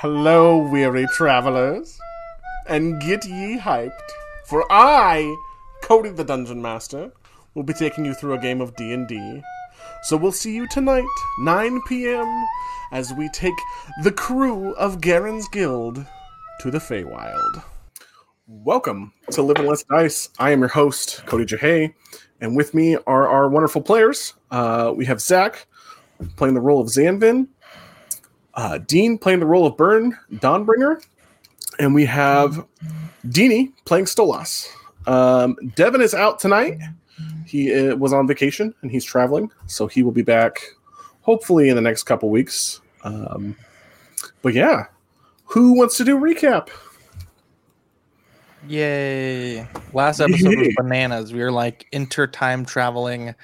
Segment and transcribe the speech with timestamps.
[0.00, 1.98] Hello, weary travelers,
[2.68, 3.90] and get ye hyped,
[4.44, 5.36] for I,
[5.82, 7.10] Cody the Dungeon Master,
[7.56, 9.42] will be taking you through a game of D&D.
[10.04, 11.08] So we'll see you tonight,
[11.40, 12.46] 9 p.m.,
[12.92, 13.56] as we take
[14.04, 16.06] the crew of Garen's Guild
[16.60, 17.64] to the Feywild.
[18.46, 20.28] Welcome to Live and Let's Dice.
[20.38, 21.92] I am your host, Cody Jahay,
[22.40, 24.34] and with me are our wonderful players.
[24.52, 25.66] Uh, we have Zach
[26.36, 27.48] playing the role of Zanvin,
[28.58, 31.00] uh, Dean playing the role of Burn Dawnbringer,
[31.78, 32.66] and we have
[33.28, 34.68] Deanie playing Stolas.
[35.06, 36.80] Um, Devin is out tonight.
[37.46, 40.58] He uh, was on vacation and he's traveling, so he will be back
[41.22, 42.80] hopefully in the next couple weeks.
[43.04, 43.56] Um,
[44.42, 44.86] but yeah,
[45.44, 46.68] who wants to do a recap?
[48.66, 49.68] Yay.
[49.92, 50.66] Last episode Yay.
[50.66, 51.32] was bananas.
[51.32, 53.36] We were like inter-time traveling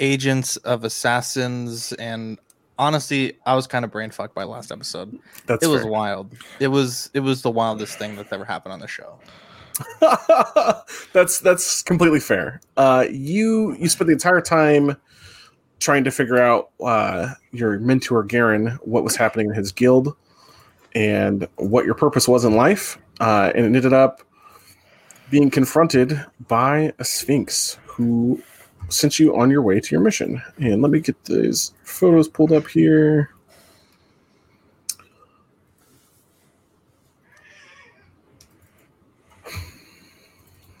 [0.00, 2.38] agents of assassins and
[2.80, 5.16] honestly, I was kind of brain fucked by last episode.
[5.46, 6.34] That's it was wild.
[6.58, 9.20] It was it was the wildest thing that's ever happened on the show.
[11.12, 12.60] that's that's completely fair.
[12.76, 14.96] Uh, you you spent the entire time
[15.78, 20.16] trying to figure out uh, your mentor Garen what was happening in his guild
[20.94, 24.22] and what your purpose was in life, uh, and it ended up
[25.30, 28.42] being confronted by a sphinx who
[28.90, 30.42] sent you on your way to your mission.
[30.58, 33.30] And let me get these photos pulled up here.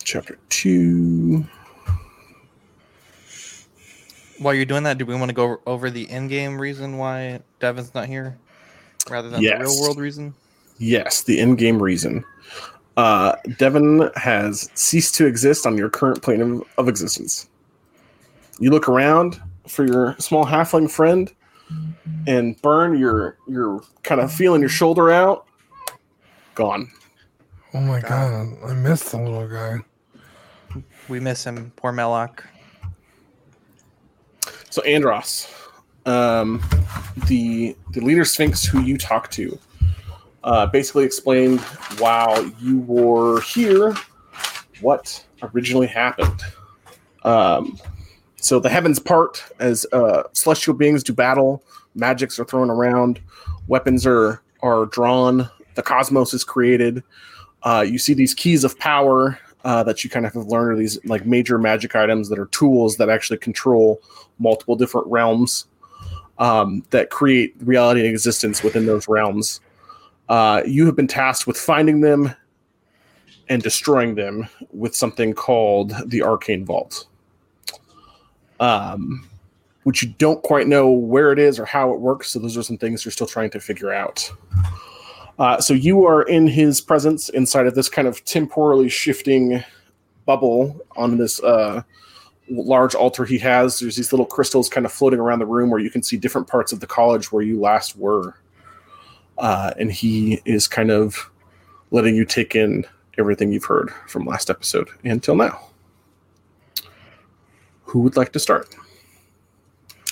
[0.04, 1.46] Chapter two.
[4.38, 7.94] While you're doing that, do we want to go over the in-game reason why Devin's
[7.94, 8.38] not here
[9.10, 9.58] rather than Yes.
[9.58, 10.34] the real world reason?
[10.78, 12.24] Yes, the in-game reason.
[12.96, 17.49] Uh, Devin has ceased to exist on your current plane of, of existence.
[18.60, 21.32] You look around for your small halfling friend,
[22.26, 25.46] and Burn, you're you're kind of feeling your shoulder out.
[26.54, 26.90] Gone.
[27.72, 29.78] Oh my god, I missed the little guy.
[31.08, 32.44] We miss him, poor Melloc.
[34.68, 35.48] So Andros,
[36.06, 36.62] um,
[37.26, 39.58] the the leader Sphinx who you talked to,
[40.44, 41.60] uh, basically explained
[41.98, 43.94] while you were here
[44.80, 46.42] what originally happened.
[47.22, 47.78] Um,
[48.40, 51.62] so the heavens part as uh, celestial beings do battle,
[51.94, 53.20] magics are thrown around,
[53.68, 57.02] weapons are are drawn, the cosmos is created.
[57.62, 60.76] Uh, you see these keys of power uh, that you kind of have learned are
[60.76, 64.00] these like major magic items that are tools that actually control
[64.38, 65.66] multiple different realms
[66.38, 69.60] um, that create reality and existence within those realms.
[70.28, 72.34] Uh, you have been tasked with finding them
[73.48, 77.06] and destroying them with something called the Arcane Vault,
[78.60, 79.26] um,
[79.82, 82.30] which you don't quite know where it is or how it works.
[82.30, 84.30] So those are some things you're still trying to figure out.
[85.38, 89.64] Uh, so you are in his presence inside of this kind of temporally shifting
[90.26, 91.82] bubble on this uh,
[92.50, 93.80] large altar he has.
[93.80, 96.46] There's these little crystals kind of floating around the room where you can see different
[96.46, 98.36] parts of the college where you last were.
[99.38, 101.30] Uh, and he is kind of
[101.90, 102.84] letting you take in
[103.16, 105.69] everything you've heard from last episode until now.
[107.90, 108.76] Who would like to start?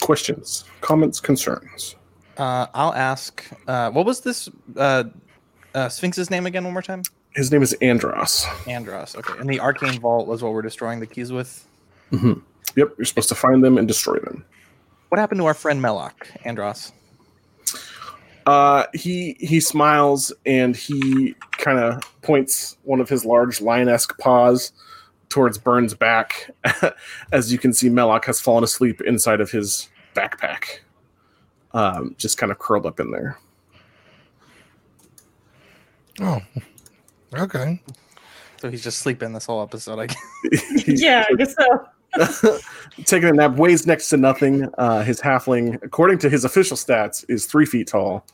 [0.00, 1.94] Questions, comments, concerns.
[2.36, 3.44] Uh, I'll ask.
[3.68, 5.04] Uh, what was this uh,
[5.76, 6.64] uh, Sphinx's name again?
[6.64, 7.04] One more time.
[7.36, 8.44] His name is Andros.
[8.66, 9.14] Andros.
[9.14, 11.68] Okay, and the arcane vault was what we're destroying the keys with.
[12.10, 12.40] Yep,
[12.74, 14.44] you're supposed to find them and destroy them.
[15.10, 16.14] What happened to our friend Melloc,
[16.44, 16.92] Andros?
[18.44, 24.72] Uh, he he smiles and he kind of points one of his large lion-esque paws
[25.28, 26.50] towards Burns' back.
[27.32, 30.80] As you can see, Melloc has fallen asleep inside of his backpack,
[31.72, 33.38] um, just kind of curled up in there.
[36.20, 36.40] Oh,
[37.34, 37.80] okay.
[38.60, 39.98] So he's just sleeping this whole episode.
[40.00, 40.86] I guess.
[40.88, 42.58] Yeah, I guess so.
[43.04, 44.68] taking a nap, weighs next to nothing.
[44.78, 48.26] Uh, his halfling, according to his official stats, is three feet tall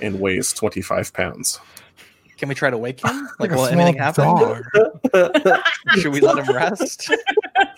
[0.00, 1.58] and weighs twenty-five pounds.
[2.42, 3.28] Can we try to wake him?
[3.38, 4.24] Like, a will anything happen?
[6.00, 7.08] Should we let him rest?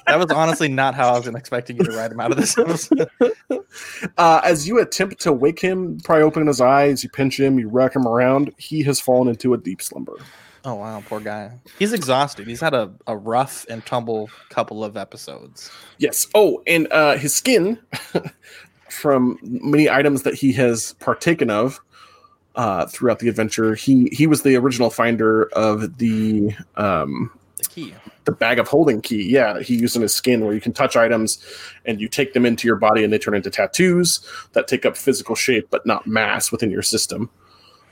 [0.07, 2.57] that was honestly not how I was expecting you to ride him out of this
[2.57, 3.11] episode.
[4.17, 7.69] Uh, as you attempt to wake him, probably open his eyes, you pinch him, you
[7.69, 10.17] rack him around, he has fallen into a deep slumber.
[10.65, 11.61] Oh wow, poor guy.
[11.79, 12.47] He's exhausted.
[12.47, 15.71] He's had a, a rough and tumble couple of episodes.
[15.99, 16.27] Yes.
[16.35, 17.79] Oh, and uh, his skin,
[18.89, 21.83] from many items that he has partaken of
[22.57, 27.95] uh, throughout the adventure, he he was the original finder of the um, The key.
[28.25, 29.23] the bag of holding key.
[29.31, 31.45] Yeah, he used in his skin, where you can touch items
[31.85, 34.21] and you take them into your body, and they turn into tattoos
[34.53, 37.29] that take up physical shape but not mass within your system.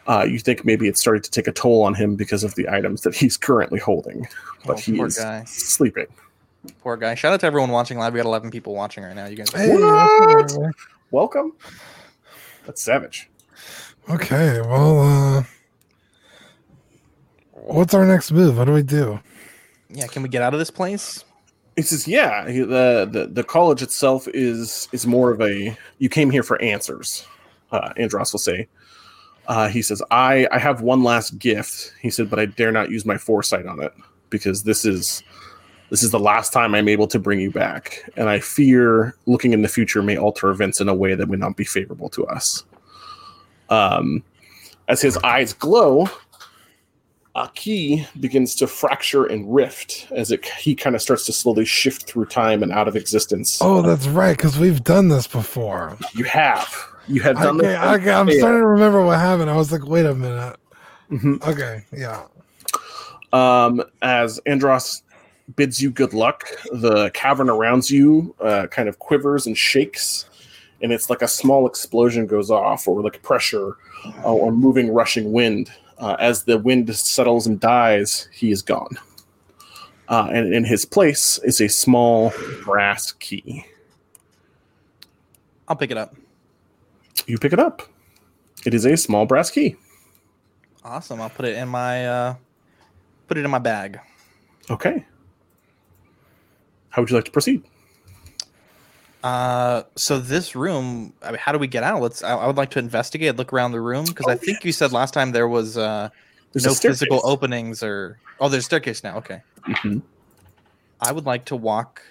[0.09, 2.69] Uh, you think maybe it's starting to take a toll on him because of the
[2.69, 4.26] items that he's currently holding,
[4.67, 5.44] but Oh, he is guy.
[5.44, 6.06] sleeping.
[6.81, 7.14] Poor guy.
[7.14, 8.12] Shout out to everyone watching live.
[8.12, 9.26] We got 11 people watching right now.
[9.26, 9.50] You guys.
[9.53, 10.75] Hey, What?
[11.12, 11.53] Welcome.
[12.67, 13.29] That's savage.
[14.12, 14.23] Right.
[14.23, 15.43] Okay, well, uh,
[17.53, 18.59] what's our next move?
[18.59, 19.20] What do we do?
[19.91, 20.06] yeah.
[20.06, 21.25] Can we get out of this place?
[21.76, 26.31] He says, "Yeah, the, the the college itself is is more of a you came
[26.31, 27.26] here for answers."
[27.70, 28.69] Uh, Andros will say.
[29.49, 32.91] Uh, he says, "I I have one last gift." He said, "But I dare not
[32.91, 33.93] use my foresight on it
[34.31, 35.23] because this is
[35.91, 39.53] this is the last time I'm able to bring you back, and I fear looking
[39.53, 42.26] in the future may alter events in a way that would not be favorable to
[42.26, 42.64] us."
[43.69, 44.23] Um,
[44.88, 46.09] as his eyes glow,
[47.35, 51.64] a key begins to fracture and rift as it he kind of starts to slowly
[51.64, 53.59] shift through time and out of existence.
[53.62, 55.97] Oh, that's right, because we've done this before.
[56.14, 56.75] you have
[57.09, 57.79] you have done Okay, this.
[57.79, 58.38] okay, I'm Yeah.
[58.38, 59.49] starting to remember what happened.
[59.50, 60.56] I was like, wait a minute.
[61.11, 61.43] Mhm.
[61.47, 62.23] Okay, yeah.
[63.32, 65.03] Um, as Andros
[65.56, 70.26] bids you good luck, the cavern around you uh, kind of quivers and shakes,
[70.82, 73.76] and it's like a small explosion goes off, or like pressure,
[74.25, 75.70] uh, or moving, rushing wind.
[75.99, 78.99] Uh, as the wind settles and dies, he is gone.
[80.08, 82.32] Uh, and in his place is a small
[82.64, 83.64] brass key.
[85.69, 86.14] I'll pick it up.
[87.26, 87.82] You pick it up.
[88.67, 89.76] It is a small brass key.
[90.85, 91.20] Awesome.
[91.20, 92.35] I'll put it in my uh,
[93.28, 94.00] put it in my bag.
[94.69, 95.05] Okay.
[96.90, 97.62] How would you like to proceed?
[99.22, 101.12] Uh, so this room.
[101.22, 102.00] I mean, how do we get out?
[102.02, 102.22] Let's.
[102.22, 103.36] I, I would like to investigate.
[103.36, 106.08] Look around the room because I Oh, think you said last time there was uh
[106.52, 108.19] There's no physical openings or.
[108.40, 109.19] Oh, there's a staircase now.
[109.19, 109.40] Okay.
[109.66, 110.02] Mhm.
[111.00, 112.02] I would like to walk.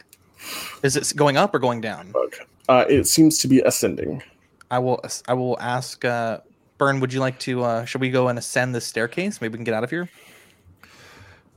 [0.84, 2.12] Is it going up or going down?
[2.12, 2.36] Bug.
[2.70, 4.24] Uh, it seems to be ascending.
[4.70, 5.02] I will.
[5.28, 6.04] I will ask.
[6.06, 6.40] Uh,
[6.78, 7.64] Burn, would you like to?
[7.64, 9.42] Uh, should we go and ascend this staircase?
[9.42, 10.10] Maybe we can get out of here.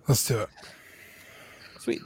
[0.09, 0.49] Let's do it.
[1.79, 2.01] Sweet.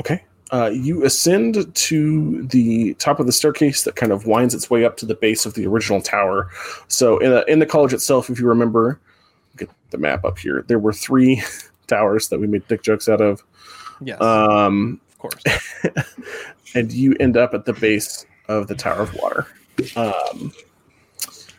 [0.00, 0.22] Okay.
[0.52, 4.84] Uh, you ascend to the top of the staircase that kind of winds its way
[4.84, 6.50] up to the base of the original tower.
[6.88, 9.00] So, in, the in the college itself, if you remember,
[9.56, 10.62] get the map up here.
[10.68, 11.42] There were three
[11.86, 13.42] towers that we made dick jokes out of,
[14.02, 14.20] Yes.
[14.20, 15.42] um, of course.
[16.74, 19.46] and you end up at the base of the Tower of Water.
[19.96, 20.52] Um,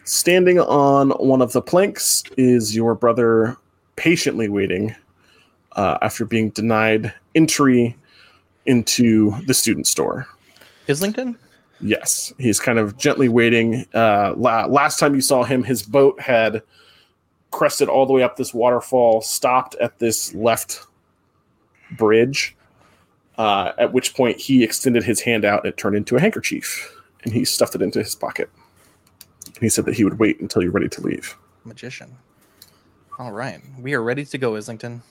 [0.03, 3.57] standing on one of the planks is your brother,
[3.95, 4.95] patiently waiting
[5.73, 7.95] uh, after being denied entry
[8.65, 10.27] into the student store.
[10.87, 11.37] Islington.
[11.81, 13.85] Yes, he's kind of gently waiting.
[13.93, 16.61] Uh, la- last time you saw him, his boat had
[17.51, 20.85] crested all the way up this waterfall, stopped at this left
[21.91, 22.55] bridge.
[23.37, 26.95] Uh, at which point he extended his hand out and it turned into a handkerchief,
[27.23, 28.49] and he stuffed it into his pocket.
[29.47, 31.35] And he said that he would wait until you're ready to leave.
[31.65, 32.15] Magician.
[33.17, 35.01] All right, we are ready to go, Islington.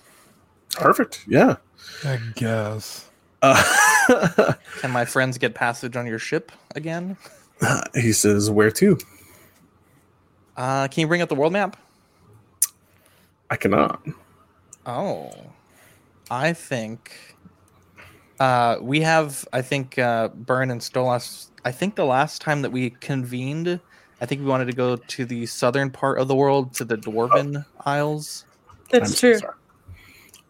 [0.71, 1.25] Perfect.
[1.27, 1.57] Yeah.
[2.05, 3.09] I guess.
[3.43, 7.17] Uh, Can my friends get passage on your ship again?
[7.95, 8.99] he says, "Where to?"
[10.57, 11.77] Uh, can you bring up the world map?
[13.51, 14.05] I cannot.
[14.87, 15.33] Oh,
[16.31, 17.37] I think
[18.41, 19.47] uh, we have.
[19.53, 21.49] I think uh, Burn and Stolas.
[21.65, 23.81] I think the last time that we convened,
[24.21, 26.97] I think we wanted to go to the southern part of the world, to the
[26.97, 28.45] Dwarven Isles.
[28.93, 29.39] I'm That's so true.
[29.39, 29.55] sorry.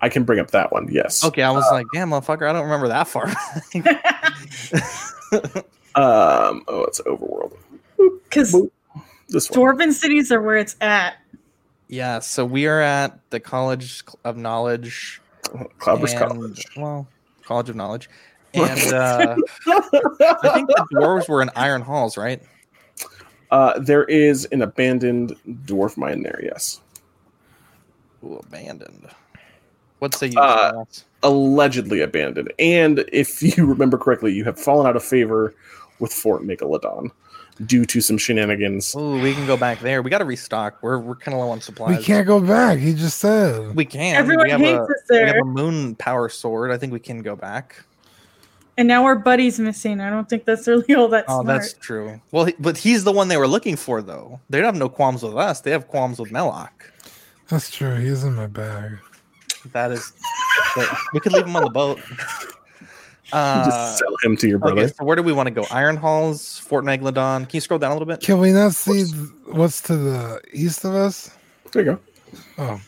[0.03, 0.89] I can bring up that one.
[0.91, 1.25] Yes.
[1.25, 3.33] Okay, I was like, damn, motherfucker, I don't remember that far.
[5.95, 6.65] Um.
[6.69, 7.55] Oh, it's overworld.
[8.25, 8.53] Because
[9.29, 9.61] This one.
[9.77, 11.17] dwarven cities are where it's at.
[11.89, 15.21] yeah, so we are at the College of Knowledge.
[15.79, 16.65] Cloudburst and- College.
[16.79, 17.07] Well,
[17.45, 18.09] College of Knowledge.
[18.55, 22.43] And uh, I think the dwarves were in Iron Halls, right?
[23.51, 25.35] Uh, there is an abandoned
[25.67, 26.41] dwarf mine there.
[26.43, 26.81] Yes.
[28.25, 29.09] Ooh, abandoned.
[30.03, 30.37] What's the use?
[30.37, 30.85] Uh,
[31.23, 32.53] allegedly abandoned.
[32.59, 35.55] And if you remember correctly, you have fallen out of favor
[36.01, 37.13] with Fort Megalodon
[37.67, 38.97] due to some shenanigans.
[38.97, 40.03] Ooh, we can go back there.
[40.03, 40.83] We got to restock.
[40.83, 41.99] We're we're kind of low on supplies.
[41.99, 42.81] We can't go back.
[42.81, 43.77] He just said.
[43.77, 44.17] We can.
[44.17, 46.73] Everyone we have hates a, us We have a moon power sword.
[46.73, 47.85] I think we can go back.
[48.77, 50.01] And now our buddy's missing.
[50.01, 51.61] I don't think that's really all that Oh, smart.
[51.61, 52.21] that's true.
[52.33, 54.41] Well, he- but he's the one they were looking for, though.
[54.51, 55.61] They don't have no qualms with us.
[55.61, 56.71] They have qualms with Melloc.
[57.47, 57.95] That's true.
[57.97, 58.99] He's in my bag.
[59.73, 60.13] That is.
[60.77, 62.01] but we could leave him on the boat.
[63.35, 64.83] Uh, Just sell him to your brother.
[64.83, 65.65] okay, so where do we want to go?
[65.71, 67.49] Iron Halls, Fort Megalodon.
[67.49, 68.21] Can you scroll down a little bit?
[68.21, 69.15] Can we not see th-
[69.47, 71.31] what's to the east of us?
[71.73, 71.99] There you go.
[72.59, 72.81] Oh,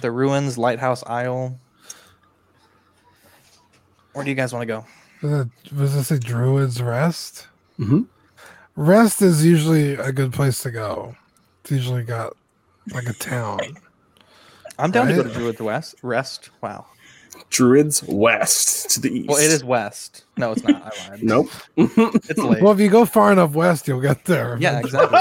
[0.00, 1.58] The ruins, Lighthouse Isle.
[4.12, 4.84] Where do you guys want to go?
[5.22, 5.46] was
[5.76, 7.48] was this a Druid's Rest?
[7.80, 8.06] Mhm.
[8.76, 11.16] Rest is usually a good place to go.
[11.62, 12.36] It's usually got
[12.92, 13.58] like a town.
[14.78, 15.96] I'm down to go to Druid's West.
[16.02, 16.50] Rest.
[16.62, 16.86] Wow.
[17.50, 19.28] Druids west to the east.
[19.28, 20.24] Well, it is west.
[20.36, 20.82] No, it's not.
[20.82, 21.22] I lied.
[21.22, 21.48] Nope.
[21.76, 22.62] It's late.
[22.62, 24.56] Well, if you go far enough west, you'll get there.
[24.60, 25.18] yeah, exactly.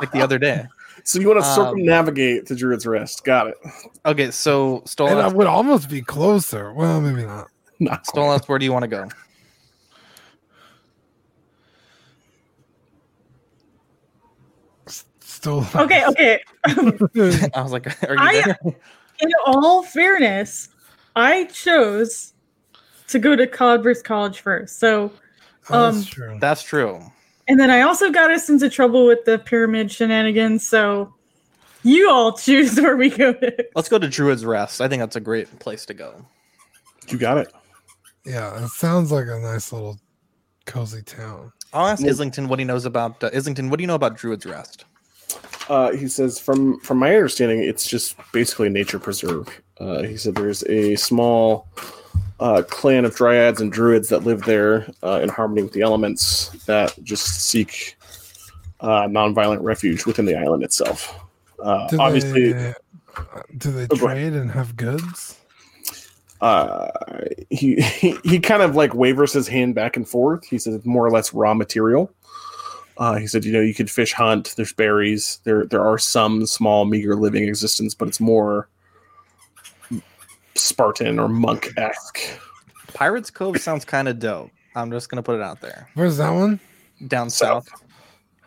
[0.00, 0.64] like the other day.
[1.04, 3.24] so you want to Um, circumnavigate to Druid's Rest?
[3.24, 3.56] Got it.
[4.06, 6.72] Okay, so And I would almost be closer.
[6.72, 7.48] Well, maybe not.
[7.80, 8.22] Not quite.
[8.24, 9.08] Stolas, where do you want to go?
[15.20, 15.66] Still.
[15.74, 16.40] Okay, okay.
[16.64, 18.58] I was like, are you I- there?
[19.20, 20.68] In all fairness,
[21.16, 22.34] I chose
[23.08, 24.78] to go to Cloudburst College first.
[24.78, 25.12] So,
[25.70, 26.38] Oh, um, that's true.
[26.40, 27.02] That's true.
[27.46, 30.66] and then I also got us into trouble with the pyramid shenanigans.
[30.66, 31.12] So,
[31.82, 33.32] you all choose where we go.
[33.34, 33.66] To.
[33.74, 34.80] Let's go to Druid's Rest.
[34.80, 36.24] I think that's a great place to go.
[37.08, 37.52] You got it.
[38.24, 39.98] Yeah, it sounds like a nice little
[40.66, 41.52] cozy town.
[41.72, 43.68] I'll ask Islington what he knows about uh, Islington.
[43.70, 44.84] What do you know about Druid's Rest?
[45.68, 49.48] Uh, he says, from from my understanding, it's just basically a nature preserve.
[49.78, 51.68] Uh, he said there's a small
[52.40, 56.48] uh, clan of dryads and druids that live there uh, in harmony with the elements
[56.66, 57.96] that just seek
[58.80, 61.18] uh, nonviolent refuge within the island itself.
[61.62, 62.68] Uh, Do obviously, they,
[63.16, 65.36] uh, do they Oh, trade and have goods?
[66.40, 66.88] uh,
[67.50, 70.44] he, he he kind of like wavers his hand back and forth.
[70.44, 72.10] He says it's more or less raw material.
[72.98, 74.54] Uh, he said, you know, you could fish hunt.
[74.56, 75.40] There's berries.
[75.44, 78.68] There there are some small meager living existence, but it's more
[80.54, 82.18] Spartan or monk esque.
[82.94, 84.50] Pirates Cove sounds kind of dope.
[84.74, 85.88] I'm just gonna put it out there.
[85.94, 86.58] Where's that one?
[87.06, 87.68] Down South.
[87.68, 87.84] south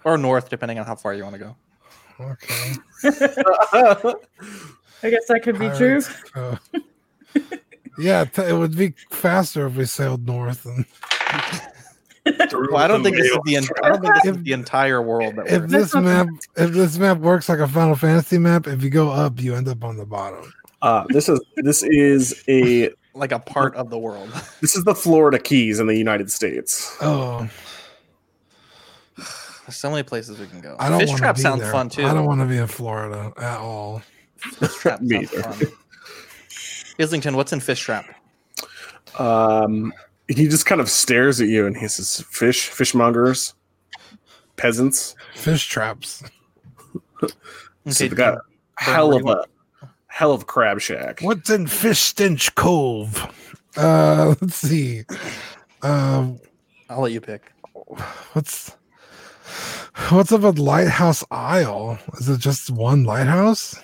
[0.03, 1.55] or north, depending on how far you want to go.
[2.20, 2.74] Okay.
[5.03, 6.01] I guess that could be true.
[7.98, 10.65] Yeah, it would be faster if we sailed north.
[10.65, 10.86] And
[12.38, 15.02] Well, I don't think this is the en- I don't think this is the entire
[15.02, 18.68] world that if this not- map, if this map works like a Final Fantasy map,
[18.68, 20.52] if you go up, you end up on the bottom.
[20.82, 24.30] Uh, this is this is a like a part of the world.
[24.62, 26.96] this is the Florida Keys in the United States.
[27.02, 27.48] Oh,
[29.18, 30.76] There's so many places we can go.
[30.80, 31.72] I don't Fish trap be sounds there.
[31.72, 32.06] fun too.
[32.06, 34.02] I don't want to be in Florida at all.
[34.38, 35.72] Fish trap Me sounds fun.
[37.00, 38.06] Islington, what's in fish trap?
[39.20, 39.94] Um,
[40.34, 43.54] he just kind of stares at you and he says, "Fish, fishmongers,
[44.56, 46.24] peasants." Fish traps.
[47.20, 47.28] So
[47.88, 48.42] Okay, they got Burn,
[48.78, 49.46] hell of a
[50.08, 51.20] hell of a crab shack.
[51.22, 53.28] What's in Fish Stench Cove?
[53.76, 55.04] Uh, let's see.
[55.82, 56.32] Uh,
[56.90, 57.52] I'll let you pick.
[58.34, 58.76] what's
[60.10, 61.98] what's up with Lighthouse Isle?
[62.20, 63.82] Is it just one lighthouse?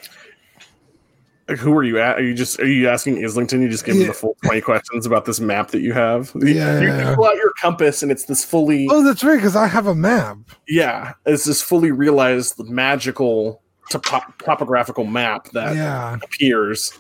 [1.50, 2.18] Like, who are you at?
[2.18, 3.62] Are you just are you asking Islington?
[3.62, 4.08] You just give him Yeah.
[4.08, 6.32] the full twenty questions about this map that you have.
[6.36, 7.16] Yeah, you, yeah, yeah.
[7.16, 9.96] pull out your compass and it's this fully Oh, that's right, because I have a
[9.96, 10.38] map.
[10.68, 16.18] yeah, it's this fully realized magical topo- topographical map that Yeah.
[16.22, 16.92] appears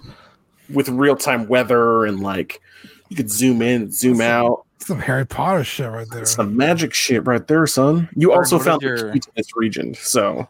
[0.73, 2.61] with real time weather and like
[3.09, 4.63] you could zoom in, zoom out.
[4.79, 6.23] Some Harry Potter shit right there.
[6.25, 8.07] Some magic shit right there, son.
[8.15, 9.93] You Bird, also found your- the key to this region.
[9.95, 10.47] So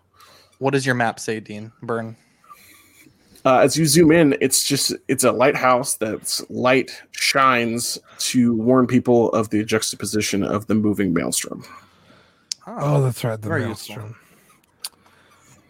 [0.59, 1.71] What does your map say, Dean?
[1.81, 2.15] Burn.
[3.45, 8.87] Uh, as you zoom in, it's just it's a lighthouse that's light shines to warn
[8.87, 11.63] people of the juxtaposition of the moving maelstrom.
[12.65, 13.95] Oh, that's right, the Very useful.
[13.97, 14.15] maelstrom.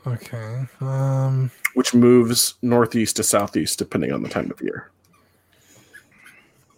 [0.08, 0.66] Okay.
[0.82, 4.90] Um which moves northeast to southeast depending on the time of year.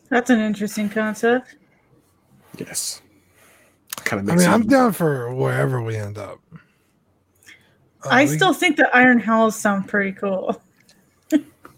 [0.10, 1.56] That's an interesting concept.
[2.58, 3.02] Yes.
[3.98, 6.40] Kind of I makes mean, I'm down for wherever we end up.
[8.04, 10.60] Uh, I we- still think the Iron Halls sound pretty cool.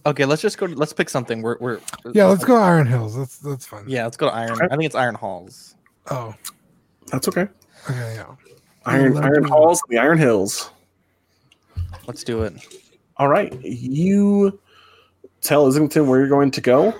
[0.05, 0.65] Okay, let's just go.
[0.65, 1.41] Let's pick something.
[1.41, 1.79] We're we're
[2.13, 3.15] Yeah, let's go Iron Hills.
[3.15, 3.83] That's that's fine.
[3.87, 4.57] Yeah, let's go to Iron.
[4.61, 5.75] I think it's Iron Halls.
[6.09, 6.33] Oh,
[7.11, 7.47] That's okay.
[7.89, 8.25] okay, yeah.
[8.85, 10.71] Iron Iron me- Halls the Iron Hills.
[12.07, 12.53] Let's do it.
[13.17, 13.53] All right.
[13.63, 14.59] You
[15.41, 16.93] tell Islington where you're going to go.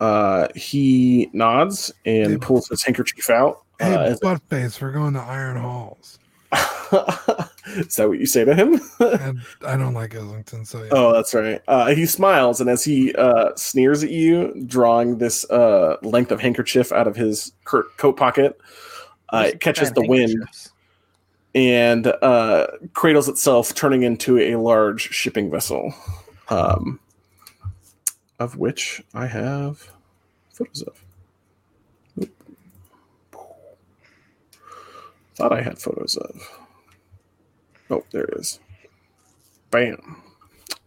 [0.00, 2.36] Uh, he nods and Hey.
[2.38, 3.64] pulls his handkerchief out.
[3.78, 6.18] Hey, Uh, butt face, we're going to Iron Halls.
[7.76, 8.80] is that what you say to him?
[9.66, 10.88] I don't like Islington, so yeah.
[10.92, 11.60] oh, that's right.
[11.68, 16.40] Uh, he smiles, and as he uh, sneers at you, drawing this uh, length of
[16.40, 18.58] handkerchief out of his coat pocket,
[19.30, 20.44] uh, it catches the wind
[21.54, 25.94] and uh, cradles itself, turning into a large shipping vessel,
[26.50, 27.00] um,
[28.38, 29.90] of which I have
[30.52, 31.04] photos of.
[32.22, 32.46] Oop.
[35.34, 36.57] Thought I had photos of.
[37.90, 38.60] Oh, there it is.
[39.70, 40.22] Bam.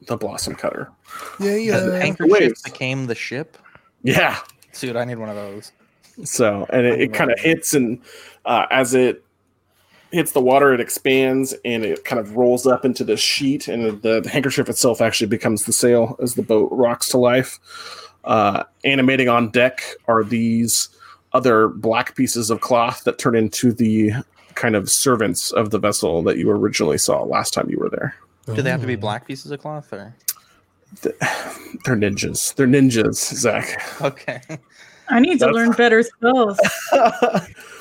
[0.07, 0.91] The blossom cutter.
[1.39, 1.79] Yeah, yeah.
[1.79, 1.99] The yeah.
[1.99, 2.61] handkerchief waves.
[2.61, 3.57] became the ship.
[4.03, 4.39] Yeah.
[4.79, 5.71] Dude, I need one of those.
[6.23, 8.01] So, and it, it kind of hits, and
[8.45, 9.23] uh, as it
[10.11, 14.01] hits the water, it expands and it kind of rolls up into the sheet, and
[14.01, 17.59] the, the handkerchief itself actually becomes the sail as the boat rocks to life.
[18.23, 20.89] Uh, animating on deck are these
[21.33, 24.11] other black pieces of cloth that turn into the
[24.55, 28.15] kind of servants of the vessel that you originally saw last time you were there.
[28.47, 30.15] Do they have to be black pieces of cloth or?
[31.01, 32.53] They're ninjas.
[32.55, 33.81] They're ninjas, Zach.
[34.01, 34.41] Okay.
[35.09, 36.57] I need to learn better spells.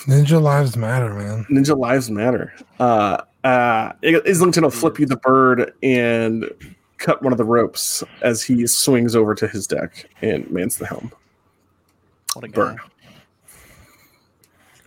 [0.07, 1.47] Ninja lives matter, man.
[1.49, 2.53] Ninja lives matter.
[2.81, 6.51] Uh, uh, Islington will flip you the bird and
[6.99, 10.87] cut one of the ropes as he swings over to his deck and mans the
[10.87, 11.13] helm.
[12.35, 12.55] What a guy.
[12.55, 12.81] Burn.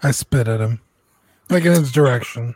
[0.04, 0.82] I spit at him,
[1.50, 2.56] like in his direction,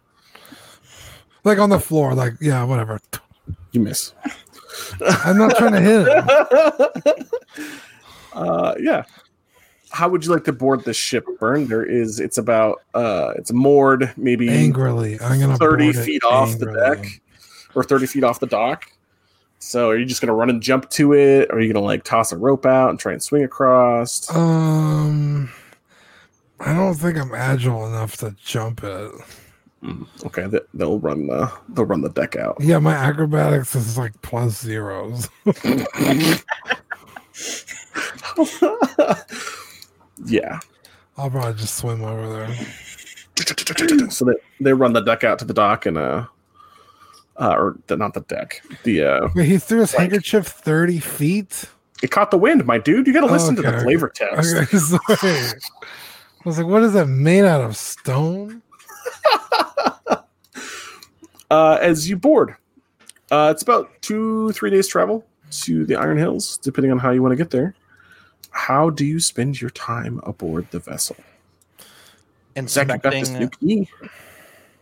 [1.44, 2.13] like on the floor.
[2.13, 3.00] Like, yeah, whatever.
[3.72, 4.13] You miss.
[5.01, 6.08] I'm not trying to hit
[7.15, 7.27] him.
[8.34, 9.03] uh, yeah.
[9.89, 11.67] How would you like to board this ship, Burn?
[11.67, 12.20] There is.
[12.20, 12.82] It's about.
[12.94, 17.22] Uh, it's moored maybe Angrily, I'm gonna thirty it feet off the deck,
[17.74, 18.91] or thirty feet off the dock.
[19.60, 22.03] So, are you just gonna run and jump to it, or are you gonna like
[22.03, 24.29] toss a rope out and try and swing across?
[24.36, 25.50] Um,
[26.60, 29.12] I don't think I'm agile enough to jump it.
[29.84, 32.58] Mm, okay, they, they'll run the they'll run the deck out.
[32.60, 35.30] Yeah, my acrobatics is like plus zeros.
[40.26, 40.60] yeah.
[41.16, 42.50] I'll probably just swim over there.
[44.10, 46.26] so they, they run the deck out to the dock and uh,
[47.40, 48.62] uh or the, not the deck.
[48.84, 51.66] The uh Wait, he threw his Like- handkerchief 30 feet?
[52.04, 53.08] it caught the wind, my dude.
[53.08, 54.56] You got to listen to the Okay, flavor text.
[54.56, 55.60] Okay, sorry.
[56.46, 58.62] I was like, what is that made out of stone?
[61.50, 62.56] Uh, as you board,
[63.32, 67.22] uh, it's about two three days travel to the Iron Hills, depending on how you
[67.22, 67.74] want to get there.
[68.51, 71.15] How do you spend your time aboard the vessel?
[72.56, 73.89] And Zach, you got this new key.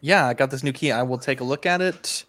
[0.01, 0.91] Yeah, I got this new key.
[0.91, 2.23] I will take a look at it.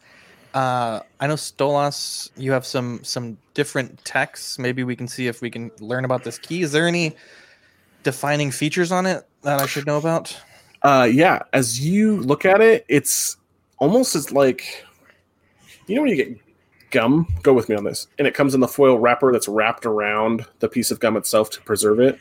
[0.53, 4.59] Uh, I know Stolas, you have some some different texts.
[4.59, 6.63] Maybe we can see if we can learn about this key.
[6.63, 7.15] Is there any
[8.07, 10.41] defining features on it that I should know about?
[10.83, 13.37] Uh, yeah, as you look at it, it's
[13.79, 14.85] almost as like
[15.87, 16.39] you know when you get
[16.91, 17.27] gum.
[17.43, 20.47] Go with me on this, and it comes in the foil wrapper that's wrapped around
[20.61, 22.19] the piece of gum itself to preserve it.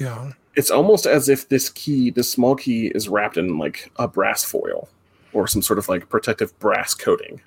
[0.00, 0.32] Yeah.
[0.56, 4.42] It's almost as if this key, this small key, is wrapped in like a brass
[4.42, 4.88] foil
[5.32, 7.40] or some sort of like protective brass coating.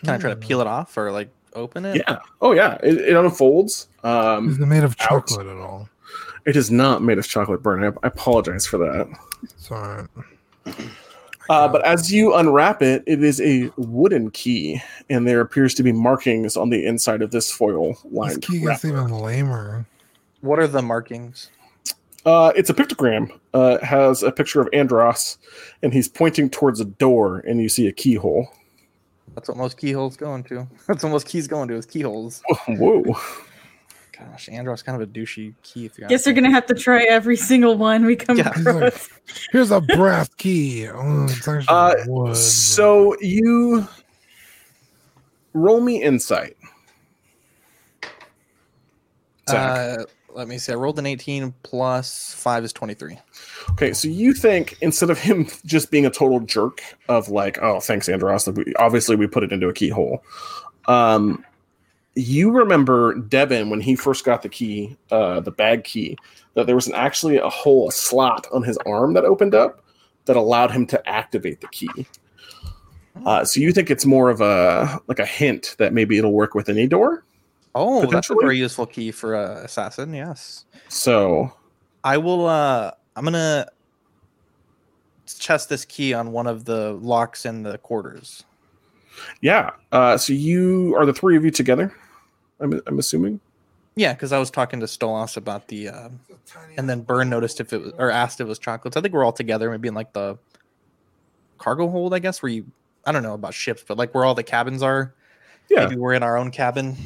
[0.00, 1.96] Can I try to peel it off or like open it?
[1.96, 2.18] Yeah.
[2.40, 2.78] Oh yeah.
[2.82, 3.86] It, it unfolds.
[4.02, 5.08] Um, Is it made of Ouch.
[5.08, 5.88] chocolate at all?
[6.48, 7.84] It is not made of chocolate burn.
[7.84, 9.06] I, I apologize for that.
[9.58, 10.06] Sorry.
[11.50, 14.80] Uh, but as you unwrap it, it is a wooden key,
[15.10, 18.82] and there appears to be markings on the inside of this foil This key gets
[18.84, 18.88] wrapper.
[18.88, 19.86] even lamer.
[20.40, 21.50] What are the markings?
[22.24, 23.30] Uh, it's a pictogram.
[23.54, 25.36] Uh, it has a picture of Andros,
[25.82, 28.48] and he's pointing towards a door, and you see a keyhole.
[29.34, 30.66] That's what most keyholes go into.
[30.86, 32.42] That's what most keys go into is keyholes.
[32.68, 33.04] Whoa!
[34.18, 35.86] Gosh, Andros kind of a douchey key.
[35.86, 38.48] If you Guess ask we're gonna have to try every single one we come Yeah.
[38.60, 39.08] across.
[39.52, 40.88] Here's a brass key.
[40.88, 41.28] Oh,
[41.68, 42.34] Uh.
[42.34, 43.86] So you
[45.52, 46.56] roll me insight.
[49.46, 50.04] Uh,
[50.34, 50.72] let me see.
[50.72, 53.18] I rolled an 18 plus five is 23.
[53.70, 57.80] Okay, so you think instead of him just being a total jerk of like, oh,
[57.80, 60.22] thanks, Andros, like we, obviously we put it into a keyhole.
[60.86, 61.44] Um,
[62.18, 66.16] you remember Devin when he first got the key, uh, the bag key,
[66.54, 69.84] that there was an, actually a hole, a slot on his arm that opened up
[70.24, 72.06] that allowed him to activate the key.
[73.24, 76.54] Uh, so you think it's more of a like a hint that maybe it'll work
[76.54, 77.24] with any door.
[77.74, 80.12] Oh, that's a very useful key for a assassin.
[80.14, 80.64] Yes.
[80.88, 81.52] So
[82.04, 82.46] I will.
[82.46, 83.66] uh I'm gonna
[85.26, 88.44] test this key on one of the locks in the quarters.
[89.40, 91.92] yeah, uh, so you are the three of you together.
[92.60, 93.40] I'm, I'm assuming.
[93.96, 96.08] Yeah, because I was talking to Stolas about the, uh,
[96.76, 98.96] and then Burn noticed if it was or asked if it was chocolates.
[98.96, 100.38] I think we're all together, maybe in like the
[101.58, 102.66] cargo hold, I guess, where you.
[103.06, 105.14] I don't know about ships, but like where all the cabins are.
[105.70, 105.84] Yeah.
[105.86, 106.96] Maybe we're in our own cabin.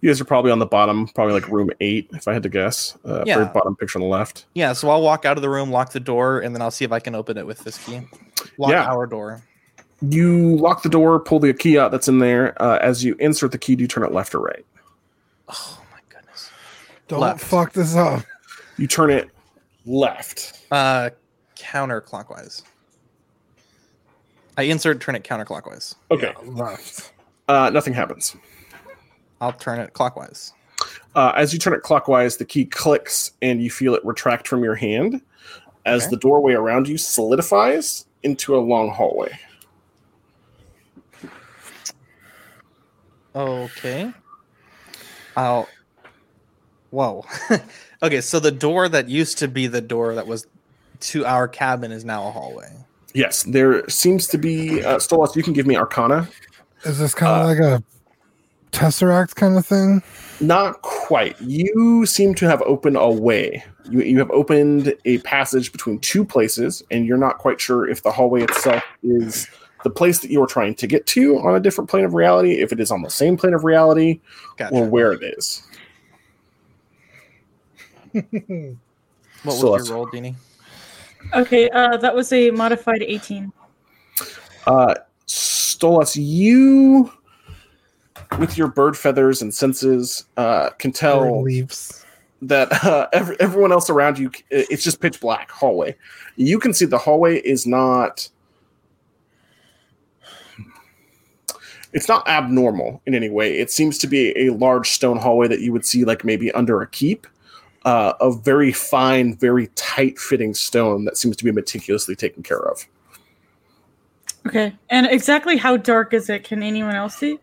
[0.00, 2.48] You guys are probably on the bottom, probably like room eight, if I had to
[2.48, 2.96] guess.
[3.04, 3.42] Uh, Yeah.
[3.52, 4.46] Bottom picture on the left.
[4.54, 6.84] Yeah, so I'll walk out of the room, lock the door, and then I'll see
[6.84, 8.00] if I can open it with this key.
[8.58, 8.84] Lock Yeah.
[8.84, 9.42] our door.
[10.00, 12.60] You lock the door, pull the key out that's in there.
[12.62, 14.64] Uh, as you insert the key, do you turn it left or right?
[15.54, 16.50] Oh my goodness.
[17.08, 17.40] Don't left.
[17.44, 18.24] fuck this up.
[18.76, 19.30] You turn it
[19.86, 20.62] left.
[20.70, 21.10] Uh,
[21.56, 22.62] counterclockwise.
[24.56, 25.94] I insert, turn it counterclockwise.
[26.10, 26.32] Okay.
[26.44, 27.12] Left.
[27.48, 28.36] Uh, nothing happens.
[29.40, 30.52] I'll turn it clockwise.
[31.14, 34.64] Uh, as you turn it clockwise, the key clicks and you feel it retract from
[34.64, 35.20] your hand.
[35.86, 36.10] As Okay.
[36.10, 39.38] the doorway around you solidifies into a long hallway.
[43.34, 44.12] Okay.
[45.36, 45.68] I'll.
[46.90, 47.24] Whoa.
[48.02, 50.46] okay, so the door that used to be the door that was
[51.00, 52.72] to our cabin is now a hallway.
[53.14, 54.84] Yes, there seems to be.
[54.84, 56.28] Uh, Stolas, you can give me Arcana.
[56.84, 57.84] Is this kind of Uh, like a
[58.72, 60.02] tesseract kind of thing?
[60.40, 61.40] Not quite.
[61.40, 63.64] You seem to have opened a way.
[63.88, 68.02] You, you have opened a passage between two places, and you're not quite sure if
[68.02, 69.48] the hallway itself is
[69.84, 72.54] the place that you are trying to get to on a different plane of reality,
[72.60, 74.20] if it is on the same plane of reality,
[74.56, 74.74] Gotcha.
[74.74, 75.62] or where it is.
[78.12, 78.24] what
[79.44, 80.34] was so your let's- roll, Deanie?
[81.34, 83.50] Okay, uh, that was a modified 18.
[84.66, 84.94] Uh,
[85.26, 87.10] Stolas, you,
[88.38, 92.04] with your bird feathers and senses, uh, can tell leaves.
[92.42, 95.96] that uh, every, everyone else around you, it's just pitch black hallway.
[96.36, 98.28] You can see the hallway is not.
[101.94, 103.58] It's not abnormal in any way.
[103.58, 106.82] It seems to be a large stone hallway that you would see, like maybe under
[106.82, 107.26] a keep,
[107.84, 112.58] uh, of very fine, very tight fitting stone that seems to be meticulously taken care
[112.58, 112.84] of.
[114.46, 116.44] Okay, and exactly how dark is it?
[116.44, 117.38] Can anyone else see?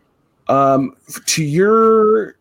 [0.48, 2.36] Um, to your,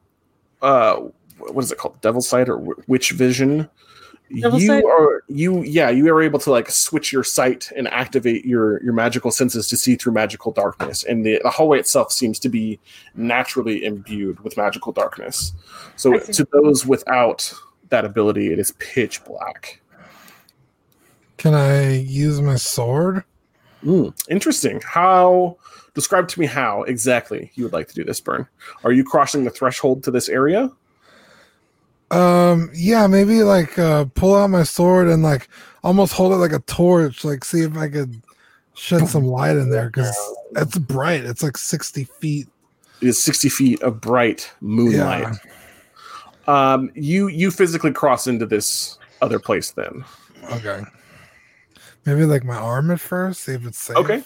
[0.61, 0.97] uh,
[1.37, 1.99] what is it called?
[2.01, 3.69] Devil sight or witch vision?
[4.39, 4.83] Devil you sight?
[4.85, 8.93] are you yeah you are able to like switch your sight and activate your your
[8.93, 12.79] magical senses to see through magical darkness and the, the hallway itself seems to be
[13.15, 15.53] naturally imbued with magical darkness.
[15.95, 17.53] So to those without
[17.89, 19.81] that ability it is pitch black.
[21.37, 23.23] Can I use my sword?
[23.81, 24.79] Hmm, interesting.
[24.85, 25.57] How
[25.93, 28.47] describe to me how exactly you would like to do this burn
[28.83, 30.71] are you crossing the threshold to this area
[32.11, 35.47] Um, yeah, maybe like uh pull out my sword and like
[35.83, 38.21] almost hold it like a torch, like see if I could
[38.73, 40.15] shed some light in there because
[40.55, 41.23] it's bright.
[41.23, 42.47] It's like sixty feet.
[43.01, 45.27] it is 60 feet of bright moonlight
[46.47, 46.73] Yeah.
[46.73, 50.03] um you you physically cross into this other place then
[50.51, 50.81] Okay.
[52.05, 53.95] Maybe like my arm at first, see if it's safe.
[53.95, 54.23] Okay.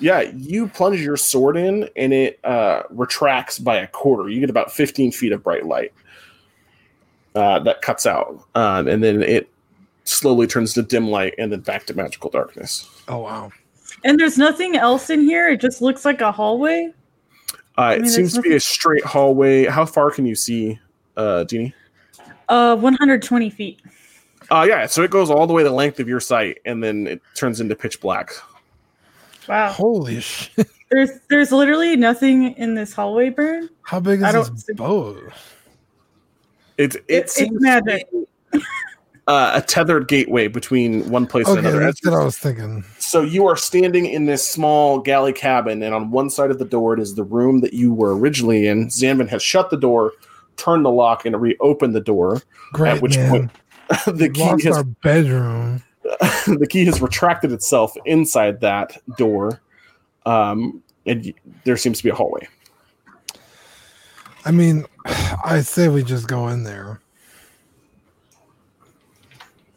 [0.00, 4.30] Yeah, you plunge your sword in and it uh, retracts by a quarter.
[4.30, 5.92] You get about 15 feet of bright light
[7.38, 8.44] uh, that cuts out.
[8.54, 9.48] Um, and then it
[10.04, 12.88] slowly turns to dim light and then back to magical darkness.
[13.08, 13.50] Oh wow.
[14.04, 15.48] And there's nothing else in here.
[15.48, 16.92] It just looks like a hallway.
[17.76, 19.66] Uh, mean, it seems there's to be a straight hallway.
[19.66, 20.78] How far can you see,
[21.16, 21.74] uh, Jeannie?
[22.48, 23.80] Uh, 120 feet.
[24.50, 27.06] Uh, yeah, so it goes all the way the length of your sight and then
[27.06, 28.32] it turns into pitch black.
[29.48, 29.70] Wow.
[29.72, 30.66] Holy shit.
[30.90, 33.68] There's there's literally nothing in this hallway, Burn.
[33.82, 35.32] How big is don't this see- boat?
[36.78, 38.08] It, it, it's seems to magic.
[39.26, 41.80] uh, a tethered gateway between one place and another.
[41.80, 42.84] that's what I was thinking.
[42.98, 46.64] So you are standing in this small galley cabin, and on one side of the
[46.64, 48.86] door it is the room that you were originally in.
[48.88, 50.12] Zanvin has shut the door,
[50.56, 52.42] turned the lock, and reopened the door.
[52.72, 53.30] Great which man.
[53.30, 53.50] point
[54.06, 55.82] the key Lost has our bedroom.
[56.46, 59.60] the key has retracted itself inside that door,
[60.26, 62.46] um, and there seems to be a hallway.
[64.44, 64.84] I mean,
[65.44, 67.00] I say we just go in there.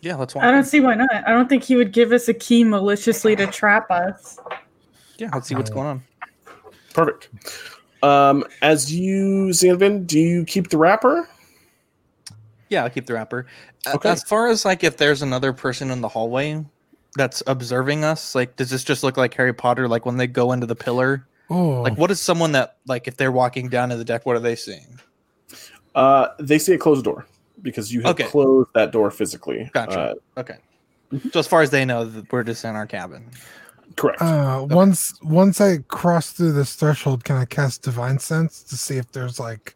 [0.02, 0.44] Yeah, let's walk.
[0.44, 0.66] I don't in.
[0.66, 1.10] see why not.
[1.12, 4.40] I don't think he would give us a key maliciously to trap us.
[5.18, 6.04] Yeah, let's see what's going on.
[6.94, 7.30] Perfect.
[8.04, 11.30] Um, as you, Zanvin, do you keep the wrapper?
[12.70, 13.46] Yeah, I'll keep the wrapper.
[13.86, 14.10] Okay.
[14.10, 16.64] As far as like if there's another person in the hallway
[17.16, 19.88] that's observing us, like does this just look like Harry Potter?
[19.88, 23.18] Like when they go into the pillar, Oh, like what is someone that like if
[23.18, 25.00] they're walking down to the deck, what are they seeing?
[25.94, 27.26] Uh, they see a closed door
[27.62, 28.24] because you have Okay.
[28.24, 29.70] closed that door physically.
[29.74, 30.00] Gotcha.
[30.00, 30.56] Uh, Okay.
[31.34, 33.30] So as far as they know, we're just in our cabin.
[33.98, 34.22] correct.
[34.22, 38.96] uh, once once I cross through this threshold, can I cast Divine Sense to see
[38.96, 39.76] if there's like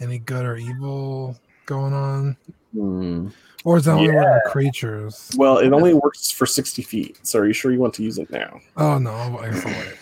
[0.00, 2.36] any good or evil going on,
[2.74, 3.28] Hmm.
[3.64, 5.30] or is that only when creatures?
[5.36, 7.18] Well, it only works for 60 feet.
[7.22, 8.58] So are you sure you want to use it now?
[8.76, 9.94] Oh no, I guess I'll wait.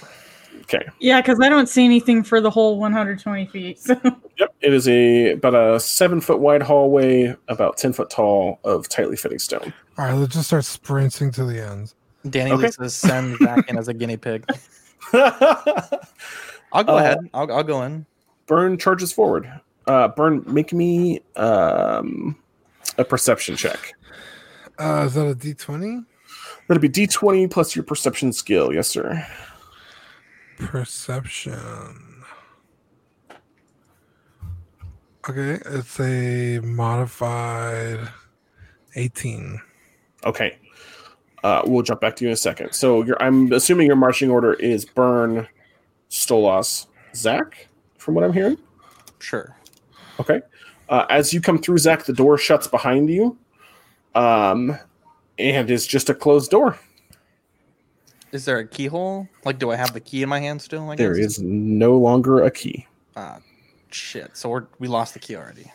[0.74, 0.88] Okay.
[1.00, 3.78] Yeah, because I don't see anything for the whole 120 feet.
[3.80, 3.94] So
[4.38, 4.54] Yep.
[4.62, 9.16] It is a about a seven foot wide hallway, about 10 foot tall of tightly
[9.16, 9.72] fitting stone.
[9.98, 11.94] All right, let's just start sprinting to the ends.
[12.30, 12.70] Danny Okay.
[12.70, 14.46] says send Zach in as a guinea pig.
[15.12, 17.18] I'll go Uh, ahead.
[17.34, 18.06] I'll, I'll go in.
[18.46, 19.50] Burn charges forward.
[19.86, 22.36] Uh, Burn, make me um,
[22.98, 23.94] a perception check.
[24.78, 26.00] Uh, is that a D twenty?
[26.68, 28.72] That'll be d20 plus your perception skill.
[28.72, 29.26] Yes, sir.
[30.58, 32.24] Perception.
[35.28, 38.08] Okay, it's a modified
[38.96, 39.60] eighteen.
[40.24, 40.58] Okay.
[41.44, 42.72] Uh, we'll jump back to you in a second.
[42.72, 45.48] So you're, I'm assuming your marching order is Burn,
[46.08, 46.86] Stolas,
[47.16, 47.66] Zach,
[47.98, 48.56] from what I'm hearing.
[49.18, 49.56] Sure.
[50.20, 50.40] Okay.
[50.88, 53.36] Uh, as you come through, Zach, the door shuts behind you,
[54.14, 54.78] um,
[55.38, 56.78] and is just a closed door.
[58.32, 59.28] Is there a keyhole?
[59.44, 60.90] Like, do I have the key in my hand still?
[60.90, 61.24] I There guess?
[61.38, 62.86] is no longer a key.
[63.14, 63.38] Ah,
[63.90, 64.36] shit.
[64.36, 65.70] So we're, we lost the key already.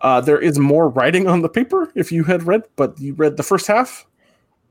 [0.00, 3.36] Uh, there is more writing on the paper if you had read, but you read
[3.36, 4.06] the first half,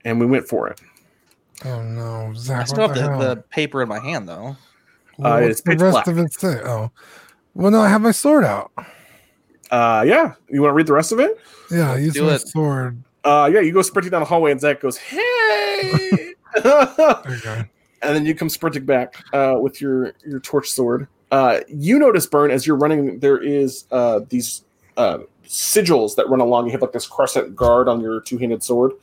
[0.06, 0.80] and we went for it.
[1.66, 4.56] Oh no, I still have the, the, the paper in my hand though.
[5.18, 6.08] Well, uh, what's it's the rest black.
[6.08, 6.62] of it say?
[6.64, 6.90] Oh,
[7.54, 8.72] well, no, I have my sword out.
[9.70, 11.38] Uh, yeah, you want to read the rest of it?
[11.70, 12.48] Yeah, I use do my it.
[12.48, 13.04] sword.
[13.26, 16.29] Uh, yeah, you go sprinting down the hallway, and Zach goes, "Hey!"
[18.02, 21.08] And then you come sprinting back uh, with your your torch sword.
[21.32, 24.64] Uh, you notice, Burn, as you're running, there is uh, these
[24.98, 26.66] uh, sigils that run along.
[26.66, 28.94] You have like this crescent guard on your two handed sword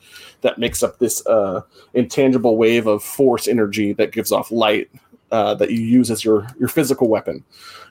[0.41, 1.61] that makes up this uh,
[1.93, 4.89] intangible wave of force energy that gives off light
[5.31, 7.43] uh, that you use as your your physical weapon.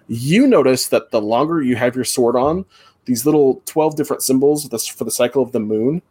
[0.08, 2.64] You notice that the longer you have your sword on,
[3.04, 6.02] these little twelve different symbols for the cycle of the moon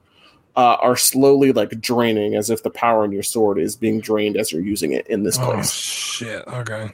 [0.57, 4.37] uh, are slowly like draining as if the power in your sword is being drained
[4.37, 5.71] as you're using it in this Oh place.
[5.71, 6.43] shit.
[6.47, 6.91] Okay.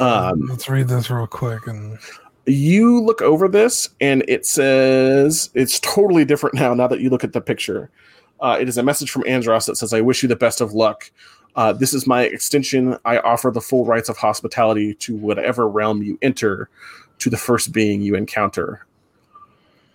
[0.00, 1.98] Um, Let's read this real quick and
[2.46, 7.24] you look over this and it says it's totally different now now that you look
[7.24, 7.90] at the picture
[8.40, 10.72] uh, it is a message from andros that says i wish you the best of
[10.74, 11.10] luck
[11.56, 16.02] uh, this is my extension i offer the full rights of hospitality to whatever realm
[16.02, 16.68] you enter
[17.18, 18.84] to the first being you encounter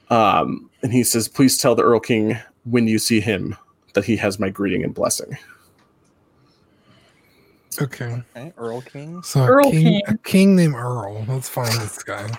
[0.10, 3.56] um, and he says please tell the earl king when you see him
[3.94, 5.38] that he has my greeting and blessing
[7.82, 8.24] okay.
[8.36, 9.22] Okay, Earl King.
[9.24, 10.02] So a Earl king, King.
[10.08, 11.26] a king named Earl.
[11.28, 12.30] Let's find this guy.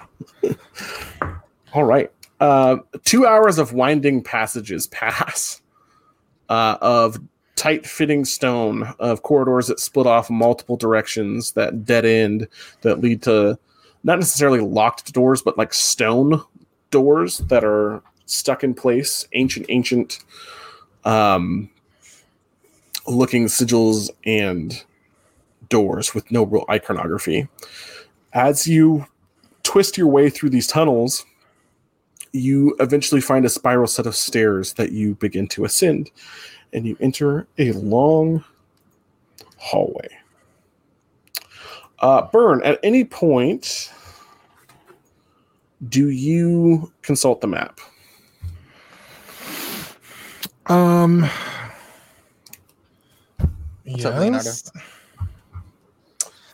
[1.72, 2.10] All right.
[2.40, 5.60] Uh, two hours of winding passages pass
[6.48, 7.18] uh, of
[7.56, 12.48] tight fitting stone, of corridors that split off multiple directions, that dead end,
[12.80, 13.58] that lead to
[14.02, 16.42] not necessarily locked doors, but like stone
[16.90, 20.20] doors that are stuck in place, ancient, ancient
[21.04, 21.70] um,
[23.06, 24.84] looking sigils and
[25.68, 27.48] doors with no real iconography.
[28.32, 29.06] As you
[29.62, 31.24] twist your way through these tunnels,
[32.32, 36.10] you eventually find a spiral set of stairs that you begin to ascend,
[36.72, 38.44] and you enter a long
[39.56, 40.08] hallway.
[41.98, 43.92] Uh, Burn, at any point,
[45.88, 47.80] do you consult the map?
[50.66, 51.28] Um.
[53.84, 54.44] What's up, Leonardo?
[54.44, 54.72] yes.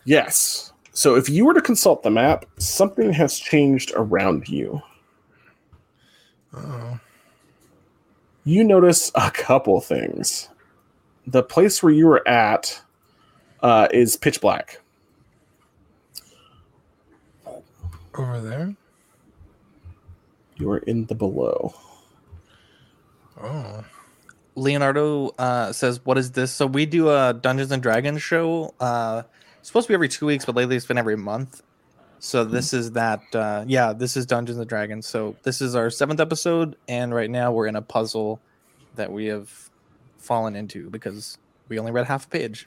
[0.04, 0.72] Yes.
[0.92, 4.80] So if you were to consult the map, something has changed around you.
[6.54, 6.98] Oh.
[8.44, 10.48] you notice a couple things.
[11.26, 12.80] The place where you were at
[13.62, 14.80] uh, is pitch black.
[18.14, 18.74] Over there.
[20.56, 21.74] You are in the below.
[23.40, 23.84] Oh.
[24.54, 28.74] Leonardo uh, says, "What is this?" So we do a Dungeons and Dragons show.
[28.80, 29.22] Uh,
[29.62, 31.62] supposed to be every two weeks, but lately it's been every month.
[32.18, 33.20] So this is that.
[33.34, 35.06] Uh, yeah, this is Dungeons and Dragons.
[35.06, 38.40] So this is our seventh episode, and right now we're in a puzzle
[38.94, 39.70] that we have
[40.16, 41.36] fallen into because
[41.68, 42.66] we only read half a page.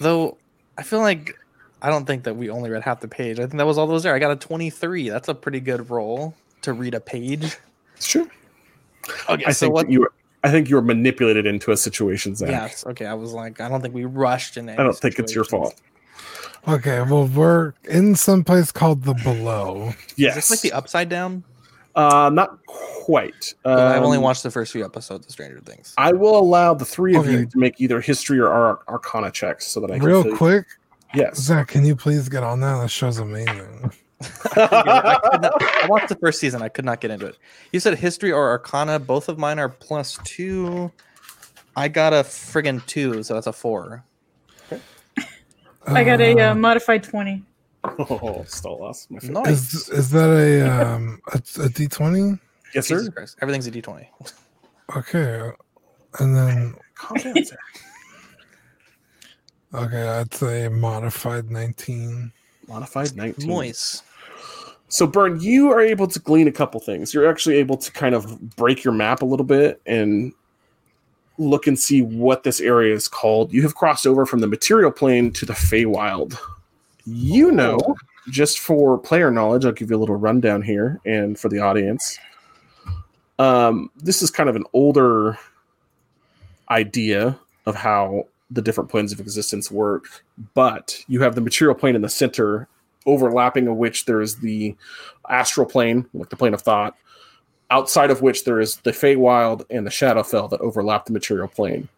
[0.00, 0.38] Though
[0.78, 1.36] I feel like
[1.82, 3.38] I don't think that we only read half the page.
[3.38, 4.14] I think that was all those there.
[4.14, 5.08] I got a twenty-three.
[5.08, 7.56] That's a pretty good roll to read a page.
[8.00, 8.26] Sure.
[9.28, 9.90] Okay, I so think what?
[9.90, 10.12] you were.
[10.42, 12.48] I think you were manipulated into a situation, Zach.
[12.50, 12.86] Yes.
[12.86, 13.04] Okay.
[13.06, 14.68] I was like, I don't think we rushed in.
[14.70, 15.74] I don't think it's your fault.
[16.66, 17.02] Okay.
[17.02, 19.92] Well, we're in some place called the Below.
[20.16, 20.36] Yes.
[20.36, 21.44] Is this like the upside down?
[21.96, 23.54] uh, not quite.
[23.64, 25.92] 'Cause I've only Um, watched the first few episodes of Stranger Things.
[25.98, 29.66] I will allow the three of you to make either history or Ar- Arcana checks
[29.66, 30.06] so that I can.
[30.06, 30.66] Real fill you- quick,
[31.14, 31.38] Yes.
[31.38, 32.80] Zach, can you please get on that?
[32.80, 33.90] That show's amazing.
[34.56, 36.62] I, could not- I watched the first season.
[36.62, 37.36] I could not get into it.
[37.72, 38.98] You said history or arcana.
[38.98, 40.92] Both of mine are plus two.
[41.76, 44.04] I got a friggin' two, so that's a four.
[45.86, 47.42] I got a uh, Uh, modified 20.
[47.82, 49.44] Oh, Stolas, my favorite.
[49.46, 49.72] Nice.
[49.74, 52.38] Is is that a um a, a D twenty?
[52.74, 52.98] Yes, sir.
[52.98, 53.38] Jesus Christ.
[53.40, 54.10] Everything's a D twenty.
[54.94, 55.50] Okay,
[56.18, 57.58] and then Calm down, Zach.
[59.74, 62.32] Okay, I'd say modified nineteen.
[62.70, 63.48] Modified 19.
[63.48, 64.04] Moist.
[64.88, 67.12] So, Burn, you are able to glean a couple things.
[67.12, 70.32] You're actually able to kind of break your map a little bit and
[71.36, 73.52] look and see what this area is called.
[73.52, 76.38] You have crossed over from the material plane to the Feywild.
[77.06, 77.78] You know,
[78.30, 82.18] just for player knowledge, I'll give you a little rundown here and for the audience.
[83.40, 85.38] Um, this is kind of an older
[86.68, 91.94] idea of how the different planes of existence work, but you have the material plane
[91.94, 92.68] in the center,
[93.06, 94.74] overlapping of which there is the
[95.28, 96.96] astral plane, like the plane of thought,
[97.70, 101.88] outside of which there is the Feywild and the Shadowfell that overlap the material plane.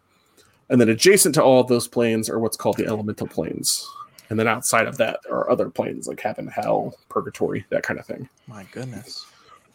[0.69, 3.87] And then adjacent to all of those planes are what's called the elemental planes.
[4.29, 8.05] And then outside of that are other planes like heaven, hell, purgatory, that kind of
[8.05, 8.29] thing.
[8.47, 9.25] My goodness.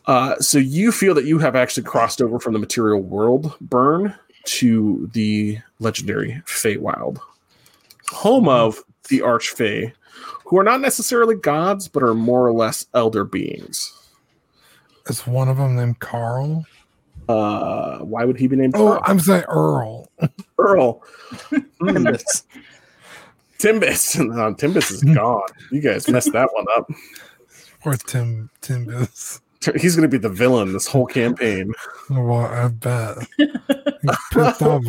[0.06, 4.14] Uh, so you feel that you have actually crossed over from the material world burn
[4.44, 7.18] to the legendary Feywild,
[8.10, 9.92] home of the Archfey,
[10.44, 13.92] who are not necessarily gods, but are more or less elder beings.
[15.06, 16.66] Is one of them named Carl?
[17.28, 19.02] Uh, why would he be named Oh, Carl?
[19.04, 20.08] I'm saying Earl.
[20.58, 21.02] Earl?
[21.80, 22.44] Nimbus.
[23.58, 24.16] Timbus.
[24.34, 25.42] No, Timbus is gone.
[25.72, 26.90] You guys messed that one up.
[27.84, 29.40] Or Tim Timbus.
[29.80, 31.72] He's going to be the villain this whole campaign.
[32.10, 33.18] Well, I bet.
[33.36, 34.84] He's pissed off.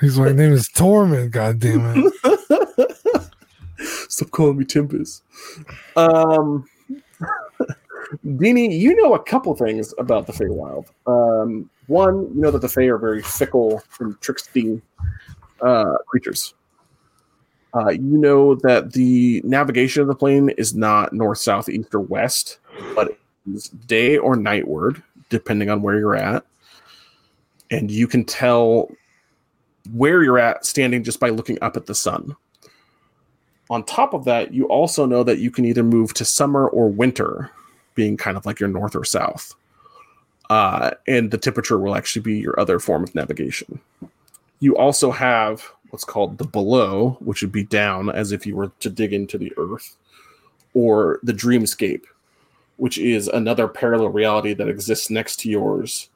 [0.00, 3.30] He's like, name is Torment, god damn it.
[4.08, 5.22] Stop calling me Timbus.
[5.96, 6.68] Um,
[8.24, 10.86] Dini, you know a couple things about the Feywild.
[11.06, 14.80] Um, one, you know that the Fey are very fickle and tricksty
[15.60, 16.54] uh, creatures.
[17.74, 22.00] Uh, you know that the navigation of the plane is not north, south, east, or
[22.00, 22.58] west,
[22.94, 23.18] but
[23.86, 26.44] day or nightward, depending on where you're at.
[27.70, 28.90] And you can tell
[29.92, 32.34] where you're at standing just by looking up at the sun.
[33.70, 36.88] On top of that, you also know that you can either move to summer or
[36.88, 37.50] winter,
[37.94, 39.54] being kind of like your north or south.
[40.48, 43.80] Uh, and the temperature will actually be your other form of navigation.
[44.60, 48.70] You also have what's called the below, which would be down as if you were
[48.80, 49.96] to dig into the earth,
[50.74, 52.04] or the dreamscape,
[52.76, 56.10] which is another parallel reality that exists next to yours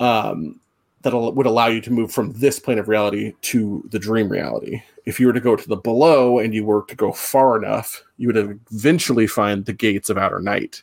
[0.00, 0.60] um,
[1.02, 4.82] that would allow you to move from this plane of reality to the dream reality.
[5.06, 8.02] If you were to go to the below and you were to go far enough,
[8.16, 10.82] you would eventually find the gates of outer night,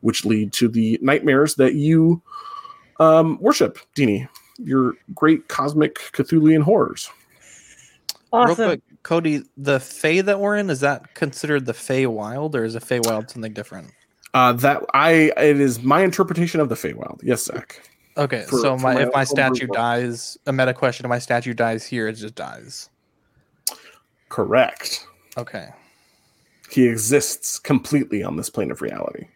[0.00, 2.22] which lead to the nightmares that you
[2.98, 7.10] um, worship, Dini, your great cosmic Cthulhian horrors.
[8.32, 8.68] Real Awesome.
[8.68, 12.74] quick, Cody, the Fey that we're in, is that considered the Fey Wild or is
[12.74, 13.90] a Fey Wild something different?
[14.32, 17.20] Uh, that I it is my interpretation of the Feywild.
[17.22, 17.82] Yes, Zach.
[18.16, 19.74] Okay, For- so my, my if my statue approval.
[19.74, 22.90] dies, a meta question, if my statue dies here, it just dies.
[24.28, 25.06] Correct.
[25.36, 25.68] Okay.
[26.70, 29.26] He exists completely on this plane of reality.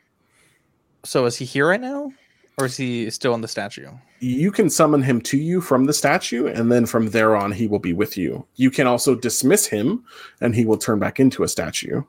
[1.02, 2.12] So is he here right now?
[2.58, 3.90] Or is he still in the statue?
[4.24, 7.66] you can summon him to you from the statue, and then from there on, he
[7.66, 8.46] will be with you.
[8.56, 10.04] You can also dismiss him,
[10.40, 12.02] and he will turn back into a statue.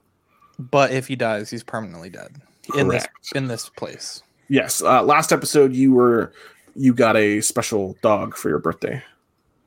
[0.57, 2.41] But if he dies, he's permanently dead.
[2.75, 4.23] In this in this place.
[4.49, 4.82] Yes.
[4.82, 6.32] Uh, last episode, you were
[6.75, 9.01] you got a special dog for your birthday.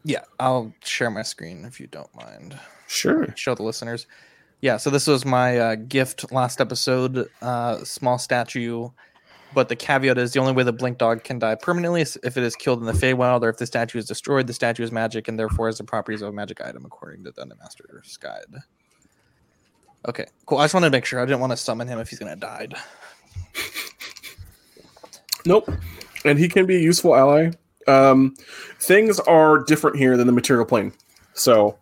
[0.05, 2.59] Yeah, I'll share my screen if you don't mind.
[2.87, 3.27] Sure.
[3.37, 4.07] Show the listeners.
[4.61, 7.29] Yeah, so this was my uh, gift last episode.
[7.43, 8.89] Uh, small statue,
[9.55, 12.37] but the caveat is the only way the blink dog can die permanently is if
[12.37, 14.47] it is killed in the Feywild, or if the statue is destroyed.
[14.47, 17.31] The statue is magic and therefore has the properties of a magic item, according to
[17.31, 18.63] the Dungeon Master's Guide.
[20.07, 20.59] Okay, cool.
[20.59, 22.37] I just wanted to make sure I didn't want to summon him if he's gonna
[22.37, 22.69] die.
[25.45, 25.71] Nope.
[26.25, 27.53] And he can be a useful ally.
[27.87, 28.35] Um,
[28.81, 30.93] things are different here than the material plane.
[31.33, 31.79] So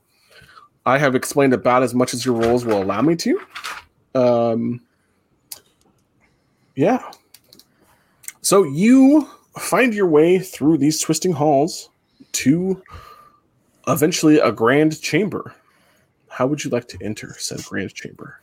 [0.84, 3.40] I have explained about as much as your roles will allow me to.
[4.14, 4.80] Um,
[6.76, 7.10] yeah.
[8.40, 11.88] So you find your way through these twisting halls
[12.32, 12.80] to
[13.88, 15.54] eventually a grand chamber.
[16.36, 18.42] How would you like to enter said grand chamber?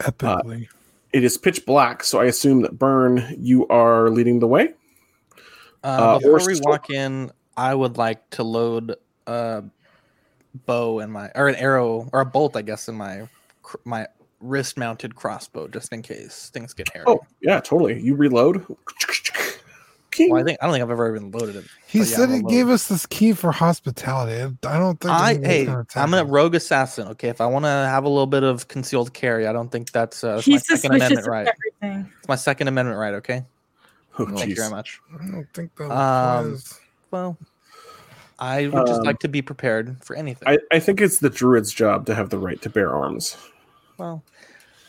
[0.00, 0.68] Epically.
[1.10, 4.74] It is pitch black, so I assume that Burn, you are leading the way.
[5.82, 9.64] Uh, Uh, before we still- walk in, I would like to load a
[10.66, 13.26] bow in my or an arrow or a bolt, I guess, in my
[13.86, 14.06] my
[14.40, 17.06] wrist mounted crossbow, just in case things get hairy.
[17.08, 17.98] Oh, yeah, totally.
[18.02, 18.66] You reload.
[20.16, 20.30] King.
[20.30, 21.64] Well, I think I don't think I've ever even loaded it.
[21.86, 24.56] he but yeah, said I'm he gave us this key for hospitality.
[24.66, 25.12] I don't think.
[25.12, 27.08] I anyone's hey, gonna I'm a rogue assassin.
[27.08, 29.92] Okay, if I want to have a little bit of concealed carry, I don't think
[29.92, 31.48] that's, uh, that's my second amendment right.
[31.82, 32.12] everything.
[32.18, 33.14] It's my second amendment right.
[33.14, 33.44] Okay,
[34.18, 34.98] Oh, thank you very much.
[35.14, 36.80] I don't think that Um, applies.
[37.10, 37.38] Well,
[38.38, 40.48] I would just Um, like to be prepared for anything.
[40.48, 43.36] I, I think it's the druid's job to have the right to bear arms.
[43.98, 44.22] well,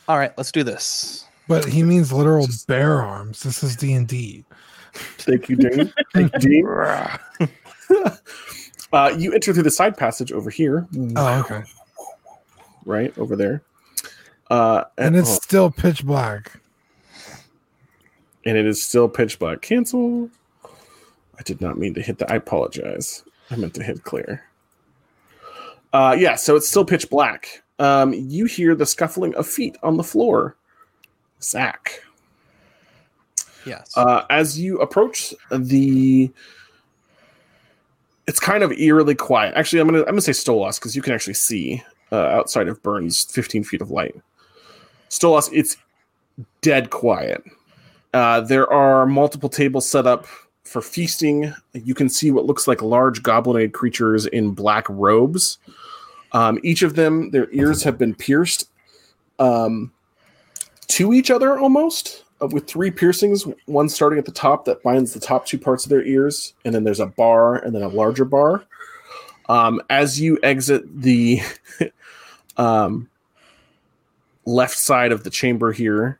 [0.07, 1.25] all right, let's do this.
[1.49, 3.43] But he means literal bear arms.
[3.43, 4.43] This is D and D.
[4.97, 5.93] Thank you, Dean.
[6.13, 6.67] Thank you, Dean.
[8.93, 11.63] uh, you enter through the side passage over here, Oh, okay.
[12.85, 13.61] right over there.
[14.49, 16.59] Uh, And it's oh, still pitch black.
[18.45, 19.61] and it is still pitch black.
[19.61, 20.29] Cancel.
[21.39, 22.31] I did not mean to hit that.
[22.31, 23.23] I apologize.
[23.51, 24.43] I meant to hit clear.
[25.93, 27.61] Uh, yeah, so it's still pitch black.
[27.79, 30.55] Um, you hear the scuffling of feet on the floor.
[31.41, 32.01] Zach.
[33.67, 33.91] Yes.
[33.95, 36.31] Uh, as you approach the,
[38.27, 39.53] it's kind of eerily quiet.
[39.55, 42.81] Actually, I'm gonna I'm gonna say Stolas because you can actually see uh, outside of
[42.81, 44.15] Burns 15 feet of light.
[45.09, 45.77] Stolas, it's
[46.61, 47.43] dead quiet.
[48.13, 50.25] Uh, there are multiple tables set up
[50.63, 51.53] for feasting.
[51.73, 55.57] You can see what looks like large goblinoid creatures in black robes.
[56.33, 58.69] Um, each of them, their ears have been pierced
[59.39, 59.93] um,
[60.87, 63.45] to each other almost, with three piercings.
[63.65, 66.73] One starting at the top that binds the top two parts of their ears, and
[66.73, 68.63] then there's a bar and then a larger bar.
[69.49, 71.41] Um, as you exit the
[72.57, 73.09] um,
[74.45, 76.19] left side of the chamber here,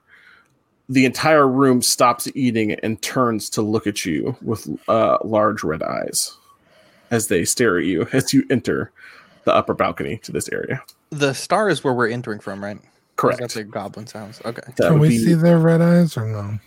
[0.89, 5.83] the entire room stops eating and turns to look at you with uh, large red
[5.83, 6.37] eyes
[7.11, 8.91] as they stare at you as you enter
[9.43, 10.81] the upper balcony to this area.
[11.09, 12.79] the star is where we're entering from, right?
[13.17, 13.39] Correct.
[13.39, 14.39] That's the goblin sounds.
[14.45, 14.61] Okay.
[14.77, 16.57] That Can we be- see their red eyes or no?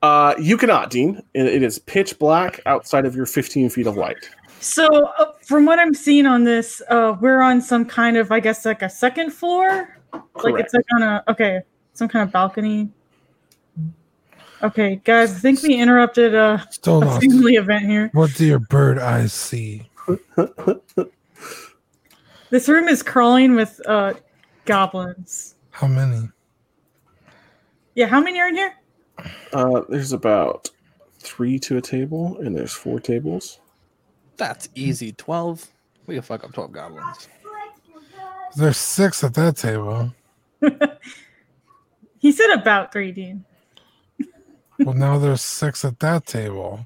[0.00, 1.20] Uh, you cannot, Dean.
[1.34, 4.28] It, it is pitch black outside of your 15 feet of light.
[4.60, 4.86] So,
[5.18, 8.64] uh, from what I'm seeing on this, uh, we're on some kind of, I guess,
[8.64, 9.98] like a second floor.
[10.12, 10.36] Correct.
[10.44, 11.60] Like it's like on a okay,
[11.94, 12.90] some kind of balcony.
[14.62, 17.20] Okay, guys, I think we interrupted a, Still a lost.
[17.22, 18.10] family event here.
[18.12, 19.88] What do your bird eyes see?
[22.50, 24.14] This room is crawling with uh,
[24.64, 25.54] goblins.
[25.78, 26.28] How many?
[27.94, 28.74] Yeah, how many are in here?
[29.52, 30.68] Uh, there's about
[31.20, 33.60] three to a table, and there's four tables.
[34.36, 35.12] That's easy.
[35.12, 35.68] Twelve.
[36.06, 37.28] We can fuck up twelve goblins.
[38.56, 40.12] There's six at that table.
[42.20, 43.44] He said about three, Dean.
[44.80, 46.84] Well, now there's six at that table.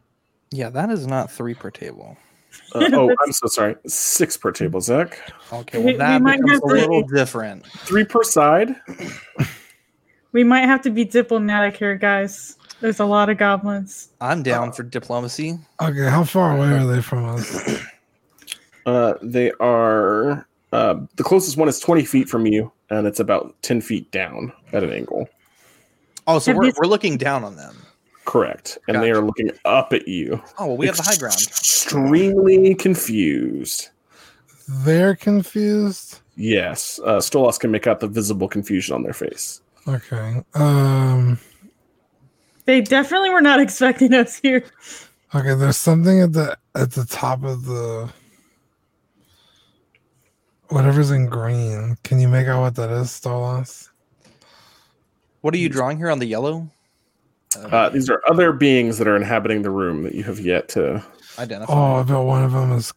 [0.51, 2.19] Yeah, that is not three per table.
[2.75, 3.77] Uh, oh, I'm so sorry.
[3.87, 5.19] Six per table, Zach.
[5.53, 7.67] Okay, We- well we that might becomes have a to- little different.
[7.67, 8.75] Three per side.
[10.33, 12.57] We might have to be diplomatic here, guys.
[12.81, 14.09] There's a lot of goblins.
[14.21, 15.59] I'm down for diplomacy.
[15.81, 17.83] Okay, how far away are they from us?
[18.85, 20.45] Uh, they are.
[20.73, 24.53] Uh, the closest one is 20 feet from you, and it's about 10 feet down
[24.73, 25.29] at an angle.
[26.27, 27.77] Oh, so we're, these- we're looking down on them.
[28.25, 28.79] Correct.
[28.89, 30.41] And they are looking up at you.
[30.59, 31.35] Oh, well, we have the high ground.
[31.35, 33.89] Extremely confused.
[34.69, 36.21] They're confused.
[36.37, 37.01] Yes.
[37.05, 39.61] Uh, Stolas can make out the visible confusion on their face.
[39.89, 40.43] Okay.
[40.55, 41.39] Um.
[42.65, 44.65] They definitely were not expecting us here.
[45.35, 45.55] Okay.
[45.55, 48.09] There's something at the at the top of the
[50.69, 51.97] whatever's in green.
[52.05, 53.89] Can you make out what that is, Stolas?
[55.41, 56.71] What are you drawing here on the yellow?
[57.57, 61.05] Uh, these are other beings that are inhabiting the room that you have yet to.
[61.39, 61.73] Identify.
[61.73, 62.93] Oh, I bet one of them is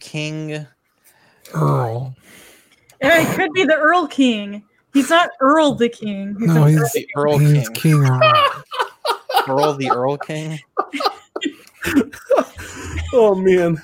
[0.00, 0.66] King.
[1.54, 2.14] Earl.
[3.00, 4.62] And it could be the Earl King.
[4.92, 6.36] He's not Earl the King.
[6.38, 7.74] He's No, a- he's The Earl he's King.
[7.74, 8.20] King Earl.
[9.48, 10.58] Earl the Earl King.
[13.12, 13.82] Oh man,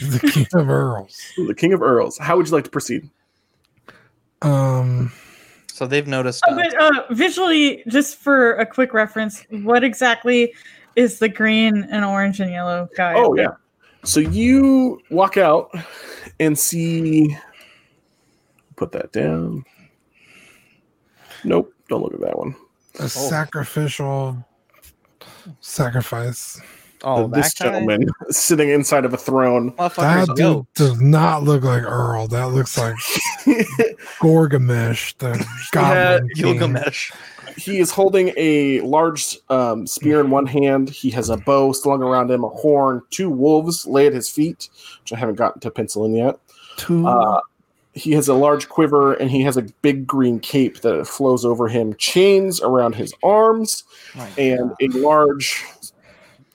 [0.00, 1.16] the King of Earls.
[1.36, 2.18] the king of earls.
[2.18, 3.08] How would you like to proceed?
[4.42, 5.12] Um.
[5.74, 6.44] So they've noticed.
[6.46, 10.54] Oh, but uh, visually, just for a quick reference, what exactly
[10.94, 13.14] is the green and orange and yellow guy?
[13.16, 13.54] Oh yeah.
[14.04, 15.74] So you walk out
[16.38, 17.36] and see.
[18.76, 19.64] Put that down.
[21.42, 21.74] Nope.
[21.88, 22.54] Don't look at that one.
[23.00, 24.46] A sacrificial
[25.58, 26.60] sacrifice.
[27.04, 27.70] Oh, this that guy?
[27.72, 29.74] gentleman sitting inside of a throne.
[29.76, 30.66] That dude goat.
[30.74, 32.28] does not look like Earl.
[32.28, 32.94] That looks like
[34.20, 36.44] Gorgamesh, the goblin king.
[36.58, 37.12] Gilgamesh.
[37.56, 40.90] he is holding a large um, spear in one hand.
[40.90, 44.68] He has a bow slung around him, a horn, two wolves lay at his feet,
[45.02, 46.38] which I haven't gotten to pencil in yet.
[46.76, 47.06] Two.
[47.06, 47.40] Uh,
[47.96, 51.68] he has a large quiver and he has a big green cape that flows over
[51.68, 53.84] him, chains around his arms,
[54.16, 54.76] My and God.
[54.80, 55.64] a large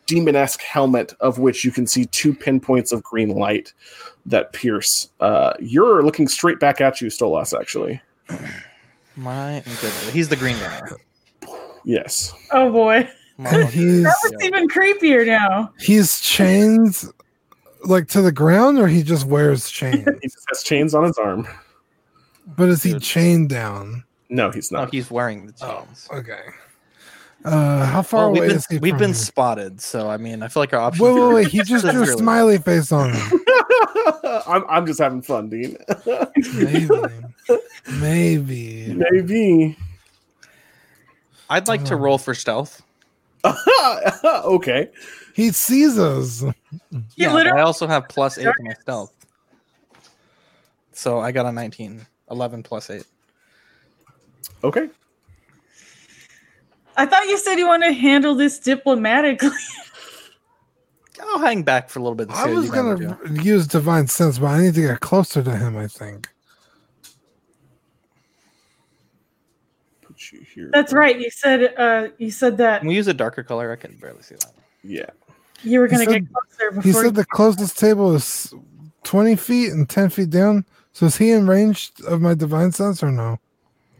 [0.09, 3.71] demon-esque helmet of which you can see two pinpoints of green light
[4.25, 5.09] that pierce.
[5.19, 8.01] Uh, you're looking straight back at you, Stolas, actually.
[9.15, 10.09] My goodness.
[10.09, 10.81] He's the green guy.
[11.85, 12.33] Yes.
[12.51, 13.07] Oh boy,
[13.37, 13.69] and Motherfucker.
[13.69, 15.71] he's even creepier now.
[15.79, 17.03] he's chained
[17.85, 20.05] like to the ground, or he just wears chains.
[20.21, 21.47] He just has chains on his arm.
[22.57, 24.03] but is he chained down?
[24.29, 24.93] No, he's No, not.
[24.93, 26.07] he's wearing the Oh, chains.
[26.13, 26.41] okay.
[27.45, 28.77] Uh, how far Well, away we've been, is he?
[28.79, 29.15] we've from been you?
[29.15, 31.01] spotted, so I mean, I feel like our options.
[31.01, 31.47] Wait, wait, wait!
[31.47, 33.41] He just drew a severely- smiley face on him.
[34.47, 35.77] I'm, I'm just having fun, Dean.
[36.53, 36.89] Maybe,
[37.99, 38.93] maybe.
[39.11, 39.77] Maybe.
[41.49, 42.81] I'd like to Um, roll for stealth.
[43.45, 44.89] okay.
[45.33, 46.43] He sees us.
[47.15, 49.13] Yeah, literally- I also have plus eight to my stealth.
[50.91, 52.05] So I got a 19.
[52.29, 53.05] 11 plus eight.
[54.63, 54.89] Okay.
[56.99, 59.49] I thought you said you want to handle this diplomatically.
[61.21, 62.29] I'll hang back for a little bit.
[62.29, 65.77] I was gonna use divine sense, but I need to get closer to him.
[65.77, 66.27] I think.
[70.01, 70.71] Put you here.
[70.73, 71.17] That's right.
[71.17, 73.71] You said uh you said that Can we use a darker color?
[73.71, 74.51] I can barely see that.
[74.83, 75.09] Yeah.
[75.63, 76.81] you were gonna said- get closer before.
[76.81, 78.53] He before said the closest table is
[79.03, 80.65] twenty feet and ten feet down.
[80.91, 83.39] So is he in range of my divine sense or no?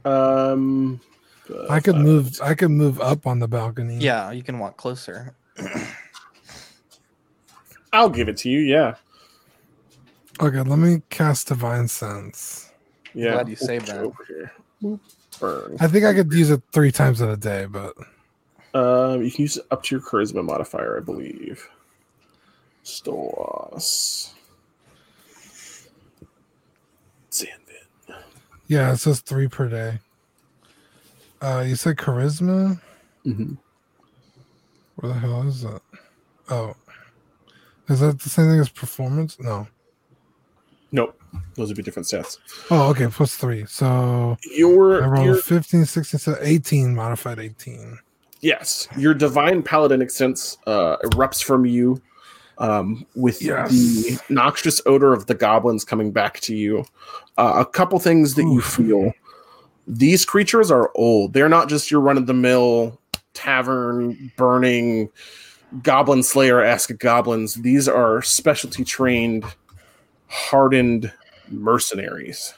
[0.04, 1.00] Um.
[1.70, 2.39] I could uh, move.
[2.41, 3.97] I could move up on the balcony.
[3.97, 5.36] Yeah, you can walk closer.
[7.93, 8.60] I'll give it to you.
[8.60, 8.95] Yeah.
[10.39, 10.62] Okay.
[10.62, 12.72] Let me cast divine sense.
[13.14, 13.34] Yeah.
[13.34, 13.97] Glad you saved that.
[14.00, 14.52] Over here.
[15.39, 15.78] Burn.
[15.80, 17.95] I think I could use it three times in a day, but
[18.74, 21.68] Um, you can use it up to your charisma modifier, I believe.
[22.84, 24.32] Stolas.
[27.32, 28.16] Zanvin.
[28.68, 30.00] yeah, it says three per day.
[31.42, 32.80] Uh, you said charisma.
[33.26, 33.54] Mm-hmm.
[34.96, 35.82] Where the hell is that?
[36.50, 36.76] Oh,
[37.88, 39.38] is that the same thing as performance?
[39.40, 39.68] No.
[40.92, 41.20] Nope.
[41.56, 42.38] Those would be different stats.
[42.72, 43.66] Oh, okay, plus three.
[43.66, 48.00] So Your, I your rolled 15, 16, so 18, modified 18.
[48.42, 52.02] yes, your divine paladinic sense uh, erupts from you
[52.58, 53.70] um, with Yes.
[53.72, 56.84] the noxious odor of the goblins coming back to you.
[57.38, 58.74] Uh, a couple things that you Oof.
[58.76, 59.14] feel.
[59.88, 61.34] These creatures are old.
[61.34, 63.00] They're not just your run of the mill
[63.34, 65.10] tavern burning
[65.84, 67.56] goblin slayer esque goblins.
[67.56, 69.46] These are specialty trained,
[70.28, 71.12] hardened
[71.50, 72.54] mercenaries.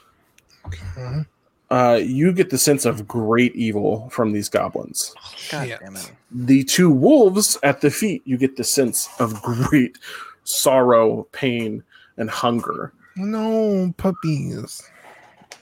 [0.66, 1.24] Okay.
[1.70, 5.14] Uh, you get the sense of great evil from these goblins.
[5.50, 5.80] God Shit.
[5.80, 6.12] damn it.
[6.30, 9.96] The two wolves at the feet, you get the sense of great
[10.44, 11.82] sorrow, pain,
[12.18, 12.92] and hunger.
[13.16, 14.82] No puppies.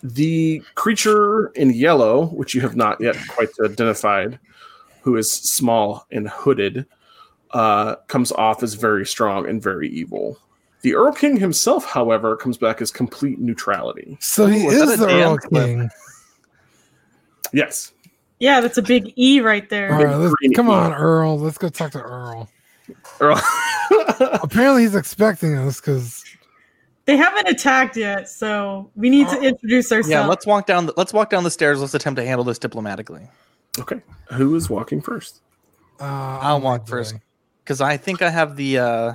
[0.02, 4.38] The creature in yellow, which you have not yet quite identified,
[5.02, 6.86] who is small and hooded,
[7.50, 10.38] uh, comes off as very strong and very evil.
[10.82, 14.16] The Earl King himself, however, comes back as complete neutrality.
[14.20, 15.66] So he Ooh, is that is the Earl dance clip?
[15.66, 15.90] King.
[17.52, 17.92] Yes.
[18.38, 19.92] Yeah, that's a big E right there.
[19.92, 20.72] All right, let's, come E.
[20.72, 21.38] on, Earl.
[21.38, 22.48] Let's go talk to Earl.
[23.20, 23.40] Earl.
[24.42, 26.24] Apparently, he's expecting us because
[27.06, 30.08] They haven't attacked yet, so we need to introduce ourselves.
[30.10, 30.86] Yeah, let's walk down.
[30.86, 31.80] The, let's walk down the stairs.
[31.80, 33.28] Let's attempt to handle this diplomatically.
[33.78, 34.00] okay.
[34.32, 35.40] Who is walking first?
[35.98, 36.04] uh,
[36.40, 37.14] I'll walk first
[37.64, 39.12] because I think I have the uh,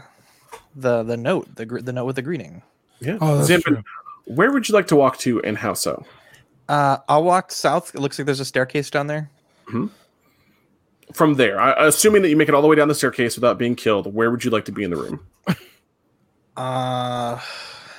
[0.76, 2.62] the the note, the the note with the greeting.
[3.00, 3.18] Yeah.
[3.22, 3.84] Oh, that's true.
[4.26, 6.06] where would you like to walk to and how so?
[6.68, 7.94] Uh, I'll walk south.
[7.96, 9.30] It looks like there's a staircase down there.
[11.14, 13.58] From there, I, assuming that you make it all the way down the staircase without
[13.58, 15.26] being killed, where would you like to be in the room?
[16.58, 17.40] Uh,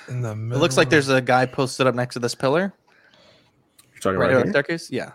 [0.08, 0.32] In the middle.
[0.32, 0.60] it middle.
[0.60, 2.72] looks like there's a guy posted up next to this pillar
[3.92, 4.52] You're talking right about on here?
[4.52, 4.90] staircase.
[4.90, 5.12] Yeah.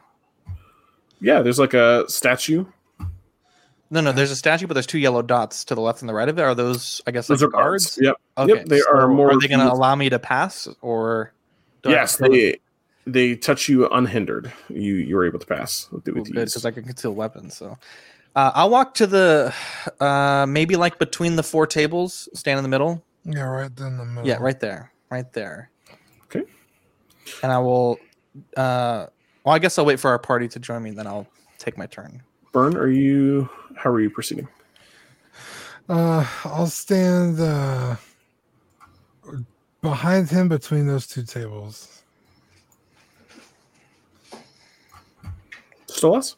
[1.19, 2.65] Yeah, there's like a statue.
[3.89, 4.11] No, no.
[4.11, 6.39] There's a statue, but there's two yellow dots to the left and the right of
[6.39, 6.41] it.
[6.41, 7.85] Are those, I guess, like Those are guards?
[7.97, 7.99] guards.
[8.01, 8.15] Yep.
[8.37, 8.53] Okay.
[8.55, 11.33] Yep, they are more Are they going to allow me to pass, or
[11.83, 12.39] do Yes, to kill them?
[12.39, 12.57] they
[13.07, 14.51] they touch you unhindered.
[14.69, 16.53] You you were able to pass with, with Cool, good ease.
[16.53, 17.57] because I can conceal weapons.
[17.57, 17.77] So
[18.35, 19.53] uh, I'll walk to the
[19.99, 23.03] uh, maybe like between the four tables, stand in the middle.
[23.25, 24.27] Yeah, right in the middle.
[24.27, 25.69] Yeah, right there, right there.
[26.25, 26.43] Okay.
[27.43, 27.99] And I will.
[28.57, 29.07] Uh,
[29.43, 31.85] well, I guess I'll wait for our party to join me, then I'll take my
[31.85, 32.21] turn.
[32.51, 33.49] Burn, are you?
[33.75, 34.47] How are you proceeding?
[35.89, 37.95] Uh, I'll stand uh,
[39.81, 42.03] behind him between those two tables.
[45.87, 46.35] Stolas?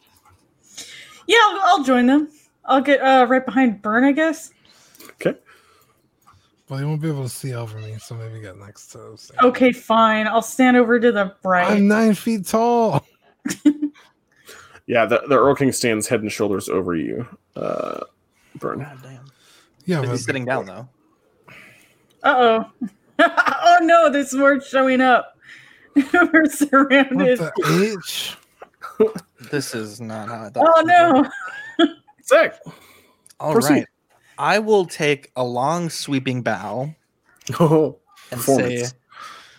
[1.28, 2.30] yeah, I'll, I'll join them.
[2.66, 4.53] I'll get uh, right behind Burn, I guess.
[6.74, 6.80] Okay.
[6.80, 9.32] But he won't be able to see over me, so maybe get next to us.
[9.42, 10.28] Okay, fine.
[10.28, 11.72] I'll stand over to the right.
[11.72, 13.06] I'm nine feet tall.
[14.86, 17.26] Yeah, the, the Earl King stands head and shoulders over you.
[17.56, 18.02] Uh,
[18.56, 18.80] Burn.
[18.80, 19.26] God damn.
[19.86, 20.90] Yeah, But but he's sitting down though.
[22.22, 22.36] Uh
[22.80, 22.90] oh.
[23.20, 25.38] oh no, there's more showing up.
[25.96, 27.40] We're what surrounded.
[27.40, 28.38] the H?
[29.52, 30.68] This is not how I thought.
[30.68, 31.26] Oh it would
[31.80, 31.86] go.
[31.88, 31.94] no.
[32.22, 32.54] Sick.
[33.40, 33.74] All Proceed.
[33.74, 33.88] right.
[34.38, 36.96] I will take a long sweeping bow
[37.60, 37.98] Oh,
[38.32, 38.86] and say,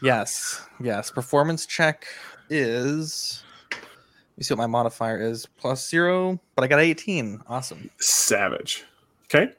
[0.02, 1.10] yes, yes.
[1.10, 2.06] Performance check
[2.48, 3.42] is.
[3.70, 5.46] Let me see what my modifier is.
[5.46, 7.42] Plus zero, but I got 18.
[7.46, 7.90] Awesome.
[8.00, 8.84] savage.
[9.26, 9.52] Okay.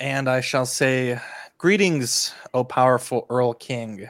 [0.00, 1.20] And I shall say,
[1.58, 4.08] Greetings, O powerful Earl King.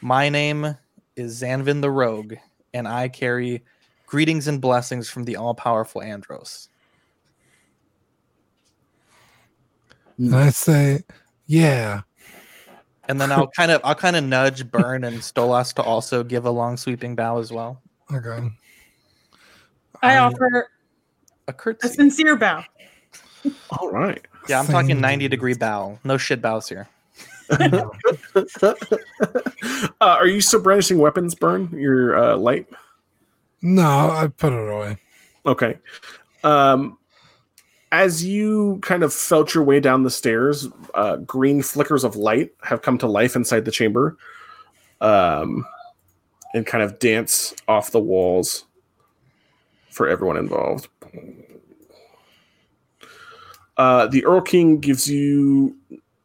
[0.00, 0.76] My name
[1.14, 2.34] is Zanvin the Rogue,
[2.74, 3.64] and I carry
[4.06, 6.68] greetings and blessings from the all powerful Andros.
[10.18, 11.02] And I say,
[11.46, 12.02] yeah.
[13.08, 16.44] And then I'll kind of I'll kind of nudge Burn and Stolas to also give
[16.44, 17.80] a long sweeping bow as well.
[18.12, 18.48] Okay.
[20.02, 20.68] I I- offer
[21.48, 21.88] A a curtsy.
[21.88, 22.64] sincere bow.
[23.78, 24.20] All right.
[24.48, 25.98] Yeah, I'm talking 90 degree bow.
[26.04, 26.88] No shit bows here.
[27.50, 27.84] uh,
[30.00, 31.68] are you still brandishing weapons, Burn?
[31.72, 32.66] Your uh, light?
[33.62, 34.98] No, I put it away.
[35.46, 35.78] Okay.
[36.42, 36.98] Um,
[37.92, 42.52] as you kind of felt your way down the stairs, uh, green flickers of light
[42.62, 44.16] have come to life inside the chamber
[45.00, 45.64] um,
[46.54, 48.64] and kind of dance off the walls
[49.90, 50.88] for everyone involved.
[53.76, 55.76] Uh, the Earl King gives you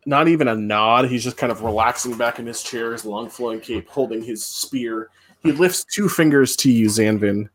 [0.06, 1.10] not even a nod.
[1.10, 4.44] He's just kind of relaxing back in his chair, his long flowing cape, holding his
[4.44, 5.10] spear.
[5.44, 7.50] He lifts two fingers to you, Zanvin,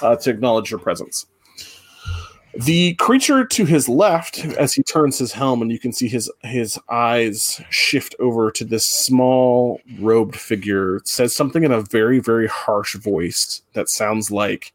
[0.00, 1.26] uh, to acknowledge your presence.
[2.54, 6.30] The creature to his left, as he turns his helm, and you can see his
[6.42, 12.46] his eyes shift over to this small robed figure, says something in a very very
[12.46, 14.72] harsh voice that sounds like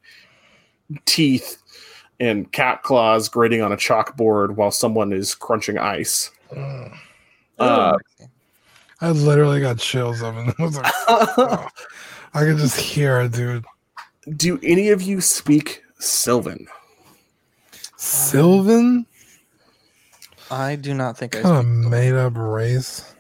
[1.06, 1.62] teeth
[2.20, 6.32] and cat claws grating on a chalkboard while someone is crunching ice.
[7.60, 7.98] Uh,
[9.02, 11.68] I literally got chills up and I was like, oh.
[12.34, 13.66] I could just hear it, dude.
[14.36, 16.68] do any of you speak Sylvan?
[17.98, 19.06] Sylvan?
[20.50, 23.14] I do not think I Kind of made up race.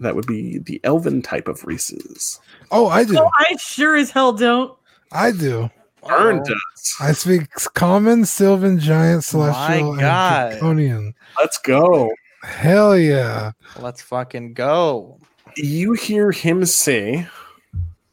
[0.00, 2.40] That would be the elven type of races.
[2.70, 3.18] Oh, I do.
[3.18, 4.76] Oh, I sure as hell don't.
[5.10, 5.70] I do.
[6.06, 6.94] Burn Oh, does.
[7.00, 10.50] I speak common, Sylvan, Giant, Celestial, and God.
[10.52, 11.14] Draconian.
[11.38, 12.10] Let's go.
[12.42, 13.52] Hell yeah.
[13.80, 15.18] Let's fucking go.
[15.56, 17.26] you hear him say,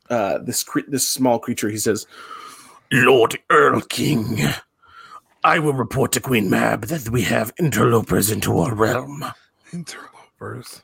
[0.09, 1.69] uh, this cre- this small creature.
[1.69, 2.07] He says,
[2.91, 4.39] "Lord Earl King,
[5.45, 9.23] I will report to Queen Mab that we have interlopers into our realm."
[9.71, 10.81] Interlopers.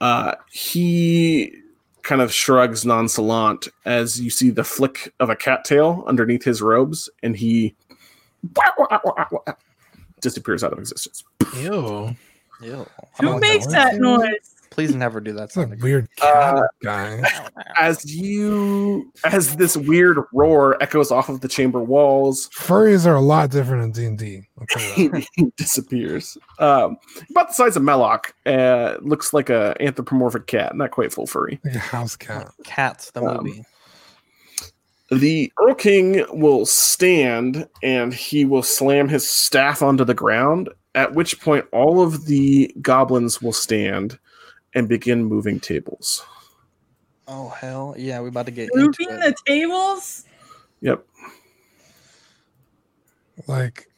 [0.00, 1.52] Uh, he
[2.02, 7.10] kind of shrugs nonchalant as you see the flick of a cattail underneath his robes,
[7.24, 7.74] and he
[10.20, 11.24] disappears out of existence.
[11.56, 12.16] Ew.
[12.62, 12.86] Ew.
[13.20, 13.72] Who makes no.
[13.72, 14.54] that noise?
[14.78, 15.42] Please never do that.
[15.46, 17.20] It's sound weird cat Uh, guy.
[17.80, 23.20] As you, as this weird roar echoes off of the chamber walls, Furries are a
[23.20, 24.42] lot different in D&D.
[24.56, 25.26] I'll tell you that.
[25.34, 26.38] he disappears.
[26.60, 26.96] Um,
[27.30, 28.26] about the size of Melloc.
[28.46, 31.58] Uh, looks like a anthropomorphic cat, not quite full furry.
[31.64, 32.48] like a house cat.
[32.62, 33.64] Cats, the Um, movie.
[35.10, 40.68] The Earl King will stand and he will slam his staff onto the ground.
[40.94, 44.20] At which point, all of the goblins will stand
[44.78, 46.24] and begin moving tables.
[47.26, 50.24] Oh hell yeah, we about to get moving the tables.
[50.80, 51.04] Yep.
[53.46, 53.88] Like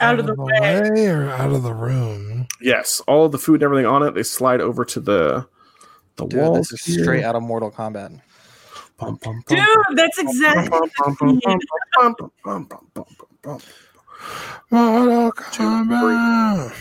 [0.00, 0.90] out, out of, the, way.
[0.90, 2.48] way or out of the room.
[2.60, 4.14] Yes, all the food and everything on it.
[4.14, 5.46] They slide over to the
[6.16, 6.68] the Dude, walls.
[6.68, 7.04] This is here.
[7.04, 8.20] straight out of Mortal Kombat.
[8.96, 10.70] Bum, bum, bum, Dude, that's exactly.
[14.70, 16.72] Mortal Kombat.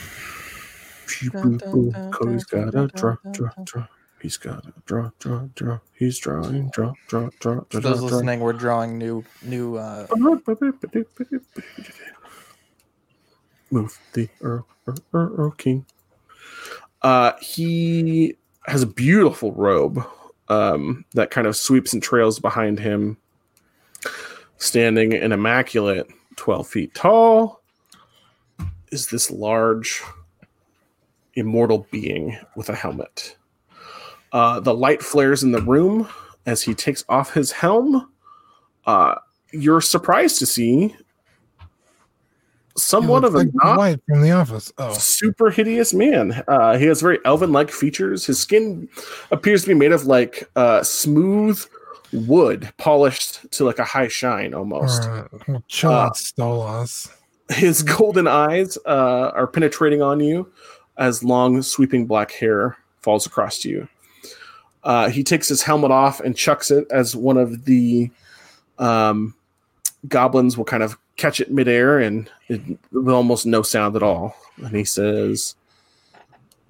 [2.11, 3.87] Cody's got a draw, draw, draw.
[4.21, 5.79] He's got a draw, draw, draw.
[5.93, 8.07] He's drawing, draw, draw, draw, For draw, those draw.
[8.09, 10.07] listening, we're drawing new new uh
[13.71, 15.85] Move the Earl, Earl, Earl, Earl King.
[17.01, 20.01] Uh, he has a beautiful robe
[20.47, 23.17] um, that kind of sweeps and trails behind him,
[24.57, 26.07] standing an immaculate
[26.37, 27.61] 12 feet tall.
[28.91, 30.01] Is this large,
[31.35, 33.37] immortal being with a helmet?
[34.31, 36.07] Uh, the light flares in the room
[36.45, 38.09] as he takes off his helm.
[38.85, 39.15] Uh,
[39.51, 40.95] you're surprised to see
[42.75, 44.71] somewhat of a like not white from the office.
[44.79, 46.43] Oh, super hideous man.
[46.47, 48.25] Uh, he has very elven-like features.
[48.25, 48.89] His skin
[49.31, 51.63] appears to be made of like uh, smooth
[52.11, 55.03] wood, polished to like a high shine almost.
[55.07, 55.25] right.
[55.47, 57.09] Well, Uh, Stolas.
[57.51, 60.51] His golden eyes uh, are penetrating on you
[60.97, 63.87] as long, sweeping black hair falls across you.
[64.83, 68.09] Uh, he takes his helmet off and chucks it as one of the
[68.79, 69.33] um,
[70.07, 74.35] goblins will kind of catch it midair and it, with almost no sound at all.
[74.57, 75.55] And he says,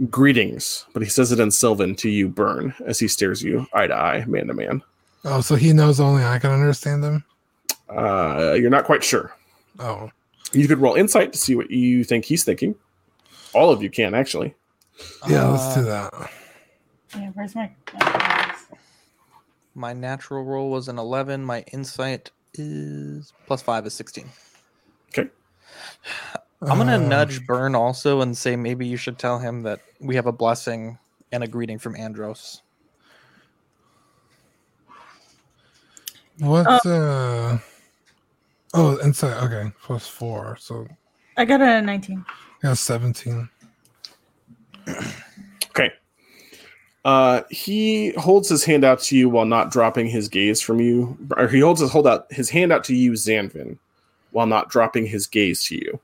[0.09, 0.85] Greetings.
[0.93, 3.95] But he says it in Sylvan to you, Burn, as he stares you eye to
[3.95, 4.81] eye, man to man.
[5.25, 7.23] Oh, so he knows only I can understand him.
[7.89, 9.33] Uh, you're not quite sure.
[9.79, 10.11] Oh,
[10.51, 12.75] You could roll insight to see what you think he's thinking.
[13.53, 14.55] All of you can, actually.
[15.27, 15.47] yeah.
[15.47, 16.31] let's do Uh, that.
[17.15, 17.71] Yeah, where's my?
[19.75, 21.43] My natural roll was an eleven.
[21.43, 24.29] My insight is plus five is sixteen.
[25.09, 25.29] Okay.
[26.61, 30.15] I'm gonna Uh, nudge Burn also and say maybe you should tell him that we
[30.15, 30.97] have a blessing
[31.31, 32.61] and a greeting from Andros.
[36.39, 36.65] What?
[36.85, 37.57] Uh,
[38.73, 39.41] oh, insight.
[39.43, 40.57] Okay, plus four.
[40.59, 40.87] So
[41.37, 42.25] I got a 19.
[42.63, 43.49] Yeah, seventeen.
[44.87, 45.91] Okay.
[47.05, 51.17] Uh, he holds his hand out to you while not dropping his gaze from you.
[51.35, 53.77] Or he holds his hold out his hand out to you, Zanvin,
[54.31, 55.99] while not dropping his gaze to you.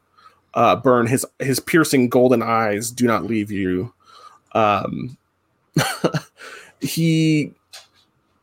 [0.53, 3.93] Uh, Burn his his piercing golden eyes do not leave you.
[4.53, 5.17] Um,
[6.81, 7.53] he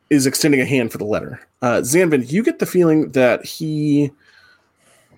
[0.09, 1.41] is extending a hand for the letter.
[1.62, 4.12] Uh, Zanvin, you get the feeling that he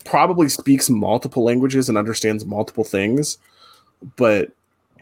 [0.05, 3.39] probably speaks multiple languages and understands multiple things,
[4.17, 4.51] but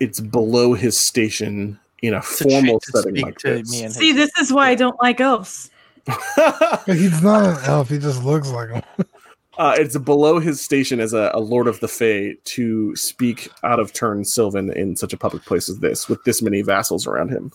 [0.01, 3.71] it's below his station in a To formal to setting like this.
[3.71, 5.71] me and See, this is why I don't like elves.
[6.87, 7.89] He's not an elf.
[7.89, 8.83] He just looks like him.
[9.59, 13.81] uh, it's below his station as a, a lord of the Fae to speak out
[13.81, 17.31] of turn Sylvan in such a public place as this, with this many vassals around
[17.31, 17.51] him.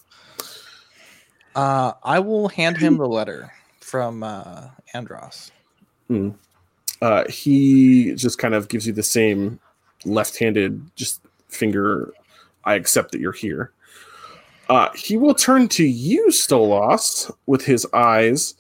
[1.56, 5.52] Uh, I will hand him the letter from uh, Andros.
[7.02, 9.60] Uh, he just kind of gives you the same
[10.06, 12.14] left-handed, just finger.
[12.64, 13.72] I accept that you're here.
[14.70, 18.56] Uh, he will turn to you, Stolas, with his eyes,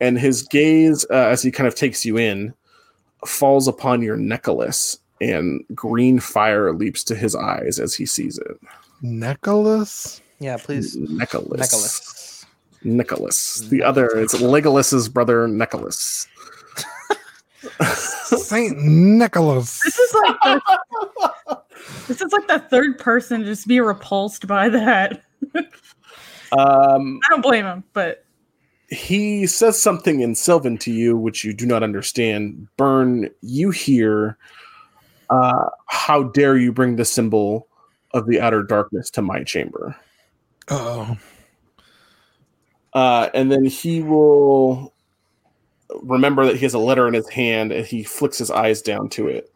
[0.00, 2.54] and his gaze, uh, as he kind of takes you in,
[3.26, 8.58] falls upon your necklace, and green fire leaps to his eyes as he sees it.
[9.02, 10.22] Nicholas.
[10.38, 10.96] Yeah, please.
[10.96, 11.60] Nicholas.
[11.60, 12.46] Nicholas.
[12.82, 13.60] Nicholas.
[13.68, 16.26] The other is Legolas's brother, Nicholas.
[17.84, 19.80] Saint Nicholas.
[19.84, 21.60] This is like the,
[22.08, 25.22] this is like the third person to just be repulsed by that.
[26.52, 28.24] Um, I don't blame him, but
[28.88, 32.66] he says something in Sylvan to you, which you do not understand.
[32.76, 34.36] Burn, you hear,
[35.30, 37.68] uh, how dare you bring the symbol
[38.12, 39.94] of the outer darkness to my chamber?
[40.68, 41.16] Oh,
[42.92, 44.92] Uh, and then he will
[46.02, 49.08] remember that he has a letter in his hand and he flicks his eyes down
[49.10, 49.52] to it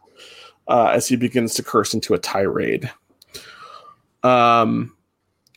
[0.67, 2.91] uh, as he begins to curse into a tirade.
[4.23, 4.95] Um,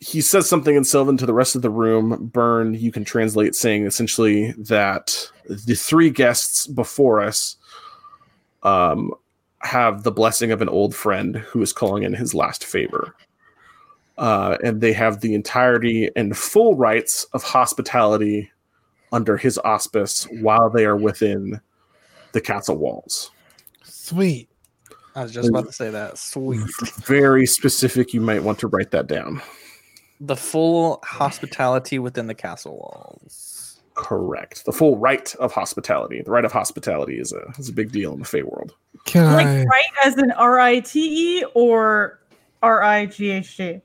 [0.01, 2.31] he says something in Sylvan to the rest of the room.
[2.33, 7.57] Burn, you can translate saying essentially that the three guests before us
[8.62, 9.12] um,
[9.61, 13.14] have the blessing of an old friend who is calling in his last favor
[14.18, 18.51] uh, and they have the entirety and full rights of hospitality
[19.13, 21.61] under his auspice while they are within
[22.33, 23.31] the castle walls.
[23.83, 24.49] sweet.
[25.15, 25.75] I was just about to mm.
[25.75, 26.17] say that.
[26.17, 26.63] Sweet.
[27.05, 28.15] Very specific.
[28.15, 29.43] You might want to write that down.
[30.21, 33.81] The full hospitality within the castle walls.
[33.95, 34.65] Correct.
[34.65, 36.23] The full right of hospitality.
[36.23, 38.75] The right of hospitality is a is a big deal in the Fey world.
[39.07, 39.65] Can like I?
[39.65, 42.21] right as an R I T E or
[42.63, 43.81] R I G H T.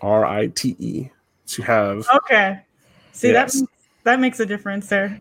[0.00, 1.10] R I T E.
[1.48, 2.60] To have Okay.
[3.12, 3.60] See Yes.
[3.60, 3.68] that
[4.06, 5.20] that makes a difference there.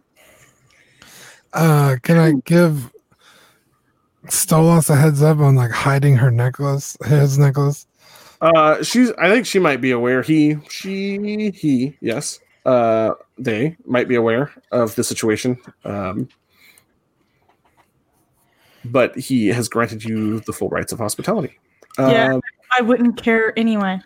[1.54, 2.94] Uh, can I give
[4.28, 7.88] Stolas a heads up on like hiding her necklace, his necklace?
[8.42, 9.12] Uh, she's.
[9.14, 10.22] I think she might be aware.
[10.22, 11.98] He, she, he.
[12.00, 12.40] Yes.
[12.66, 15.58] Uh, they might be aware of the situation.
[15.84, 16.30] Um,
[18.84, 21.58] but he has granted you the full rights of hospitality.
[21.98, 22.36] Yeah.
[22.36, 22.42] Um,
[22.78, 24.00] I wouldn't care anyway.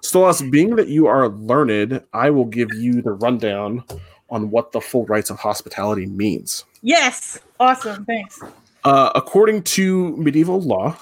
[0.00, 3.84] Stolas, being that you are learned, I will give you the rundown
[4.30, 6.64] on what the full rights of hospitality means.
[6.82, 7.38] Yes.
[7.60, 8.04] Awesome.
[8.04, 8.40] Thanks.
[8.84, 10.96] Uh, according to medieval law,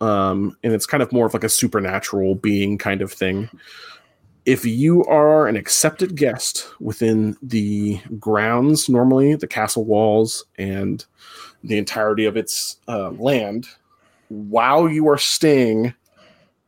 [0.00, 3.48] um, and it's kind of more of like a supernatural being kind of thing.
[4.44, 11.04] If you are an accepted guest within the grounds, normally the castle walls and
[11.62, 13.66] the entirety of its uh, land,
[14.28, 15.94] while you are staying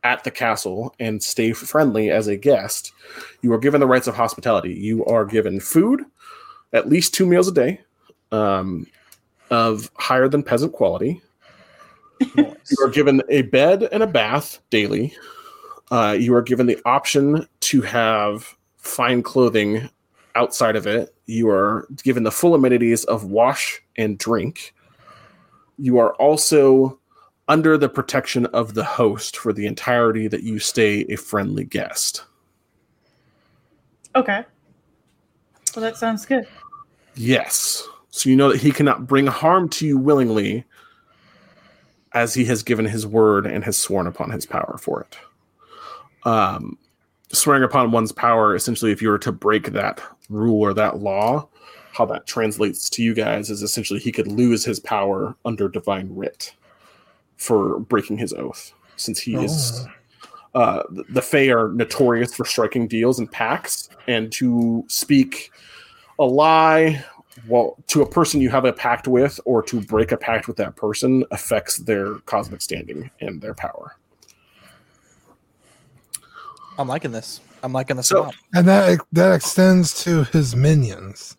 [0.07, 2.93] at the castle and stay friendly as a guest,
[3.41, 4.73] you are given the rights of hospitality.
[4.73, 6.01] You are given food,
[6.71, 7.81] at least two meals a day,
[8.31, 8.87] um,
[9.51, 11.21] of higher than peasant quality.
[12.37, 15.13] You are given a bed and a bath daily.
[15.91, 19.89] Uh, you are given the option to have fine clothing
[20.35, 21.13] outside of it.
[21.25, 24.73] You are given the full amenities of wash and drink.
[25.77, 26.97] You are also
[27.47, 32.23] under the protection of the host for the entirety that you stay a friendly guest.
[34.15, 34.43] Okay.
[35.75, 36.47] Well, that sounds good.
[37.15, 37.87] Yes.
[38.09, 40.65] So you know that he cannot bring harm to you willingly
[42.13, 45.17] as he has given his word and has sworn upon his power for it.
[46.27, 46.77] Um,
[47.31, 51.47] swearing upon one's power, essentially, if you were to break that rule or that law,
[51.93, 56.09] how that translates to you guys is essentially he could lose his power under divine
[56.11, 56.53] writ.
[57.37, 59.85] For breaking his oath, since he is.
[60.55, 60.59] Oh.
[60.59, 65.51] Uh, the- the Fae are notorious for striking deals and pacts, and to speak
[66.19, 67.03] a lie
[67.47, 70.57] well to a person you have a pact with, or to break a pact with
[70.57, 73.95] that person, affects their cosmic standing and their power.
[76.79, 77.39] I'm liking this.
[77.63, 81.37] I'm liking this So- And that that extends to his minions.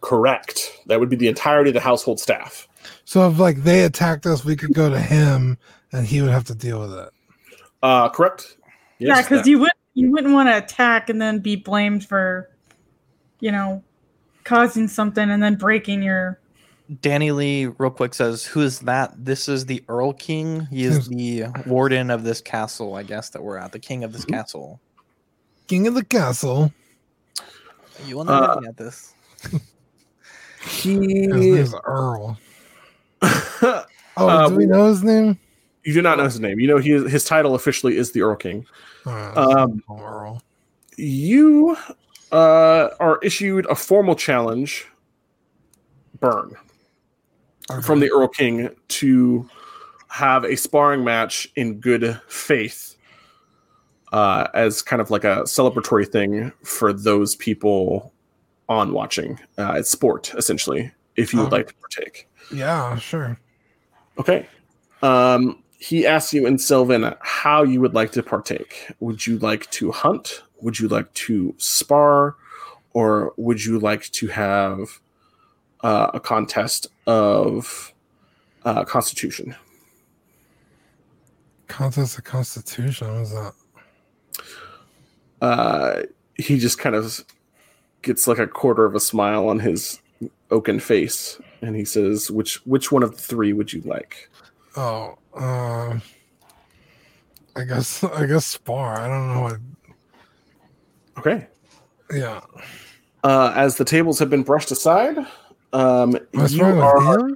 [0.00, 0.78] Correct.
[0.86, 2.67] That would be the entirety of the household staff.
[3.04, 5.58] So if like they attacked us, we could go to him,
[5.92, 7.10] and he would have to deal with it.
[7.82, 8.56] Uh, correct.
[8.98, 12.50] yeah, because you would you wouldn't want to attack and then be blamed for,
[13.40, 13.82] you know,
[14.44, 16.40] causing something and then breaking your.
[17.02, 19.12] Danny Lee, real quick, says, "Who is that?
[19.16, 20.66] This is the Earl King.
[20.70, 22.94] He is the warden of this castle.
[22.94, 23.72] I guess that we're at.
[23.72, 24.80] The king of this castle.
[25.66, 26.72] King of the castle.
[28.06, 29.12] You want to Uh, looking at this?
[30.62, 30.96] His he.
[30.96, 32.38] name's Earl.
[33.22, 33.84] Oh,
[34.16, 35.38] Uh, do we know his name?
[35.84, 36.58] you do not know his name.
[36.60, 38.66] You know he his title officially is the Earl King.
[39.06, 40.42] Uh, Um, Earl.
[40.96, 41.76] you
[42.32, 44.86] uh, are issued a formal challenge,
[46.20, 46.54] burn,
[47.70, 47.80] Okay.
[47.82, 49.48] from the Earl King to
[50.08, 52.96] have a sparring match in good faith
[54.12, 58.12] uh, as kind of like a celebratory thing for those people
[58.68, 59.38] on watching.
[59.58, 61.56] Uh, it's sport, essentially, if you would Oh.
[61.56, 62.27] like to partake.
[62.52, 63.38] Yeah, sure.
[64.18, 64.46] Okay.
[65.02, 68.92] Um, he asks you in Sylvan how you would like to partake.
[69.00, 70.42] Would you like to hunt?
[70.60, 72.36] Would you like to spar?
[72.94, 75.00] Or would you like to have
[75.82, 77.92] uh, a contest of
[78.64, 79.54] uh, constitution?
[81.68, 83.22] Contest of Constitution.
[83.22, 83.54] What that?
[85.40, 86.02] Uh,
[86.34, 87.24] he just kind of
[88.02, 90.00] gets like a quarter of a smile on his
[90.50, 94.30] oaken face and he says, which which one of the three would you like?
[94.76, 96.02] Oh, um,
[97.56, 99.00] I guess I guess Spar.
[99.00, 99.58] I don't know what.
[101.18, 101.46] Okay.
[102.14, 102.40] Yeah,
[103.24, 105.18] Uh, as the tables have been brushed aside,
[105.72, 107.30] um, what's you are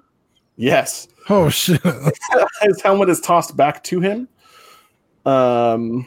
[0.56, 1.08] yes.
[1.28, 1.82] Oh shit!
[2.62, 4.28] his helmet is tossed back to him.
[5.26, 6.06] Um,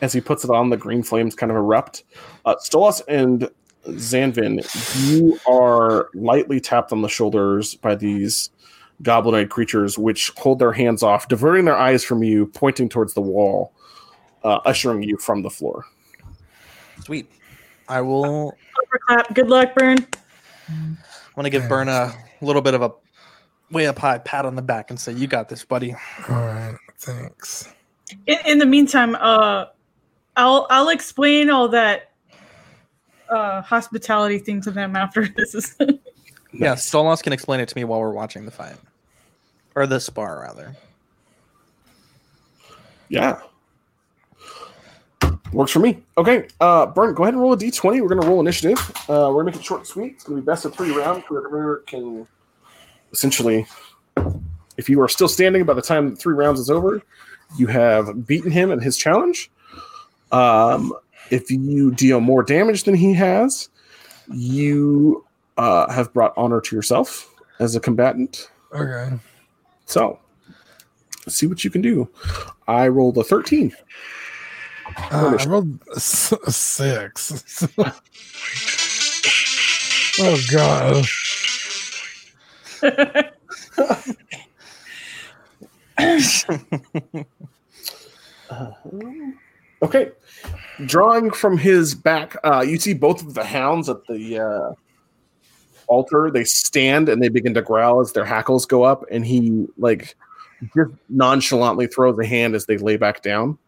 [0.00, 2.04] as he puts it on, the green flames kind of erupt.
[2.44, 3.50] Uh, Stolas and
[3.86, 4.62] Zanvin,
[5.10, 8.50] you are lightly tapped on the shoulders by these
[9.02, 13.20] goblinoid creatures, which hold their hands off, diverting their eyes from you, pointing towards the
[13.20, 13.72] wall,
[14.44, 15.84] uh, ushering you from the floor.
[17.04, 17.30] Sweet.
[17.88, 18.56] I will.
[19.06, 19.34] Clap.
[19.34, 19.96] Good luck, Burn.
[21.36, 22.92] want to give Burn a little bit of a
[23.70, 25.94] way up high pat on the back and say, "You got this, buddy."
[26.28, 27.72] All right, thanks.
[28.26, 29.66] In, in the meantime, uh,
[30.36, 32.09] I'll I'll explain all that
[33.30, 35.76] uh, hospitality thing to them after this is.
[36.52, 38.76] Yeah, Stolas can explain it to me while we're watching the fight,
[39.74, 40.76] or the spar rather.
[43.08, 43.40] Yeah.
[45.52, 46.00] Works for me.
[46.16, 48.00] Okay, uh, Burn, go ahead and roll a d20.
[48.00, 48.78] We're going to roll initiative.
[49.08, 50.12] Uh, we're going to make it short and sweet.
[50.12, 51.24] It's going to be best of three rounds.
[51.28, 52.26] Whoever can
[53.12, 53.66] essentially,
[54.76, 57.02] if you are still standing by the time three rounds is over,
[57.58, 59.50] you have beaten him at his challenge.
[60.30, 60.94] Um,
[61.30, 63.68] if you deal more damage than he has,
[64.32, 65.24] you
[65.56, 67.28] uh, have brought honor to yourself
[67.58, 68.50] as a combatant.
[68.74, 69.10] Okay.
[69.86, 70.18] So,
[71.26, 72.08] let's see what you can do.
[72.68, 73.72] I rolled a 13.
[75.12, 77.66] Uh, I rolled a s- a six.
[80.20, 81.06] oh god.
[89.82, 90.12] Okay.
[90.86, 94.74] Drawing from his back, uh, you see both of the hounds at the uh,
[95.86, 96.30] altar.
[96.30, 100.16] They stand and they begin to growl as their hackles go up, and he like
[100.74, 103.58] just nonchalantly throws a hand as they lay back down.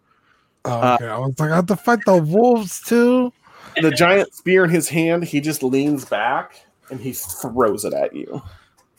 [0.64, 1.08] Oh, okay.
[1.08, 3.32] I was like, I have to fight the wolves too.
[3.80, 8.14] The giant spear in his hand, he just leans back and he throws it at
[8.14, 8.42] you.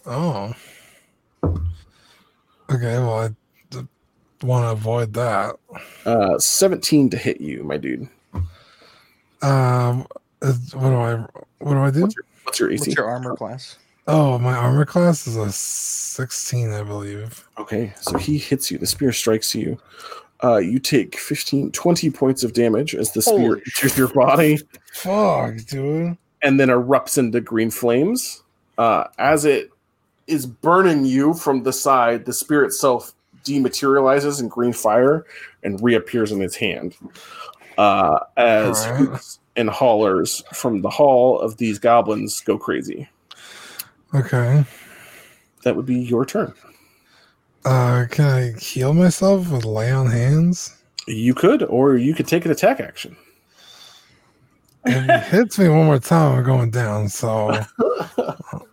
[0.06, 0.54] Oh.
[1.44, 3.30] Okay, well, I
[4.44, 5.56] want to avoid that.
[6.06, 8.08] Uh, 17 to hit you, my dude.
[9.42, 10.08] Um,
[10.40, 11.16] what do I
[11.60, 12.02] what do I do?
[12.02, 12.80] What's your, what's your AC?
[12.82, 13.78] What's your armor class?
[14.08, 17.48] Oh, my armor class is a sixteen, I believe.
[17.58, 18.78] Okay, so he hits you.
[18.78, 19.78] The spear strikes you.
[20.44, 24.60] Uh, you take 15, 20 points of damage as the spear Holy enters your body
[24.92, 26.18] Fuck, dude.
[26.42, 28.44] and then erupts into green flames.
[28.78, 29.72] Uh, as it
[30.28, 33.14] is burning you from the side, the spear itself
[33.44, 35.26] dematerializes in green fire
[35.64, 36.96] and reappears in his hand.
[37.78, 43.08] Uh, as hoots and haulers from the hall of these goblins go crazy.
[44.14, 44.64] Okay.
[45.64, 46.54] That would be your turn.
[47.66, 50.76] Uh, can I heal myself with lay on hands?
[51.08, 53.16] You could, or you could take an attack action.
[54.86, 57.08] If it hits me one more time, I'm going down.
[57.08, 57.58] So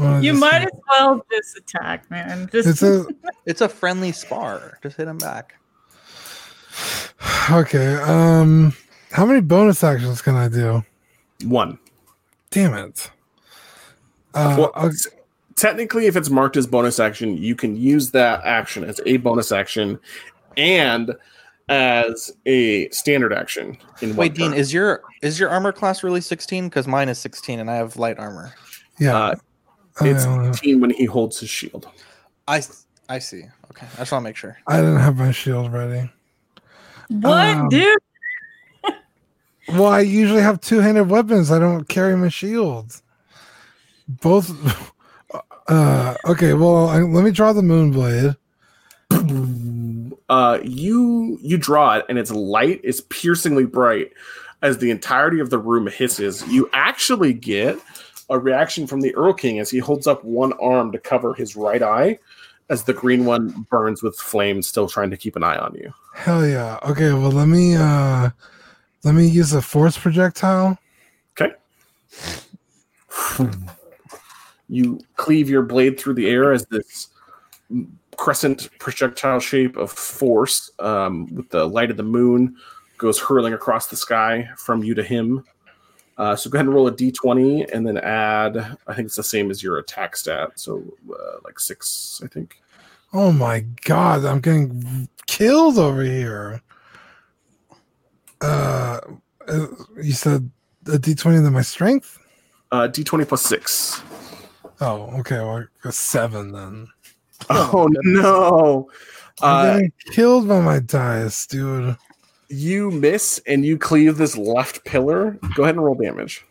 [0.00, 2.48] Well, You just- might as well just attack, man.
[2.52, 3.06] Just It's a
[3.46, 4.78] It's a friendly spar.
[4.82, 5.54] Just hit him back.
[7.50, 7.94] okay.
[7.96, 8.74] Um,
[9.12, 10.84] how many bonus actions can I do?
[11.44, 11.78] One.
[12.50, 13.10] Damn it.
[14.34, 14.94] Uh, Well, okay.
[15.56, 19.52] technically, if it's marked as bonus action, you can use that action as a bonus
[19.52, 19.98] action
[20.56, 21.14] and
[21.68, 23.76] as a standard action.
[24.02, 24.58] In Wait, Dean, turn.
[24.58, 26.68] is your is your armor class really 16?
[26.68, 28.54] Because mine is 16 and I have light armor.
[28.98, 29.16] yeah.
[29.16, 29.34] uh, I,
[30.06, 31.88] it's don't 18 when he holds his shield.
[32.48, 32.62] I
[33.08, 33.44] I see.
[33.70, 34.58] Okay, I just want to make sure.
[34.66, 36.10] I didn't have my shield ready.
[37.08, 37.98] what, Um, dude?
[39.68, 41.52] Well, I usually have two-handed weapons.
[41.52, 43.00] I don't carry my shield.
[44.08, 44.52] Both.
[45.68, 46.52] Uh, okay.
[46.54, 48.34] Well, I, let me draw the moon blade.
[50.28, 54.12] Uh, you you draw it, and its light is piercingly bright
[54.62, 56.44] as the entirety of the room hisses.
[56.48, 57.78] You actually get
[58.30, 61.56] a reaction from the Earl King as he holds up one arm to cover his
[61.56, 62.18] right eye,
[62.68, 65.92] as the green one burns with flames, still trying to keep an eye on you.
[66.14, 66.78] Hell yeah.
[66.84, 67.12] Okay.
[67.12, 68.30] Well, let me uh,
[69.04, 70.78] let me use a force projectile.
[71.38, 71.54] Okay.
[74.68, 77.08] You cleave your blade through the air as this
[78.16, 82.54] crescent projectile shape of force um, with the light of the moon
[82.98, 85.42] goes hurling across the sky from you to him.
[86.20, 89.22] Uh, so go ahead and roll a d20 and then add, I think it's the
[89.22, 90.50] same as your attack stat.
[90.56, 92.60] So uh, like six, I think.
[93.14, 96.60] Oh my god, I'm getting killed over here.
[98.42, 99.00] Uh,
[99.48, 99.66] uh,
[100.02, 100.50] you said
[100.86, 102.18] a d20 and then my strength.
[102.70, 104.02] Uh, d20 plus six.
[104.82, 105.38] Oh, okay.
[105.38, 106.86] Well, a seven then.
[107.48, 108.90] Oh, no.
[109.42, 111.96] I'm Uh, getting killed by my dice, dude.
[112.50, 115.38] You miss and you cleave this left pillar.
[115.54, 116.44] Go ahead and roll damage.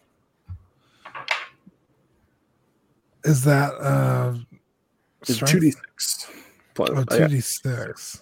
[3.25, 4.35] Is that uh
[5.23, 6.29] two d six.
[6.79, 7.27] Oh, uh, yeah.
[7.27, 8.21] 2d6.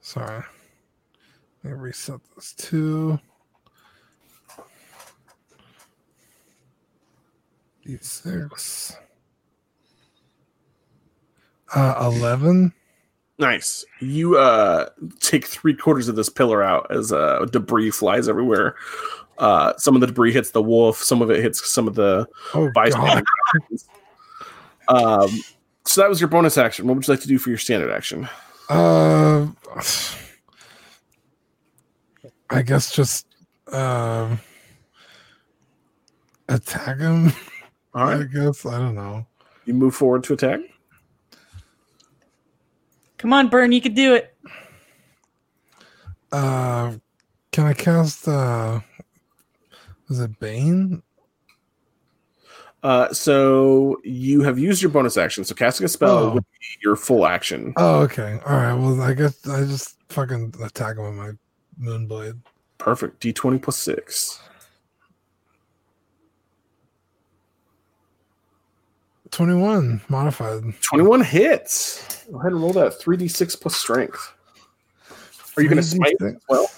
[0.00, 0.42] Sorry.
[1.62, 3.18] Let me reset this to
[7.86, 8.96] d6.
[11.74, 12.72] Uh, 11.
[13.38, 13.84] Nice.
[14.00, 14.88] You uh
[15.20, 18.76] take three quarters of this pillar out as uh debris flies everywhere.
[19.38, 22.26] Uh some of the debris hits the wolf, some of it hits some of the
[22.54, 22.70] Oh.
[22.74, 23.22] God.
[24.88, 25.28] um
[25.86, 26.86] so that was your bonus action.
[26.86, 28.28] What would you like to do for your standard action?
[28.70, 29.48] Uh,
[32.48, 33.26] I guess just
[33.70, 34.34] uh,
[36.48, 37.32] attack him.
[37.94, 38.20] All right.
[38.20, 39.26] I guess I don't know.
[39.66, 40.60] You move forward to attack.
[43.24, 44.36] Come on, Burn, you could do it.
[46.30, 46.92] Uh,
[47.52, 48.28] can I cast?
[48.28, 48.80] Uh,
[50.10, 51.02] is it Bane?
[52.82, 55.42] Uh so you have used your bonus action.
[55.42, 56.34] So casting a spell Oh.
[56.34, 57.72] would be your full action.
[57.78, 58.38] Oh, okay.
[58.44, 58.74] All right.
[58.74, 61.30] Well, I guess I just fucking attack him with my
[61.82, 62.38] moonblade.
[62.76, 63.20] Perfect.
[63.20, 64.38] D twenty plus six.
[69.34, 70.62] Twenty-one modified.
[70.80, 72.24] 21 hits.
[72.30, 74.32] Go ahead and roll that 3d6 plus strength.
[75.56, 76.70] Are you going to smite as well?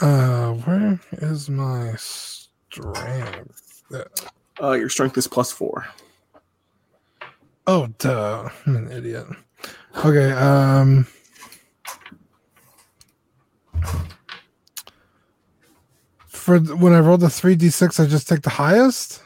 [0.00, 3.82] Uh, where is my strength?
[4.58, 5.86] Uh, your strength is plus four.
[7.66, 8.48] Oh, duh.
[8.64, 9.26] I'm an idiot.
[10.02, 11.06] Okay, um
[16.46, 19.20] For when I roll the 3d6, I just take the highest?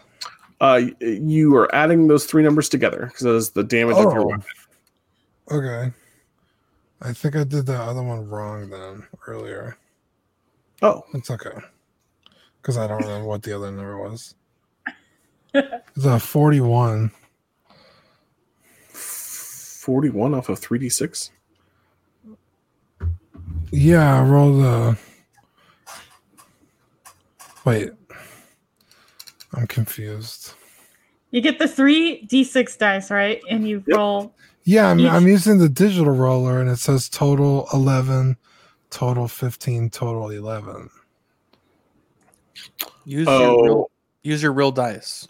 [0.58, 4.22] Uh, you are adding those three numbers together because that is the damage of your
[4.22, 4.26] Oh.
[4.28, 4.44] weapon.
[5.50, 5.92] Okay.
[7.02, 9.76] I think I did the other one wrong then earlier.
[10.80, 11.58] Oh, It's okay.
[12.62, 14.34] Because I don't remember what the other number was.
[15.54, 17.10] It's a 41.
[18.88, 21.28] 41 off of 3d6.
[23.72, 24.96] Yeah, I rolled a.
[27.64, 27.90] Wait.
[29.54, 30.54] I'm confused.
[31.30, 33.40] You get the three d6 dice, right?
[33.50, 33.96] And you Yep.
[33.96, 34.34] roll.
[34.64, 38.36] Yeah, I'm, Each- I'm using the digital roller and it says total 11,
[38.90, 40.90] total 15, total 11.
[43.04, 43.40] Use Oh.
[43.40, 43.90] your real
[44.22, 45.26] use your real dice.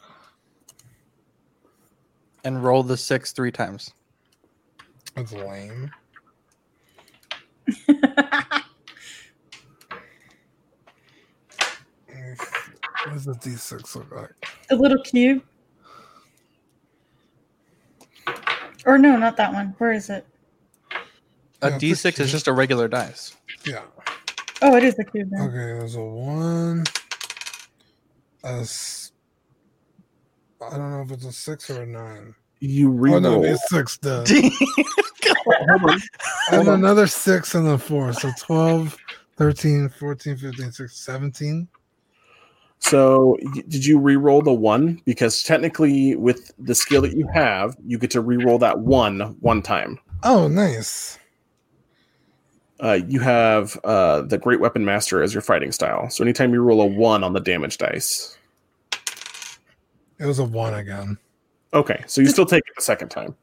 [2.45, 3.93] And roll the six three times.
[5.14, 5.91] That's lame.
[13.11, 14.30] What does the D6 look like?
[14.68, 15.42] The little cube.
[18.86, 19.74] Or no, not that one.
[19.78, 20.24] Where is it?
[21.62, 23.34] A Yeah, D6 is just a regular dice.
[23.66, 23.82] Yeah.
[24.62, 25.28] Oh, it is the cube.
[25.32, 25.40] Then.
[25.42, 26.84] Okay, there's a one.
[28.44, 29.11] A s-
[30.62, 32.32] I don't know if it's a six or a nine.
[32.61, 33.52] You Oh no, reroll.
[33.54, 34.30] it's six does.
[35.46, 36.00] Hold on.
[36.52, 38.12] And another six and then four.
[38.12, 38.96] So 12,
[39.36, 41.68] 13, 14, 15, 16, 17.
[42.83, 43.37] So,
[43.68, 45.01] did you re-roll the one?
[45.05, 49.61] Because technically, with the skill that you have, you get to re-roll that one one
[49.62, 49.99] time.
[50.22, 51.18] Oh, nice.
[52.83, 56.09] Uh, you have uh, the Great Weapon Master as your fighting style.
[56.09, 58.39] So, anytime you roll a one on the damage dice,
[60.18, 61.18] It was a one again.
[61.74, 63.37] okay, so you still take it the second time.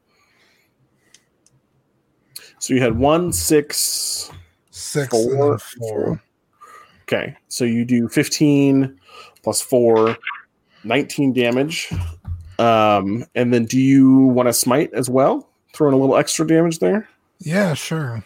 [2.58, 4.32] So you had one, six,
[4.70, 6.22] Six and four, four.
[7.08, 9.00] Okay, so you do 15
[9.42, 10.14] plus 4,
[10.84, 11.90] 19 damage.
[12.58, 15.48] Um, and then do you want to smite as well?
[15.72, 17.08] Throw in a little extra damage there?
[17.38, 18.22] Yeah, sure.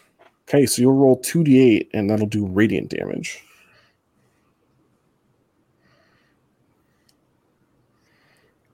[0.49, 3.45] Okay, so you'll roll 2d8 and that'll do radiant damage.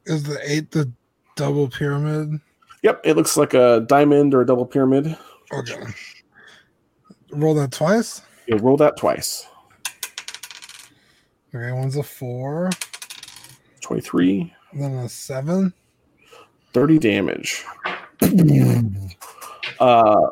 [0.07, 0.91] Is the eight the
[1.37, 2.41] double pyramid?
[2.83, 5.19] Yep, it looks like a diamond or a double pyramid.
[5.53, 5.83] Okay.
[7.31, 8.23] Roll that twice.
[8.47, 9.47] You'll roll that twice.
[11.55, 12.71] Okay, one's a four,
[13.81, 15.73] 23, then a seven.
[16.75, 17.65] 30 damage.
[19.81, 20.27] uh,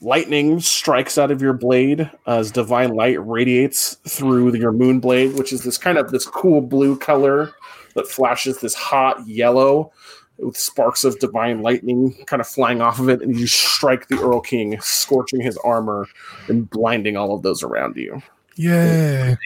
[0.00, 5.52] lightning strikes out of your blade as divine light radiates through your moon blade, which
[5.52, 7.52] is this kind of this cool blue color
[7.94, 9.92] that flashes this hot yellow
[10.38, 14.18] with sparks of divine lightning kind of flying off of it, and you strike the
[14.18, 16.08] Earl King, scorching his armor
[16.48, 18.20] and blinding all of those around you.
[18.56, 19.36] Yay.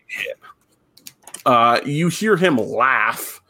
[1.46, 3.40] Uh, you hear him laugh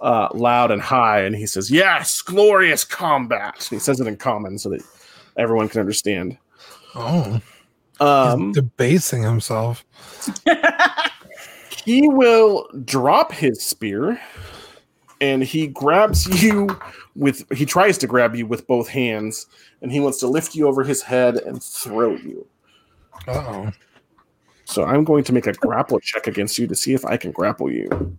[0.00, 4.58] uh, loud and high, and he says, "Yes, glorious combat." He says it in common
[4.58, 4.82] so that
[5.36, 6.38] everyone can understand.
[6.94, 7.40] Oh.
[8.00, 9.84] Um, He's debasing himself.
[11.84, 14.20] he will drop his spear,
[15.20, 16.78] and he grabs you
[17.14, 17.50] with.
[17.56, 19.46] He tries to grab you with both hands,
[19.80, 22.46] and he wants to lift you over his head and throw you.
[23.28, 23.70] Oh.
[24.64, 27.32] So I'm going to make a grapple check against you to see if I can
[27.32, 28.16] grapple you.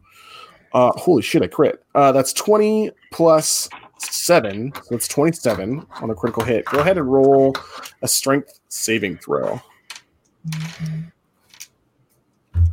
[0.73, 1.83] Uh, holy shit, I crit.
[1.95, 4.73] Uh, that's 20 plus 7.
[4.83, 6.65] So it's 27 on a critical hit.
[6.65, 7.55] Go ahead and roll
[8.01, 9.61] a strength saving throw.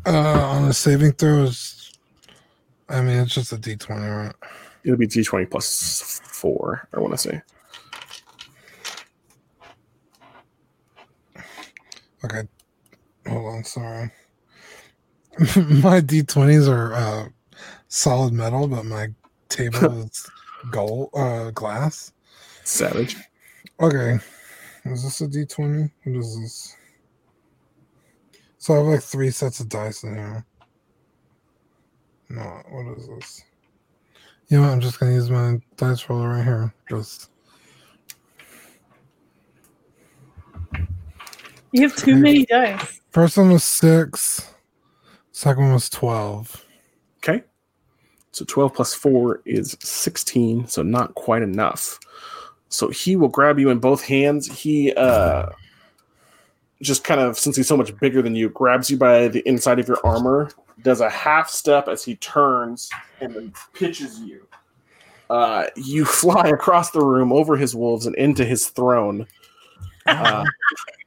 [0.05, 1.93] Uh, on a saving throw is,
[2.89, 4.35] I mean, it's just a d20, right?
[4.85, 7.43] It'll be d20 plus 4, I want to say.
[12.25, 12.49] Okay.
[13.29, 14.11] Hold on, sorry.
[15.39, 17.29] my d20s are uh,
[17.89, 19.09] solid metal, but my
[19.49, 20.31] table is
[20.71, 22.13] gold, uh, glass.
[22.65, 23.17] Savage.
[23.81, 24.19] Okay.
[24.85, 25.91] Is this a d20?
[26.05, 26.77] What is this?
[28.59, 30.45] So I have like three sets of dice in here.
[32.29, 33.43] No, what is this?
[34.49, 34.73] You know what?
[34.73, 36.75] I'm just gonna use my dice roller right here.
[36.89, 37.31] Just
[41.73, 43.02] You have too many dice.
[43.13, 44.53] First one was six,
[45.31, 46.65] second one was twelve.
[47.19, 47.45] Okay.
[48.33, 52.01] So 12 plus 4 is 16, so not quite enough.
[52.71, 54.51] So he will grab you in both hands.
[54.51, 55.51] He uh
[56.81, 59.79] just kind of since he's so much bigger than you, grabs you by the inside
[59.79, 60.51] of your armor,
[60.83, 64.47] does a half step as he turns and then pitches you.
[65.31, 69.27] Uh, you fly across the room over his wolves and into his throne.
[70.07, 70.45] Uh,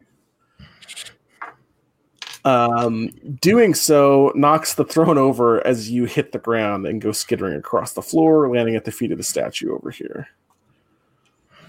[2.45, 3.09] um,
[3.41, 7.93] doing so knocks the throne over as you hit the ground and go skittering across
[7.93, 10.27] the floor, landing at the feet of the statue over here.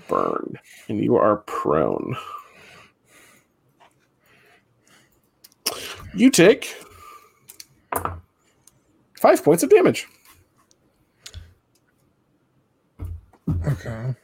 [0.06, 0.58] Burn.
[0.88, 2.14] And you are prone.
[6.14, 6.76] You take
[9.18, 10.06] five points of damage.
[13.66, 14.14] Okay.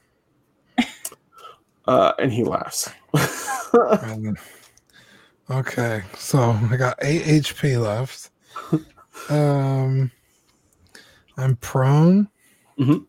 [1.86, 2.90] Uh, and he laughs.
[5.52, 8.30] okay, so I got eight HP left.
[9.28, 10.10] Um,
[11.36, 12.28] I'm prone.
[12.78, 13.04] Mhm.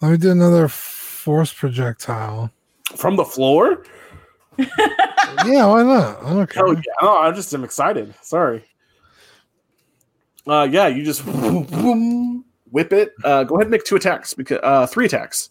[0.00, 2.50] Let me do another force projectile.
[2.96, 3.84] From the floor?
[4.58, 6.22] yeah, why not?
[6.22, 6.66] I don't care.
[6.66, 8.14] Oh yeah, no, I just am excited.
[8.22, 8.64] Sorry.
[10.46, 11.22] Uh, yeah, you just
[12.70, 13.12] whip it.
[13.24, 15.50] Uh, go ahead and make two attacks because uh, three attacks.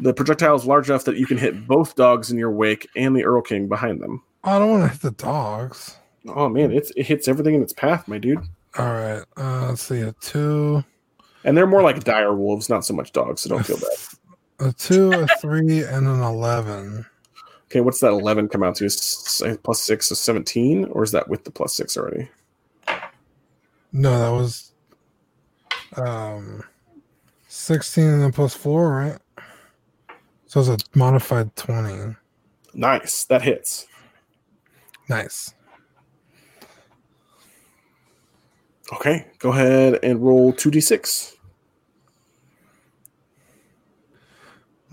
[0.00, 3.14] The projectile is large enough that you can hit both dogs in your wake and
[3.16, 4.22] the Earl King behind them.
[4.44, 5.96] I don't want to hit the dogs.
[6.28, 8.38] Oh man, it's, it hits everything in its path, my dude.
[8.78, 9.22] All right.
[9.36, 10.00] Uh, let's see.
[10.00, 10.84] A two,
[11.44, 14.68] And they're more like dire wolves, not so much dogs, so don't feel bad.
[14.68, 17.06] a two, a three, and an eleven.
[17.70, 18.84] Okay, what's that 11 come out to?
[18.84, 20.84] S- Plus 6 is 17?
[20.92, 22.28] Or is that with the plus 6 already?
[23.92, 24.72] No, that was
[25.96, 26.62] um
[27.48, 29.18] sixteen and then plus four, right?
[30.46, 32.16] So it's a modified twenty.
[32.74, 33.24] Nice.
[33.26, 33.86] That hits.
[35.08, 35.54] Nice.
[38.92, 41.34] Okay, go ahead and roll 2d6.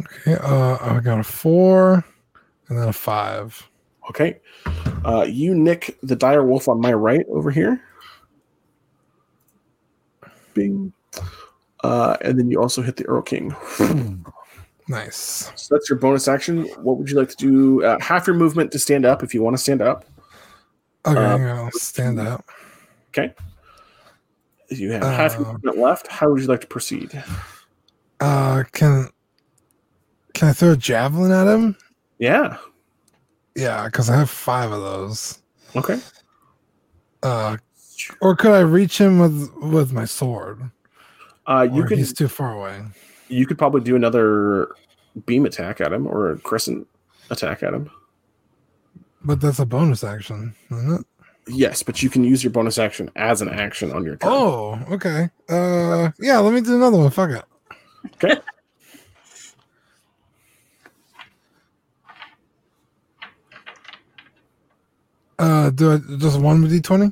[0.01, 0.35] Okay.
[0.35, 2.03] Uh, I got a four,
[2.67, 3.69] and then a five.
[4.09, 4.39] Okay.
[5.05, 7.81] Uh, you nick the dire wolf on my right over here.
[10.53, 10.93] Bing.
[11.83, 13.55] Uh, and then you also hit the Earl King.
[14.91, 15.51] Nice.
[15.55, 16.63] So that's your bonus action.
[16.83, 17.83] What would you like to do?
[17.83, 20.03] Uh, half your movement to stand up if you want to stand up.
[21.05, 22.43] Okay, I'm gonna stand up.
[23.09, 23.33] Okay.
[24.69, 26.07] You have half your Uh, movement left.
[26.07, 27.23] How would you like to proceed?
[28.19, 29.07] Uh, can
[30.33, 31.75] can I throw a javelin at him?
[32.19, 32.57] Yeah.
[33.55, 35.39] Yeah, because I have five of those.
[35.75, 35.99] Okay.
[37.23, 37.57] Uh,
[38.19, 40.69] or could I reach him with with my sword?
[41.47, 42.83] Uh, you or could he's too far away.
[43.29, 44.69] you could probably do another
[45.25, 46.87] beam attack at him or a crescent
[47.29, 47.89] attack at him.
[49.23, 51.05] But that's a bonus action, isn't it?
[51.47, 54.31] Yes, but you can use your bonus action as an action on your turn.
[54.31, 55.29] Oh, okay.
[55.49, 56.39] Uh, yeah.
[56.39, 57.09] Let me do another one.
[57.09, 57.45] Fuck it.
[58.15, 58.39] Okay.
[65.39, 67.11] Uh, do I just one with d twenty?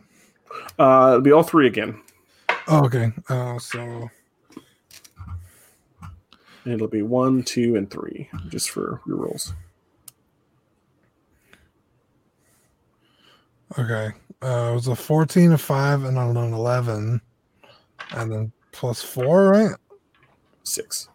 [0.78, 2.00] Uh, it'll be all three again.
[2.68, 3.12] Oh, okay.
[3.28, 4.08] Uh, so
[6.66, 9.54] And it'll be one, two, and three, just for your rolls.
[13.78, 14.12] okay.
[14.42, 17.22] Uh, it was a fourteen, a five, and an eleven,
[18.12, 19.72] and then plus four, right?
[20.64, 21.10] Six.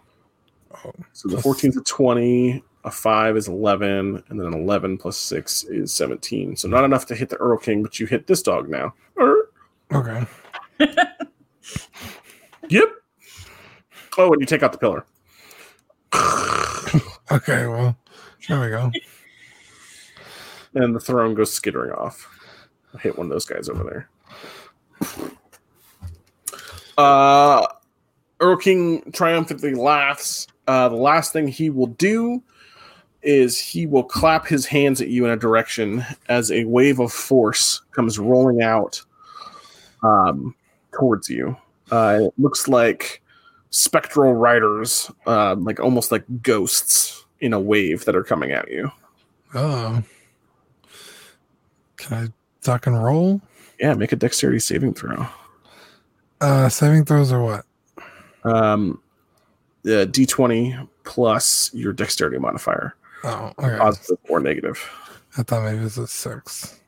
[0.85, 4.53] Oh, So the plus- 14 is a 20, a 5 is 11, and then an
[4.55, 6.57] 11 plus 6 is 17.
[6.57, 8.93] So not enough to hit the Earl King, but you hit this dog now.
[9.93, 10.27] Okay.
[12.71, 12.89] Yep.
[14.19, 15.05] Oh, and you take out the pillar.
[17.31, 17.67] Okay.
[17.67, 17.97] Well,
[18.49, 18.93] there we go.
[20.75, 22.29] And the throne goes skittering off.
[22.95, 24.09] I hit one of those guys over there.
[26.99, 27.67] Uh,
[28.41, 30.47] Earl King triumphantly laughs.
[30.69, 32.43] Uh, the last thing he will do
[33.23, 37.13] is he will clap his hands at you in a direction as a wave of
[37.13, 39.03] force comes rolling out
[40.03, 40.55] um,
[40.93, 41.57] towards you.
[41.91, 43.23] Uh, it looks like
[43.75, 48.91] spectral riders, uh, like almost like ghosts in a wave that are coming at you.
[49.55, 50.03] Oh.
[51.97, 52.29] Can I
[52.63, 53.41] duck and roll?
[53.81, 55.27] Yeah, make a dexterity saving throw.
[56.41, 57.65] Uh, saving throws or what?
[58.45, 59.01] Um,
[59.83, 62.95] the d20 plus your dexterity modifier,
[63.25, 63.79] Oh, okay.
[63.79, 64.79] positive or negative.
[65.37, 66.79] I thought maybe it was a six.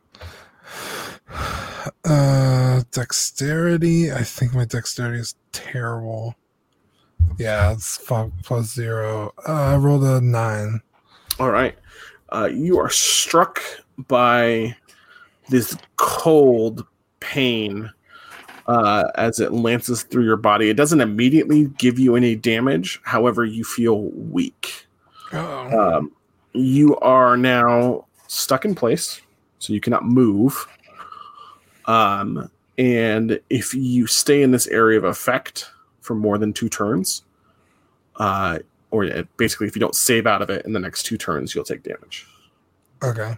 [2.04, 4.12] Uh, dexterity.
[4.12, 6.34] I think my dexterity is terrible.
[7.38, 9.32] Yeah, it's five plus zero.
[9.46, 10.80] Uh, I rolled a nine.
[11.38, 11.76] All right.
[12.30, 13.62] Uh, you are struck
[14.08, 14.76] by
[15.48, 16.84] this cold
[17.20, 17.90] pain
[18.66, 20.68] uh, as it lances through your body.
[20.70, 23.00] It doesn't immediately give you any damage.
[23.04, 24.86] However, you feel weak.
[25.32, 26.12] Oh, Um,
[26.52, 29.20] you are now stuck in place,
[29.58, 30.66] so you cannot move.
[31.84, 35.70] Um, and if you stay in this area of effect
[36.06, 37.24] for more than two turns,
[38.16, 38.60] uh,
[38.90, 39.06] or
[39.36, 41.82] basically if you don't save out of it in the next two turns, you'll take
[41.82, 42.26] damage.
[43.02, 43.36] okay.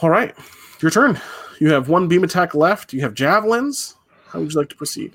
[0.00, 0.32] All right,
[0.80, 1.20] your turn.
[1.58, 2.92] You have one beam attack left.
[2.92, 3.96] You have javelins.
[4.28, 5.12] How would you like to proceed?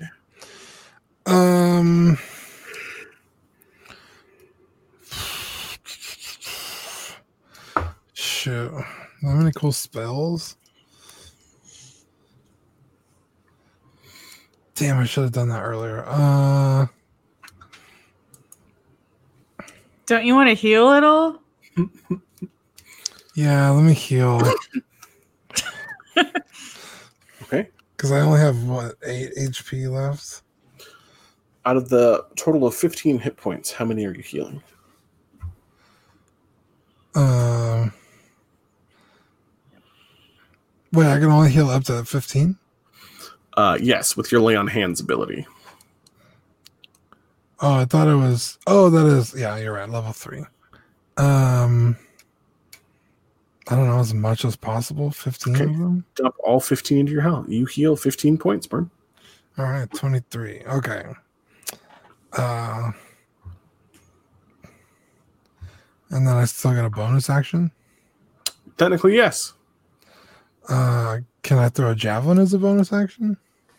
[1.24, 2.18] Um.
[8.12, 8.72] Shoot.
[9.22, 10.58] How many cool spells?
[14.74, 16.04] Damn, I should have done that earlier.
[16.06, 16.86] Uh,
[20.06, 21.40] Don't you want to heal at all?
[23.34, 24.40] yeah, let me heal
[27.42, 27.68] Okay.
[27.96, 30.42] because I only have what eight HP left.
[31.66, 34.62] Out of the total of 15 hit points, how many are you healing?
[37.14, 37.92] Um,
[40.92, 42.58] wait, I can only heal up to fifteen.
[43.56, 45.46] Uh, yes, with your lay on hands ability.
[47.60, 48.58] Oh, I thought it was.
[48.66, 49.34] Oh, that is.
[49.38, 49.88] Yeah, you're right.
[49.88, 50.44] Level three.
[51.16, 51.96] Um,
[53.68, 55.10] I don't know as much as possible.
[55.12, 55.64] Fifteen Okay.
[55.64, 56.04] of them.
[56.16, 57.48] Dump all 15 into your health.
[57.48, 58.90] You heal 15 points, Burn.
[59.56, 60.64] All right, twenty-three.
[60.66, 61.04] Okay.
[62.32, 62.90] Uh,
[66.10, 67.70] and then I still get a bonus action.
[68.76, 69.52] Technically, yes.
[70.68, 73.36] Uh, can I throw a javelin as a bonus action?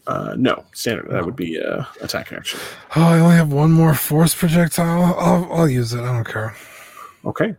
[0.08, 1.10] Uh, no, standard.
[1.10, 2.60] That would be uh, attack action.
[2.96, 5.16] Oh, I only have one more force projectile.
[5.18, 6.02] I'll, I'll use it.
[6.02, 6.56] I don't care.
[7.26, 7.56] Okay.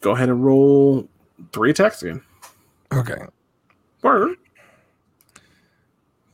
[0.00, 1.08] Go ahead and roll
[1.52, 2.22] three attacks again.
[2.92, 3.16] Okay.
[4.00, 4.36] Burn.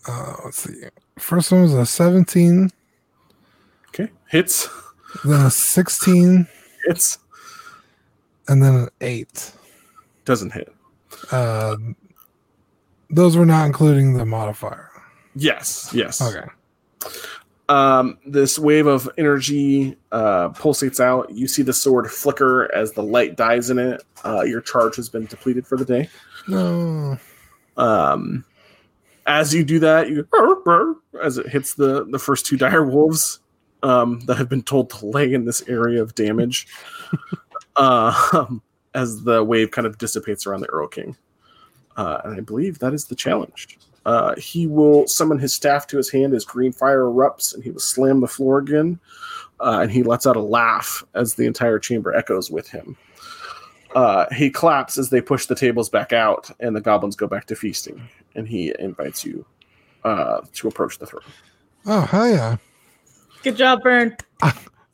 [0.07, 0.83] Uh, let's see.
[1.19, 2.71] First one was a 17,
[3.89, 4.11] Okay.
[4.29, 4.69] Hits.
[5.25, 6.47] then a 16,
[6.87, 7.19] Hits.
[8.49, 9.53] and then an 8.
[10.27, 10.71] Doesn't hit.
[11.31, 11.77] Uh,
[13.11, 14.91] those were not including the modifier.
[15.35, 15.91] Yes.
[15.93, 16.21] Yes.
[16.21, 16.47] Okay.
[17.69, 21.31] Um, this wave of energy uh, pulsates out.
[21.31, 24.03] You see the sword flicker as the light dies in it.
[24.25, 26.09] Uh, your charge has been depleted for the day.
[26.47, 27.19] No.
[27.77, 28.45] Um,
[29.27, 32.85] as you do that, you "Burr, burr," as it hits the the first two dire
[32.85, 33.41] wolves
[33.83, 36.67] um, that have been told to lay in this area of damage.
[37.77, 38.47] uh,
[38.95, 41.17] as the wave kind of dissipates around the Earl King,
[41.97, 43.79] uh, and I believe that is the challenge.
[44.07, 47.71] Uh, he will summon his staff to his hand as green fire erupts, and he
[47.71, 48.99] will slam the floor again.
[49.61, 52.97] Uh, and he lets out a laugh as the entire chamber echoes with him.
[53.95, 57.47] Uh, he claps as they push the tables back out, and the goblins go back
[57.47, 58.07] to feasting.
[58.35, 59.47] And he invites you
[60.03, 61.23] uh, to approach the throne.
[61.87, 62.57] Oh, hell yeah.
[63.43, 64.17] Good job, Burn.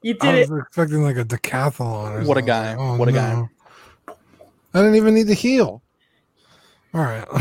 [0.02, 0.62] You I did was it.
[0.66, 1.80] expecting like a decathlon.
[2.22, 2.46] Or What a something.
[2.46, 2.76] guy.
[2.78, 3.42] Oh, What a guy.
[4.74, 5.82] I didn't even need to heal.
[6.92, 7.26] All right.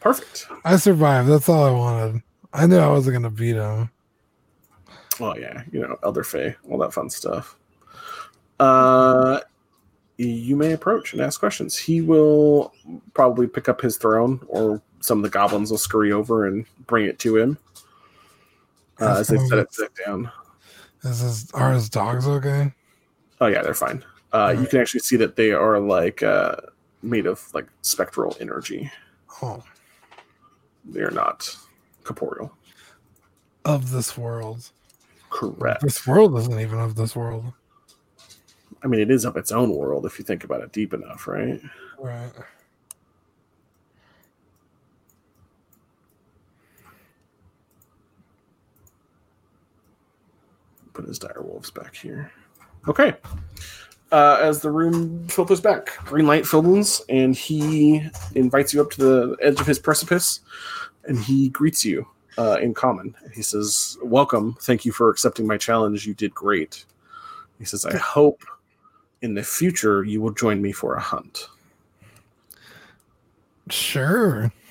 [0.00, 0.46] Perfect.
[0.64, 1.28] I survived.
[1.28, 2.22] That's all I wanted.
[2.52, 3.90] I knew I wasn't going to beat him.
[5.20, 7.56] Oh yeah, you know, Elder Fae, all that fun stuff.
[8.58, 9.40] Uh,
[10.16, 11.76] you may approach and ask questions.
[11.76, 12.72] He will
[13.14, 17.06] probably pick up his throne, or some of the goblins will scurry over and bring
[17.06, 17.58] it to him
[19.00, 20.30] uh, as they set it back down.
[21.04, 22.72] Is his, are his dogs okay?
[23.40, 24.04] Oh yeah, they're fine.
[24.32, 26.56] Uh, you can actually see that they are like uh,
[27.02, 28.90] made of like spectral energy.
[29.42, 29.62] Oh,
[30.84, 31.56] They are not
[32.04, 32.52] corporeal.
[33.64, 34.70] of this world.
[35.30, 35.82] Correct.
[35.82, 37.52] This world isn't even of this world.
[38.82, 41.26] I mean, it is of its own world if you think about it deep enough,
[41.28, 41.60] right?
[41.98, 42.32] Right.
[50.92, 52.30] put his dire wolves back here.
[52.88, 53.14] Okay.
[54.12, 58.02] Uh, as the room filters back, green light fills, and he
[58.34, 60.40] invites you up to the edge of his precipice,
[61.04, 62.04] and he greets you
[62.36, 63.14] uh, in common.
[63.32, 64.56] He says, "Welcome.
[64.62, 66.06] Thank you for accepting my challenge.
[66.06, 66.84] You did great."
[67.60, 68.42] He says, "I hope
[69.22, 71.48] in the future you will join me for a hunt."
[73.68, 74.52] Sure.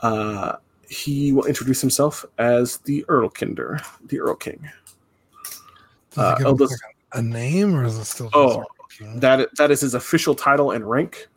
[0.00, 4.68] Uh, he will introduce himself as the Earl Kinder, the Earl King.
[6.14, 6.44] Uh, it
[7.22, 8.64] give oh, us, this- like, a, name or is it still Oh,
[9.16, 11.28] That that is his official title and rank.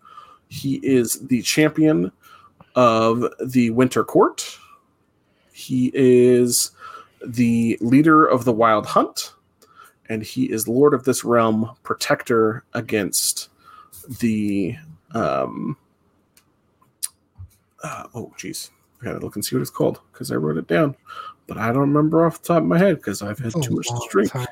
[0.50, 2.12] He is the champion
[2.76, 4.58] of the Winter Court.
[5.52, 6.72] He is
[7.26, 9.34] the leader of the Wild Hunt,
[10.08, 13.50] and he is lord of this realm, protector against
[14.20, 14.76] the.
[15.12, 15.78] Um,
[17.84, 18.70] uh, oh, jeez,
[19.02, 20.96] I gotta look and see what it's called because I wrote it down,
[21.48, 23.88] but I don't remember off the top of my head because I've had too much
[23.88, 24.32] to drink.
[24.32, 24.48] time.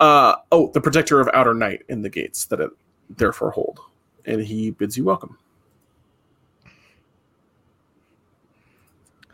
[0.00, 2.70] Uh, oh, the protector of outer night in the gates that it
[3.10, 3.80] therefore hold.
[4.24, 5.38] And he bids you welcome.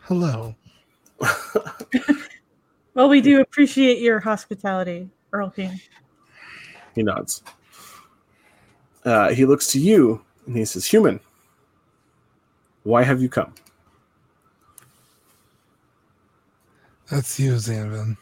[0.01, 0.55] Hello.
[2.95, 5.81] Well, we do appreciate your hospitality, Earl King.
[6.95, 7.43] He nods.
[9.03, 11.19] Uh, he looks to you and he says, Human,
[12.83, 13.53] why have you come?
[17.11, 18.15] That's you, Zanvin.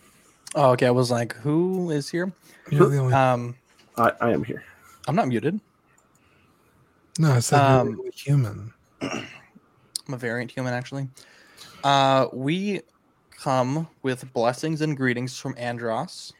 [0.55, 0.87] Oh, okay.
[0.87, 2.31] I was like, who is here?
[2.69, 3.13] You're the only.
[3.13, 3.55] Um,
[3.97, 4.63] I, I am here.
[5.07, 5.59] I'm not muted.
[7.19, 8.73] no, I said you're um, the only human.
[9.01, 11.07] I'm a variant human, actually.
[11.83, 12.81] Uh, we
[13.31, 16.33] come with blessings and greetings from Andros,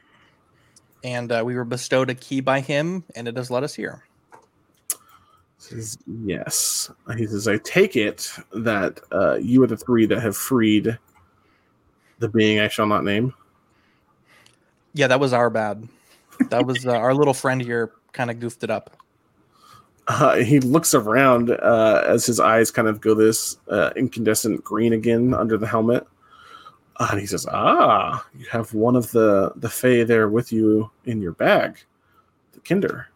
[1.04, 4.04] and uh, we were bestowed a key by him, and it has led us here.
[5.58, 6.92] Says, yes.
[7.18, 10.98] He says, I take it that uh, you are the three that have freed
[12.20, 13.34] the being I shall not name.
[14.94, 15.88] Yeah, that was our bad.
[16.50, 18.96] That was uh, our little friend here kind of goofed it up.
[20.08, 24.94] Uh, he looks around uh, as his eyes kind of go this uh, incandescent green
[24.94, 26.06] again under the helmet.
[26.98, 30.92] Uh, and he says, "Ah, you have one of the the Fae there with you
[31.06, 31.80] in your bag,
[32.52, 33.08] the Kinder.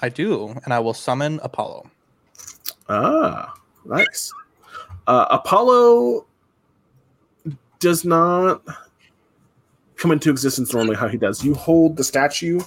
[0.00, 1.90] I do, and I will summon Apollo.
[2.88, 4.32] Ah, nice.
[5.06, 6.26] Uh, Apollo
[7.80, 8.62] does not
[10.02, 11.44] come into existence normally how he does.
[11.44, 12.60] You hold the statue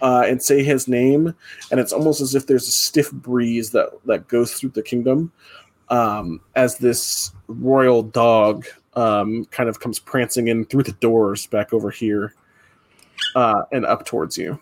[0.00, 1.34] uh, and say his name,
[1.70, 5.30] and it's almost as if there's a stiff breeze that that goes through the kingdom
[5.90, 8.64] um, as this royal dog
[8.94, 12.34] um, kind of comes prancing in through the doors back over here
[13.36, 14.58] uh, and up towards you.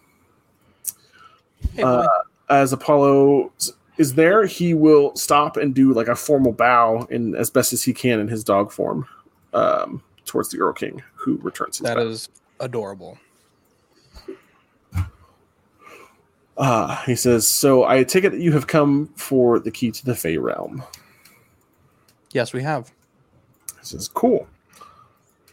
[1.75, 1.85] Hey.
[1.85, 2.09] Uh,
[2.51, 3.53] as Apollo
[3.97, 7.85] is there, he will stop and do like a formal bow in as best as
[7.85, 9.07] he can in his dog form
[9.55, 12.29] um, towards the Earl King, who returns his that is
[12.61, 13.19] adorable.
[16.59, 20.05] Ah, he says, "So I take it that you have come for the key to
[20.05, 20.83] the Fey realm."
[22.33, 22.93] Yes, we have.
[23.81, 24.47] He says, "Cool.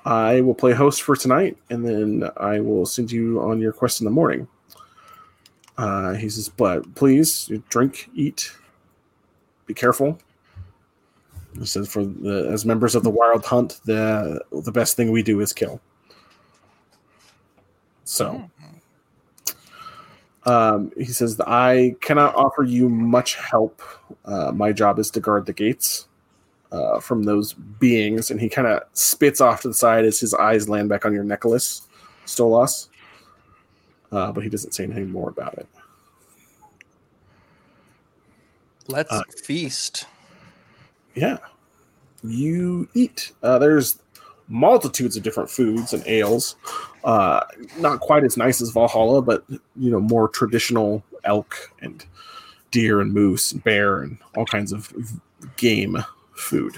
[0.06, 4.02] I will play host for tonight, and then I will send you on your quest
[4.02, 4.48] in the morning."
[5.78, 8.52] Uh, he says, "But please drink, eat,
[9.66, 10.20] be careful."
[11.60, 15.24] He says, "For the as members of the Wild Hunt, the the best thing we
[15.24, 15.80] do is kill."
[18.06, 18.50] So.
[20.46, 23.82] Um, he says I cannot offer you much help.
[24.26, 26.08] Uh, my job is to guard the gates
[26.72, 30.34] uh, from those beings, and he kind of spits off to the side as his
[30.34, 31.88] eyes land back on your necklace,
[32.26, 32.88] Stolas.
[34.12, 35.68] Uh, but he doesn't say anything more about it.
[38.88, 40.06] Let's Uh, feast.
[41.20, 41.38] Yeah,
[42.24, 43.34] you eat.
[43.44, 44.00] Uh, there's
[44.48, 46.56] multitudes of different foods and ales.
[47.04, 47.42] Uh,
[47.78, 52.06] not quite as nice as Valhalla, but you know more traditional elk and
[52.72, 54.94] deer and moose and bear and all kinds of
[55.58, 55.98] game
[56.36, 56.78] food.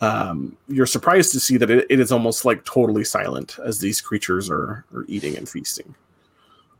[0.00, 4.00] Um, you're surprised to see that it, it is almost like totally silent as these
[4.00, 5.94] creatures are, are eating and feasting.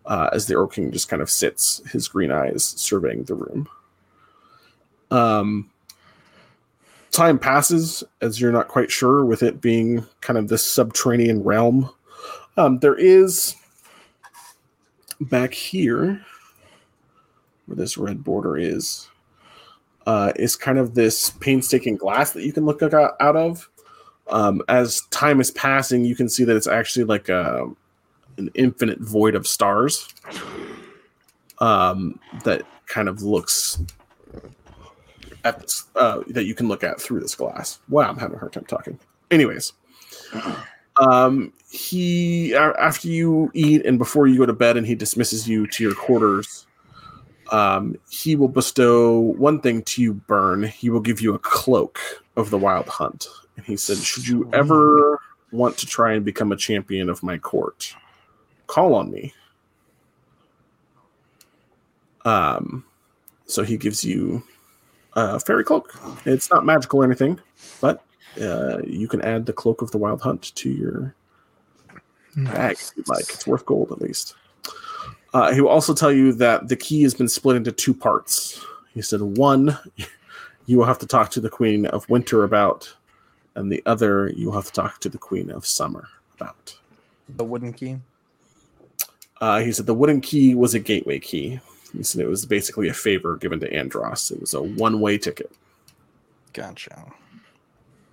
[0.05, 3.69] Uh, as the Orc King just kind of sits, his green eyes surveying the room.
[5.11, 5.71] Um,
[7.17, 11.91] time passes as you're not quite sure with it being kind of this subterranean realm.
[12.57, 13.55] Um, there is
[15.21, 16.23] back here
[17.65, 19.09] where this red border is
[20.07, 23.69] uh, is kind of this painstaking glass that you can look out, of.
[24.29, 27.69] Um, as time is passing, you can see that it's actually like a,
[28.37, 30.09] an infinite void of stars
[31.59, 33.81] um, that kind of looks
[35.47, 37.79] at this, uh, that you can look at through this glass.
[37.89, 38.99] Wow, I'm having a hard time talking.
[39.31, 39.73] Anyways,
[40.97, 45.67] um, he after you eat and before you go to bed, and he dismisses you
[45.69, 46.67] to your quarters.
[47.53, 50.65] Um, he will bestow one thing to you, Burn.
[50.65, 52.01] He will give you a cloak
[52.37, 55.21] of the Wild Hunt, and he said, "Should you ever
[55.53, 57.95] want to try and become a champion of my court,
[58.67, 59.33] call on me."
[62.25, 62.85] Um,
[63.47, 64.43] so he gives you
[65.17, 65.99] a fairy cloak.
[66.25, 67.41] It's not magical or anything,
[67.81, 68.05] but
[68.41, 71.15] uh, you can add the cloak of the Wild Hunt to your
[72.37, 73.25] bag if you'd like.
[73.31, 74.35] It's worth gold at least.
[75.35, 78.65] Uh, he will also tell you that the key has been split into two parts.
[78.95, 79.77] He said one
[80.67, 82.95] you will have to talk to the Queen of Winter about,
[83.55, 86.77] and the other you will have to talk to the Queen of Summer about.
[87.37, 87.99] The wooden key.
[89.41, 91.61] Uh, he said the wooden key was a gateway key.
[91.97, 94.31] He said it was basically a favor given to Andros.
[94.31, 95.51] It was a one way ticket.
[96.53, 97.13] Gotcha.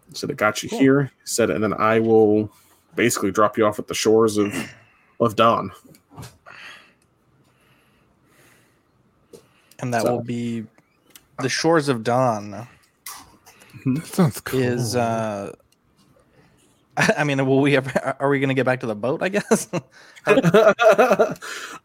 [0.09, 0.79] He said it got you Cool.
[0.79, 1.11] here.
[1.25, 2.49] Said, and then I will
[2.95, 4.53] basically drop you off at the shores of
[5.19, 5.71] of Dawn.
[9.79, 10.65] And that So- will be
[11.39, 12.67] the shores of dawn.
[13.85, 14.61] That sounds cool.
[14.61, 15.51] Is uh,
[16.97, 18.15] I mean, will we ever?
[18.19, 19.21] Are we gonna get back to the boat?
[19.21, 19.67] I guess.
[20.27, 21.35] uh,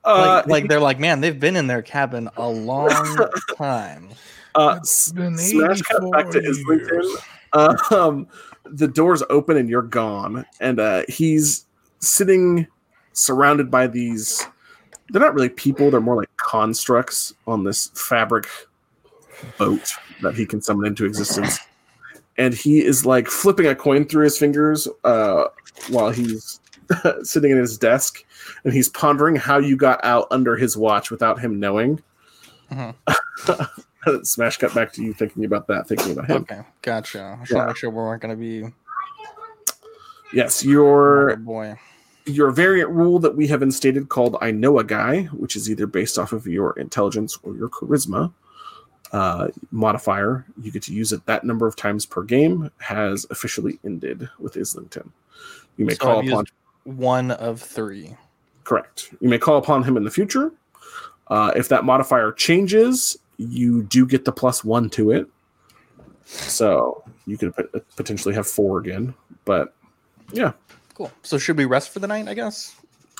[0.04, 2.90] like, like they're like, man, they've been in their cabin a long
[3.56, 4.08] time.
[4.54, 7.16] uh, It's s- been smash cut back to Islington.
[7.52, 8.26] Uh, um,
[8.64, 11.66] the doors open and you're gone, and uh, he's
[12.00, 12.66] sitting
[13.12, 14.44] surrounded by these.
[15.10, 18.46] They're not really people; they're more like constructs on this fabric
[19.56, 19.90] boat
[20.22, 21.58] that he can summon into existence.
[22.36, 25.44] And he is like flipping a coin through his fingers uh,
[25.88, 26.60] while he's
[27.22, 28.22] sitting at his desk,
[28.64, 32.02] and he's pondering how you got out under his watch without him knowing.
[32.70, 32.94] Mhm.
[34.26, 36.42] Smash cut back to you thinking about that, thinking about him.
[36.42, 37.36] Okay, gotcha.
[37.38, 37.66] I just Yeah.
[37.66, 38.64] make sure we weren't gonna be.
[40.32, 41.78] Yes, Oh your boy.
[42.26, 45.86] your variant rule that we have instated called I know a guy, which is either
[45.86, 48.32] based off of your intelligence or your charisma.
[49.10, 53.78] uh, modifier you get to use it that number of times per game has officially
[53.82, 55.10] ended with Islington.
[55.78, 56.44] You may So call I've upon
[56.84, 58.14] one of three.
[58.68, 59.14] Correct.
[59.20, 60.52] You may call upon him in the future.
[61.28, 65.26] Uh, if that modifier changes, you do get the plus one to it.
[66.24, 67.52] So you could
[67.96, 69.14] potentially have four again.
[69.46, 69.74] But
[70.32, 70.52] yeah,
[70.94, 71.12] Cool.
[71.22, 72.26] So should we rest for the night?
[72.26, 72.74] I guess.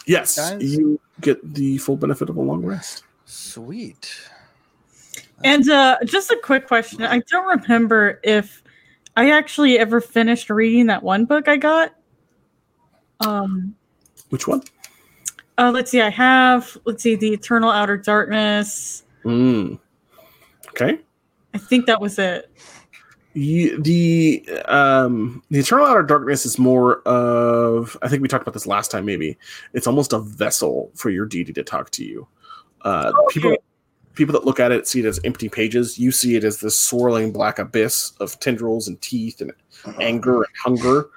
[0.07, 0.62] yes, Guys?
[0.77, 3.05] you get the full benefit of a long rest.
[3.25, 4.20] Sweet.
[5.45, 7.03] And uh, just a quick question.
[7.05, 8.65] I don't remember if
[9.16, 11.95] I actually ever finished reading that one book I got.
[13.20, 13.77] Um,
[14.31, 14.62] Which one?
[15.59, 16.01] Uh, let's see.
[16.01, 19.05] I have, let's see, The Eternal Outer Darkness.
[19.24, 19.78] Mm.
[20.70, 20.98] Okay.
[21.55, 22.51] I think that was it.
[23.35, 28.55] You, the um the eternal outer darkness is more of i think we talked about
[28.55, 29.39] this last time maybe
[29.74, 32.26] it's almost a vessel for your deity to talk to you
[32.82, 33.59] uh people Okay.
[34.14, 36.80] people that look at it see it as empty pages you see it as this
[36.80, 39.52] swirling black abyss of tendrils and teeth and
[40.01, 41.10] anger and hunger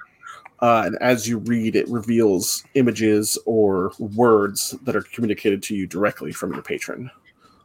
[0.62, 5.88] uh, and as you read it reveals images or words that are communicated to you
[5.88, 7.10] directly from your patron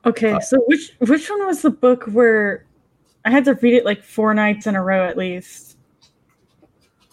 [0.04, 2.64] Okay, Uh, so which which one was the book where
[3.24, 5.76] I had to read it like four nights in a row at least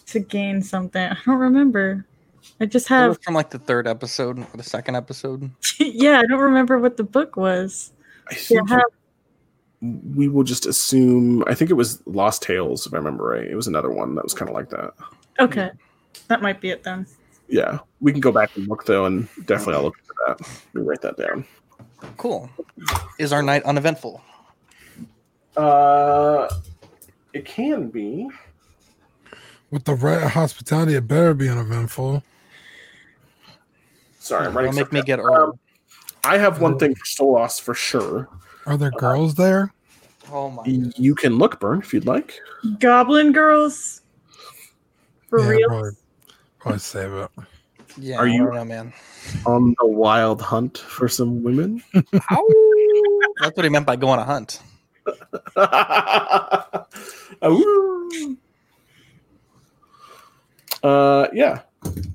[0.07, 1.01] to gain something?
[1.01, 2.05] I don't remember.
[2.61, 5.49] I just have from like the third episode or the second episode.
[5.79, 7.91] yeah, I don't remember what the book was.
[8.29, 8.83] i think I have-
[10.15, 13.55] we will just assume i think it was lost tales if i remember right it
[13.55, 14.93] was another one that was kind of like that
[15.39, 15.71] okay,
[16.27, 17.05] that might be it then.
[17.47, 20.39] yeah we can go back and look though and definitely i'll look for that
[20.73, 21.45] let me write that down
[22.17, 22.49] Cool.
[23.17, 24.21] Is our night uneventful?
[25.55, 26.49] uh
[27.33, 28.27] it can be
[29.71, 32.23] With the right hospitality, it better be uneventful.
[34.19, 35.33] sorry i'm Don't writing make me get down.
[35.35, 35.59] Um,
[36.23, 38.27] i have one thing for stolas for sure
[38.65, 39.73] Are there girls there?
[40.31, 40.63] Oh my.
[40.65, 42.39] you can look burn if you'd like
[42.79, 44.01] Goblin Girls,
[45.33, 45.67] for Yeah, real.
[45.69, 45.91] probably,
[46.59, 47.29] probably save it.
[47.97, 48.17] Yeah.
[48.17, 48.93] Are you- don't know, man?
[49.45, 51.81] on the wild hunt for some women
[52.11, 54.59] That's what he meant by going on a hunt.
[57.45, 58.37] Ooh.
[60.83, 61.61] uh, yeah.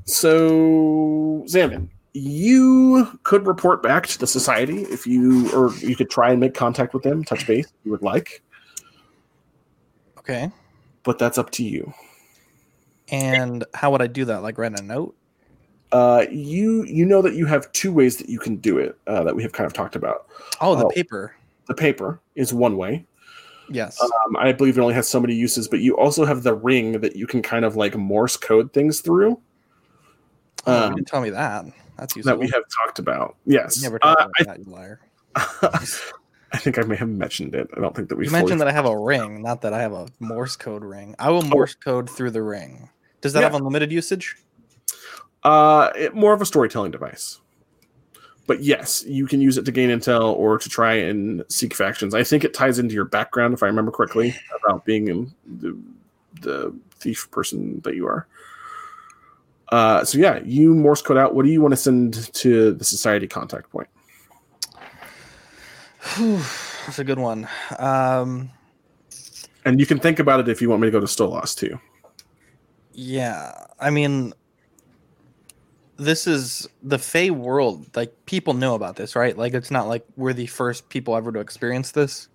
[0.04, 6.30] So, Xamin, you could report back to the society if you, or you could try
[6.30, 8.42] and make contact with them, touch base if you would like,
[10.18, 10.50] Okay.
[11.04, 11.92] but that's up to you.
[13.10, 14.42] And how would I do that?
[14.42, 15.16] Like write a note?
[15.90, 19.24] Uh, you you know that you have two ways that you can do it uh,
[19.24, 20.26] that we have kind of talked about.
[20.60, 20.90] Oh, the Oh.
[20.90, 21.34] paper.
[21.66, 23.06] The paper is one way.
[23.70, 24.00] Yes.
[24.00, 27.00] Um, I believe it only has so many uses, but you also have the ring
[27.00, 29.38] that you can kind of like Morse code things through.
[30.66, 31.66] oh, um, you didn't tell me that.
[31.98, 32.32] That's useful.
[32.32, 33.36] that we have talked about.
[33.44, 35.00] Yes, never uh, talked about that, you liar.
[35.34, 35.86] I,
[36.52, 37.68] I think I may have mentioned it.
[37.76, 39.92] I don't think that we mentioned that I have a ring, not that I have
[39.92, 41.14] a Morse code ring.
[41.18, 42.88] I will Morse code through the ring.
[43.20, 43.46] Does that Yeah.
[43.46, 44.36] have unlimited usage?
[45.44, 47.40] Uh, it, more of a storytelling device.
[48.46, 52.14] But yes, you can use it to gain intel or to try and seek factions.
[52.14, 54.34] I think it ties into your background, if I remember correctly,
[54.64, 55.78] about being in the,
[56.40, 58.26] the thief person that you are.
[59.70, 61.34] Uh, so yeah, you Morse code out.
[61.34, 63.88] What do you want to send to the society contact point?
[66.16, 66.40] Whew,
[66.86, 67.46] That's a good one.
[67.78, 68.50] Um,
[69.66, 71.78] And you can think about it if you want me to go to Stolas too.
[72.98, 74.34] Yeah, I mean,
[75.98, 77.86] this is the Fey world.
[77.94, 79.38] Like people know about this, right?
[79.38, 82.28] Like it's not like we're the first people ever to experience this.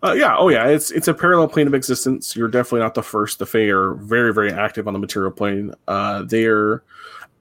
[0.00, 2.36] Uh, yeah, oh yeah, it's it's a parallel plane of existence.
[2.36, 3.40] You're definitely not the first.
[3.40, 5.74] The Fae are very very active on the material plane.
[5.88, 6.84] Uh, they're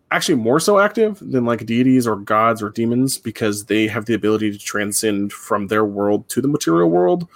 [0.09, 4.15] actually more so active than like deities or gods or demons because they have the
[4.15, 7.27] ability to transcend from their world to the material world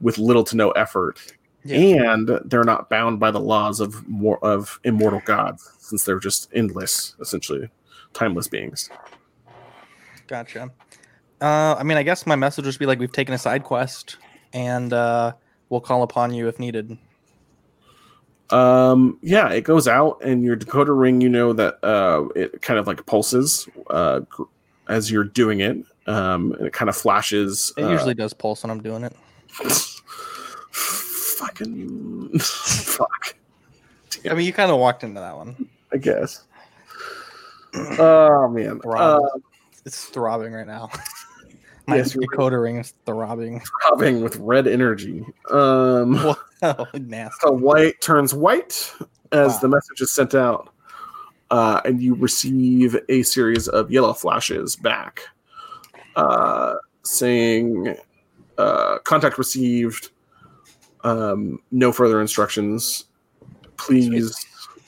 [0.00, 1.20] with little to no effort,
[1.70, 6.48] and they're not bound by the laws of more of immortal gods since they're just
[6.52, 7.68] endless, essentially
[8.12, 8.90] timeless beings.
[10.26, 10.70] Gotcha.
[11.40, 14.16] Uh, I mean, I guess my message would be like, we've taken a side quest,
[14.52, 15.32] and uh,
[15.68, 16.96] we'll call upon you if needed.
[18.50, 22.78] Um, yeah, it goes out, and your decoder ring, you know that uh, it kind
[22.78, 24.20] of like pulses uh,
[24.88, 25.76] as you're doing it.
[26.06, 27.72] Um, and it kind of flashes.
[27.76, 29.16] It uh, usually does pulse when I'm doing it.
[31.36, 33.34] fucking fuck.
[34.28, 35.68] I mean, you kind of walked into that one.
[35.92, 36.44] I guess.
[37.74, 38.80] Oh man.
[38.84, 39.20] Uh,
[39.84, 40.90] It's throbbing right now.
[41.88, 43.60] My Yes, decoder ring is throbbing.
[43.86, 45.24] throbbing with red energy.
[45.52, 46.34] Um,
[46.94, 47.46] nasty.
[47.46, 48.92] a white turns white
[49.30, 49.58] as Wow.
[49.60, 50.70] the message is sent out,
[51.52, 55.20] uh, and you receive a series of yellow flashes back,
[56.16, 57.94] uh, saying,
[58.58, 60.10] uh, contact received.
[61.06, 63.04] Um, no further instructions.
[63.76, 64.44] Please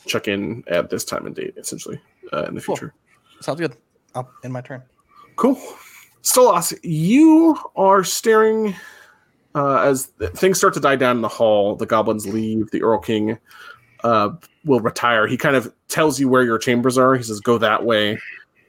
[0.07, 2.01] check in at this time and date, essentially,
[2.33, 2.75] uh, in the Cool.
[2.77, 2.95] future.
[3.41, 3.77] Sounds good.
[4.17, 4.83] I'll in my turn.
[5.37, 5.55] Cool.
[6.23, 8.75] Stolas, you are staring
[9.55, 11.77] uh, as th- things start to die down in the hall.
[11.77, 12.69] The goblins leave.
[12.73, 13.39] The Earl King
[14.03, 14.31] uh,
[14.65, 15.29] will retire.
[15.29, 17.15] He kind of tells you where your chambers are.
[17.15, 18.19] He says, "Go that way."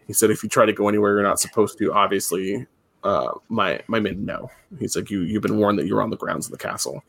[0.05, 2.67] He said, "If you try to go anywhere you're not supposed to, obviously,
[3.03, 6.17] uh, my my men know." He's like, "You you've been warned that you're on the
[6.17, 7.03] grounds of the castle."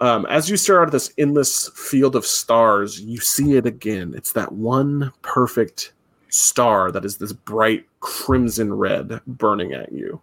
[0.00, 4.12] Um, as you stare out at this endless field of stars, you see it again.
[4.14, 5.94] It's that one perfect
[6.28, 10.20] star that is this bright crimson red burning at you.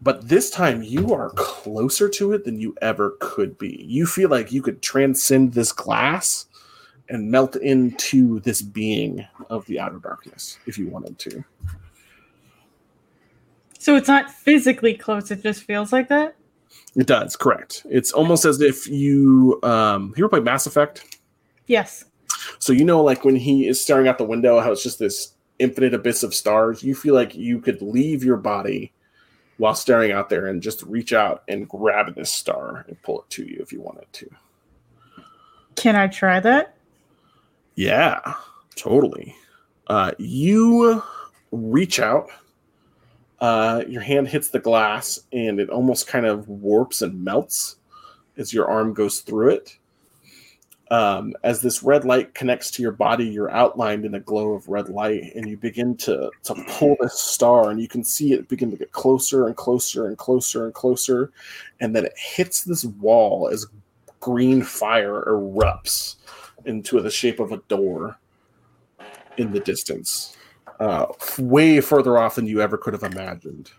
[0.00, 3.84] But this time you are closer to it than you ever could be.
[3.86, 6.46] You feel like you could transcend this glass
[7.08, 11.44] and melt into this being of the outer darkness if you wanted to.
[13.78, 16.36] So it's not physically close, it just feels like that?
[16.96, 17.84] It does, correct.
[17.90, 21.18] It's almost as if you um you ever play Mass Effect?
[21.66, 22.04] Yes.
[22.58, 25.34] So you know, like when he is staring out the window, how it's just this
[25.58, 26.82] infinite abyss of stars.
[26.82, 28.92] You feel like you could leave your body
[29.56, 33.30] while staring out there and just reach out and grab this star and pull it
[33.30, 34.28] to you if you wanted to.
[35.76, 36.76] Can I try that?
[37.76, 38.20] Yeah,
[38.76, 39.34] totally.
[39.86, 41.02] Uh, you
[41.50, 42.28] reach out.
[43.40, 47.76] Uh, your hand hits the glass and it almost kind of warps and melts
[48.36, 49.78] as your arm goes through it.
[50.90, 54.68] Um, as this red light connects to your body, you're outlined in a glow of
[54.68, 58.48] red light, and you begin to to pull this star, and you can see it
[58.48, 61.32] begin to get closer and closer and closer and closer,
[61.80, 63.66] and then it hits this wall as
[64.20, 66.16] green fire erupts
[66.66, 68.18] into the shape of a door
[69.38, 70.36] in the distance,
[70.80, 71.06] uh,
[71.38, 73.70] way further off than you ever could have imagined.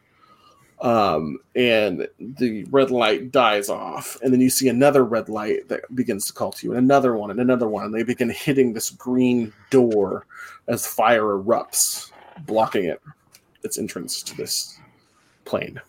[0.81, 5.83] Um, and the red light dies off, and then you see another red light that
[5.95, 8.73] begins to call to you, and another one, and another one, and they begin hitting
[8.73, 10.25] this green door
[10.67, 12.11] as fire erupts,
[12.45, 13.01] blocking it,
[13.63, 14.77] its entrance to this
[15.45, 15.79] plane.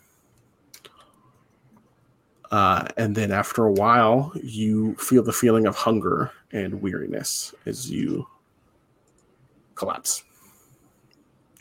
[2.49, 7.91] Uh, and then after a while, you feel the feeling of hunger and weariness as
[7.91, 8.25] you
[9.75, 10.23] collapse.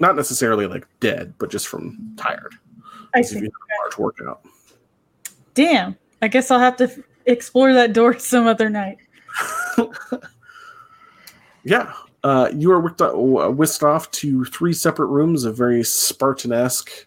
[0.00, 2.54] Not necessarily like dead, but just from tired.
[3.14, 3.44] I As if see.
[3.44, 4.44] you had a large workout.
[5.54, 5.96] Damn.
[6.22, 8.98] I guess I'll have to f- explore that door some other night.
[11.64, 11.92] Yeah.
[12.22, 13.12] Uh, you are whisked, uh,
[13.50, 17.06] whisked off to three separate rooms of very Spartan-esque.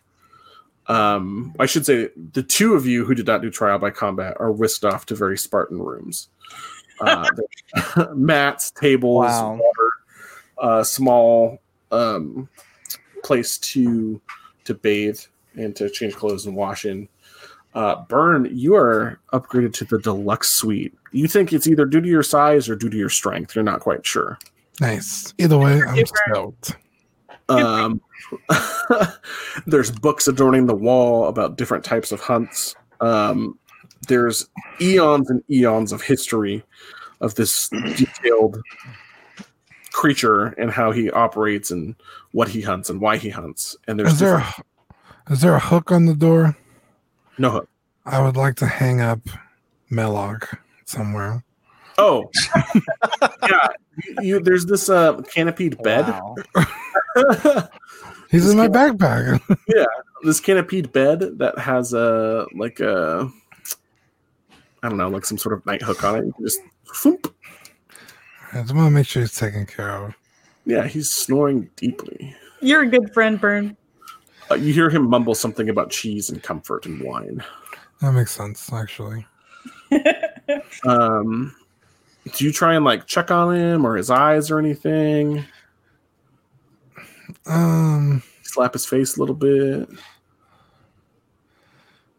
[0.87, 4.35] Um, I should say the two of you who did not do trial by combat
[4.39, 6.29] are whisked off to very Spartan rooms.
[6.99, 7.29] Uh,
[7.95, 9.53] there's mats, tables, Wow.
[9.53, 9.91] water,
[10.57, 11.59] uh, small
[11.91, 12.49] um,
[13.23, 14.21] place to
[14.65, 15.19] to bathe
[15.55, 17.07] and to change clothes and wash in.
[17.73, 20.93] Uh, Burn, you are upgraded to the deluxe suite.
[21.11, 23.55] You think it's either due to your size or due to your strength.
[23.55, 24.37] You're not quite sure.
[24.79, 25.33] Nice.
[25.37, 26.19] Either way, I'm Super.
[26.29, 26.77] stoked.
[27.49, 28.01] Um,
[29.67, 32.75] there's books adorning the wall about different types of hunts.
[33.01, 33.57] Um,
[34.07, 34.47] there's
[34.81, 36.63] eons and eons of history
[37.21, 38.61] of this detailed
[39.91, 41.95] creature and how he operates and
[42.31, 43.75] what he hunts and why he hunts.
[43.87, 44.65] And there's Is there different-
[45.29, 46.55] a, is there a hook on the door?
[47.37, 47.69] no hook.
[48.05, 49.19] I would like to hang up
[49.91, 50.45] Melog
[50.85, 51.43] somewhere.
[51.97, 52.29] Oh,
[53.43, 53.67] yeah.
[54.03, 56.07] You, you, there's this uh, canopied bed.
[56.07, 56.35] Wow.
[58.31, 59.57] He's Just in my keep- backpack.
[59.67, 59.85] Yeah,
[60.23, 63.29] this canopied bed that has a like a
[64.83, 66.25] I don't know, like some sort of night hook on it.
[66.25, 66.59] You can just
[66.95, 67.33] thump.
[68.53, 70.13] I just want to make sure he's taken care of.
[70.65, 72.35] Yeah, he's snoring deeply.
[72.61, 73.77] You're a good friend, Burn.
[74.51, 77.43] Uh, you hear him mumble something about cheese and comfort and wine.
[78.01, 79.25] That makes sense, actually.
[80.83, 81.55] Um,
[82.33, 85.45] do you try and like check on him or his eyes or anything?
[87.45, 89.87] Um, Slap his face a little bit.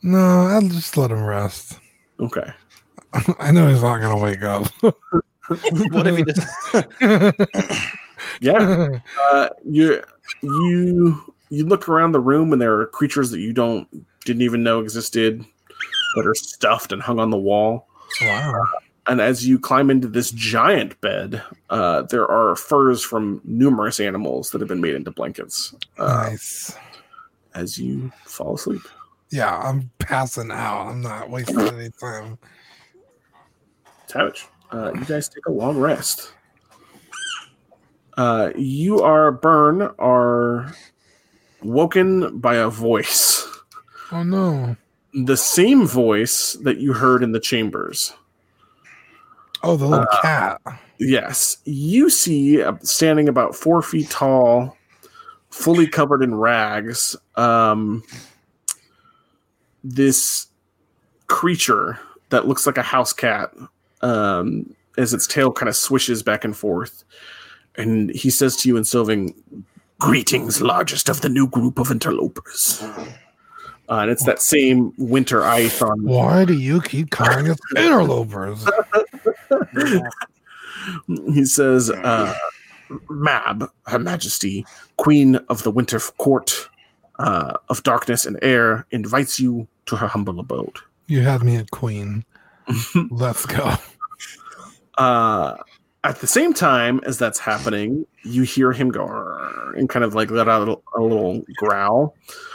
[0.03, 1.81] no, I'll just let him rest.
[2.21, 2.53] Okay.
[3.41, 4.69] I know he's not gonna wake up.
[5.91, 7.87] what if he just?
[8.41, 8.99] Yeah.
[9.33, 10.03] Uh, you
[10.43, 13.89] you you look around the room and there are creatures that you don't
[14.25, 15.45] didn't even know existed
[16.17, 17.89] that are stuffed and hung on the wall.
[18.23, 18.65] wow.
[19.07, 24.51] And as you climb into this giant bed, uh, there are furs from numerous animals
[24.51, 25.75] that have been made into blankets.
[25.99, 26.77] Uh, Nice.
[27.55, 28.83] As you fall asleep.
[29.31, 30.89] Yeah, I'm passing out.
[30.89, 32.39] I'm not wasting any time.
[34.07, 34.47] Savage.
[34.73, 36.35] Uh, you guys take a long rest.
[38.17, 40.73] Uh, you are burn are
[41.63, 43.47] woken by a voice
[44.13, 44.77] Oh no.
[45.13, 48.13] The same voice that you heard in the chambers.
[49.63, 50.61] Oh, the little Uh, cat.
[50.99, 54.77] Yes, you see uh, standing about four feet tall,
[55.51, 58.03] fully covered in rags, um,
[59.83, 60.49] this
[61.27, 61.99] creature
[62.29, 63.53] that looks like a house cat
[64.03, 67.05] um, as its tail kind of swishes back and forth.
[67.77, 69.35] And he says to you in Sylvan,
[69.99, 72.83] Greetings, largest of the new group of interlopers.
[72.83, 78.65] Uh, and it's that same winter ice on Why do you keep calling us interlopers?
[81.35, 82.35] he says, uh,
[83.09, 84.65] Mab, Her Majesty,
[84.97, 86.69] Queen of the Winter Court
[87.19, 90.79] uh, of Darkness and Air, invites you to her humble abode.
[91.07, 92.25] You have me at Queen.
[93.11, 93.75] Let's go.
[94.99, 95.57] Uh,
[96.05, 99.05] at the same time as that's happening, you hear him go
[99.77, 102.15] and kind of like let out a little, a little growl.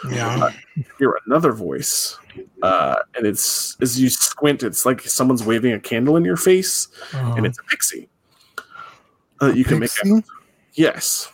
[0.09, 0.49] Yeah.
[0.75, 2.17] You hear another voice,
[2.63, 6.87] uh, and it's as you squint, it's like someone's waving a candle in your face,
[7.13, 8.09] Uh, and it's a pixie.
[9.41, 10.11] Uh, you can make Pixie?
[10.13, 10.23] out.
[10.73, 11.31] Yes.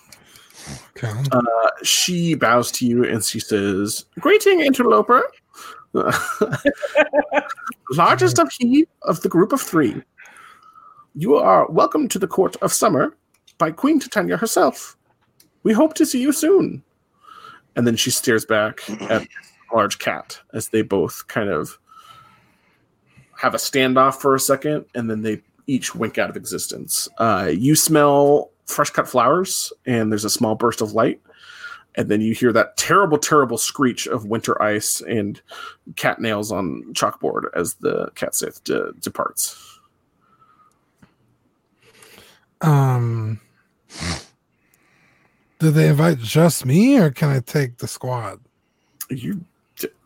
[0.98, 1.12] Okay.
[1.32, 1.42] Uh,
[1.84, 5.24] she bows to you and she says, Greeting, interloper.
[7.92, 10.02] Largest of he of the group of three.
[11.16, 13.16] You are welcome to the court of summer
[13.58, 14.96] by Queen Titania herself.
[15.64, 16.84] We hope to see you soon.
[17.76, 19.28] And then she stares back at
[19.74, 21.78] large cat as they both kind of
[23.38, 27.08] have a standoff for a second and then they each wink out of existence.
[27.18, 31.20] Uh, you smell fresh cut flowers and there's a small burst of light.
[31.96, 35.42] And then you hear that terrible, terrible screech of winter ice and
[35.98, 39.80] cat nails on chalkboard as the cat sith de- departs.
[42.62, 43.42] Um,
[45.60, 48.40] did they invite just me, or can I take the squad?
[49.10, 49.44] You,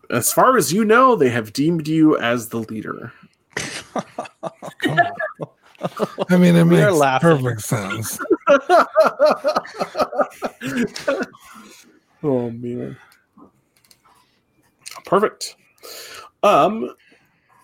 [0.10, 3.14] as far as you know, they have deemed you as the leader.
[6.30, 8.20] I mean, it We makes perfect sense.
[12.24, 12.98] oh man.
[15.06, 15.56] Perfect.
[16.44, 16.96] Um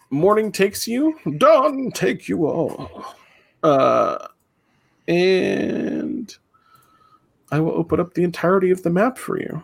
[0.09, 3.15] morning takes you, dawn take you all.
[3.63, 4.27] Uh
[5.07, 6.35] and
[7.51, 9.63] I will open up the entirety of the map for you.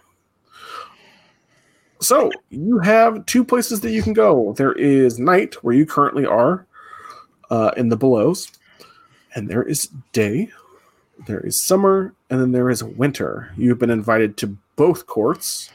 [1.99, 4.53] So, you have two places that you can go.
[4.53, 6.66] There is night where you currently are
[7.49, 8.51] uh, in the belows,
[9.35, 10.49] and there is day
[11.25, 13.51] there is summer and then there is winter.
[13.57, 15.71] You've been invited to both courts,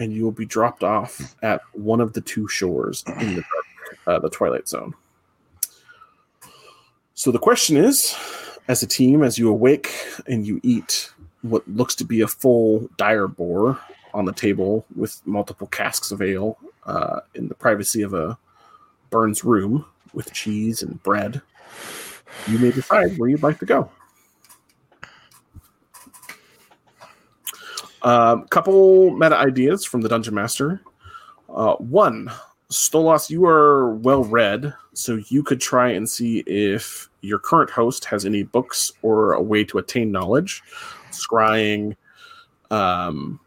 [0.00, 3.44] and you will be dropped off at one of the two shores in the
[4.06, 4.94] uh, the Twilight Zone.
[7.14, 8.14] So the question is,
[8.68, 9.92] as a team, as you awake
[10.26, 11.10] and you eat
[11.42, 13.78] what looks to be a full dire boar
[14.14, 18.38] on the table with multiple casks of ale uh, in the privacy of a
[19.10, 21.40] Burns room with cheese and bread,
[22.46, 23.90] you may decide where you'd like to go.
[28.02, 30.80] Um, couple meta ideas from the dungeon master.
[31.48, 32.30] Uh, one,
[32.70, 38.04] Stolas, you are well read, so you could try and see if your current host
[38.04, 40.62] has any books or a way to attain knowledge,
[41.10, 41.96] scrying,
[42.70, 43.40] um,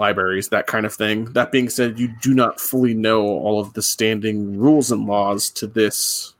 [0.00, 1.26] libraries, that kind of thing.
[1.26, 5.50] That being said, you do not fully know all of the standing rules and laws
[5.50, 6.34] to this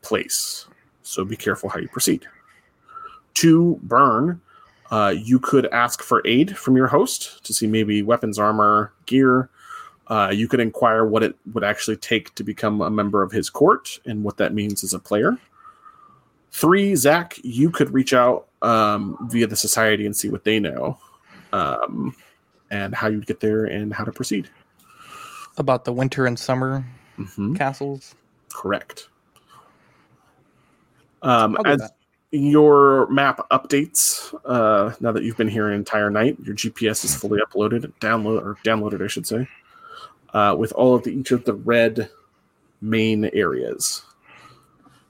[0.00, 0.66] place,
[1.02, 2.24] so be careful how you proceed.
[3.34, 4.40] To burn
[4.90, 9.50] uh, you could ask for aid from your host to see maybe weapons, armor, gear.
[10.06, 13.50] Uh, you could inquire what it would actually take to become a member of his
[13.50, 15.36] court and what that means as a player.
[16.50, 20.98] Three, Zach, you could reach out um, via the society and see what they know
[21.52, 22.16] um,
[22.70, 24.48] and how you'd get there and how to proceed.
[25.56, 26.84] About the winter and summer
[27.18, 28.14] Mhm, castles.
[28.52, 29.08] Correct.
[31.22, 31.82] Um, as
[32.30, 37.16] your map updates, uh, now that you've been here an entire night, your GPS is
[37.16, 39.48] fully uploaded, download or downloaded, I should say,
[40.32, 42.08] uh, with all of the each of the red
[42.80, 44.02] main areas.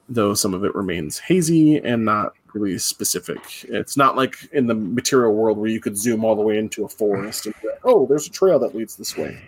[0.08, 3.38] Though some of it remains hazy and not really specific.
[3.64, 6.84] It's not like in the material world where you could zoom all the way into
[6.84, 9.40] a forest and like, oh, there's a trail that leads this way.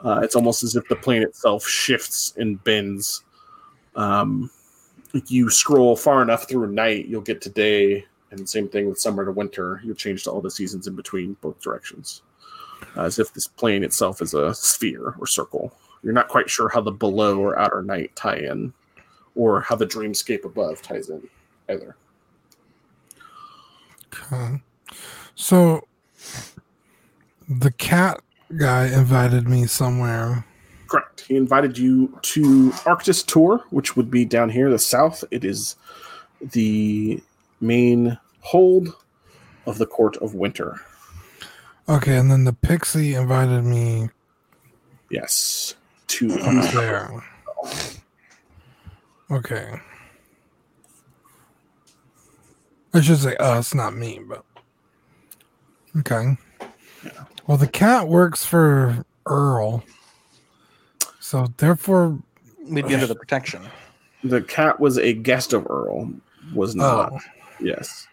[0.00, 3.24] Uh, it's almost as if the plane itself shifts and bends.
[3.94, 4.50] Um,
[5.26, 9.24] you scroll far enough through night, you'll get to day, and same thing with summer
[9.24, 9.80] to winter.
[9.84, 12.22] You'll change to all the seasons in between both directions,
[12.96, 15.72] uh, as if this plane itself is a sphere or circle.
[16.02, 18.74] You're not quite sure how the below or outer night tie in,
[19.34, 21.26] or how the dreamscape above ties in
[21.68, 21.96] either.
[24.12, 24.62] Okay.
[25.34, 25.86] So
[27.48, 28.20] the cat
[28.56, 30.44] guy invited me somewhere.
[30.88, 31.22] Correct.
[31.22, 35.24] He invited you to Arctis Tor, which would be down here, the south.
[35.30, 35.76] It is
[36.40, 37.20] the
[37.60, 38.94] main hold
[39.66, 40.80] of the Court of Winter.
[41.88, 44.08] Okay, and then the pixie invited me
[45.10, 45.74] Yes.
[46.08, 47.24] To there.
[49.30, 49.80] Okay.
[52.96, 54.44] I should say us, not me, but
[55.98, 56.36] okay.
[57.46, 59.84] Well, the cat works for Earl,
[61.20, 62.18] so therefore,
[62.64, 63.62] We'd be under the protection.
[64.24, 66.10] the cat was a guest of Earl,
[66.54, 67.12] was not.
[67.12, 67.18] oh,
[67.60, 68.06] Yes.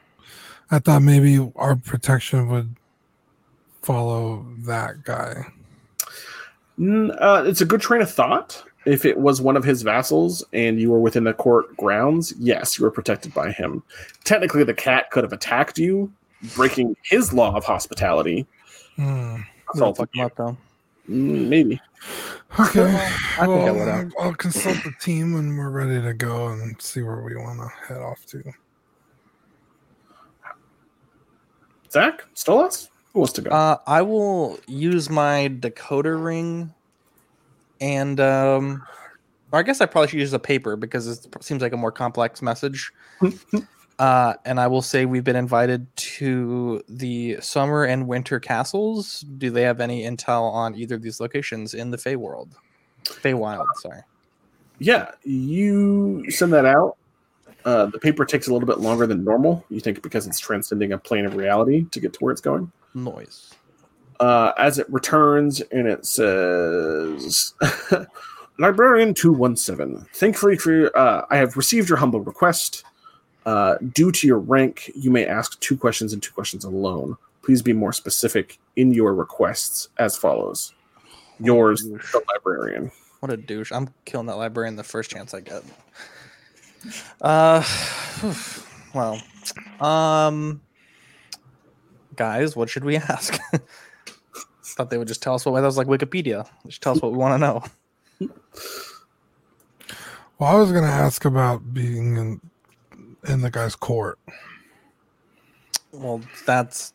[0.71, 2.75] I thought maybe our protection would
[3.81, 5.45] follow that guy.
[6.79, 8.63] Mm, uh, it's a good train of thought.
[8.85, 12.77] If it was one of his vassals and you were within the court grounds, yes,
[12.77, 13.81] you were protected by him.
[14.23, 16.11] Technically, the cat could have attacked you,
[16.55, 18.45] breaking his law of hospitality.
[18.95, 19.35] Hmm.
[19.73, 20.25] We'll Assaulted fuck him you.
[20.25, 20.57] up though.
[21.09, 21.81] Mm, Maybe.
[22.59, 22.83] Okay.
[22.83, 24.13] I think I well, would have.
[24.19, 27.67] I'll consult the team when we're ready to go and see where we want to
[27.87, 28.43] head off to.
[31.91, 33.51] Zach, still Stolas, who wants to go?
[33.51, 36.73] Uh, I will use my decoder ring,
[37.83, 38.81] and um,
[39.51, 41.91] or I guess I probably should use a paper because it seems like a more
[41.91, 42.91] complex message.
[43.99, 49.25] uh, and I will say we've been invited to the summer and winter castles.
[49.37, 52.55] Do they have any intel on either of these locations in the Fey world?
[53.05, 54.01] Fey Wild, sorry.
[54.79, 56.95] yeah, you send that out.
[57.65, 59.65] Uh, the paper takes a little bit longer than normal.
[59.69, 62.71] You think because it's transcending a plane of reality to get to where it's going.
[62.93, 63.53] Noise.
[64.23, 67.53] Uh, as it returns and it says
[68.59, 72.85] librarian 217 thankfully for your, uh, i have received your humble request
[73.45, 77.61] uh, due to your rank you may ask two questions and two questions alone please
[77.61, 80.73] be more specific in your requests as follows
[81.41, 82.89] yours the librarian
[83.19, 83.71] What a douche.
[83.71, 85.63] I'm killing that librarian the first chance I get.
[87.21, 87.63] Uh
[88.93, 89.21] well.
[89.81, 90.61] Um
[92.15, 93.37] guys, what should we ask?
[94.75, 96.47] Thought they would just tell us what that was like Wikipedia.
[96.67, 97.63] Just tell us what we want to know.
[100.39, 102.41] Well, I was going to ask about being in
[103.27, 104.19] in the guy's court.
[105.91, 106.93] Well, that's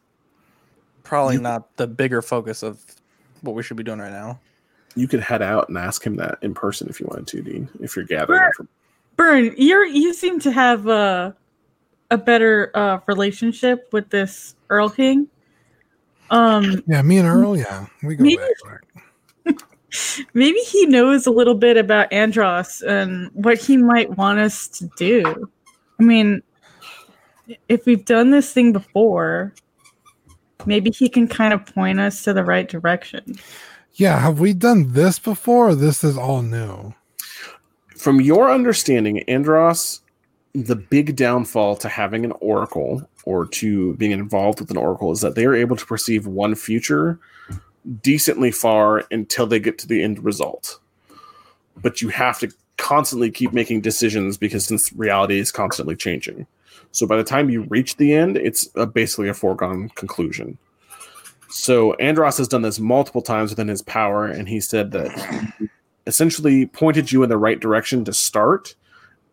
[1.05, 2.85] probably You- not the bigger focus of
[3.43, 4.41] what we should be doing right now.
[4.95, 7.69] you could head out and ask him that in person if you wanted to dean
[7.79, 8.53] if you're gathering Sure.
[8.57, 8.69] from
[9.17, 11.37] Burn, you're you seem to have a
[12.11, 15.29] a better uh, relationship with this Earl King.
[16.31, 17.87] Um, Yeah, me and Earl, yeah.
[18.03, 18.85] We go Me- back.
[19.47, 19.57] back.
[20.35, 24.91] maybe he knows a little bit about Andros and what he might want us to
[24.97, 25.51] do.
[25.99, 26.43] I mean,
[27.69, 29.53] if we've done this thing before,
[30.67, 33.37] maybe he can kind of point us to the right direction.
[33.95, 35.71] Yeah, have we done this before?
[35.71, 36.95] Or this is all new.
[37.97, 40.03] from your understanding, Andros,
[40.55, 45.21] the big downfall to having an oracle or to being involved with an oracle is
[45.21, 47.19] that they are able to perceive one future
[48.01, 50.81] decently far until they get to the end result.
[51.77, 56.47] But you have to constantly keep making decisions because since reality is constantly changing.
[56.93, 60.57] So by the time you reach the end, it's uh basically a foregone conclusion.
[61.51, 65.53] So Andros has done this multiple times within his power, and he said that
[66.07, 68.75] essentially pointed you in the right direction to start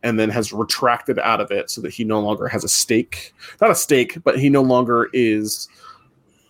[0.06, 3.34] and then has retracted out of it so that he no longer has a stake
[3.60, 5.68] not a stake but he no longer is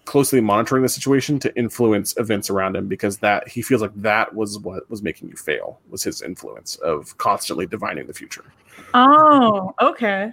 [0.04, 4.36] closely monitoring the situation to influence events around him because that he feels like that
[4.36, 8.46] was what was making you fail was his influence of constantly divining the future
[8.94, 10.32] Oh, okay.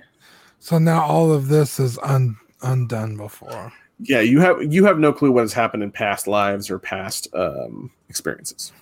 [0.58, 3.72] So now all of this is un, undone before.
[4.00, 7.28] yeah you have you have no clue what has happened in past lives or past
[7.34, 8.72] um, experiences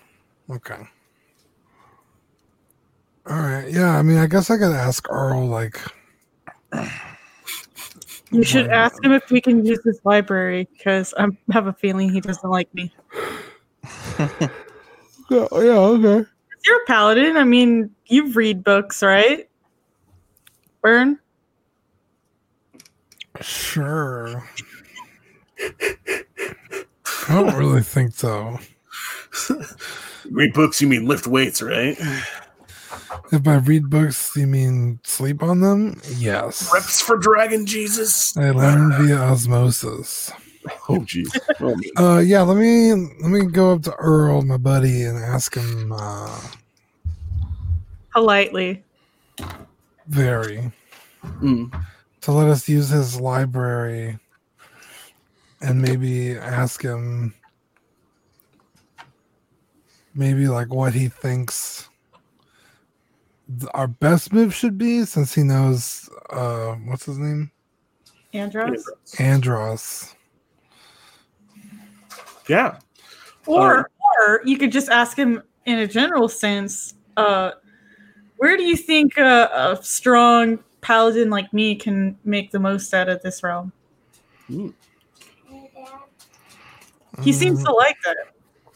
[0.51, 0.81] Okay.
[3.27, 3.71] All right.
[3.71, 5.79] Yeah, I mean, I guess I could ask Earl, like,
[8.31, 12.11] You should ask him if we can use his library because I have a feeling
[12.11, 12.93] he doesn't like me.
[14.19, 16.29] yeah, oh, yeah, okay.
[16.65, 17.37] You're a paladin.
[17.37, 19.49] I mean, you read books, right?
[20.83, 21.19] Burn.
[23.41, 24.49] Sure.
[25.61, 28.59] I don't really think so.
[30.31, 31.99] read books you mean lift weights right
[33.33, 36.01] If I read books, you mean sleep on them?
[36.17, 36.71] Yes.
[36.73, 40.31] reps for dragon jesus I learn via osmosis.
[40.89, 41.29] oh jeez
[41.61, 41.77] oh.
[42.17, 42.43] Uh, yeah.
[42.43, 45.93] Let me let me go up to Earl, my buddy, and ask him.
[45.93, 46.41] Uh,
[48.13, 48.83] Politely.
[50.09, 50.73] very
[51.43, 51.71] Mm.
[52.23, 54.19] to let us use his library,
[55.61, 57.35] and maybe ask him
[60.15, 61.90] maybe like what he thinks th-
[63.75, 67.51] our best move should be since he knows uh what's his name
[68.33, 68.85] Andros?
[69.19, 70.15] andros
[72.49, 72.79] Yeah.
[73.47, 73.85] Or Um,
[74.21, 77.53] or you could just ask him in a general sense, uh,
[78.37, 83.09] where do you think a, a strong paladin like me can make the most out
[83.09, 83.73] of this realm?
[84.51, 84.75] Ooh.
[87.23, 88.17] He seems to like that.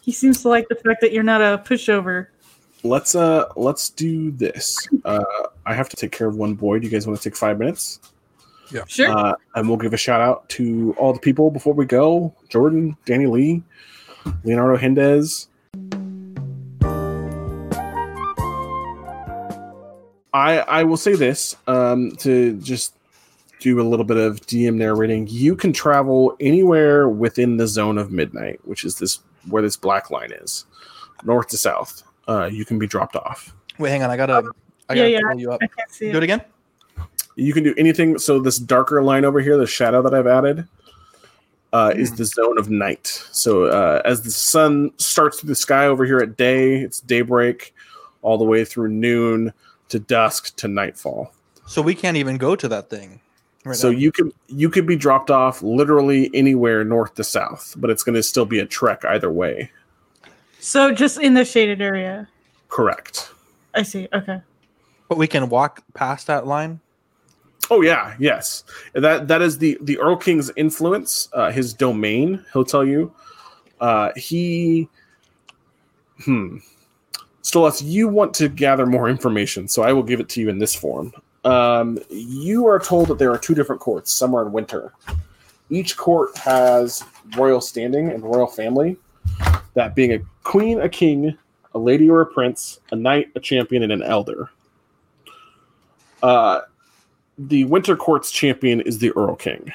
[0.02, 2.26] He seems to like the fact that you're not a pushover.
[2.84, 4.76] Let's uh let's do this.
[5.06, 5.24] Uh
[5.64, 6.78] I have to take care of one boy.
[6.78, 7.98] Do you guys want to take five minutes?
[8.70, 9.08] Yeah, sure.
[9.08, 12.34] Uh, and we'll give a shout out to all the people before we go.
[12.48, 13.62] Jordan, Danny Lee,
[14.44, 15.48] Leonardo Hindez.
[20.34, 22.94] I I will say this um, to just
[23.60, 25.26] do a little bit of DM narrating.
[25.28, 30.10] You can travel anywhere within the zone of midnight, which is this where this black
[30.10, 30.66] line is,
[31.24, 32.02] north to south.
[32.28, 33.54] Uh, you can be dropped off.
[33.78, 34.10] Wait, hang on.
[34.10, 34.32] I gotta.
[34.88, 35.20] I Yeah, gotta yeah.
[35.30, 35.60] pull you up.
[35.62, 36.24] I can't see Do it it.
[36.24, 36.42] again.
[37.36, 38.18] You can do anything.
[38.18, 40.68] So this darker line over here, the shadow that I've added,
[41.72, 43.06] uh, is the zone of night.
[43.32, 47.74] So uh, as the sun starts through the sky over here at day, it's daybreak,
[48.22, 49.52] all the way through noon
[49.88, 51.32] to dusk to nightfall.
[51.66, 53.20] So we can't even go to that thing.
[53.64, 53.98] Right so now.
[53.98, 58.14] you could you could be dropped off literally anywhere north to south, but it's going
[58.14, 59.70] to still be a trek either way.
[60.64, 62.26] So just in the shaded area.
[62.70, 63.30] Correct.
[63.74, 64.08] I see.
[64.14, 64.40] Okay.
[65.10, 66.80] But we can walk past that line.
[67.70, 68.64] Oh yeah, yes.
[68.94, 72.42] That that is the the Earl King's influence, uh, his domain.
[72.54, 73.12] He'll tell you.
[73.78, 74.88] Uh, he,
[76.20, 76.56] hmm.
[77.42, 80.58] Stolas, you want to gather more information, so I will give it to you in
[80.58, 81.12] this form.
[81.44, 84.94] Um, you are told that there are two different courts, summer and winter.
[85.68, 87.04] Each court has
[87.36, 88.96] royal standing and royal family.
[89.74, 91.36] That being a queen, a king,
[91.74, 94.50] a lady or a prince, a knight, a champion, and an elder.
[96.22, 96.60] Uh,
[97.36, 99.72] the Winter Court's champion is the Earl King.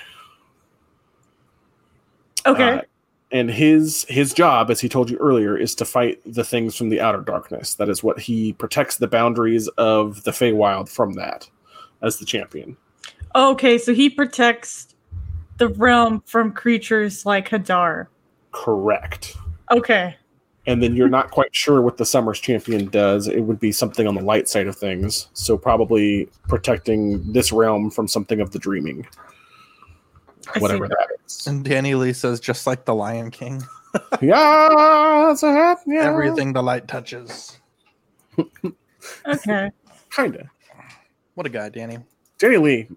[2.46, 2.78] Okay.
[2.78, 2.82] Uh,
[3.32, 6.90] and his his job, as he told you earlier, is to fight the things from
[6.90, 7.76] the outer darkness.
[7.76, 11.48] That is what he protects the boundaries of the Feywild from that
[12.02, 12.76] as the champion.
[13.36, 13.78] okay.
[13.78, 14.96] So he protects
[15.58, 18.08] the realm from creatures like Hadar.
[18.52, 19.38] Correct.
[19.70, 20.16] Okay.
[20.70, 23.28] And then you're not quite sure what the Summer's champion does.
[23.28, 25.28] It would be something on the light side of things.
[25.34, 29.06] So probably protecting this realm from something of the dreaming.
[30.50, 30.60] I see.
[30.60, 31.48] Whatever that is.
[31.48, 33.64] And Danny Lee says, just like the Lion King,
[34.22, 35.80] yeah, that's a hat.
[35.86, 36.04] Yeah.
[36.04, 37.58] everything the light touches.
[39.26, 39.72] Okay.
[40.12, 40.50] Kinda.
[41.36, 42.00] What a guy, Danny.
[42.38, 42.88] Danny Lee,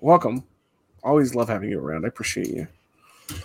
[0.00, 0.42] welcome.
[1.02, 2.04] Always love having you around.
[2.04, 2.66] I appreciate you.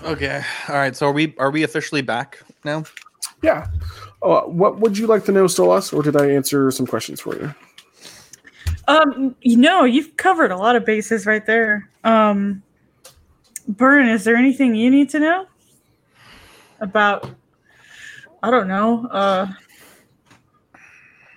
[0.03, 0.41] Okay.
[0.69, 0.95] All right.
[0.95, 2.83] So are we are we officially back now?
[3.41, 3.67] Yeah.
[4.21, 7.35] Uh, what would you like to know, Stolas, or did I answer some questions for
[7.35, 7.53] you?
[8.87, 11.89] Um, you know, you've covered a lot of bases right there.
[12.03, 12.63] Um,
[13.67, 15.45] Burn, is there anything you need to know
[16.81, 17.29] about?
[18.41, 19.05] I don't know.
[19.07, 19.47] Uh,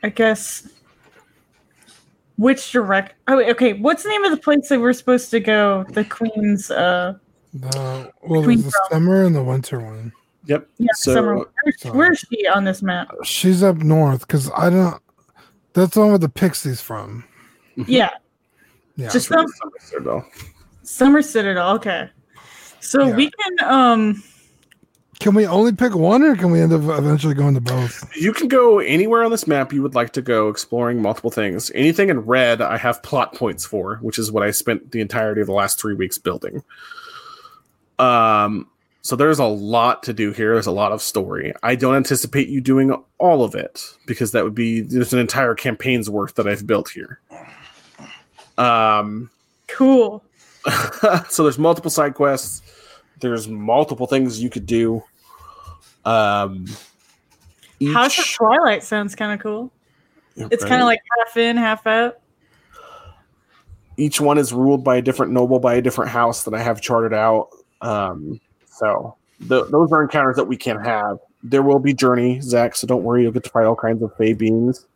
[0.03, 0.69] I guess
[2.37, 3.15] which direct?
[3.29, 3.75] Oh, wait, okay.
[3.75, 5.85] What's the name of the place that we're supposed to go?
[5.91, 6.71] The Queen's.
[6.71, 7.15] Uh,
[7.55, 10.13] the well Queen there's the summer and the winter one
[10.47, 10.69] Yep.
[10.79, 11.37] yeah, So- summer.
[11.37, 13.09] Where's, where's she on this map?
[13.25, 15.01] she's up north because i don't
[15.73, 17.25] that's the one with the pixies from
[17.77, 18.11] Yeah,
[18.97, 20.27] yeah just From some the Citadel.
[20.83, 21.77] Summer Citadel.
[21.77, 22.11] Okay,
[22.81, 23.15] so Yeah.
[23.17, 24.23] we can um.
[25.21, 28.33] can we only pick one or can we end up eventually going to both You
[28.33, 31.71] can go anywhere on this map you would like to go, exploring multiple things.
[31.75, 35.41] Anything in red, I have plot points for, which is what I spent the entirety
[35.41, 36.63] of the last three weeks building.
[38.01, 38.69] Um,
[39.03, 40.55] so there's a lot to do here.
[40.55, 41.53] There's a lot of story.
[41.63, 45.55] I don't anticipate you doing all of it because that would be there's an entire
[45.55, 47.21] campaign's worth that I've built here.
[48.57, 49.31] Um,
[49.73, 50.23] Cool.
[51.29, 52.63] so there's multiple side quests.
[53.21, 55.03] There's multiple things you could do.
[56.05, 56.67] Um,
[57.93, 59.73] House of Twilight sounds kind of cool.
[60.37, 62.19] It's kind of like half in, half out.
[63.97, 66.81] each one is ruled by a different noble by a different house that I have
[66.81, 67.49] charted out.
[67.81, 68.41] Um,
[68.73, 69.17] so
[69.49, 71.19] th- those are encounters that we can have.
[71.43, 72.75] There will be journey, Zach.
[72.77, 74.87] So don't worry, you'll get to fight all kinds of fey beings.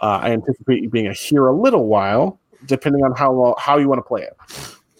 [0.00, 3.88] Uh, I anticipate you being a here a little while, depending on how how you
[3.88, 4.36] want to play it.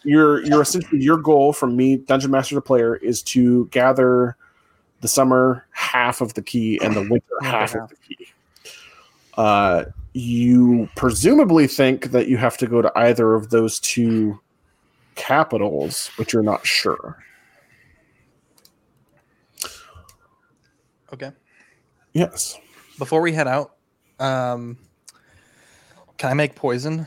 [0.05, 4.37] Your your essentially your goal from me, dungeon master to player, is to gather
[5.01, 8.29] the summer half of the key and the winter half of the key.
[9.37, 14.39] Uh, you presumably think that you have to go to either of those two
[15.15, 17.17] capitals, but you're not sure.
[21.12, 21.32] Okay.
[22.12, 22.59] Yes.
[22.99, 23.77] Before we head out,
[24.19, 24.77] um,
[26.19, 27.07] can I make poison?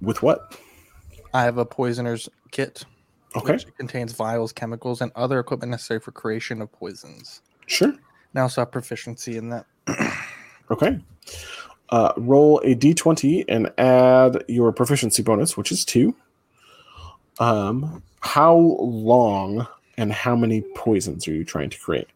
[0.00, 0.58] With what?
[1.34, 2.84] I have a poisoner's kit.
[3.36, 3.52] Okay.
[3.52, 7.42] Which contains vials, chemicals, and other equipment necessary for creation of poisons.
[7.66, 7.90] Sure.
[7.90, 8.00] And
[8.36, 9.66] I also have proficiency in that.
[10.70, 10.98] Okay.
[11.90, 16.14] Uh, roll a d20 and add your proficiency bonus, which is two.
[17.40, 19.66] Um, how long
[19.96, 22.08] and how many poisons are you trying to create?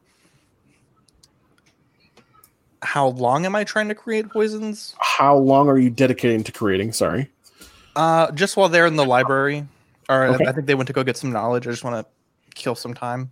[2.82, 4.94] How long am I trying to create poisons?
[5.00, 6.92] How long are you dedicating to creating?
[6.92, 7.28] Sorry.
[7.94, 9.66] Uh, just while they're in the library,
[10.08, 10.46] or Okay.
[10.46, 11.66] I think they went to go get some knowledge.
[11.66, 13.30] I just want to kill some time,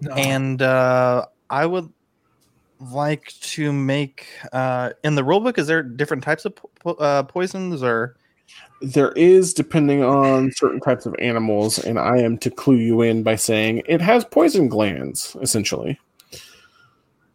[0.00, 0.12] No.
[0.14, 1.88] and uh, I would
[2.80, 5.58] like to make uh, in the rulebook.
[5.58, 8.16] Is there different types of po- po- uh, poisons, or
[8.80, 13.22] There is, depending on certain types of animals, and I am to clue you in
[13.22, 15.98] by saying it has poison glands, essentially.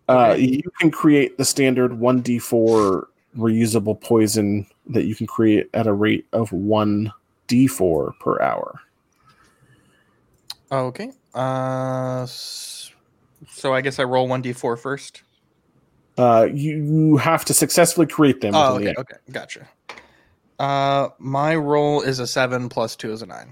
[0.08, 3.06] Uh, you can create the standard 1d4
[3.38, 8.80] reusable poison that you can create at a rate of 1d4 per hour.
[10.72, 11.12] okay?
[11.34, 15.24] Uh, so I guess I roll one d4 first.
[16.18, 18.56] Uh, you have to successfully create them.
[18.56, 19.68] Oh, okay, the- okay, gotcha.
[20.60, 23.52] Uh, my roll is a seven plus two is a nine.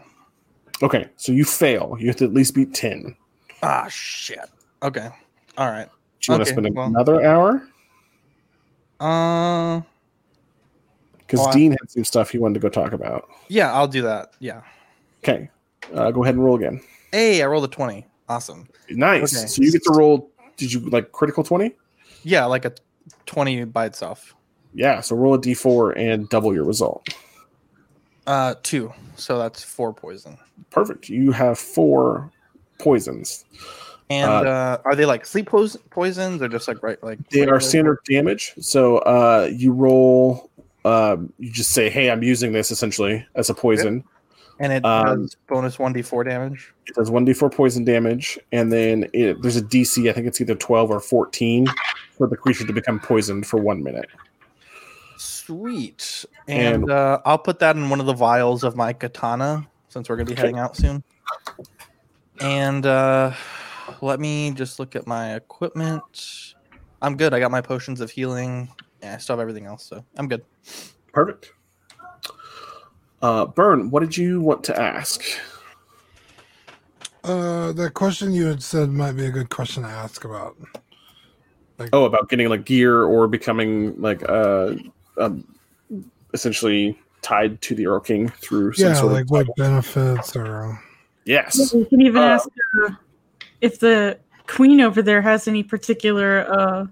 [0.82, 1.98] okay, so you fail.
[2.00, 3.16] You have to at least beat 10.
[3.62, 4.40] Ah, shit.
[4.82, 5.10] Okay,
[5.58, 5.90] all right.
[6.24, 7.68] Do you want to spend well- another hour?
[9.00, 9.82] Uh,
[11.20, 13.28] Because Oh, I- Dean had some stuff he wanted to go talk about.
[13.50, 14.34] yeah, I'll do that.
[14.40, 14.62] Yeah.
[15.24, 15.50] Okay,
[15.94, 16.80] uh, go ahead and roll again.
[17.12, 18.06] Hey, I rolled a twenty.
[18.30, 18.68] Awesome.
[18.90, 19.36] Nice.
[19.36, 19.48] Okay.
[19.48, 20.30] So you get to roll.
[20.58, 21.76] Did you like critical 20?
[22.24, 22.74] Yeah, like a
[23.26, 24.34] twenty by itself.
[24.74, 25.02] Yeah.
[25.02, 27.08] So roll a d4 and double your result.
[28.28, 28.94] Uh, two.
[29.16, 30.38] So that's four poison.
[30.70, 31.10] Perfect.
[31.10, 32.32] You have four
[32.80, 33.44] poisons.
[34.10, 37.48] And Uh, uh, are they like sleep pos- poisons or just like right like They
[37.48, 38.54] are standard damage.
[38.60, 40.50] So uh, you roll.
[40.86, 44.04] Um, you just say, "Hey, I'm using this essentially as a poison."
[44.60, 46.74] and it um, does bonus one d four damage.
[46.88, 50.10] It does one d4 poison damage, and then it, there's a DC.
[50.10, 51.66] I think it's either 12 or 14
[52.18, 54.10] for the creature to become poisoned for one minute.
[55.18, 56.26] Sweet.
[56.48, 60.10] And, And- uh, I'll put that in one of the vials of my katana since
[60.10, 61.04] we're gonna be heading out soon.
[62.40, 63.34] And uh,
[64.04, 66.54] let me just look at my equipment.
[67.02, 67.34] I'm good.
[67.34, 68.70] I got my potions of healing.
[69.02, 70.44] Yeah, I still have everything else, so I'm good.
[71.12, 71.52] Perfect.
[73.22, 75.24] Uh, Burn, what did you want to ask?
[77.24, 80.58] Uh, the question you had said might be a good question to ask about.
[81.92, 84.76] Oh, about getting like gear or becoming like uh,
[85.18, 85.48] um,
[86.34, 90.80] essentially tied to the Earl King through some Yeah, sort like of what benefits or
[91.26, 91.74] yes.
[91.74, 92.50] You can even Uh, ask
[92.86, 92.90] uh,
[93.64, 96.86] if the queen over there has any particular, uh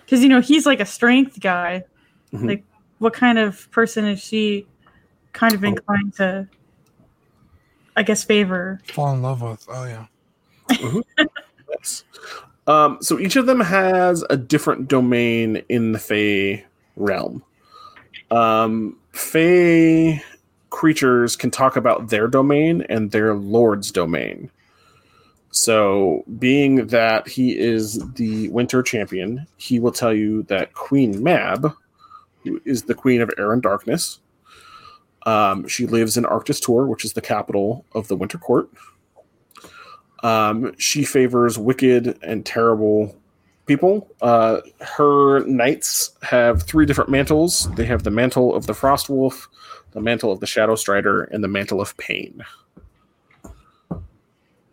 [0.00, 1.84] because you know he's like a strength guy.
[2.32, 2.48] Mhm.
[2.48, 2.64] Like,
[2.98, 4.66] what kind of person is she?
[5.34, 5.68] Kind of Oh.
[5.68, 6.48] inclined to,
[7.94, 8.80] I guess, favor.
[8.92, 9.66] fall in love with.
[9.68, 10.06] Oh yeah.
[11.70, 12.04] Yes.
[12.66, 16.64] Um, so each of them has a different domain in the Fey
[16.96, 17.42] realm.
[18.30, 20.22] Um, Fey
[20.70, 24.50] creatures can talk about their domain and their lord's domain.
[25.50, 31.72] So, being that he is the winter champion, he will tell you that Queen Mab,
[32.44, 34.20] who is the queen of air and darkness,
[35.26, 38.68] um, she lives in Arctis Tor, which is the capital of the Winter Court.
[40.22, 43.16] Um, she favors wicked and terrible
[43.66, 44.08] people.
[44.20, 47.70] Uh, her knights have three different mantles.
[47.74, 49.48] They have the mantle of the Frost Wolf,
[49.92, 52.42] the mantle of the Shadow Strider, and the mantle of Pain.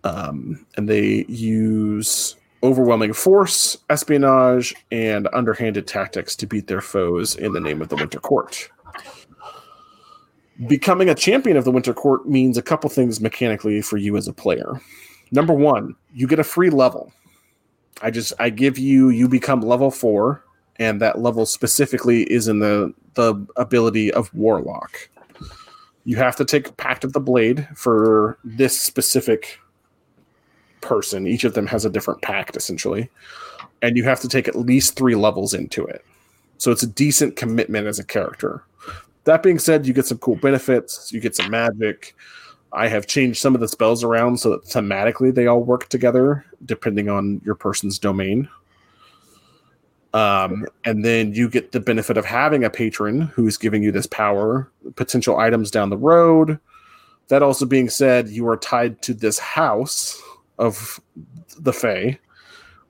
[0.06, 7.54] Um, and they use overwhelming force, espionage, and underhanded tactics to beat their foes in
[7.54, 8.70] the name of the Winter Court.
[10.68, 14.28] Becoming a champion of the Winter Court means a couple things mechanically for you as
[14.28, 14.80] a player.
[15.32, 17.12] Number one you get a free level.
[18.02, 20.44] I just i give you you become level four
[20.78, 25.10] and that level specifically is in the the ability of warlock.
[26.06, 29.60] You have to take pact of the blade for this specific
[30.86, 33.10] person each of them has a different pact essentially.
[33.82, 36.06] And you have to take at least three levels into it.
[36.58, 38.64] So it's a decent commitment as a character.
[39.26, 41.12] That being said you get some cool benefits.
[41.12, 42.16] You get some magic.
[42.72, 46.46] I have changed some of the spells around so that thematically they all work together
[46.66, 48.48] depending on your person's domain.
[50.14, 54.08] Um, and then you get the benefit of having a patron who's giving you this
[54.08, 56.58] power, potential items down the road.
[57.28, 60.22] That also being said, you are tied to this house
[60.58, 61.00] of
[61.60, 62.18] the Fae,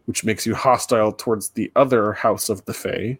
[0.05, 3.17] which makes you hostile towards the other house of the Fae,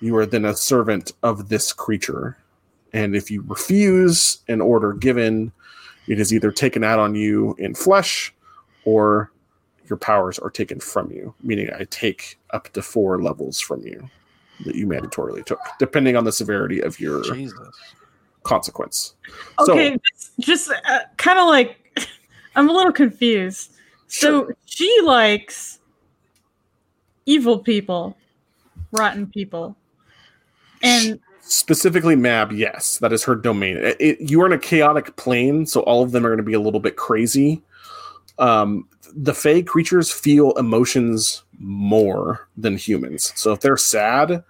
[0.00, 2.36] you are then a servant of this creature.
[2.92, 5.52] And if you refuse an order given,
[6.06, 8.32] it is either taken out on you in flesh
[8.84, 9.32] or
[9.88, 14.08] your powers are taken from you, meaning I take up to four levels from you
[14.64, 17.58] that you mandatorily took, depending on the severity of your Jesus.
[18.44, 19.14] consequence.
[19.58, 21.83] Okay, So, just uh, kind of like
[22.56, 23.72] I'm a little confused.
[24.06, 25.80] So she likes
[27.26, 28.16] evil people,
[28.92, 29.76] rotten people,
[30.82, 33.76] and specifically Mab, yes, that is her domain.
[33.78, 36.42] It, it- you are in a chaotic plane, so all of them are going to
[36.44, 37.62] be a little bit crazy.
[38.38, 43.32] Um, the Fey creatures feel emotions more than humans.
[43.36, 44.42] So if they're sad,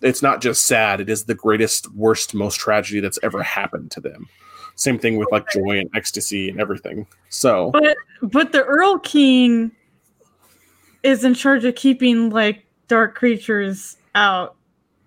[0.00, 4.00] it's not just sad, it is the greatest, worst, most tragedy that's ever happened to
[4.00, 4.28] them.
[4.76, 7.06] Same thing with like joy and ecstasy and everything.
[7.28, 9.72] So but but the Earl King
[11.02, 14.56] is in charge of keeping like dark creatures out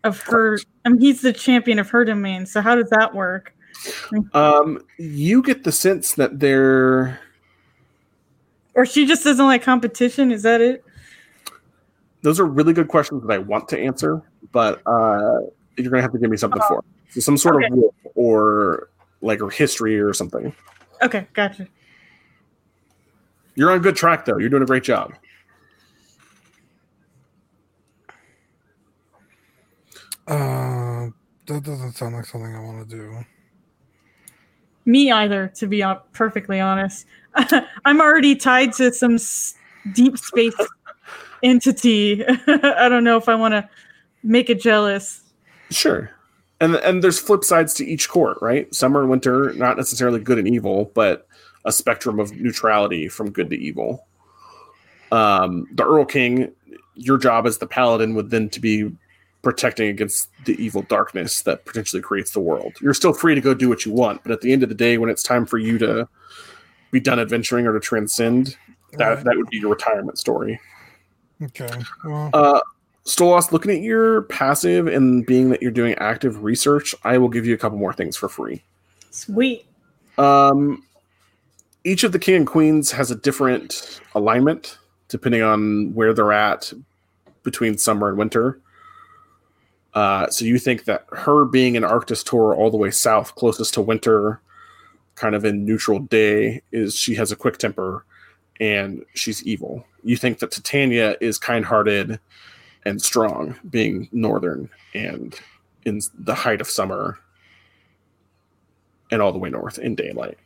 [0.04, 0.58] of her.
[0.86, 2.46] I mean, he's the champion of her domain.
[2.46, 3.54] So how does that work?
[4.34, 7.20] um, you get the sense that they're
[8.74, 10.32] Or she just doesn't like competition?
[10.32, 10.84] Is that it?
[12.24, 14.22] those are really good questions that I want to answer,
[14.52, 15.40] but uh,
[15.78, 16.84] you're gonna have to give me something for.
[17.10, 17.66] So some sort Okay.
[17.68, 18.90] of rule or
[19.22, 20.54] like or history or something.
[21.02, 21.68] Okay, gotcha.
[23.56, 24.38] You're on good track though.
[24.38, 25.14] You're doing a great job.
[30.28, 31.08] Uh,
[31.48, 33.18] that doesn't sound like something I want to do.
[34.86, 37.06] Me either, to be perfectly honest.
[37.86, 39.56] I'm already tied to some s-
[39.94, 40.56] deep space
[41.44, 42.26] entity.
[42.48, 43.70] I don't know if I want to
[44.24, 45.22] make it jealous.
[45.72, 46.12] Sure.
[46.60, 48.74] And and there's flip sides to each court, right?
[48.74, 51.28] Summer and winter, not necessarily good and evil, but
[51.66, 54.06] a spectrum of neutrality from good to evil.
[55.12, 56.52] Um, the Earl King,
[56.96, 58.92] your job as the paladin would then to be
[59.44, 62.74] protecting against the evil darkness that potentially creates the world.
[62.82, 64.76] You're still free to go do what you want, but at the end of the
[64.76, 66.08] day, when it's time for you to
[66.92, 68.58] be done adventuring or to transcend,
[68.94, 69.24] that Right.
[69.24, 70.60] that would be your retirement story.
[71.42, 71.70] Okay.
[72.04, 72.62] Well, Uh,
[73.08, 77.46] Stolas, looking at your passive and being that you're doing active research, I will give
[77.46, 78.62] you a couple more things for free.
[79.12, 79.66] Sweet.
[80.18, 80.84] Um,
[81.86, 84.78] each of the king and queens has a different alignment
[85.08, 86.74] depending on where they're at
[87.44, 88.60] between summer and winter.
[89.94, 93.74] Uh, so you think that her being an Arctis Tor all the way south, closest
[93.76, 94.42] to winter,
[95.16, 98.04] kind of in neutral day, is she has a quick temper
[98.60, 99.86] and she's evil.
[100.04, 102.20] You think that Titania is kind-hearted
[102.88, 105.38] and strong, being northern and
[105.84, 107.20] in the height of summer
[109.12, 110.38] and all the way north in daylight.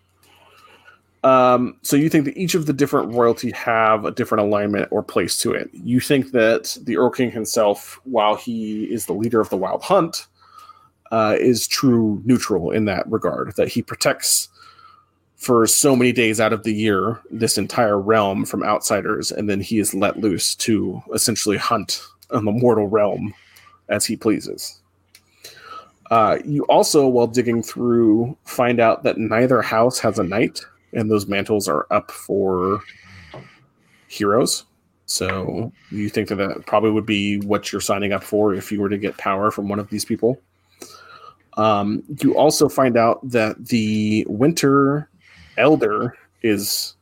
[1.23, 5.03] Um, so you think that each of the different royalty have a different alignment or
[5.03, 5.69] place to it.
[5.72, 9.84] You think that the Earl King himself, while he is the leader of the Wild
[9.84, 10.26] Hunt,
[11.11, 13.55] uh, is true neutral in that regard.
[13.55, 14.49] That he protects
[15.35, 19.61] for so many days out of the year this entire realm from outsiders, and then
[19.61, 22.01] he is let loose to essentially hunt
[22.31, 23.33] the mortal realm
[23.89, 24.81] as he pleases.
[26.09, 30.61] Uh, you also, while digging through, find out that neither house has a knight,
[30.93, 32.81] and those mantles are up for
[34.07, 34.65] heroes.
[35.05, 38.81] So you think that that probably would be what you're signing up for if you
[38.81, 40.39] were to get power from one of these people.
[41.57, 45.09] Um, you also find out that the Winter
[45.57, 46.95] Elder is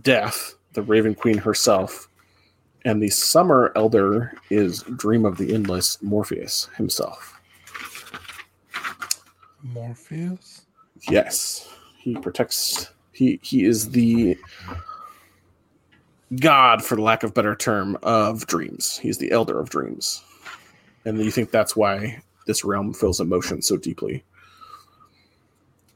[0.00, 2.08] Death, the Raven Queen herself,
[2.84, 7.40] and the Summer Elder is Dream of the Endless, Morpheus himself.
[9.62, 10.66] Morpheus.
[11.08, 12.90] Yes, he protects.
[13.12, 14.36] He he is the
[16.36, 18.98] god, for the lack of better term, of dreams.
[18.98, 20.22] He's the elder of dreams,
[21.04, 24.24] and you think that's why this realm feels emotion so deeply.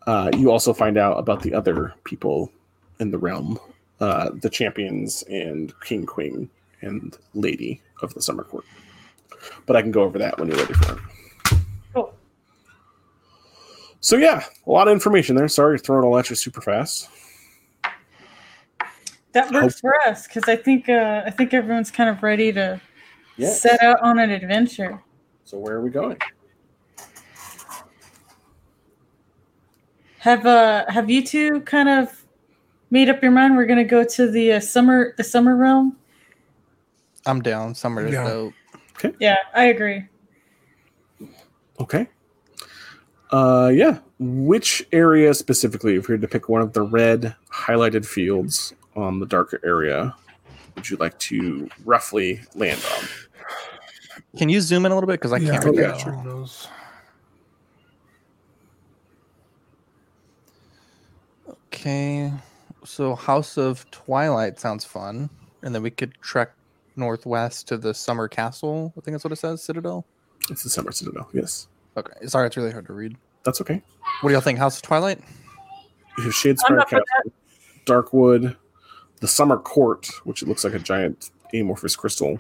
[0.07, 2.53] Uh, you also find out about the other people
[3.01, 3.59] in the realm,
[4.01, 6.49] uh, the champions and king, queen,
[6.87, 8.65] and lady of the summer court.
[9.67, 10.99] But I can go over that when you're ready for it.
[11.93, 12.15] Cool.
[14.01, 15.49] So yeah, a lot of information there.
[15.49, 17.09] Sorry to throw it all at you super fast.
[19.33, 22.81] That works for us because I think uh, I think everyone's kind of ready to
[23.37, 23.51] Yeah.
[23.51, 25.03] set out on an adventure.
[25.45, 26.17] So where are we going?
[30.21, 32.25] Have uh have you two kind of
[32.91, 33.57] made up your mind?
[33.57, 35.97] We're gonna go to the uh, summer the summer realm.
[37.27, 37.75] I'm down.
[37.75, 38.25] Summer is Yeah.
[38.25, 38.55] dope.
[39.21, 40.05] Yeah, I agree.
[41.81, 42.09] Okay.
[43.31, 43.99] Uh yeah.
[44.19, 49.21] Which area specifically, if you had to pick one of the red highlighted fields on
[49.21, 50.15] the darker area,
[50.75, 53.05] would you like to roughly land on?
[54.39, 55.83] Can you zoom in a little bit because I can't Yeah, read okay.
[55.83, 56.25] that.
[56.25, 56.69] those.
[61.75, 62.33] Okay,
[62.85, 65.31] so House of Twilight sounds fun,
[65.63, 66.53] and then we could trek
[66.97, 68.93] northwest to the Summer Castle.
[68.97, 70.07] I think that's what it says, Citadel.
[70.51, 71.29] It's the Summer Citadel.
[71.33, 73.17] Yes, Okay, sorry, it's really hard to read.
[73.45, 73.83] that's okay.
[74.21, 75.19] What do y'all think, House of Twilight?
[76.19, 77.33] You have I'm Shadespire Castle,
[77.87, 78.57] Darkwood,
[79.21, 82.39] the Summer Court, which it looks like a giant amorphous crystal.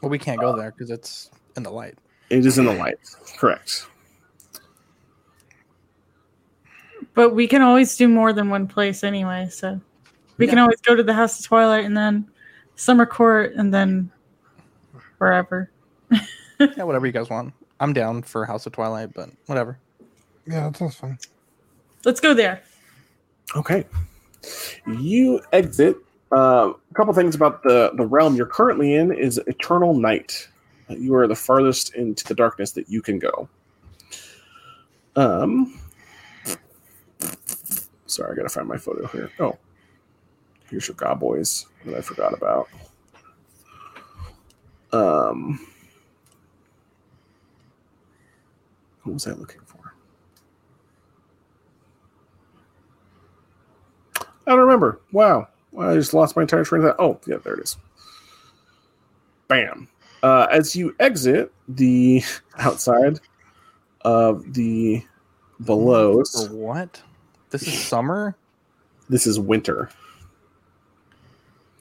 [0.00, 1.96] Well, we can't go there because it's in the light.
[2.30, 2.98] It is in the light.
[3.36, 3.86] Correct.
[7.14, 9.80] But we can always do more than one place anyway, so
[10.36, 12.28] we can always go to the House of Twilight and then
[12.76, 14.10] Summer Court and then
[15.18, 15.70] wherever.
[16.58, 17.52] Yeah, whatever you guys want.
[17.80, 19.78] I'm down for House of Twilight, but whatever.
[20.46, 21.18] Yeah, that sounds fun.
[22.04, 22.62] Let's go there.
[23.56, 23.84] Okay.
[24.86, 25.96] You exit.
[26.30, 30.48] Uh, a couple things about the the realm you're currently in is eternal night.
[30.88, 33.48] Uh, You are the farthest into the darkness that you can go.
[35.16, 35.78] Um.
[38.06, 39.30] Sorry, I gotta find my photo here.
[39.40, 39.58] Oh,
[40.74, 42.68] your Gobboys that I forgot about.
[44.92, 45.66] Um,
[49.02, 49.94] what was I looking for?
[54.46, 55.00] I don't remember.
[55.12, 55.48] Wow.
[55.78, 57.04] I just lost my entire train of thought.
[57.04, 57.76] Oh, yeah, there it is.
[59.48, 59.88] Bam.
[60.22, 62.22] Uh, as you exit the
[62.58, 63.20] outside
[64.02, 65.02] of the
[65.64, 67.02] belows, For what?
[67.50, 68.36] This is summer?
[69.08, 69.90] this is winter.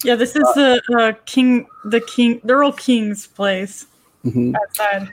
[0.04, 3.86] Yeah, this is the uh, king, the king, the Erlking's place
[4.26, 4.56] Mhm.
[4.56, 5.10] outside.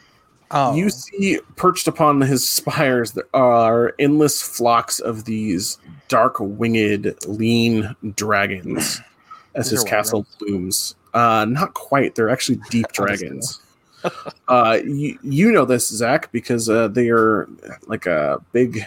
[0.52, 7.14] Oh, You see, perched upon his spires, there are endless flocks of these dark winged,
[7.26, 9.00] lean dragons
[9.54, 10.96] as his are castle blooms.
[11.14, 12.14] Uh, not quite.
[12.16, 13.60] They're actually deep dragons.
[14.48, 17.48] uh, you, you know this, Zach, because uh, they are
[17.86, 18.86] like a big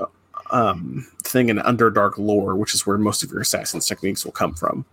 [0.00, 0.06] uh,
[0.50, 4.54] um, thing in Underdark lore, which is where most of your assassin's techniques will come
[4.54, 4.84] from.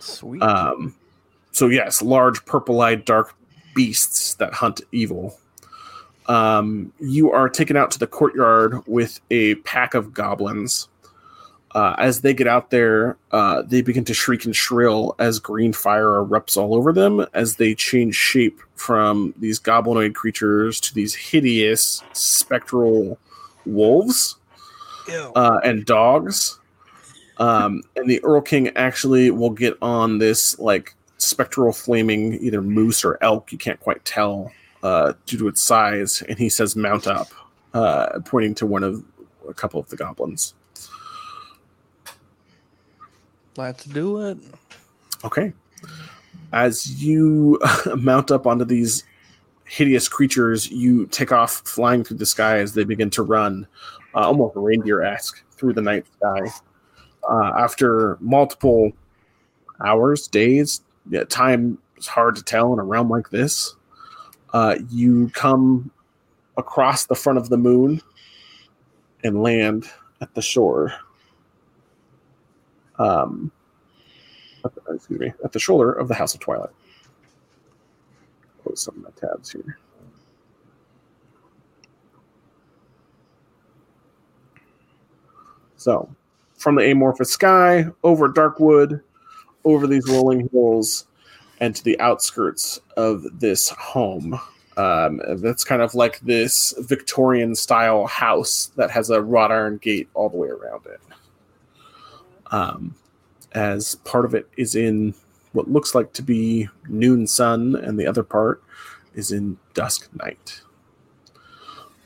[0.00, 0.42] Sweet.
[0.42, 0.94] Um,
[1.52, 3.34] so yes, large purple-eyed dark
[3.74, 5.38] beasts that hunt evil.
[6.26, 10.88] Um, you are taken out to the courtyard with a pack of goblins.
[11.74, 15.72] Uh, as they get out there, uh, they begin to shriek and shrill as green
[15.72, 21.14] fire erupts all over them as they change shape from these goblinoid creatures to these
[21.14, 23.18] hideous spectral
[23.66, 24.36] wolves
[25.36, 26.58] uh, and dogs.
[27.38, 33.18] Um, and the Erlking actually will get on this like spectral flaming either moose or
[33.20, 34.52] elk, you can't quite tell
[34.82, 37.28] uh, due to its size, and he says, "Mount up,"
[37.74, 39.04] uh, pointing to one of
[39.48, 40.54] a couple of the goblins.
[43.56, 44.38] Let's do it.
[45.24, 45.52] Okay.
[46.52, 47.60] As you
[47.96, 49.04] mount up onto these
[49.64, 53.66] hideous creatures, you take off flying through the sky as they begin to run,
[54.14, 56.48] uh, almost reindeer esque, through the night sky.
[57.28, 58.92] Uh, after multiple
[59.84, 60.80] hours, days,
[61.10, 63.74] yeah, time is hard to tell in a realm like this.
[64.54, 65.90] Uh, you come
[66.56, 68.00] across the front of the moon
[69.22, 69.90] and land
[70.20, 70.94] at the shore.
[72.98, 73.52] Um,
[74.62, 76.70] the, excuse me, at the shoulder of the House of Twilight.
[78.62, 79.78] Close some of my tabs here.
[85.76, 86.08] So,
[86.58, 89.00] from the amorphous sky, over Darkwood,
[89.64, 91.06] over these rolling hills,
[91.60, 94.38] and to the outskirts of this home.
[94.76, 100.08] Um, that's kind of like this Victorian style house that has a wrought iron gate
[100.14, 101.00] all the way around it.
[102.50, 102.94] Um,
[103.52, 105.14] as part of it is in
[105.52, 108.62] what looks like to be noon sun, and the other part
[109.14, 110.60] is in dusk night.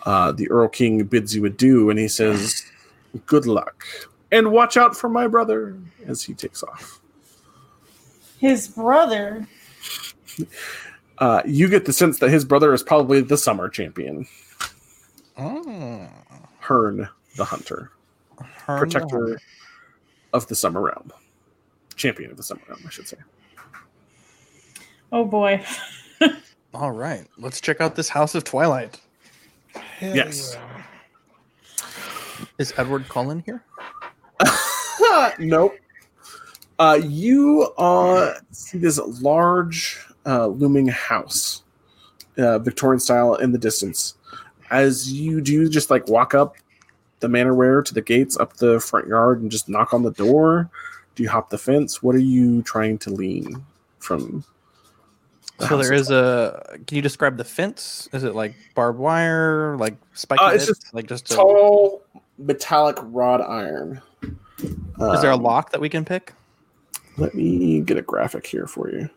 [0.04, 2.64] Uh, the Erlking bids you adieu, and he says,
[3.26, 3.84] "Good luck,
[4.32, 5.76] and watch out for my brother."
[6.06, 7.00] As he takes off,
[8.40, 9.46] His brother.
[11.18, 14.26] uh, you get the sense that his brother is probably the summer champion,
[15.38, 16.08] Mm.
[16.58, 17.90] Herne the Hunter,
[18.38, 19.40] Herm the protector
[20.32, 21.12] of the Summer Realm,
[21.96, 23.16] champion of the Summer Realm, I should say.
[25.12, 25.62] Oh boy.
[26.74, 29.00] All right, let's check out this House of Twilight.
[29.74, 30.56] Hell Yes.
[30.58, 30.82] yeah.
[32.58, 33.62] Is Edward Cullen here?
[35.38, 35.74] nope.
[36.78, 41.62] Uh, you uh, see this large uh, looming house,
[42.38, 44.14] uh, Victorian style, in the distance.
[44.70, 46.56] As you do, just like walk up
[47.20, 50.10] the manor ware to the gates, up the front yard, and just knock on the
[50.12, 50.70] door.
[51.14, 52.02] Do you hop the fence?
[52.02, 53.64] What are you trying to lean
[53.98, 54.44] from?
[55.58, 56.78] the So there is a.
[56.86, 58.08] Can you describe the fence?
[58.12, 62.01] Is it like barbed wire, like spiky Uh, it's just like just a, tall
[62.42, 64.00] metallic rod iron.
[64.62, 66.32] Is there a Um, lock that we can pick?
[67.18, 69.08] Let me get a graphic here for you.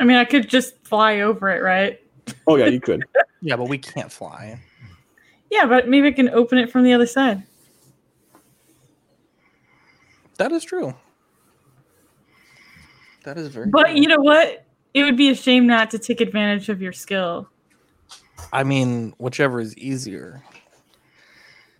[0.00, 2.00] I mean, I could just fly over it, right?
[2.46, 3.04] Oh yeah, you could.
[3.40, 4.60] Yeah, but we can't fly.
[5.48, 7.44] Yeah, but maybe I can open it from the other side.
[10.38, 10.92] That is true.
[13.22, 13.68] That is very.
[13.68, 13.96] But true.
[13.96, 14.64] you know what?
[14.94, 17.48] It would be a shame not to take advantage of your skill.
[18.52, 20.42] I mean, whichever is easier.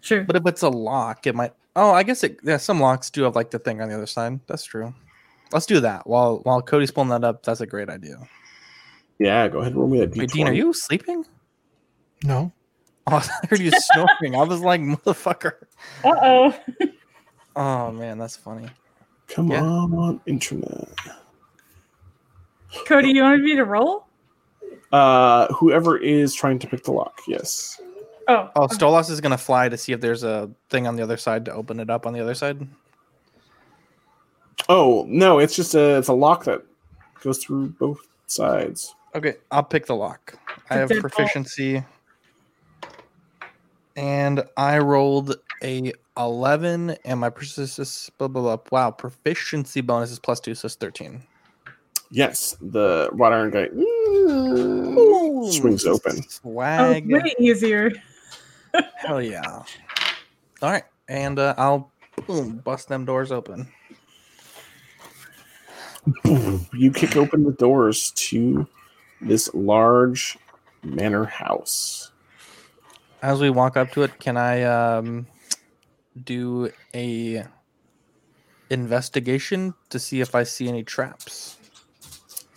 [0.01, 0.24] Sure.
[0.24, 1.52] But if it's a lock, it might.
[1.76, 2.39] Oh, I guess it.
[2.43, 4.40] Yeah, some locks do have like the thing on the other side.
[4.47, 4.94] That's true.
[5.52, 7.43] Let's do that while while Cody's pulling that up.
[7.43, 8.16] That's a great idea.
[9.18, 10.18] Yeah, go ahead and roll me that d20.
[10.18, 11.24] Wait, Dean, are you sleeping?
[12.24, 12.52] No.
[13.10, 14.35] Oh, I heard you snoring.
[14.36, 15.52] I was like, motherfucker.
[16.05, 16.55] Uh oh.
[17.56, 18.68] Oh man, that's funny.
[19.28, 19.62] Come Yeah.
[19.64, 20.89] on, internet.
[22.86, 24.06] Cody, you wanted me to roll?
[24.92, 27.20] Uh, whoever is trying to pick the lock.
[27.26, 27.80] Yes.
[28.28, 28.50] Oh.
[28.56, 31.44] Oh, Stolas is gonna fly to see if there's a thing on the other side
[31.46, 32.66] to open it up on the other side.
[34.68, 36.62] Oh no, it's just a it's a lock that
[37.22, 38.94] goes through both sides.
[39.14, 40.38] Okay, I'll pick the lock.
[40.68, 41.00] I have deadbolt.
[41.00, 41.82] proficiency,
[43.96, 48.10] and I rolled a eleven, and my persistence.
[48.18, 48.58] Blah, blah, blah.
[48.70, 51.22] Wow, proficiency bonus is plus two, so it's thirteen.
[52.10, 56.16] Yes, the wrought iron guy mm, swings open.
[56.18, 57.10] Oh, Swag.
[57.10, 57.90] way easier.
[58.97, 59.62] Hell yeah.
[60.62, 61.93] All right, and uh, I'll
[62.26, 63.68] boom bust them doors open.
[66.72, 68.66] You kick open the doors to
[69.20, 70.39] this large
[70.82, 72.10] manor house.
[73.20, 75.26] As we walk up to it, can I um,
[76.24, 77.44] do a
[78.70, 81.57] investigation to see if I see any traps?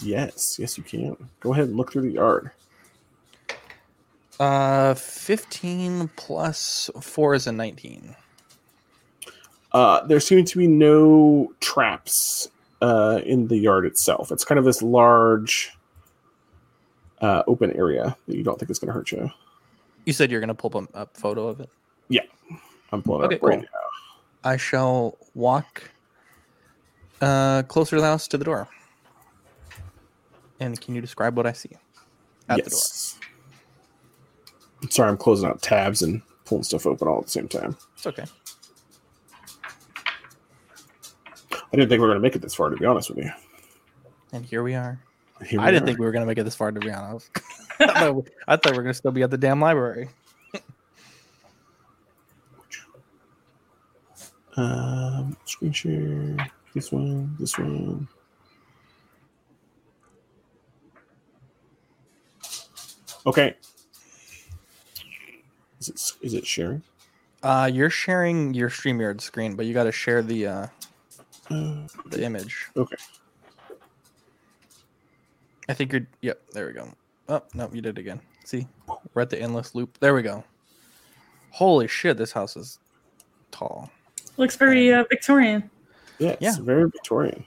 [0.02, 1.16] Yes, yes, you can.
[1.40, 2.52] Go ahead and look through the yard.
[4.40, 8.16] Uh, fifteen plus four is a nineteen.
[9.72, 12.50] Uh, there seem to be no traps
[12.82, 14.32] uh, in the yard itself.
[14.32, 15.72] It's kind of this large
[17.22, 19.30] uh, open area that you don't think is going to hurt you.
[20.06, 21.70] You said you're gonna pull up a photo of it.
[22.10, 22.24] Yeah.
[22.92, 23.68] I'm pulling it Okay, up right cool.
[24.44, 25.84] I shall walk
[27.22, 28.68] uh closer to the house to the door.
[30.62, 31.72] And can you describe what I see
[32.48, 33.20] at yes.
[34.90, 37.76] Sorry, I'm closing out tabs and pulling stuff open all at the same time.
[37.96, 38.26] It's okay.
[41.52, 43.20] I didn't think we were going to make it this far, to be honest with
[43.20, 43.32] you.
[44.34, 45.00] And here we are.
[45.46, 45.86] Here I we didn't are.
[45.88, 47.30] think we were gonna make it this far, to be honest.
[47.80, 50.10] I, thought we, I were gonna still be at the damn library.
[54.58, 56.36] Um, screen share.
[56.76, 57.34] This one.
[57.40, 58.06] This one.
[63.26, 63.56] Okay.
[65.80, 66.84] Is it is it sharing?
[67.44, 70.68] Uh, you're sharing your StreamYard screen, but you got to share the uh,
[71.50, 72.68] Uh, the image.
[72.78, 72.96] okay.
[75.70, 76.08] I think you're.
[76.22, 76.88] Yep, there we go.
[77.30, 78.20] Oh no, you did it again.
[78.46, 78.68] See,
[79.14, 79.98] we're at the endless loop.
[80.00, 80.44] There we go.
[81.52, 82.80] Holy shit, this house is
[83.52, 83.90] tall.
[84.38, 85.70] Looks very uh, Victorian.
[86.20, 86.56] Yeah, it's Yeah.
[86.60, 87.44] very Victorian.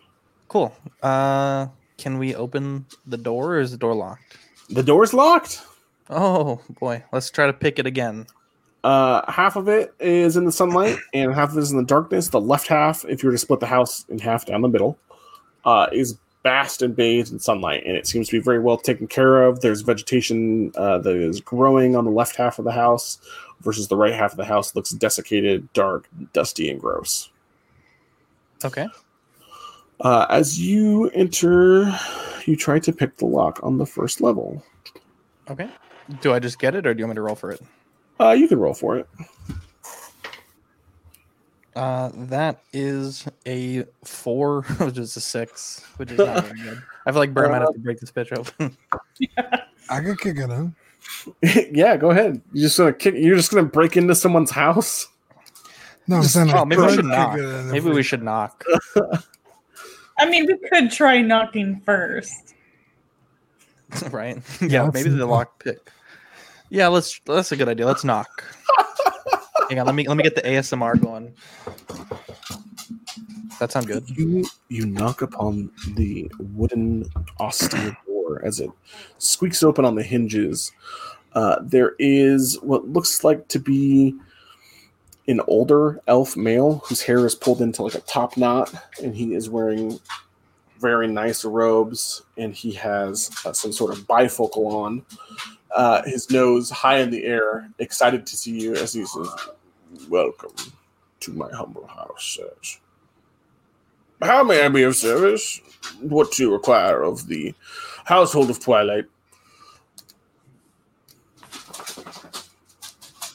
[0.48, 0.74] Cool.
[1.02, 1.68] Uh,
[1.98, 4.38] can we open the door, or is the door locked?
[4.70, 5.62] The door's locked.
[6.10, 8.26] Oh boy, let's try to pick it again.
[8.82, 11.84] Uh, half of it is in the sunlight, and half of it is in the
[11.84, 12.28] darkness.
[12.28, 14.98] The left half, if you were to split the house in half down the middle,
[15.64, 19.06] uh, is basked and bathed in sunlight, and it seems to be very well taken
[19.06, 19.60] care of.
[19.60, 23.18] There's vegetation uh, that is growing on the left half of the house,
[23.62, 27.30] versus the right half of the house looks desiccated, dark, dusty, and gross.
[28.64, 28.86] Okay.
[30.00, 31.92] Uh, as you enter,
[32.46, 34.62] you try to pick the lock on the first level.
[35.48, 35.68] Okay.
[36.20, 37.62] Do I just get it, or do you want me to roll for it?
[38.20, 39.08] Uh, you can roll for it.
[41.74, 46.82] Uh, that is a four, which is a six, which is not very good.
[47.06, 48.76] I feel like Burn might have to break this bitch open.
[49.90, 50.74] I could kick it in.
[51.74, 52.40] yeah, go ahead.
[52.52, 53.14] You're just gonna kick.
[53.16, 55.08] You're just gonna break into someone's house.
[56.06, 57.38] No, I'm Just- saying I oh, maybe we should kick knock.
[57.38, 58.64] it in Maybe we should knock.
[60.18, 62.54] I mean, we could try knocking first.
[64.10, 64.38] right?
[64.60, 65.28] Yeah, Yeah, maybe the knock.
[65.28, 65.90] lock pick.
[66.70, 67.20] Yeah, let's.
[67.26, 67.86] That's a good idea.
[67.86, 68.44] Let's knock.
[69.68, 71.34] Hang on, let me let me get the ASMR going.
[73.60, 74.08] That sound good.
[74.10, 77.08] You you knock upon the wooden
[77.40, 78.70] austere door as it
[79.18, 80.72] squeaks open on the hinges.
[81.34, 84.14] Uh, there is what looks like to be
[85.26, 88.72] an older elf male whose hair is pulled into like a top knot,
[89.02, 89.98] and he is wearing
[90.78, 95.05] very nice robes, and he has uh, some sort of bifocal on.
[95.74, 99.28] Uh, his nose high in the air, excited to see you as he says,
[100.09, 100.52] "Welcome
[101.20, 102.80] to my humble house, sirs.
[104.22, 105.60] How may I be of service?
[106.01, 107.55] What do you require of the
[108.05, 109.06] household of Twilight?"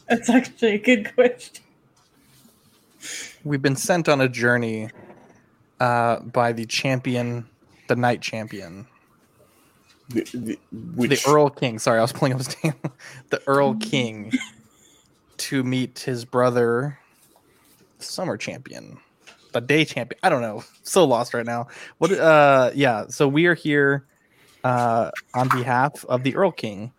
[0.07, 1.63] That's actually a good question.
[3.43, 4.89] We've been sent on a journey
[5.79, 7.47] uh, by the champion,
[7.87, 8.87] the night champion,
[10.09, 10.59] The, the,
[10.95, 11.79] which, the Erlking.
[11.79, 12.73] Sorry, I was pulling up his name.
[13.29, 14.35] the Erlking
[15.37, 16.99] to meet his brother,
[17.99, 18.99] Summer Champion,
[19.53, 20.19] the Day Champion.
[20.21, 20.63] I don't know.
[20.83, 21.67] So lost right now.
[21.97, 22.11] What?
[22.11, 23.07] Uh, yeah.
[23.07, 24.05] So we are here
[24.65, 26.91] uh, on behalf of the Erlking,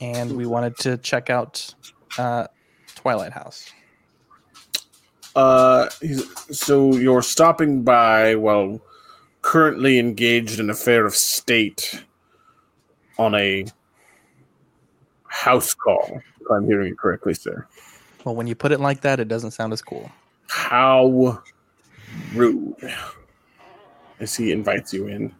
[0.00, 1.74] and we wanted to check out
[2.16, 2.46] uh,
[2.94, 3.70] Twilight House.
[5.34, 6.24] Uh, he's,
[6.56, 8.80] so you're stopping by while
[9.42, 12.02] currently engaged in affair of state
[13.18, 13.66] on a
[15.26, 16.20] house call.
[16.40, 17.66] If I'm hearing you correctly, sir.
[18.24, 20.10] Well, when you put it like that, it doesn't sound as cool.
[20.48, 21.42] How
[22.34, 22.74] rude!
[24.20, 25.34] As he invites you in.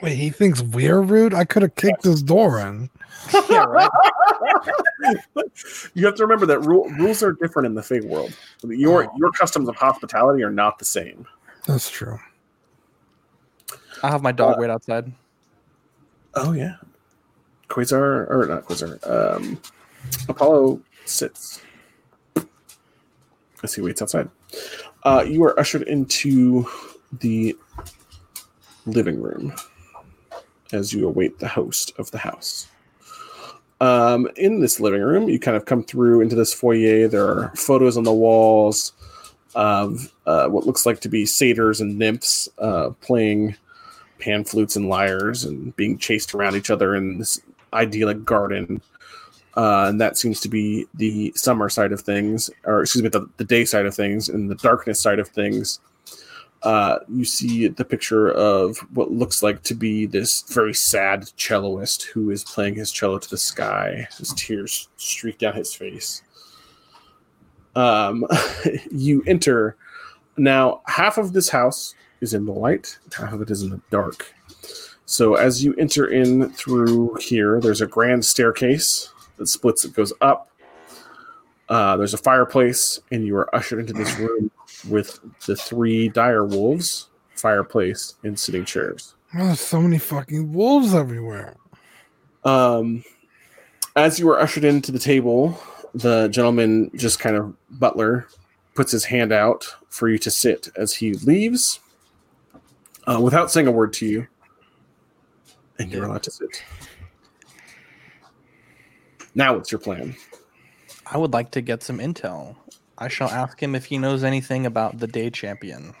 [0.00, 1.34] Wait, he thinks we're rude?
[1.34, 2.90] I could have kicked his door in.
[3.50, 3.90] yeah, right.
[5.94, 8.32] You have to remember that rule, rules are different in the Fig world.
[8.64, 9.12] Your Oh.
[9.16, 11.26] your customs of hospitality are not the same.
[11.66, 12.18] That's true.
[14.02, 15.12] I'll have my dog wait outside.
[16.34, 16.76] Oh yeah,
[17.68, 18.98] Quasar or not Quasar?
[19.08, 19.60] Um,
[20.28, 21.60] Apollo sits
[23.62, 24.28] as he waits outside.
[25.02, 26.66] Uh, you are ushered into
[27.20, 27.56] the
[28.86, 29.52] living room
[30.72, 32.68] as you await the host of the house.
[33.80, 37.06] Um, in this living room, you kind of come through into this foyer.
[37.06, 38.92] There are photos on the walls
[39.54, 43.56] of uh, what looks like to be satyrs and nymphs uh, playing
[44.18, 47.40] pan flutes and lyres and being chased around each other in this
[47.72, 48.82] idyllic garden.
[49.56, 53.28] Uh, and that seems to be the summer side of things, or excuse me, the,
[53.38, 54.28] the day side of things.
[54.28, 55.80] And the darkness side of things,
[56.62, 62.02] uh, you see the picture of what looks like to be this very sad celloist
[62.02, 64.08] who is playing his cello to the sky.
[64.18, 66.22] His tears streak down his face.
[67.76, 68.26] Um,
[68.90, 69.76] you enter.
[70.36, 73.80] Now, half of this house is in the light, half of it is in the
[73.90, 74.34] dark.
[75.06, 80.12] So as you enter in through here, there's a grand staircase that splits, it goes
[80.20, 80.50] up.
[81.68, 84.50] Uh, there's a fireplace, and you are ushered into this room
[84.84, 89.14] with the three dire wolves, fireplace, and sitting chairs.
[89.34, 91.56] Oh, there's so many fucking wolves everywhere.
[92.44, 93.04] Um,
[93.96, 95.58] as you are ushered into the table,
[95.94, 98.26] the gentleman, just kind of butler,
[98.74, 101.80] puts his hand out for you to sit as he leaves,
[103.06, 104.26] uh, without saying a word to you,
[105.78, 106.62] and you're allowed to sit.
[109.34, 110.14] Now, what's your plan?
[111.06, 112.56] I would like to get some intel.
[112.98, 115.94] I shall ask him if he knows anything about the day champion.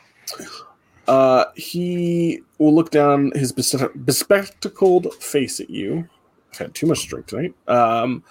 [1.06, 6.08] Uh, he will look down his bespectacled face at you.
[6.52, 7.54] I've had too much drink tonight.
[7.66, 8.22] Um,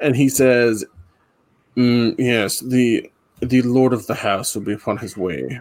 [0.00, 0.84] and he says,
[1.76, 3.10] "Mm, "Yes, the
[3.40, 5.60] the lord of the house will be upon his way,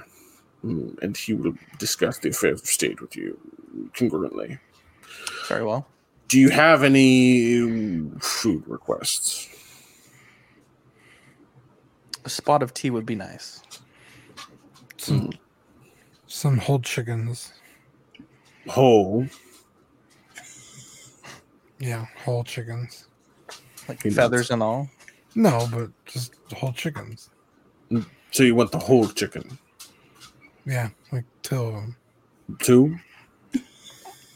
[0.63, 3.37] Mm, and he will discuss the affairs of state with you
[3.93, 4.59] congruently.
[5.47, 5.87] Very well.
[6.27, 7.57] Do you have any
[8.19, 9.47] food requests?
[12.25, 13.61] A spot of tea would be nice.
[14.97, 15.31] Some,
[16.27, 17.53] some whole chickens.
[18.67, 19.25] Whole,
[21.79, 23.07] Yeah, whole chickens.
[23.87, 24.89] Like He feathers and all.
[25.33, 27.29] No, but just whole chickens.
[28.31, 29.57] so you want the whole chicken?
[30.65, 31.95] Yeah, like two of them.
[32.59, 32.97] Two?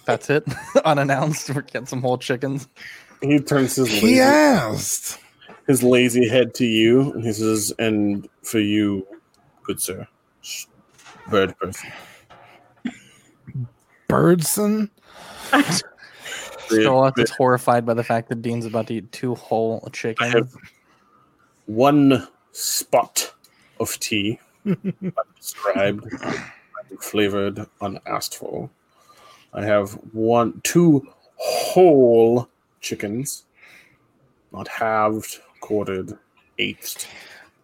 [0.06, 0.44] That's it.
[0.86, 1.50] Unannounced.
[1.50, 2.68] We're getting some whole chickens.
[3.22, 4.02] He turns his head.
[4.02, 5.20] He lazy, asked.
[5.68, 9.08] His lazy head to you, and he says, "And for you,
[9.64, 10.08] good sir,
[10.42, 10.66] sh-
[11.30, 11.92] bird person."
[14.08, 14.92] Birdson?
[16.70, 20.34] Sherlock is horrified by the fact that Dean's about to eat two whole I chickens.
[20.34, 20.56] have
[21.66, 23.34] one spot
[23.80, 24.40] of tea,
[25.36, 26.06] described,
[27.00, 28.70] flavored, unasked for.
[29.54, 32.48] I have one, two whole
[32.82, 33.46] chickens,
[34.52, 36.18] not halved, quartered,
[36.60, 37.08] eighth,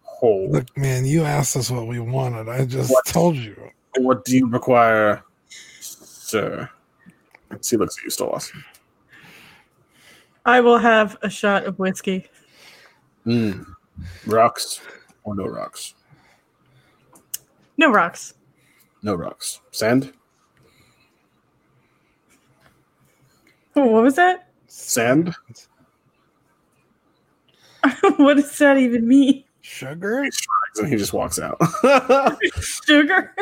[0.04, 0.50] hole.
[0.50, 2.48] Look, man, you asked us what we wanted.
[2.48, 3.04] I just What?
[3.04, 3.54] told you.
[3.98, 6.66] What do you require, sir?
[7.60, 8.50] See, looks at you, Stolas.
[10.46, 12.26] I will have a shot of whiskey.
[13.26, 13.66] Mm.
[14.26, 14.80] Rocks
[15.24, 15.94] or no rocks?
[17.76, 18.32] No rocks.
[19.02, 19.60] No rocks.
[19.72, 20.14] Sand?
[23.76, 24.48] Oh, what was that?
[24.68, 25.34] Sand?
[28.16, 29.44] what does that even mean?
[29.62, 30.26] Sugar?
[30.78, 31.58] And he just walks out.
[32.86, 33.34] Sugar?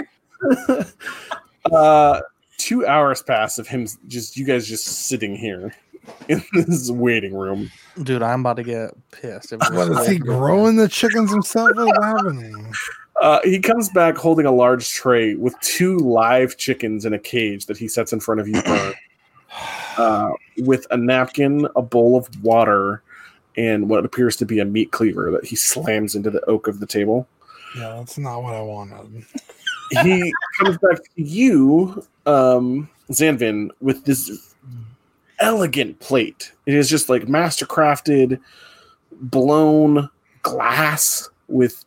[1.73, 2.21] uh,
[2.59, 5.75] two hours pass of him just you guys just sitting here
[6.29, 7.71] in this waiting room.
[8.03, 9.53] Dude, I'm about to get pissed.
[9.53, 11.71] If What is he growing the chickens himself?
[11.75, 12.73] What's happening?
[13.21, 17.67] Uh, he comes back holding a large tray with two live chickens in a cage
[17.67, 18.61] that he sets in front of you,
[19.97, 23.03] uh, with a napkin, a bowl of water,
[23.59, 26.79] and what appears to be a meat cleaver that he slams into the oak of
[26.79, 27.27] the table.
[27.77, 29.27] Yeah, that's not what I wanted.
[30.05, 34.55] He comes back to you, um, Zanvin, with this
[35.41, 36.53] elegant plate.
[36.67, 38.41] It is just like master crafted,
[39.11, 40.09] blown
[40.43, 41.85] glass with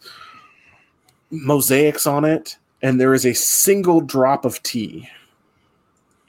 [1.30, 5.07] mosaics on it, and there is a single drop of tea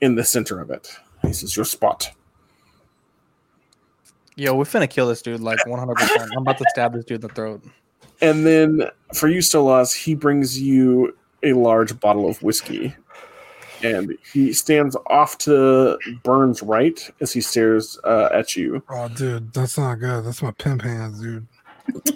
[0.00, 0.88] in the center of it.
[1.22, 2.12] He says, Your spot.
[4.36, 6.28] Yo, we're finna kill this dude like 100%.
[6.32, 7.62] I'm about to stab this dude in the throat.
[8.20, 8.84] And then
[9.14, 12.94] for you, Stolas, he brings you a large bottle of whiskey.
[13.82, 18.82] And he stands off to Burns' right as he stares uh, at you.
[18.88, 20.24] Oh, dude, that's not good.
[20.24, 21.46] That's my pimp hands, dude.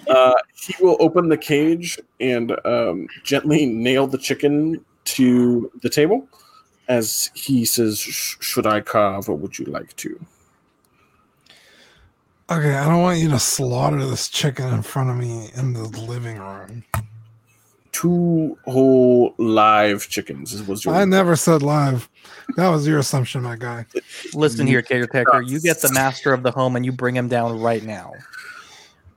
[0.07, 6.27] Uh, he will open the cage and um, gently nail the chicken to the table
[6.87, 10.19] as he says, Should I carve or would you like to?
[12.49, 15.83] Okay, I don't want you to slaughter this chicken in front of me in the
[15.83, 16.85] living room.
[17.91, 22.07] Two whole live chickens was your I never said live.
[22.55, 23.85] That was your assumption, my guy.
[24.33, 25.41] Listen here, caretaker.
[25.41, 28.13] You get the master of the home and you bring him down right now.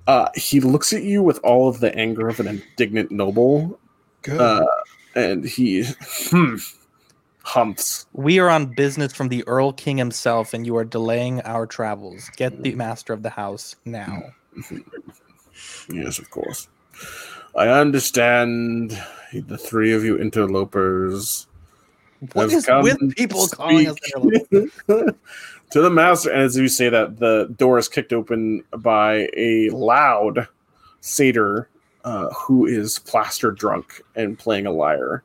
[0.09, 3.79] Uh, he looks at you with all of the anger of an indignant noble,
[4.22, 4.40] Good.
[4.40, 4.66] uh,
[5.14, 5.85] and he
[6.30, 6.56] hmm,
[7.43, 8.06] humps.
[8.12, 12.30] We are on business from the Erlking himself, and you are delaying our travels.
[12.36, 14.22] Get the master of the house now.
[15.93, 16.69] Yes, of course.
[17.54, 18.98] I understand
[19.32, 21.46] the three of you interlopers
[22.32, 25.14] What come with people calling us speak to
[25.80, 26.30] the master.
[26.30, 30.48] And as you say that, the door is kicked open by a loud
[31.01, 31.69] satyr
[32.04, 35.22] uh, who is plaster drunk and playing a lyre,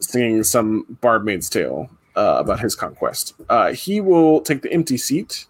[0.00, 3.34] singing some bardmaid's tale uh, about his conquest.
[3.48, 5.46] Uh, he will take the empty seat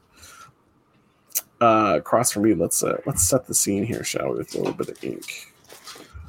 [1.60, 2.54] uh, across from me.
[2.54, 4.38] Let's uh, let's set the scene here, shall we?
[4.38, 5.52] With a little bit of ink.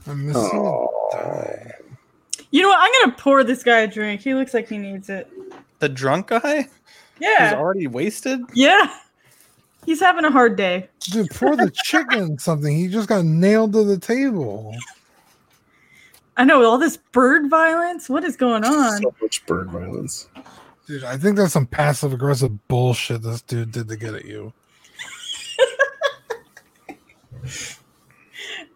[0.08, 1.54] I'm missing Oh.
[2.52, 2.80] You know what?
[2.80, 4.22] I'm gonna pour this guy a drink.
[4.22, 5.30] He looks like he needs it.
[5.80, 6.68] The drunk guy?
[7.20, 7.50] Yeah.
[7.50, 8.42] He's already wasted?
[8.54, 8.94] Yeah.
[9.86, 10.90] He's having a hard day.
[11.00, 12.76] Dude, pour the chicken something.
[12.76, 14.76] He just got nailed to the table.
[16.38, 18.08] I know all this bird violence.
[18.10, 19.02] What is going on?
[19.02, 20.30] So much bird violence.
[20.88, 24.54] Dude, I think that's some passive aggressive bullshit this dude did to get at you.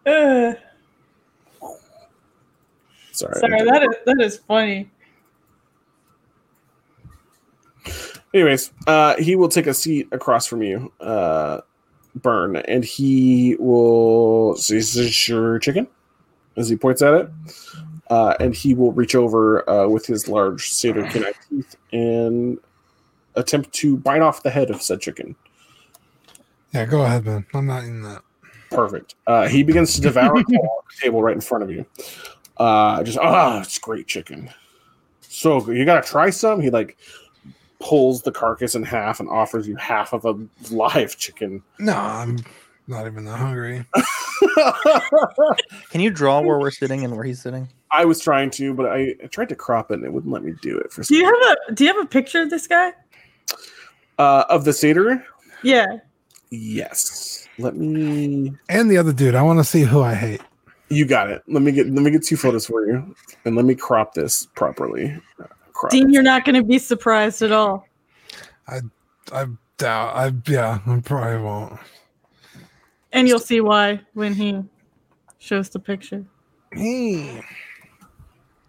[0.06, 0.58] Ugh.
[3.12, 3.40] Sorry.
[3.40, 4.90] Sorry, that is that is funny.
[8.34, 11.62] Anyways, uh, he will take a seat across from you, uh,
[12.16, 14.56] Burn, and he will.
[14.56, 15.88] So this is your chicken,
[16.58, 17.30] as he points at it,
[18.10, 22.58] uh, and he will reach over uh, with his large satyr canine teeth and
[23.36, 25.36] attempt to bite off the head of said chicken.
[26.74, 27.46] Yeah, go ahead, man.
[27.54, 28.22] I'm not in that.
[28.70, 29.16] Perfect.
[29.28, 31.86] Uh, he begins to devour it all on the table right in front of you.
[32.58, 34.50] Uh, just ah, it's great chicken.
[35.22, 35.78] So good.
[35.78, 36.62] You gotta try some.
[36.62, 36.98] He like
[37.80, 40.38] pulls the carcass in half and offers you half of a
[40.74, 41.62] live chicken.
[41.80, 42.38] No, I'm
[42.92, 43.84] not even that hungry.
[45.90, 47.68] Can you draw where we're sitting and where he's sitting?
[47.92, 50.44] I was trying to, but I, I tried to crop it and it wouldn't let
[50.44, 52.50] me do it for Do you some have a Do you have a picture of
[52.50, 52.94] this guy?
[54.20, 55.26] uh, of the satyr.
[55.64, 55.86] Yeah.
[56.52, 57.48] Yes.
[57.58, 58.54] Let me.
[58.70, 60.42] And the other dude, I want to see who I hate.
[60.90, 61.42] You got it.
[61.48, 64.48] Let me get let me get two photos for you, and let me crop this
[64.56, 65.18] properly.
[65.40, 66.14] Uh, crop Dean, it.
[66.14, 67.88] you're not going to be surprised at all.
[68.68, 68.82] I
[69.32, 69.46] I
[69.78, 70.16] doubt.
[70.16, 70.80] I yeah.
[70.86, 71.80] I probably won't.
[73.14, 74.62] And you'll see why when he
[75.40, 76.26] shows the picture.
[76.74, 77.42] Hey,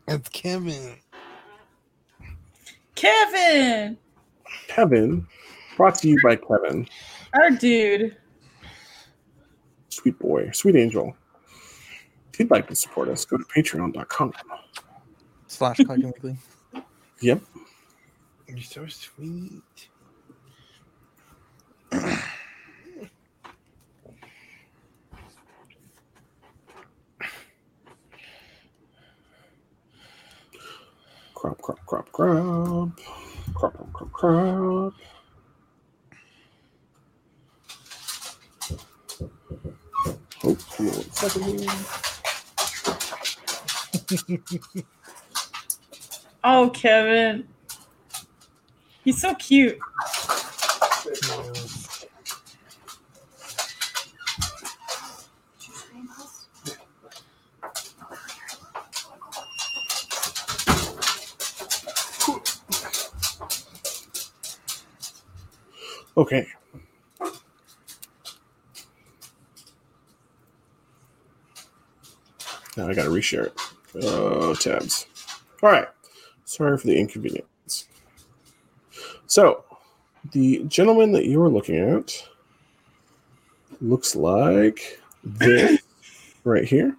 [0.08, 0.96] it's Kevin.
[2.94, 3.96] Kevin,
[4.68, 5.26] Kevin,
[5.76, 6.86] brought to you by Kevin.
[7.34, 8.16] our dude.
[9.88, 11.16] Sweet boy, sweet angel.
[12.32, 14.32] If you'd like to support us, go to patreon.com.
[15.48, 16.36] Slash Coggan Weekly.
[17.20, 17.40] Yep.
[18.48, 19.88] You're so sweet.
[31.42, 33.00] Crop, crop, crop, crop.
[33.52, 34.94] Crop, crop, crop, crop.
[40.44, 41.60] Oh, one second
[44.72, 44.84] here.
[46.44, 47.48] Oh, Kevin.
[49.02, 49.78] He's so cute.
[66.22, 66.46] Okay.
[72.76, 73.60] Now I gotta reshare it.
[74.04, 75.06] Oh, tabs.
[75.64, 75.88] All right.
[76.44, 77.88] Sorry for the inconvenience.
[79.26, 79.64] So,
[80.30, 82.24] the gentleman that you were looking at
[83.80, 85.80] looks like this
[86.44, 86.96] right here.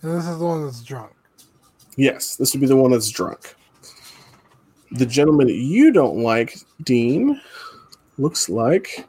[0.00, 1.12] And this is the one that's drunk.
[1.96, 3.54] Yes, this would be the one that's drunk.
[4.92, 7.38] The gentleman that you don't like, Dean,
[8.20, 9.06] looks like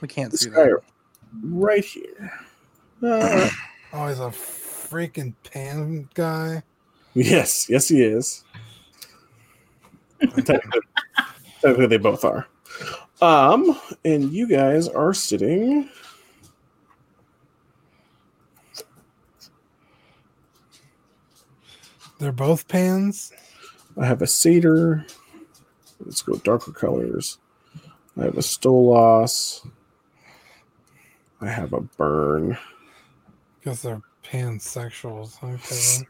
[0.00, 0.80] We can't this see guy that.
[1.42, 2.32] right here.
[3.02, 3.48] Uh,
[3.90, 6.62] Oh, he's a freaking pan guy.
[7.14, 8.44] yes, yes, he is.
[10.20, 10.80] technically,
[11.62, 12.46] technically, they both are.
[13.22, 15.88] Um, and you guys are sitting.
[22.18, 23.32] They're both pans.
[23.96, 25.06] I have a satyr.
[26.04, 27.38] Let's go darker colors.
[28.18, 29.66] I have a stolas.
[31.40, 32.58] I have a burn.
[33.60, 35.36] Because they're pansexuals.
[35.42, 36.04] Okay.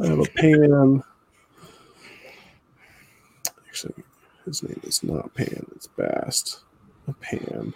[0.00, 1.02] I have a pan.
[3.66, 4.04] Actually,
[4.44, 6.60] his name is not Pan, it's Bast.
[7.08, 7.72] A Pan.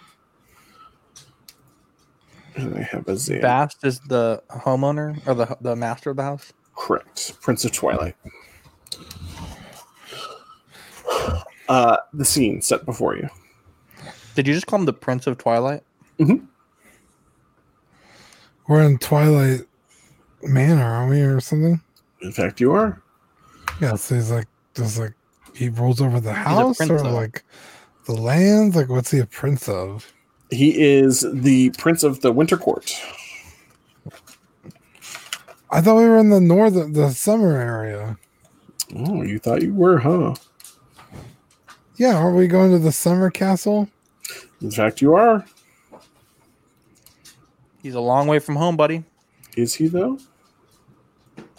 [2.55, 3.41] And I have a Zan.
[3.41, 6.53] Bast is the homeowner or the the master of the house.
[6.75, 7.39] Correct.
[7.41, 8.15] Prince of Twilight.
[11.69, 13.29] Uh, the scene set before you.
[14.35, 15.83] Did you just call him the Prince of Twilight?
[18.67, 19.61] We're in Twilight
[20.43, 21.81] Manor, aren't we, or something?
[22.21, 23.01] In fact, you are.
[23.81, 23.95] Yeah.
[23.95, 25.13] So he's like, just like
[25.55, 27.11] he rules over the house, or though.
[27.11, 27.43] like
[28.05, 28.75] the lands.
[28.75, 30.11] Like, what's he a prince of?
[30.49, 32.93] He is the Prince of the Winter Court.
[35.71, 38.17] I thought we were in the northern, the summer area.
[38.95, 40.35] Oh, you thought you were, huh?
[41.97, 43.89] Yeah, aren't we going to the summer castle?
[44.61, 45.45] In fact, you are.
[47.81, 49.03] He's a long way from home, buddy.
[49.55, 50.19] Is he though?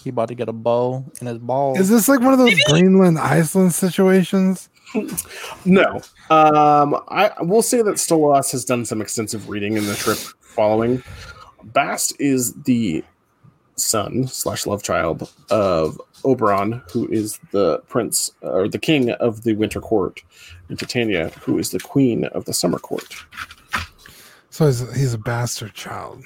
[0.03, 1.79] He about to get a bow in his balls.
[1.81, 4.69] Is this like one of those Greenland, Iceland situations?
[5.67, 6.01] No.
[6.31, 11.03] Um, I will say that Stolas has done some extensive reading in the trip following.
[11.63, 13.05] Bast is the
[13.77, 19.55] son slash love child of Oberon, who is the prince or the king of the
[19.55, 20.23] Winter Court,
[20.69, 23.15] and Titania, who is the queen of the Summer Court.
[24.51, 26.23] So he's he's a bastard child.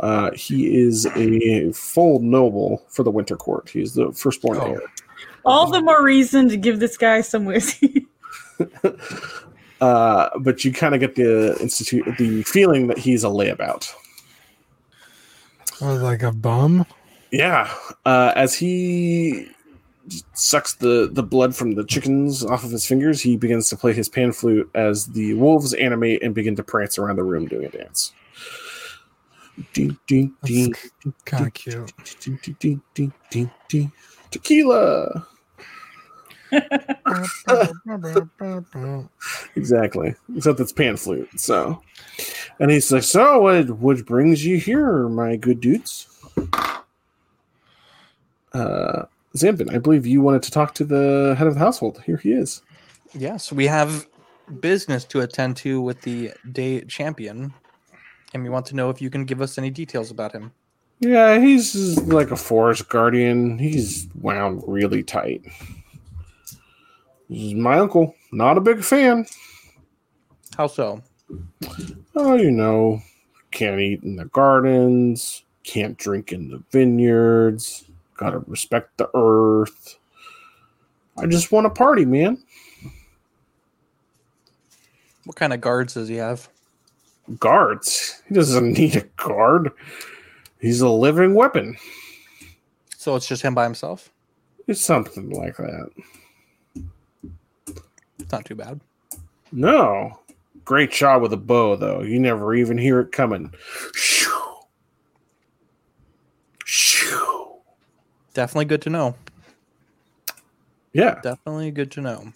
[0.00, 3.68] Uh, he is a full noble for the Winter Court.
[3.68, 4.66] He's the firstborn Oh.
[4.66, 4.82] heir.
[5.44, 8.06] All the more reason to give this guy some whiskey.
[9.80, 13.90] Uh, but you kind of get the institute the feeling that he's a layabout.
[15.80, 16.84] Or like a bum.
[17.32, 17.72] Yeah,
[18.04, 19.48] uh, as he
[20.34, 23.92] sucks the the blood from the chickens off of his fingers, he begins to play
[23.92, 27.66] his pan flute as the wolves animate and begin to prance around the room doing
[27.66, 28.12] a dance.
[29.74, 30.74] Ding, ding, ding,
[31.26, 31.92] Kind of cute.
[32.20, 33.92] ding, ding, ding, ding, ding, ding.
[34.30, 35.26] Tequila.
[39.56, 40.14] Exactly.
[40.36, 41.28] Except it's pan flute.
[41.38, 41.80] So,
[42.58, 46.08] and he's like, "So, what, what brings you here, my good dudes?"
[48.52, 49.04] Uh,
[49.36, 52.02] Zambin, I believe you wanted to talk to the head of the household.
[52.04, 52.62] Here he is.
[53.14, 54.06] Yes, we have
[54.60, 57.54] business to attend to with the day champion,
[58.34, 60.52] and we want to know if you can give us any details about him.
[60.98, 63.58] Yeah, he's like a forest guardian.
[63.58, 65.42] He's wound really tight.
[67.28, 68.14] This is my uncle.
[68.32, 69.26] Not a big fan.
[70.56, 71.02] How so?
[72.14, 73.00] Oh, you know,
[73.50, 77.89] can't eat in the gardens, can't drink in the vineyards,
[78.20, 79.98] gotta respect the earth.
[81.18, 82.38] I just want to party, man.
[85.24, 86.48] What kind of guards does he have?
[87.38, 88.22] Guards.
[88.28, 89.72] He doesn't need a guard.
[90.60, 91.76] He's a living weapon.
[92.96, 94.10] So it's just him by himself.
[94.66, 95.90] It's something like that.
[98.18, 98.80] It's not too bad.
[99.50, 100.18] No.
[100.66, 102.02] Great shot with a bow, though.
[102.02, 103.52] You never even hear it coming.
[103.94, 104.30] Shoo.
[104.30, 104.39] Shoo.
[108.40, 109.14] Definitely good to know.
[110.94, 111.20] Yeah.
[111.22, 112.32] Definitely good to know.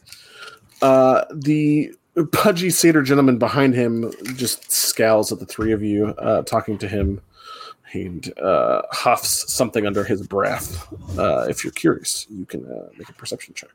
[0.83, 1.95] Uh, the
[2.31, 6.87] pudgy satyr gentleman behind him just scowls at the three of you, uh, talking to
[6.87, 7.23] him.
[7.91, 10.93] He uh, huffs something under his breath.
[11.19, 13.71] Uh, if you're curious, you can uh, make a perception check.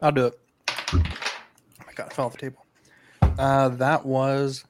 [0.00, 0.38] I'll do it.
[0.70, 1.02] Oh
[1.84, 2.64] my god, I fell off the table.
[3.36, 4.64] Uh, that was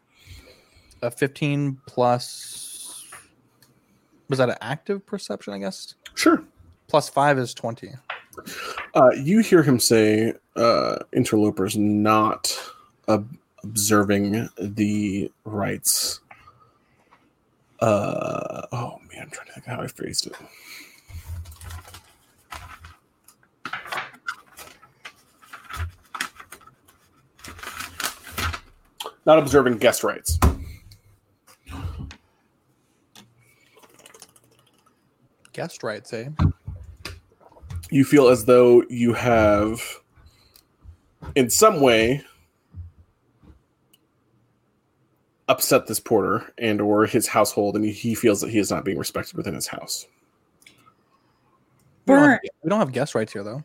[1.02, 2.63] a 15 plus.
[4.34, 5.54] Was that an active perception?
[5.54, 5.94] I guess.
[6.16, 6.42] Sure.
[6.88, 7.92] Plus five is 20.
[8.92, 12.52] Uh, you hear him say, uh, interlopers not
[13.06, 13.32] ob-
[13.62, 16.18] observing the rights.
[17.78, 20.34] Uh, oh man, I'm trying to think how I phrased it.
[29.24, 30.40] Not observing guest rights.
[35.54, 36.28] Guessed right, say.
[37.90, 39.80] you feel as though you have
[41.36, 42.22] in some way
[45.48, 48.98] upset this porter and or his household and he feels that he is not being
[48.98, 50.06] respected within his house
[52.06, 52.38] We don't, have, Burn.
[52.64, 53.62] we don't have guest rights here, though.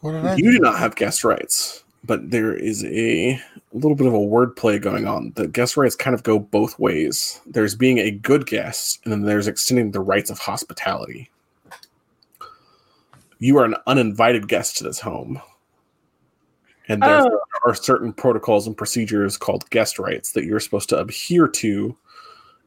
[0.00, 3.40] What did I you do not have guest rights but there is a,
[3.72, 5.32] little bit of a wordplay going on.
[5.34, 7.40] The guest rights kind of go both ways.
[7.46, 11.30] There's being a good guest and then there's extending the rights of hospitality.
[13.38, 15.42] You are an uninvited guest to this home
[16.88, 21.00] and there Oh, are certain protocols and procedures called guest rights that you're supposed to
[21.00, 21.96] adhere to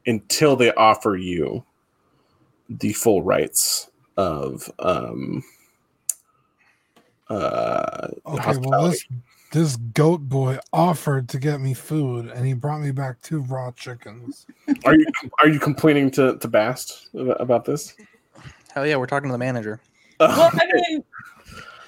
[0.06, 1.64] until they offer you
[2.68, 5.42] the full rights of um
[7.28, 8.98] uh Okay, well hospitality.
[9.50, 13.42] This this goat boy offered to get me food, and he brought me back two
[13.42, 14.46] raw chickens.
[14.84, 15.06] are you
[15.42, 17.94] are you complaining to to Bast about about this
[18.74, 19.80] Hell yeah, we're talking to the manager.
[20.20, 21.04] well, I mean,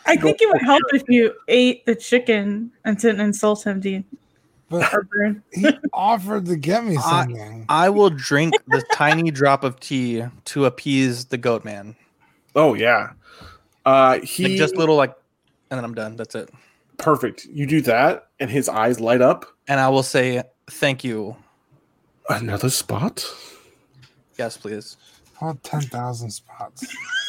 [0.07, 4.05] I think it would help if you ate the chicken and didn't insult him, Dean.
[4.69, 4.91] But
[5.53, 7.67] he offered to get me something.
[7.69, 11.95] I will drink the tiny drop of tea to appease the goat man.
[12.57, 13.11] oh yeah
[13.85, 15.15] uh he Like just little like,
[15.71, 16.17] and then I'm done.
[16.17, 16.51] That's it.
[16.99, 21.37] Perfect you do that and his eyes light up And I will say thank you.
[22.29, 23.25] another spot
[24.39, 24.97] Yes, please.
[25.41, 26.87] About ten thousand spots.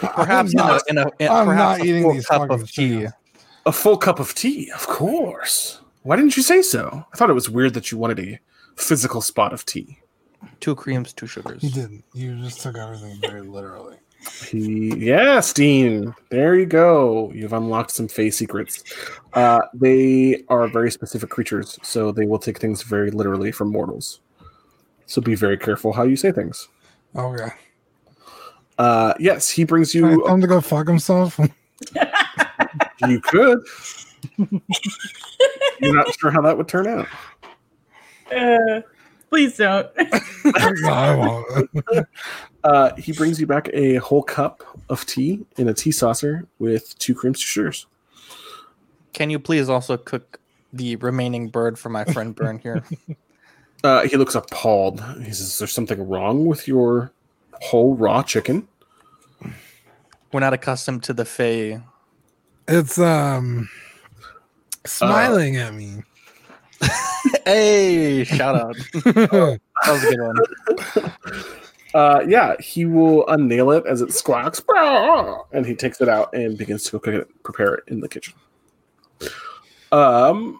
[0.00, 2.50] Perhaps in a, not- in a, in, I'm perhaps not a eating full these cup
[2.50, 2.88] of tea.
[2.90, 3.12] chickens.
[3.66, 7.34] a full cup of tea of course why didn't you say so i thought it
[7.34, 8.38] was weird that you wanted a
[8.76, 9.98] physical spot of tea
[10.60, 11.62] Two creams, two sugars.
[11.62, 12.04] You didn't.
[12.12, 13.96] You just took everything very literally.
[14.48, 16.14] He, yes, Dean.
[16.30, 17.30] There you go.
[17.34, 18.82] You've unlocked some Fey secrets.
[19.32, 24.20] Uh, they are very specific creatures, so they will take things very literally from mortals.
[25.06, 26.68] So be very careful how you say things.
[27.14, 27.48] Okay.
[28.78, 30.24] Uh, yes, he brings Can I you.
[30.24, 31.38] tell him to go fuck himself?
[33.08, 33.58] You could.
[34.38, 37.06] You're not sure how that would turn out.
[38.34, 38.80] Uh,
[39.28, 39.88] please don't.
[40.44, 40.52] no,
[40.90, 42.08] I won't.
[42.64, 46.98] Uh, he brings you back a whole cup of tea in a tea saucer with
[46.98, 47.86] two cream sugars.
[49.12, 50.40] Can you please also cook
[50.72, 52.82] the remaining bird for my friend Burn here?
[53.84, 55.04] Uh, he looks appalled.
[55.18, 57.12] He says, "Is there something wrong with your
[57.60, 58.66] whole raw chicken?"
[60.32, 61.82] We're not accustomed to the Fey.
[62.66, 63.68] It's um
[64.86, 66.02] smiling at me.
[67.44, 68.76] hey, shout out.
[69.04, 71.12] that was a good one.
[71.94, 74.60] Uh, yeah, he will unnail it as it squawks,
[75.52, 78.34] and he takes it out and begins to cook it, prepare it in the kitchen.
[79.92, 80.58] Um,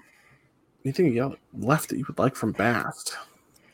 [0.84, 3.16] anything yell- left that you would like from Bast?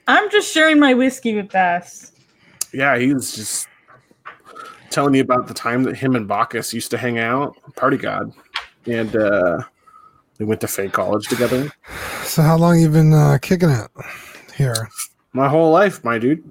[0.08, 2.18] I'm just sharing my whiskey with Bast.
[2.72, 3.68] Yeah, he was just
[4.88, 8.32] telling you about the time that him and Bacchus used to hang out, party god,
[8.86, 9.62] and uh,
[10.40, 11.70] they went to fake College together.
[12.24, 13.90] So how long you been uh, kicking it
[14.56, 14.88] here?
[15.34, 16.42] My whole life, my dude.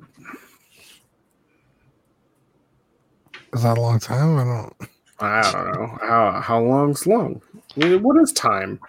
[3.51, 4.37] Is that a long time?
[4.37, 4.91] I don't.
[5.19, 7.41] I don't know how how long's long.
[7.75, 8.79] What is time?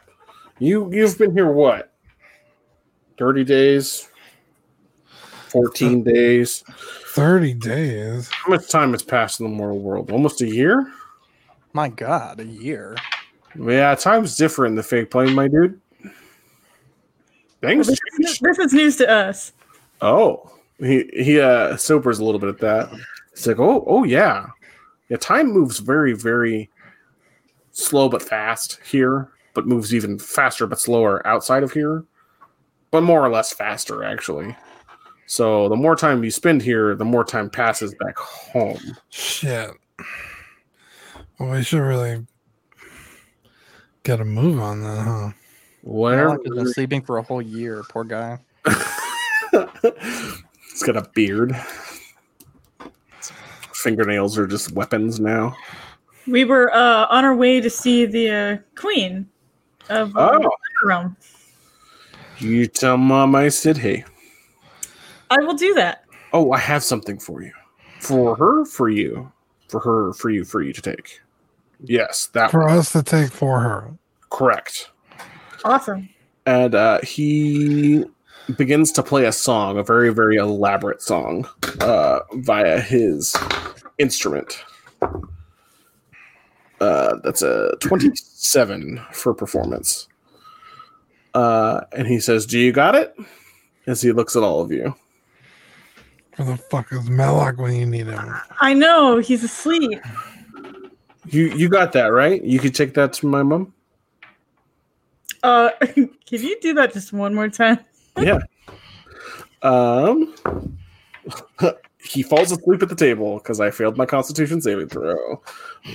[0.58, 1.94] You you've been here what?
[3.16, 4.10] Thirty days,
[5.48, 6.62] fourteen days.
[7.14, 8.28] Thirty days.
[8.28, 10.10] How much time has passed in the mortal world?
[10.10, 10.92] Almost a year.
[11.72, 12.96] My God, a year.
[13.58, 15.80] Yeah, time's different in the fake plane, my dude.
[17.60, 19.52] Things This is, this is news to us.
[20.00, 22.90] Oh, he he uh, sobers a little bit at that.
[23.32, 24.46] It's like, oh oh yeah,
[25.08, 25.18] yeah.
[25.18, 26.70] Time moves very very
[27.72, 32.04] slow but fast here, but moves even faster but slower outside of here,
[32.90, 34.56] but more or less faster actually.
[35.26, 38.96] So the more time you spend here, the more time passes back home.
[39.10, 39.70] Shit.
[41.38, 42.26] Well, we should really
[44.02, 45.30] get to move on that, huh?
[45.82, 47.82] Where Alec has been sleeping for a whole year.
[47.88, 48.38] Poor guy.
[50.70, 51.56] He's got a beard.
[53.74, 55.56] Fingernails are just weapons now.
[56.26, 59.26] We were uh, on our way to see the uh, queen
[59.88, 60.50] of uh, Oh,
[60.84, 61.16] Realm.
[62.38, 64.04] you tell mom I said hey.
[65.30, 66.04] I will do that.
[66.32, 67.52] Oh, I have something for you.
[68.00, 69.32] For her, for you.
[69.68, 71.20] For her, for you, for you to take.
[71.84, 73.90] Yes, that For us to take for her.
[74.30, 74.90] correct.
[75.64, 76.08] Awesome.
[76.46, 78.04] And uh, he
[78.56, 81.46] begins to play a song, a very, very elaborate song,
[81.80, 83.34] uh, via his
[83.98, 84.64] instrument.
[86.80, 90.08] Uh, that's a 27 for performance.
[91.34, 93.14] Uh, and he says, Do you got it?
[93.86, 94.94] As he looks at all of you.
[96.36, 98.34] Where the fuck is Melloc when you need him?
[98.60, 100.00] I know he's asleep.
[101.26, 102.42] You you got that, right?
[102.42, 103.72] You could take that to my mom?
[105.42, 107.78] Uh, can you do that just one more time?
[108.20, 108.40] Yeah.
[109.62, 110.34] Um,
[112.02, 115.40] he falls asleep at the table because I failed my Constitution saving throw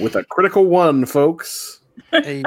[0.01, 1.81] with a critical one, folks.
[2.11, 2.41] Hey,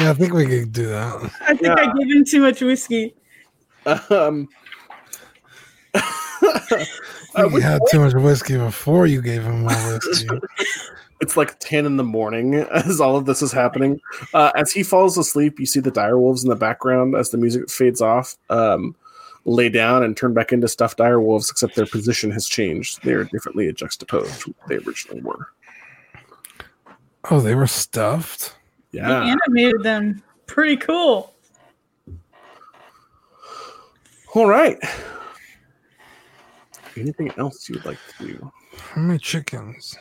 [0.00, 1.32] Yeah, I think we could do that.
[1.42, 1.74] I think Yeah.
[1.76, 3.14] I gave him too much whiskey.
[4.10, 4.48] Um,
[7.36, 9.70] uh, We had too much whiskey before you gave him more
[10.06, 10.28] whiskey.
[11.20, 14.00] it's like 10 in the morning as all of this is happening.
[14.34, 17.70] Uh, as he falls asleep, you see the direwolves in the background as the music
[17.70, 18.36] fades off.
[18.50, 18.94] Um,
[19.44, 23.02] lay down and turn back into stuffed direwolves, except their position has changed.
[23.02, 25.48] They are differently juxtaposed from what they originally were.
[27.30, 28.54] Oh, they were stuffed?
[28.92, 29.34] He Yeah.
[29.46, 30.22] animated them.
[30.46, 31.34] Pretty cool.
[34.34, 34.78] All right.
[36.96, 38.52] Anything else you'd like to do?
[38.76, 39.96] How many chickens?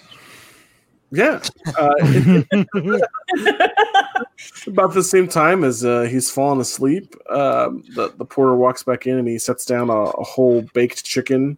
[1.11, 1.42] Yeah.
[1.78, 1.94] Uh,
[4.68, 9.08] about the same time as uh, he's fallen asleep, um, the, the porter walks back
[9.08, 11.58] in and he sets down a, a whole baked chicken.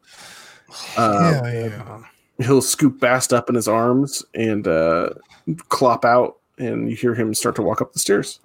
[0.98, 2.04] Uh, yeah, yeah.
[2.46, 5.10] He'll scoop Bast up in his arms and uh,
[5.70, 8.40] clop out, and you hear him start to walk up the stairs.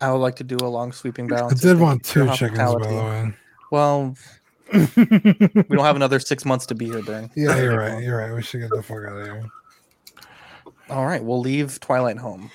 [0.00, 1.62] I would like to do a long sweeping balance.
[1.62, 3.34] I did want two chickens, by the way.
[3.70, 4.16] Well,
[4.72, 7.30] we don't have another six months to be here, Burn.
[7.34, 8.02] Yeah, you're right.
[8.02, 8.34] You're right.
[8.34, 9.44] We should get the fuck out of here.
[10.88, 12.50] All right, we'll leave Twilight home.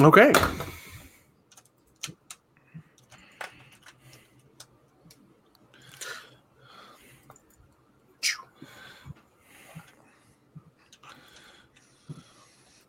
[0.00, 0.32] Okay.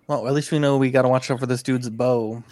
[0.08, 2.44] Well, at least we know we got to watch out for this dude's bow.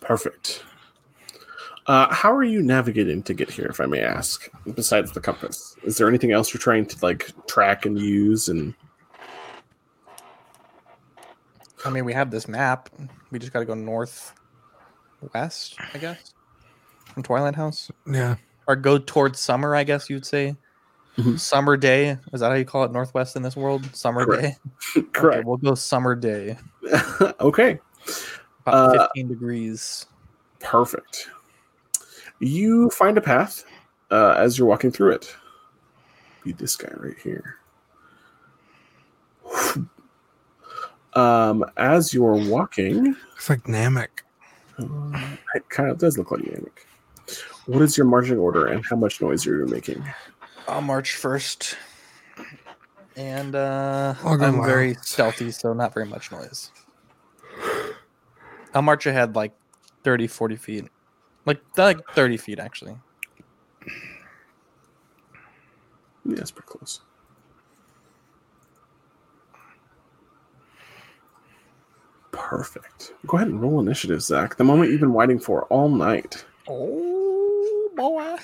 [0.00, 0.64] Perfect.
[1.88, 4.48] Uh, how are you navigating to get here, if I may ask?
[4.74, 8.48] Besides the compass, is there anything else you're trying to like track and use?
[8.48, 8.74] And
[11.86, 12.90] I mean, we have this map.
[13.30, 14.34] We just got to go north
[15.32, 16.34] west, I guess,
[17.14, 18.36] from Twilight House, Yeah.
[18.66, 19.74] or go towards summer.
[19.74, 20.56] I guess you'd say.
[21.16, 21.40] Mhm.
[21.40, 23.84] Summer day is that how you call it northwest in this world?
[23.96, 24.42] Summer Correct.
[24.42, 24.56] day.
[25.00, 25.46] Okay, correct.
[25.46, 26.56] we'll go summer day.
[27.40, 27.80] okay.
[28.66, 30.06] About Uh, 15 degrees.
[30.60, 31.30] Perfect.
[32.40, 33.64] You find a path
[34.10, 35.34] uh, as you're walking through it.
[36.44, 37.56] Be this guy right here.
[41.14, 44.08] Um, as you're walking, It's like Namek.
[44.78, 46.84] uh, it kind of does look like Yannick.
[47.66, 50.04] What is your marching order and how much noise are you making?
[50.68, 51.76] I'll march first.
[53.16, 56.70] And uh, I'll go I'm very stealthy, so not very much noise.
[58.74, 59.52] I'll march ahead like
[60.04, 60.88] 30, 40 feet.
[61.48, 62.94] Like, like 30 feet, actually.
[66.26, 67.00] Yeah, that's pretty close.
[72.32, 73.14] Perfect.
[73.26, 74.56] Go ahead and roll initiative, Zach.
[74.56, 76.44] The moment you've been waiting for all night.
[76.68, 78.36] Oh, boy.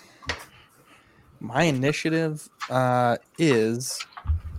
[1.40, 4.00] My initiative uh, is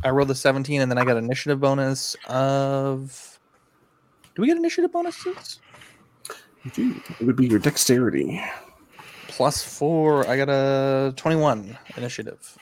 [0.03, 3.39] I rolled a 17 and then I got initiative bonus of.
[4.35, 5.61] Do we get initiative bonuses?
[6.73, 7.01] You.
[7.19, 8.41] It would be your dexterity.
[9.27, 10.27] Plus four.
[10.27, 12.57] I got a 21 initiative.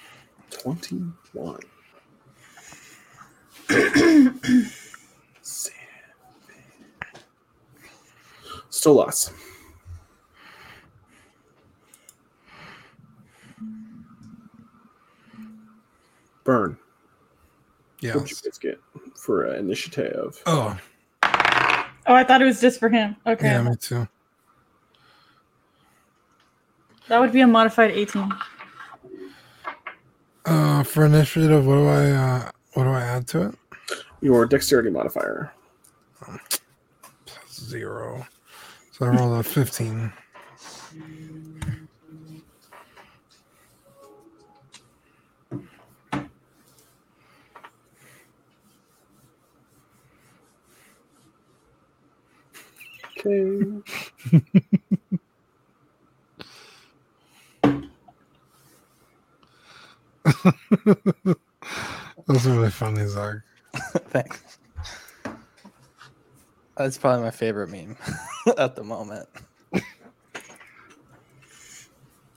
[0.49, 1.59] 21.
[5.41, 5.79] Seven.
[8.69, 9.31] Still lost.
[16.43, 16.77] Burn.
[18.01, 18.15] Yeah.
[18.15, 18.79] What'd you guys get
[19.15, 20.41] for uh, initiative?
[20.45, 20.77] Oh,
[22.05, 23.15] Oh, I thought it was just for him.
[23.25, 23.45] Okay.
[23.45, 24.07] yeah, me too.
[27.07, 28.31] That would be a modified 18.
[30.45, 33.55] Uh, for initiative, what do I uh, what do I add to it?
[34.21, 35.53] Your dexterity modifier.
[37.49, 38.25] Zero.
[38.91, 40.11] So I rolled a fifteen.
[53.25, 53.81] Okay.
[62.27, 63.37] That's really funny, Zach.
[64.09, 64.59] Thanks.
[66.77, 67.95] That's probably my favorite meme
[68.57, 69.27] at the moment.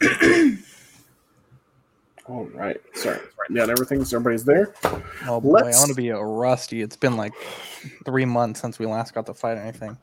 [2.28, 2.76] All right.
[2.94, 3.18] Sorry.
[3.39, 4.74] Writing down everything so everybody's there.
[5.26, 6.82] Oh boy, I Let's- want to be a rusty.
[6.82, 7.32] It's been like
[8.05, 9.97] three months since we last got to fight anything.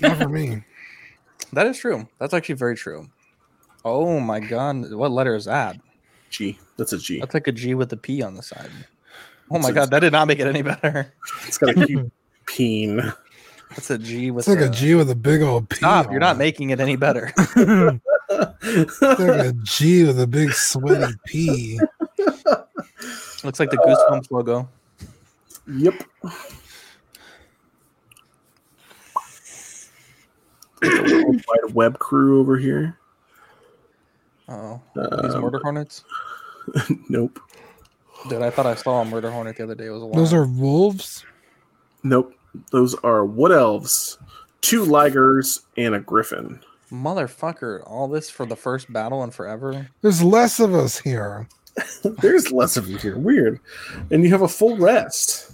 [0.00, 0.62] Not for me.
[1.54, 2.06] That is true.
[2.18, 3.08] That's actually very true.
[3.82, 5.80] Oh my god, what letter is that?
[6.28, 6.58] G.
[6.76, 7.20] That's a G.
[7.20, 8.68] That's like a G with a P on the side.
[9.50, 11.10] Oh It's my a- god, that did not make it any better.
[11.46, 12.12] It's got a cute
[12.44, 12.96] peen.
[13.70, 15.76] That's a G with It's like a a G with a big old P.
[15.76, 16.40] Stop, on you're not it.
[16.40, 17.32] making it any better.
[18.60, 21.80] It's like a G with a big sweaty P.
[23.42, 24.68] Looks like the Goosebumps logo.
[25.66, 25.94] Yep.
[30.82, 32.98] Wide web crew over here.
[34.48, 36.04] Oh, these Um, murder hornets.
[37.08, 37.40] Nope.
[38.28, 39.86] Dude, I thought I saw a murder hornet the other day.
[39.86, 41.24] It was a Those are wolves.
[42.02, 42.34] Nope.
[42.72, 44.18] Those are wood elves,
[44.60, 46.60] two ligers, and a griffin.
[46.90, 47.82] motherfucker.
[47.86, 49.88] All this for the first battle and forever.
[50.02, 51.48] There's less of us here.
[52.02, 53.16] There's less of you here.
[53.16, 53.60] Weird.
[54.10, 55.50] And you have a full rest.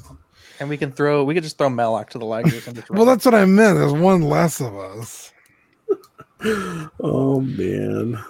[0.60, 1.24] And we can throw.
[1.24, 2.90] We could just throw Melloc to the Ligers and just.
[2.90, 3.78] Well, that's what I meant.
[3.78, 5.32] There's one less of us.
[7.00, 8.22] Oh man.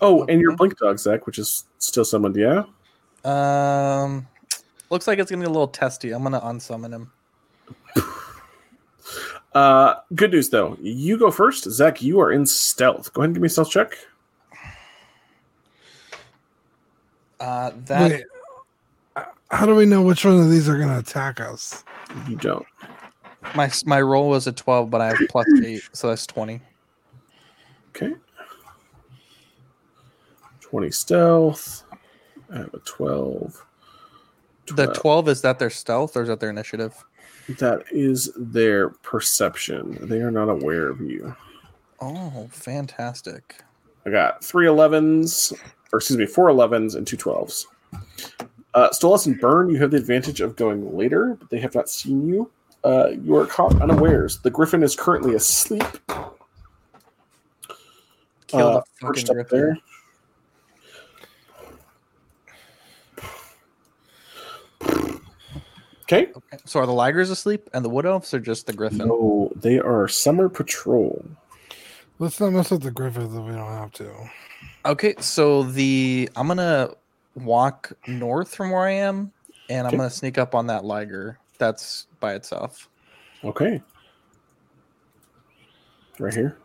[0.00, 2.64] Oh, and your blink dog, Zach, which is still summoned, yeah?
[3.24, 4.26] Um,
[4.90, 6.12] looks like it's gonna be a little testy.
[6.12, 7.12] I'm gonna unsummon him.
[9.54, 10.78] Uh good news though.
[10.80, 11.70] You go first.
[11.70, 13.12] Zach, you are in stealth.
[13.12, 13.98] Go ahead and give me a stealth check.
[17.38, 18.24] Uh, that Wait,
[19.52, 21.84] how do we know which one of these are going to attack us?
[22.28, 22.66] You don't.
[23.54, 26.60] my my roll was a 12, but I have plus eight, so that's 20.
[27.94, 28.14] Okay.
[30.60, 31.84] 20 stealth.
[32.50, 33.66] I have a 12.
[34.74, 37.04] The 12 is that their stealth or is that their initiative?
[37.58, 39.98] That is their perception.
[40.00, 41.34] They are not aware of you.
[42.00, 43.62] Oh, fantastic.
[44.06, 45.52] I got three 11s,
[45.92, 47.66] or excuse me, four 11s and two 12s.
[48.74, 51.88] Uh, Stolas and Burn, you have the advantage of going later, but they have not
[51.88, 52.50] seen you.
[52.84, 54.38] Uh, you are caught unawares.
[54.38, 55.84] The griffin is currently asleep.
[58.48, 59.58] Kill uh, the fucking up griffin.
[59.58, 59.78] there.
[66.02, 66.30] Okay.
[66.36, 66.58] Okay.
[66.66, 69.08] So are the Ligers asleep and the Wood Elves or just the Griffin?
[69.08, 71.24] No, they are summer patrol.
[72.18, 74.12] Let's not mess with the Griffins if we don't have to.
[74.84, 76.90] Okay, so the I'm gonna
[77.34, 79.32] walk north from where I am,
[79.68, 79.98] and I'm Okay.
[79.98, 82.88] gonna sneak up on that Liger that's by itself.
[83.44, 83.82] Okay.
[86.18, 86.58] Right here.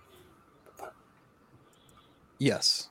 [2.39, 2.89] Yes,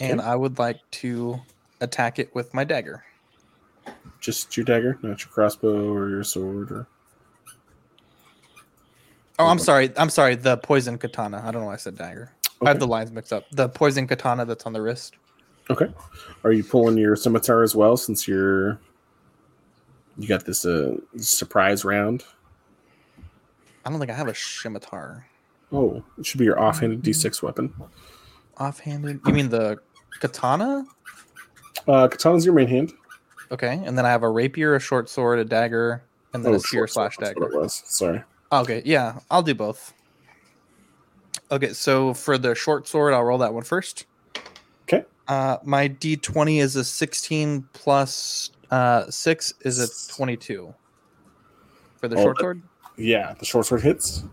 [0.00, 1.40] and I would like to
[1.80, 3.04] attack it with my dagger.
[4.20, 6.86] Just your dagger, not your crossbow or your sword or
[9.38, 9.92] Oh, I'm sorry.
[9.96, 10.34] I'm sorry.
[10.34, 11.40] The poison katana.
[11.44, 12.32] I don't know why I said dagger.
[12.60, 13.44] I have the lines mixed up.
[13.52, 15.17] The poison katana that's on the wrist.
[15.70, 15.92] Okay.
[16.44, 18.78] Are you pulling your scimitar as well since you're
[20.16, 22.24] you got this uh surprise round?
[23.84, 25.26] I don't think I have a scimitar.
[25.72, 27.72] Oh, it should be your offhanded D6 weapon.
[28.56, 29.20] Offhanded.
[29.26, 29.78] You mean the
[30.20, 30.86] katana?
[31.86, 32.92] Uh katana's your main hand.
[33.50, 36.02] Okay, and then I have a rapier, a short sword, a dagger,
[36.34, 37.40] and then Oh, a spear sword, slash that's dagger.
[37.46, 37.82] what it was.
[37.86, 38.22] Sorry.
[38.52, 39.94] Okay, yeah, I'll do both.
[41.50, 44.04] Okay, so for the short sword, I'll roll that one first.
[45.28, 50.74] Uh, my d20 is a 16 plus uh, 6 is a 22
[51.98, 52.62] for the Oh, short sword.
[52.96, 54.24] Yeah, the short sword hits.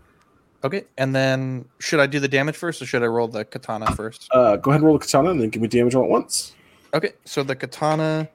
[0.64, 3.94] Okay, and then should I do the damage first or should I roll the katana
[3.94, 4.28] first?
[4.32, 6.54] Uh go ahead and roll the katana and then give me damage all at once.
[6.94, 8.28] Okay, so the katana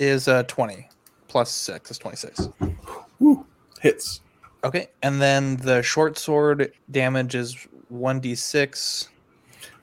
[0.00, 0.88] is uh, 20
[1.28, 2.48] plus 6 is 26.
[3.20, 3.46] Woo.
[3.80, 4.20] Hits.
[4.64, 7.56] Okay, and then the short sword damage is
[7.92, 9.08] 1d6.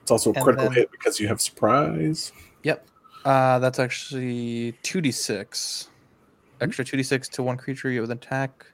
[0.02, 2.32] It's also a critical then- hit because you have surprise.
[2.64, 2.88] Yep.
[3.24, 5.88] Uh, that's actually 2d6
[6.62, 8.66] extra 2d6 to one creature you with attack.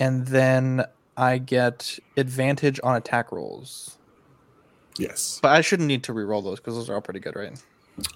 [0.00, 0.84] And then
[1.16, 3.98] I get advantage on attack rolls.
[4.98, 5.38] Yes.
[5.42, 7.52] But I shouldn't need to re-roll those because those are all pretty good, right?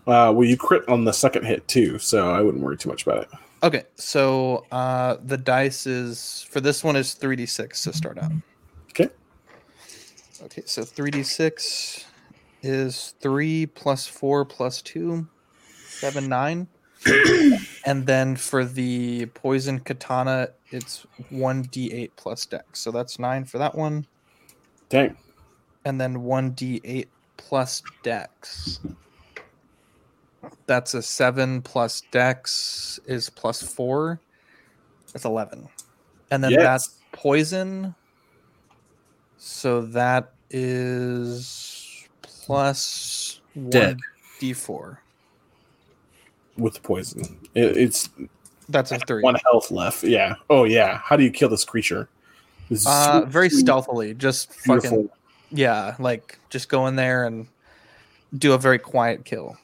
[0.07, 3.07] Uh, well, you crit on the second hit too, so I wouldn't worry too much
[3.07, 3.29] about it.
[3.63, 8.33] Okay, so uh, the dice is for this one is 3d6 to start out.
[8.91, 9.09] Okay.
[10.43, 12.05] Okay, so 3d6
[12.63, 15.27] is 3 plus 4 plus two,
[15.87, 16.69] seven nine.
[17.87, 22.81] and then for the poison katana, it's 1d8 plus dex.
[22.81, 24.07] So that's 9 for that one.
[24.91, 25.17] Dang.
[25.85, 27.07] And then 1d8
[27.39, 28.81] plus dex.
[30.67, 34.21] That's a 7 plus dex is plus 4.
[35.13, 35.69] That's 11.
[36.31, 36.63] And then Yes.
[36.63, 37.95] that's poison.
[39.39, 41.70] So that is
[42.51, 43.99] plus Dead.
[44.41, 44.97] 1d4.
[46.57, 48.11] With the poison, it, it's
[48.69, 49.23] That's a 3.
[49.23, 50.03] one health left.
[50.03, 50.35] Yeah.
[50.51, 50.99] Oh yeah.
[50.99, 52.09] How do you kill this creature?
[52.69, 54.15] This Uh, sweet, very sweet, stealthily.
[54.15, 54.91] Just beautiful.
[54.91, 55.11] fucking,
[55.53, 57.47] yeah, like just go in there and
[58.37, 59.57] do a very quiet kill.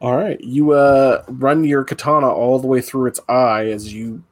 [0.00, 0.40] All right.
[0.40, 4.22] You uh run your katana all the way through its eye as you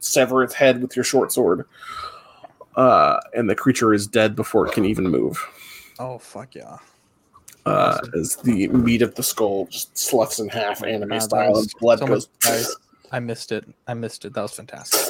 [0.00, 1.64] sever its head with your short sword.
[2.76, 5.44] Uh, and the creature is dead before it can even move.
[5.98, 6.78] Oh, fuck yeah.
[7.68, 11.62] Uh, as the meat of the skull just sloughs in half, anime Wow, style, was
[11.64, 12.76] and blood so goes much dice.
[13.12, 13.66] I missed it.
[13.86, 14.34] I missed it.
[14.34, 15.00] That was fantastic.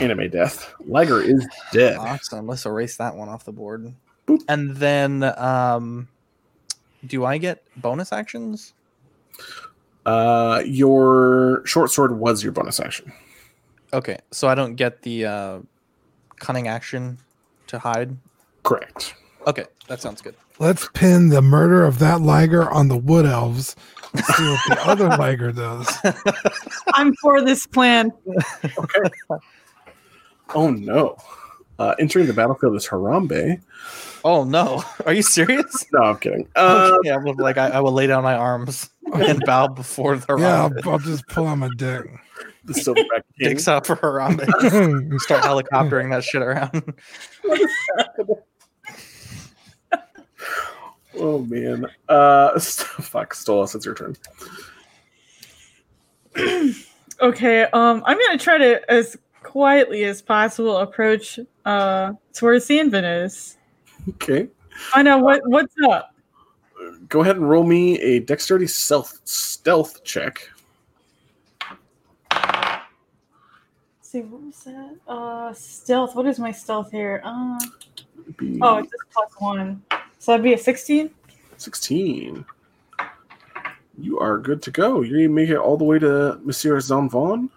[0.00, 0.72] anime death.
[0.86, 1.96] Liger is dead.
[1.96, 2.46] Awesome.
[2.46, 3.92] Let's erase that one off the board.
[4.26, 4.42] Boop.
[4.48, 6.08] And then, um,
[7.06, 8.74] do I get bonus actions?
[10.04, 13.12] Uh, your short sword was your bonus action.
[13.92, 15.58] Okay, so I don't get the uh,
[16.40, 17.18] cunning action
[17.68, 18.16] to hide.
[18.64, 19.14] Correct.
[19.48, 20.34] Okay, that sounds good.
[20.58, 23.74] Let's pin the murder of that Liger on the Wood Elves
[24.12, 25.88] and see what the other Liger does.
[26.94, 28.12] I'm for this plan.
[28.78, 29.10] okay.
[30.54, 31.16] Oh no.
[31.78, 33.60] Uh, entering the battlefield is Harambe.
[34.24, 35.86] Oh no, are you serious?
[35.92, 36.48] No, I'm kidding.
[36.56, 40.16] Uh, okay, I will, like I, I will lay down my arms and bow before
[40.16, 42.04] the Yeah, I'll, I'll just pull out my dick.
[42.64, 43.50] the Silverback King.
[43.50, 44.44] Dicks out for Harambe.
[45.20, 46.92] Start helicoptering that shit around.
[51.18, 51.86] Oh man.
[52.08, 54.16] Uh, fuck, Stolas, it's your turn.
[57.20, 63.56] Okay, um, I'm gonna try to as quietly as possible approach uh towards the Inverness.
[64.10, 64.48] Okay.
[64.94, 66.14] I know what what's up.
[67.08, 70.48] Go ahead and roll me a dexterity stealth stealth check.
[72.30, 72.86] Let's
[74.02, 74.96] see what was that?
[75.08, 76.14] Uh, stealth.
[76.14, 77.20] What is my stealth here?
[77.24, 77.58] Uh,
[78.36, 79.82] Be oh, it's just plus one.
[80.18, 81.10] So that'd be a 16.
[81.56, 82.44] 16.
[84.00, 85.02] You are good to go.
[85.02, 87.48] You need to make it all the way to Monsieur Zanvin,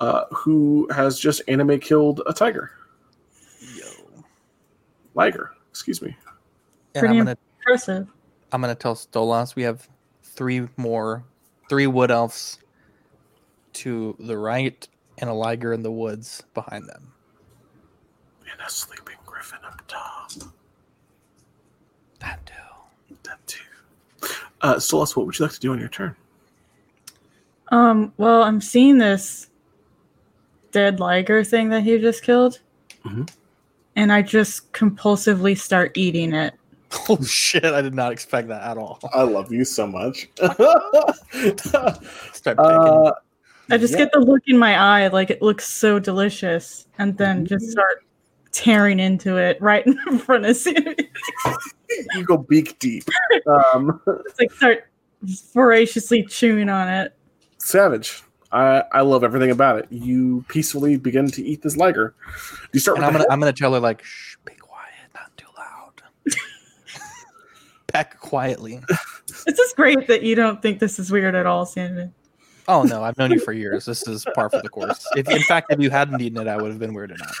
[0.00, 2.70] uh, who has just anime killed a tiger.
[3.74, 3.84] Yo.
[5.14, 6.16] Liger, excuse me.
[6.94, 8.08] And Pretty I'm gonna Impressive.
[8.52, 9.88] I'm gonna tell Stolas we have
[10.22, 11.24] three more,
[11.68, 12.58] three wood elves
[13.74, 17.12] to the right, and a liger in the woods behind them.
[18.50, 20.32] And a sleeping griffin up top.
[22.20, 23.14] That too.
[23.22, 23.60] That too.
[24.62, 26.14] Uh, Stolas, what would you like to do on your turn?
[27.68, 29.48] Um, well, I'm seeing this
[30.72, 32.60] dead liger thing that he just killed.
[33.04, 33.30] Mhm.
[33.96, 36.54] And I just compulsively start eating it.
[37.08, 37.64] Oh shit!
[37.64, 38.98] I did not expect that at all.
[39.14, 40.28] I love you so much.
[40.40, 42.58] Start taking.
[42.58, 43.12] uh,
[43.70, 43.98] I just yeah.
[43.98, 48.02] get the look in my eye like it looks so delicious, and then just start
[48.52, 50.96] tearing into it right in front of Sammy.
[52.14, 53.04] you go beak deep.
[53.46, 54.86] Um, It's like start
[55.52, 57.14] voraciously chewing on it.
[57.58, 58.22] Savage.
[58.52, 59.86] I, I love everything about it.
[59.90, 62.14] You peacefully begin to eat this liger.
[62.72, 63.32] You start and with I'm gonna head.
[63.32, 66.02] I'm gonna tell her like, shh, be quiet, not too loud.
[67.86, 68.80] Peck quietly.
[69.46, 72.10] It's just great that you don't think this is weird at all, Sammy.
[72.68, 73.84] Oh no, I've known you for years.
[73.84, 75.06] This is par for the course.
[75.16, 77.34] If in fact if you hadn't eaten it, I would have been weirded out.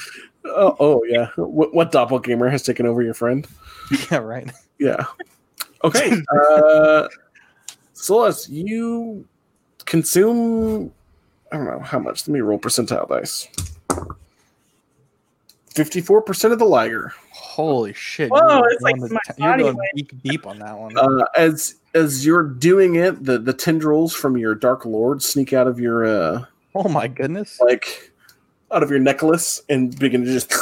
[0.44, 1.28] Oh, oh yeah.
[1.36, 3.46] What, what doppelganger has taken over your friend?
[4.12, 4.48] Yeah, right.
[4.78, 5.04] Yeah.
[5.82, 6.12] Okay.
[6.52, 7.08] uh,
[7.92, 9.26] Celeste, you
[9.84, 10.92] consume.
[11.50, 12.28] I don't know how much.
[12.28, 13.48] Let me roll percentile dice.
[15.74, 17.12] Fifty-four percent of the liger.
[17.32, 18.30] Holy shit!
[18.30, 19.90] Whoa, you're it's like going to my t- you're going weight.
[19.96, 20.96] deep, deep on that one.
[20.96, 25.66] Uh, as as you're doing it, the the tendrils from your dark lord sneak out
[25.66, 26.44] of your uh,
[26.74, 27.58] oh my goodness!
[27.60, 28.12] like
[28.72, 30.52] out of your necklace and begin to just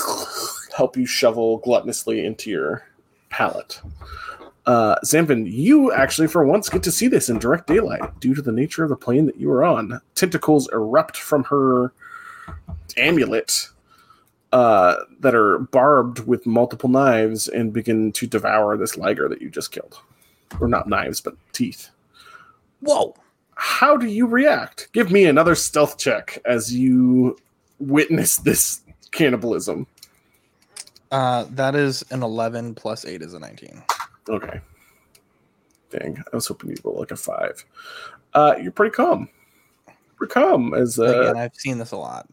[0.77, 2.87] help you shovel gluttonously into your
[3.29, 3.81] palate.
[4.65, 8.43] Uh, Zanvin, you actually for once get to see this in direct daylight due to
[8.43, 10.01] the nature of the plane that you are on.
[10.15, 11.93] Tentacles erupt from her
[12.97, 13.69] amulet
[14.53, 19.51] uh, that are barbed with multiple knives and begin to devour this liger that you
[19.51, 20.01] just killed.
[20.61, 21.91] Or not knives, but teeth.
[22.81, 23.15] Whoa!
[23.55, 24.89] How do you react?
[24.93, 27.37] Give me another stealth check as you
[27.81, 29.87] witness this cannibalism.
[31.11, 33.83] Uh, that is an 11 plus 8 is a 19.
[34.29, 34.61] Okay.
[35.91, 37.65] Dang, I was hoping you'd roll like a five.
[38.35, 39.29] Uh, you're pretty calm.
[40.17, 42.29] Pretty calm as uh, Again, I've seen this a lot.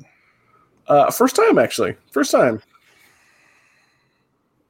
[0.87, 1.95] uh, first time actually.
[2.11, 2.61] First time.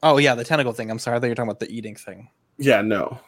[0.04, 0.92] Oh, yeah, the tentacle thing.
[0.92, 1.18] I'm sorry.
[1.18, 2.30] I thought you were talking about the eating thing.
[2.60, 3.20] Yeah, no.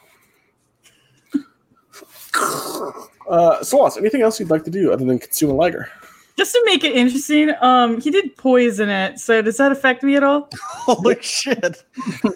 [2.33, 5.89] Uh, Stolas, anything else you'd like to do other than consume a liger?
[6.37, 9.19] Just to make it interesting, um, he did poison it.
[9.19, 10.49] So does that affect me at all?
[10.61, 11.83] Holy shit.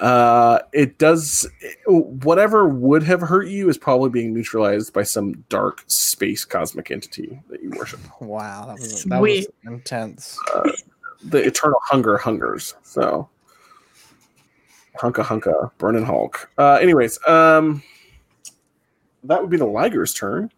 [0.00, 1.46] Uh, it does.
[1.86, 7.38] Whatever would have hurt you is probably being neutralized by some dark space cosmic entity
[7.50, 8.00] that you worship.
[8.20, 8.64] Wow.
[8.66, 9.48] That was, that was Sweet.
[9.64, 10.38] intense.
[11.22, 12.74] the eternal hunger hungers.
[12.82, 13.28] So
[14.98, 16.50] hunka hunka, burning Hulk.
[16.58, 17.82] Uh, anyways, um,
[19.24, 20.50] that would be the Liger's turn,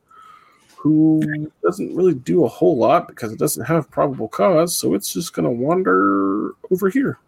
[0.77, 4.75] who doesn't really do a whole lot because it doesn't have probable cause.
[4.75, 7.19] So it's just gonna wander over here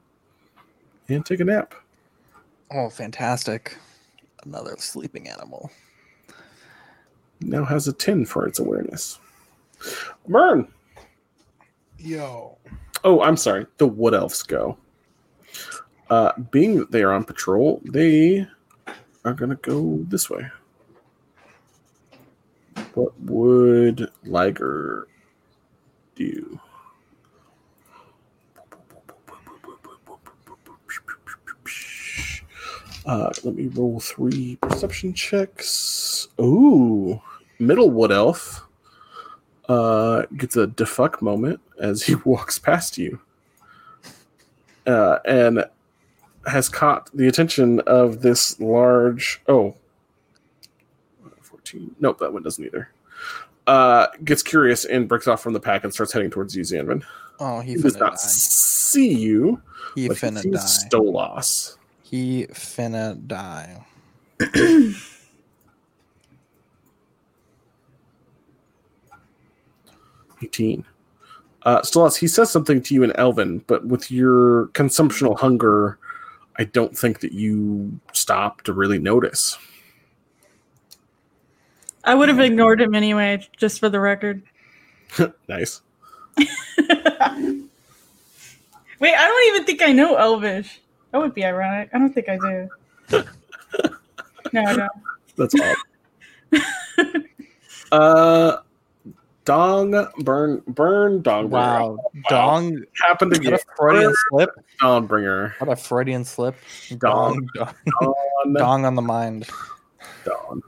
[1.08, 1.74] and take a nap.
[2.70, 3.76] Oh, fantastic.
[4.44, 5.70] Another sleeping animal.
[7.40, 9.18] Now has a ten for its awareness.
[10.28, 10.68] Burn.
[11.98, 12.56] Yo.
[13.04, 13.66] Oh, I'm sorry.
[13.78, 14.78] The wood elves go.
[16.08, 18.46] Uh, being that they are on patrol, they
[19.24, 20.48] are going to go this way.
[22.96, 25.06] What would Liger
[26.14, 26.58] do?
[33.04, 36.28] Uh, let me roll three perception checks.
[36.40, 37.20] Ooh,
[37.58, 38.66] middle wood elf
[39.68, 43.20] uh, gets a defuck moment as he walks past you
[44.86, 45.66] uh, and
[46.46, 49.42] has caught the attention of this large.
[49.46, 49.74] Oh,
[51.66, 51.96] 14.
[52.00, 52.88] Nope, that one doesn't either.
[53.66, 57.02] Uh, gets curious and breaks off from the pack and starts heading towards you, Zanvin.
[57.40, 58.16] Oh, he He does not die.
[58.18, 59.60] see you,
[59.94, 60.88] He he finna sees die.
[60.88, 61.76] Stolas.
[62.02, 63.84] He finna die.
[70.42, 70.84] 18.
[71.62, 75.98] Uh, Stolas, he says something to you in Elven, but with your consumptional hunger,
[76.58, 79.58] I don't think that you stop to really notice.
[82.06, 84.42] I would have ignored him anyway, just for the record.
[85.48, 85.82] nice.
[86.38, 86.46] Wait,
[89.14, 90.80] I don't even think I know Elvish.
[91.10, 91.90] That would be ironic.
[91.92, 92.68] I don't think I do.
[94.52, 94.90] no, I don't.
[95.36, 97.22] That's odd.
[97.92, 98.56] uh,
[99.44, 101.50] dong burn burn dong.
[101.50, 101.98] Wow.
[102.30, 102.84] Dong.
[103.02, 104.50] happened to What a Freudian slip.
[104.80, 105.54] dong bringer.
[105.58, 106.54] What a Freudian slip.
[106.98, 107.48] Dong.
[107.54, 107.74] Dong.
[108.00, 109.46] Dong, dong on the mind.
[110.24, 110.62] Dawn.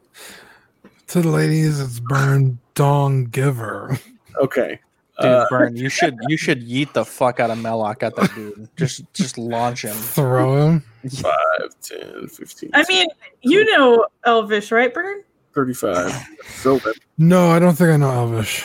[1.09, 3.99] To the ladies, it's Burn Dong Giver.
[4.41, 4.79] Okay.
[5.21, 8.33] Dude, Uh, Burn, you should you should yeet the fuck out of Melloc at that
[8.35, 8.69] dude.
[8.77, 9.97] Just just launch him.
[9.97, 10.85] Throw him.
[11.11, 11.33] 5,
[11.83, 13.09] 10, 15, I mean,
[13.43, 15.25] you know Elvish, right, Burn?
[15.55, 16.13] 35.
[16.47, 16.93] Sylvan.
[17.17, 18.65] No, I don't think I know Elvish.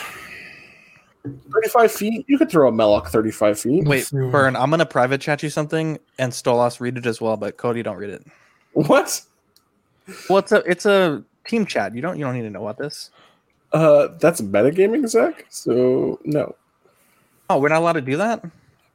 [1.24, 2.24] 35 feet.
[2.28, 3.84] You could throw a Melloc 35 feet.
[3.86, 7.56] Wait, Burn, I'm gonna private chat you something and Stolas read it as well, but
[7.56, 8.24] Cody don't read it.
[8.74, 9.22] What?
[10.28, 11.94] Well it's a it's a team chat.
[11.94, 13.10] You don't you don't need to know about this.
[13.72, 15.46] Uh, that's metagaming, Zach.
[15.50, 16.54] So no,
[17.50, 18.44] Oh, we're not allowed to do that?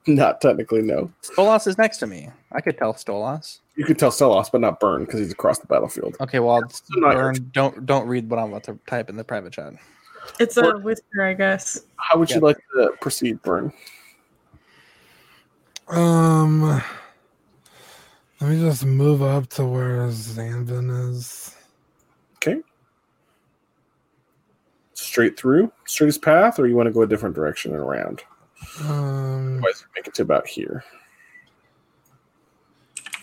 [0.07, 0.81] not technically.
[0.81, 2.29] No, Stolas is next to me.
[2.51, 3.59] I could tell Stolas.
[3.75, 6.15] you could tell Stolas, but not Burn because he's across the battlefield.
[6.21, 6.61] Okay, well
[6.91, 9.73] not Burn, don't don't read what I'm about to type in the private chat.
[10.39, 11.81] It's a whisper, I guess.
[11.97, 13.73] How would you like to proceed, Burn?
[15.87, 16.81] Um,
[18.39, 21.55] let me just move up to where Zanvin is.
[22.35, 22.61] Okay.
[24.99, 28.21] Straight through, straightest path, or you want to go a different direction and around?
[28.81, 30.83] Um, Otherwise, make it to about here.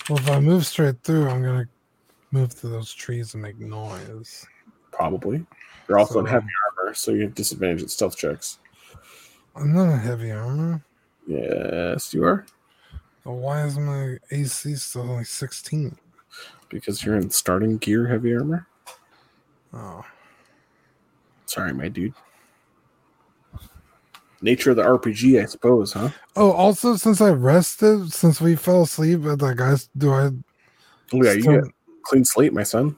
[0.08, 1.68] well, if I move straight through, I'm gonna
[2.32, 4.46] move through those trees and make noise.
[4.90, 5.44] Probably.
[5.88, 6.46] You're also in heavy
[6.78, 8.58] armor, so you have disadvantage at stealth checks.
[9.55, 10.82] I'm not in heavy armor.
[11.26, 12.46] Yes, you are,
[13.24, 15.96] So why is my AC still only 16?
[16.68, 18.66] because you're in starting gear heavy armor.
[19.72, 20.05] Oh,
[21.47, 22.12] Sorry, my dude.
[24.42, 26.10] Nature of the RPG, I suppose, huh?
[26.36, 26.52] oh.
[26.52, 30.31] Also, since I rested, since we fell asleep at the guys, do I
[31.12, 31.65] Oh, yeah, you get
[32.02, 32.97] clean slate, my son.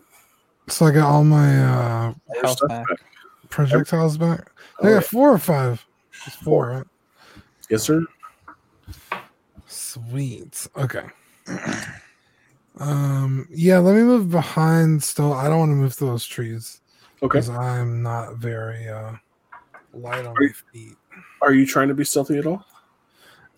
[0.69, 2.87] So I got all my uh Your back.
[2.89, 2.99] back.
[3.51, 4.51] projectiles back.
[4.81, 4.95] Oh, I yeah.
[4.97, 5.85] got four or five.
[6.27, 6.87] It's four, right?
[7.71, 8.05] Yes, sir.
[9.67, 10.67] Sweet.
[10.77, 11.05] Okay.
[12.81, 13.47] Um.
[13.51, 13.79] Yeah.
[13.79, 15.03] Let me move behind.
[15.03, 16.81] Still, I don't want to move through those trees
[17.23, 17.39] Okay.
[17.39, 19.13] because I'm not very uh
[19.93, 20.97] light on Are my feet.
[21.43, 22.65] Are you trying to be stealthy at all?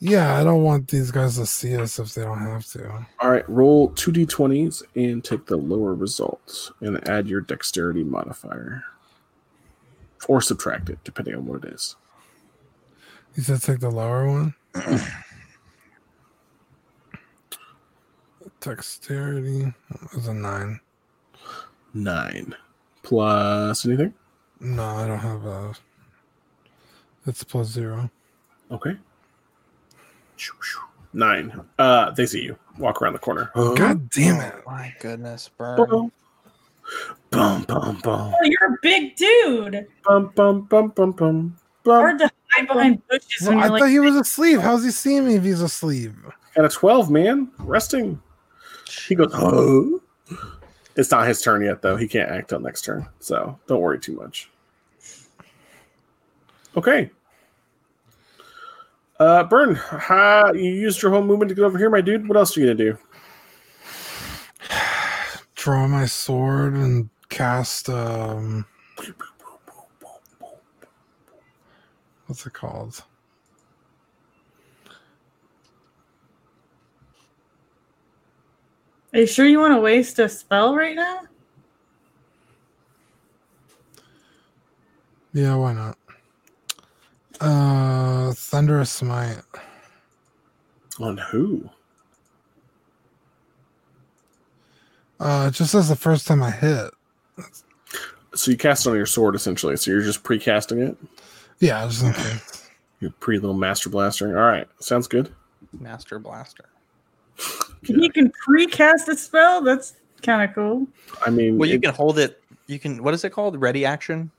[0.03, 3.07] Yeah, I don't want these guys to see us if they don't have to.
[3.21, 8.83] All right, roll two d20s and take the lower result and add your dexterity modifier.
[10.29, 11.97] Or subtract it, depending on what it is.
[13.35, 14.55] You said take the lower one.
[18.61, 19.73] Dexterity
[20.13, 20.81] is a nine.
[21.95, 22.55] Nine.
[23.11, 24.15] Plus anything?
[24.61, 25.75] No, I don't have a.
[27.27, 28.09] It's plus zero.
[28.71, 28.97] Okay.
[30.37, 30.79] Shoo, shoo.
[31.13, 31.61] Nine.
[31.77, 32.57] Uh, they see you.
[32.79, 33.51] Walk around the corner.
[33.57, 34.55] Oh, God damn it!
[34.65, 35.77] Oh my goodness, burn.
[35.77, 36.13] Boom,
[37.33, 39.89] bum, bum, bum, Oh, you're a big dude.
[40.05, 42.01] bum, bum, bum, bum, bum, bum.
[42.01, 43.91] Hard to hide behind bushes Well, when I you're thought like.
[43.91, 44.61] he was asleep.
[44.61, 46.13] How's he seeing me if he's asleep?
[46.55, 47.51] Got a 12, man.
[47.59, 48.23] Resting.
[49.09, 50.00] He goes, oh.
[51.01, 51.97] It's not his turn yet, though.
[51.97, 53.09] He can't act till next turn.
[53.21, 54.51] So don't worry too much.
[56.77, 57.11] Okay.
[59.19, 62.29] Uh, Burn, ha, you used your whole movement to get over here, my dude.
[62.29, 62.99] What else are you to do?
[65.55, 67.89] Draw my sword and cast.
[67.89, 68.67] um
[72.27, 73.03] What's it called?
[79.13, 81.21] Are you sure you want to waste a spell right now?
[85.33, 85.99] Yeah, why not?
[87.41, 89.43] Uh, thunderous smite.
[90.99, 91.71] On who?
[95.19, 96.91] Uh, it just says the first time I hit.
[98.35, 99.77] So you cast it on your sword, essentially.
[99.77, 100.97] So you're just pre-casting it?
[101.59, 102.71] Yeah, just in case.
[103.01, 104.39] Your pre-little master blaster.
[104.39, 104.69] All right.
[104.81, 105.35] Sounds good.
[105.79, 106.69] Master Blaster.
[107.83, 109.63] You can pre-cast a spell.
[109.63, 110.87] That's kind of cool.
[111.27, 112.43] I mean, Well, you it- can hold it.
[112.67, 113.03] You can.
[113.03, 113.61] What is it called?
[113.61, 114.31] Ready action.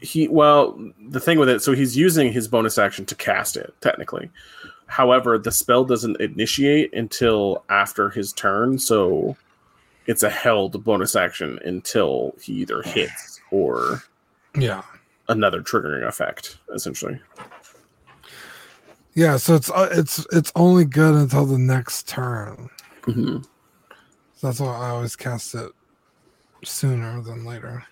[0.00, 0.78] he well
[1.08, 4.28] the thing with it so he's using his bonus action to cast it technically
[4.86, 9.34] however the spell doesn't initiate until after his turn so
[10.06, 14.02] it's a held bonus action until he either hits or
[14.58, 14.82] Yeah.
[15.28, 17.18] another triggering effect essentially
[19.14, 22.68] Yeah, so it's uh, it's it's only good until the next turn.
[23.02, 23.46] Mhm.
[24.42, 25.70] That's why I always cast it
[26.64, 27.84] sooner than later.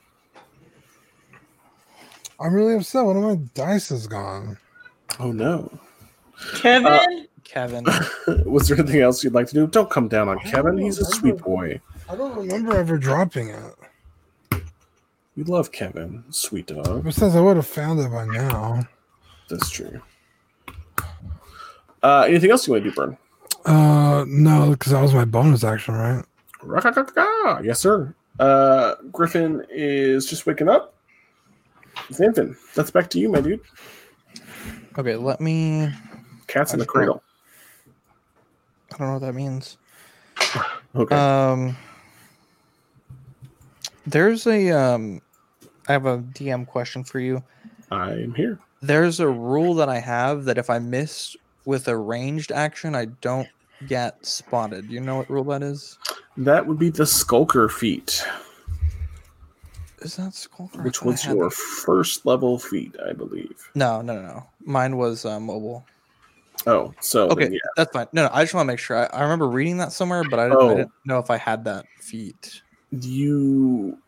[2.41, 3.05] I'm really upset.
[3.05, 4.59] One of my dice is gone.
[5.21, 5.71] oh no
[6.57, 7.85] Kevin, Kevin.
[8.45, 11.05] was there anything else you'd like to do don't come down on kevin he's a
[11.05, 11.79] sweet boy
[12.09, 13.75] I don't remember ever dropping it.
[15.37, 18.89] we love kevin sweet dog Besides, I would have found it by now.
[19.51, 20.01] that's true
[22.03, 23.17] uh anything else you want to do burn
[23.65, 26.25] Uh, no, because that was my bonus action, right?
[27.65, 28.15] Yes, sir.
[28.41, 30.95] Uh, Griffin is just waking up.
[32.11, 33.61] Zanvin, that's back to you, my dude.
[34.99, 35.89] Okay, let me.
[36.49, 37.23] Cat's in the cradle.
[38.93, 39.77] I don't know what that means.
[40.95, 41.15] Okay.
[41.17, 41.75] Um,
[44.07, 45.23] there's a um,
[45.89, 47.43] I have a DM question for you.
[47.91, 48.59] I am here.
[48.83, 51.35] There's a rule that I have that if I miss
[51.65, 53.49] with a ranged action, I don't
[53.87, 54.91] get spotted.
[54.91, 55.99] You know what rule that is?
[56.37, 58.25] That would be the Skulker feat,
[60.01, 60.83] Is that Skulker?
[60.83, 61.55] Which was your that.
[61.55, 63.71] first level feat, I believe.
[63.75, 64.47] No, no, no, no.
[64.65, 65.85] Mine was uh, mobile.
[66.67, 67.59] Oh, so Okay, then, yeah.
[67.77, 68.07] that's fine.
[68.13, 68.97] No, no, I just want to make sure.
[68.97, 70.71] I, I remember reading that somewhere, but I didn't, Oh.
[70.71, 72.63] I didn't know if I had that feat.
[72.91, 73.99] you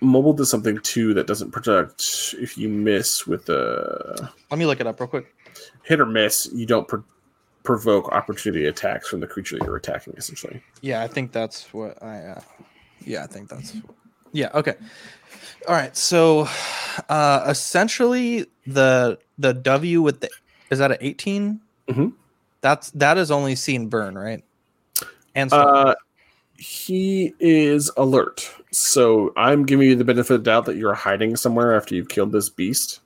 [0.00, 4.30] mobile does something too that doesn't protect if you miss with the.
[4.50, 5.33] Let me look it up real quick.
[5.82, 6.48] Hit or miss.
[6.52, 7.04] You don't pro-
[7.62, 10.14] provoke opportunity attacks from the creature you're attacking.
[10.16, 12.18] Essentially, Yeah, I think that's what I.
[12.18, 12.40] Uh,
[13.04, 13.74] yeah, I think that's.
[14.32, 14.50] Yeah.
[14.54, 14.74] Okay.
[15.68, 15.96] All right.
[15.96, 16.48] So,
[17.08, 20.30] uh, essentially, the the W with the
[20.70, 22.12] is that an 18 Mhm.
[22.60, 24.42] That's that is only seen burn, right?
[25.34, 25.94] And so, Uh,
[26.56, 28.50] he is alert.
[28.70, 32.08] So I'm giving you the benefit of the doubt that you're hiding somewhere after you've
[32.08, 33.00] killed this beast,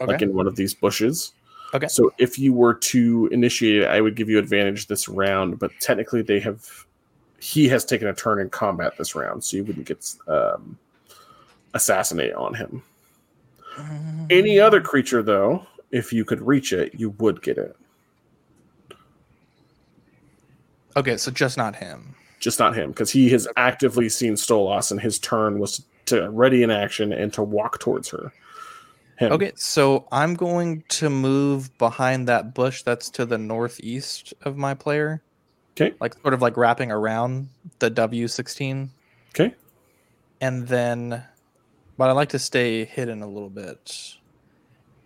[0.00, 0.12] okay.
[0.12, 1.32] like in one of these bushes.
[1.72, 1.86] Okay.
[1.88, 5.70] So if you were to initiate it, I would give you advantage this round, but
[5.80, 6.86] technically they have
[7.38, 10.76] he has taken a turn in combat this round, so you wouldn't get um,
[11.74, 12.82] assassinate on him.
[14.28, 17.76] Any other creature, though, if you could reach it, you would get it.
[20.96, 22.14] Okay, so just not him.
[22.40, 26.62] just not him, because he has actively seen Stolas, and his turn was to ready
[26.62, 28.32] in action and to walk towards her.
[29.20, 29.32] Him.
[29.32, 34.72] Okay, so I'm going to move behind that bush that's to the northeast of my
[34.72, 35.22] player.
[35.72, 35.94] Okay.
[36.00, 37.50] Like sort of like wrapping around
[37.80, 38.88] the W16.
[39.34, 39.54] Okay.
[40.40, 41.22] And then
[41.98, 44.16] but I like to stay hidden a little bit.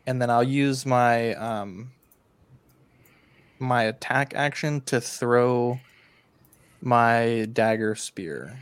[0.06, 1.90] And then I'll use my um
[3.58, 5.80] my attack action to throw
[6.80, 8.60] my dagger spear.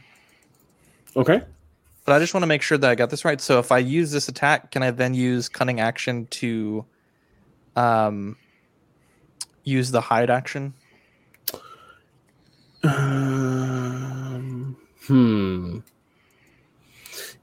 [1.15, 1.43] Okay.
[2.13, 3.41] But I just want to make sure that I got this right.
[3.41, 6.85] So if I use this attack, can I then use cunning action to
[7.75, 8.37] um
[9.65, 10.75] use the hide action?
[12.83, 14.77] Um,
[15.07, 15.79] hmm.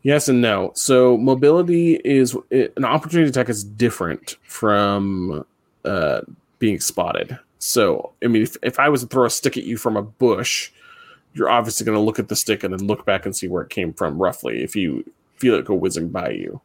[0.04, 0.72] Yes and no.
[0.76, 5.48] So mobility is it, an opportunity attack is different from
[5.84, 6.22] uh,
[6.60, 7.40] being spotted.
[7.58, 10.04] So I mean, if, if I was to throw a stick at you from a
[10.04, 10.70] bush,
[11.34, 13.64] you're obviously going to look at the stick and then look back and see where
[13.64, 14.64] it came from roughly.
[14.64, 16.62] If you feel it go whizzing by you,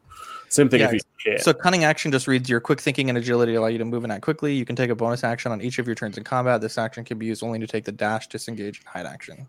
[0.49, 1.43] same thing Yeah, if you hit.
[1.43, 4.13] So cunning action just reads your quick thinking and agility allow you to move and
[4.13, 4.55] act quickly.
[4.55, 6.61] You can take a bonus action on each of your turns in combat.
[6.61, 9.49] This action can be used only to take the dash, disengage, and hide action.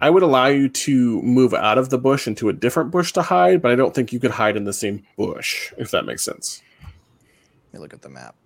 [0.00, 3.22] I would allow you to move out of the bush into a different bush to
[3.22, 6.22] hide, but I don't think you could hide in the same bush if that makes
[6.22, 6.62] sense.
[7.72, 8.36] Let me look at the map.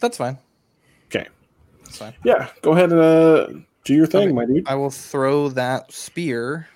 [0.00, 0.38] That's fine.
[1.06, 1.26] Okay.
[1.84, 2.14] That's fine.
[2.22, 3.48] Yeah, go ahead and uh,
[3.84, 4.32] do your thing, Okay.
[4.32, 4.66] my dude.
[4.68, 6.68] I will throw that spear.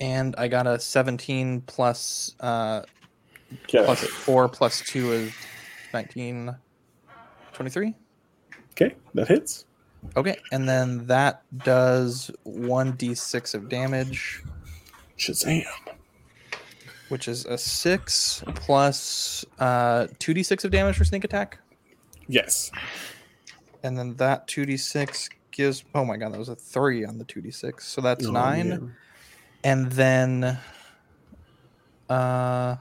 [0.00, 2.82] And I got a 17 plus uh
[3.64, 3.84] Okay.
[3.84, 5.32] plus 4 plus 2 is
[5.94, 6.54] 19
[7.52, 7.94] 23.
[8.72, 9.64] Okay, that hits.
[10.16, 14.42] Okay, and then that does 1d6 of damage,
[15.18, 15.64] Shazam.
[17.08, 21.58] which is a 6 plus uh 2d6 of damage for sneak attack.
[22.28, 22.70] Yes.
[23.86, 27.80] And then that 2d6 gives oh my god, that was a 3 on the 2d6.
[27.82, 28.68] So that's Oh, 9.
[28.68, 28.94] man.
[29.64, 30.58] and then
[32.10, 32.76] uh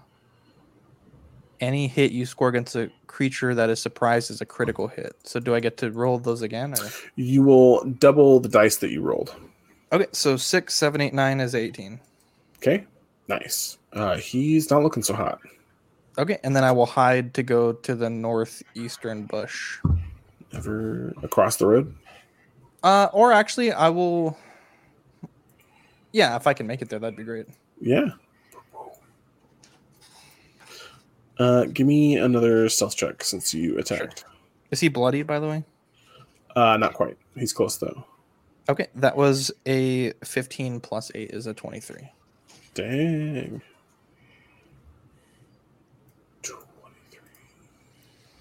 [1.62, 5.40] any hit you score against a creature that is surprised is a critical hit so
[5.40, 9.02] do i get to roll those again or You will double the dice that you
[9.02, 9.34] rolled.
[9.92, 12.00] okay so six seven eight nine is 18
[12.58, 12.86] Okay.
[13.28, 13.78] Nice.
[13.94, 15.40] Uh, he's not looking so hot.
[16.20, 19.80] okay and then i will hide to go to the northeastern bush
[20.56, 21.94] Ever across the road?
[22.84, 24.38] uh or actually i will
[26.12, 27.48] yeah if i can make it there that'd be great
[27.82, 28.10] Yeah.
[31.38, 34.24] Uh, give me another stealth check since you attacked.
[34.72, 35.64] is he bloody, by the way
[36.56, 37.18] Uh, not quite.
[37.36, 38.06] He's close though.
[38.70, 42.10] okay that was a 15 plus 8 is a 23
[42.76, 43.62] Dang.
[46.44, 47.20] 23.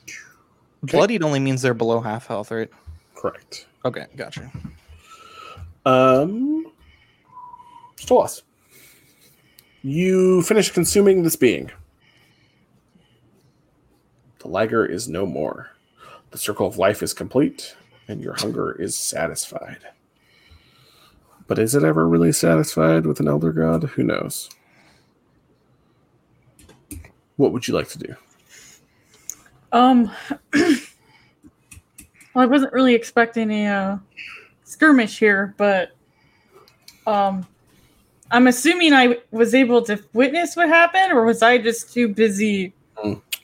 [0.08, 0.73] Okay.
[0.92, 2.70] Bloodied only means they're below half health right
[3.14, 3.66] Correct.
[3.84, 4.50] okay gotcha
[5.86, 6.72] Um,
[7.96, 8.42] Stolas.
[9.82, 11.70] You finish consuming this being.
[14.38, 15.68] The liger is no more.
[16.30, 17.76] The circle of life is complete,
[18.08, 19.80] and your hunger is satisfied.
[21.46, 23.84] But is it ever really satisfied with an elder god?
[23.84, 24.48] Who knows?
[27.36, 28.14] What would you like to do?
[29.74, 30.08] Um,
[30.54, 30.78] well,
[32.36, 33.98] I wasn't really expecting a uh,
[34.62, 35.90] skirmish here, but
[37.08, 37.44] um,
[38.30, 42.72] I'm assuming I was able to witness what happened, or was I just too busy?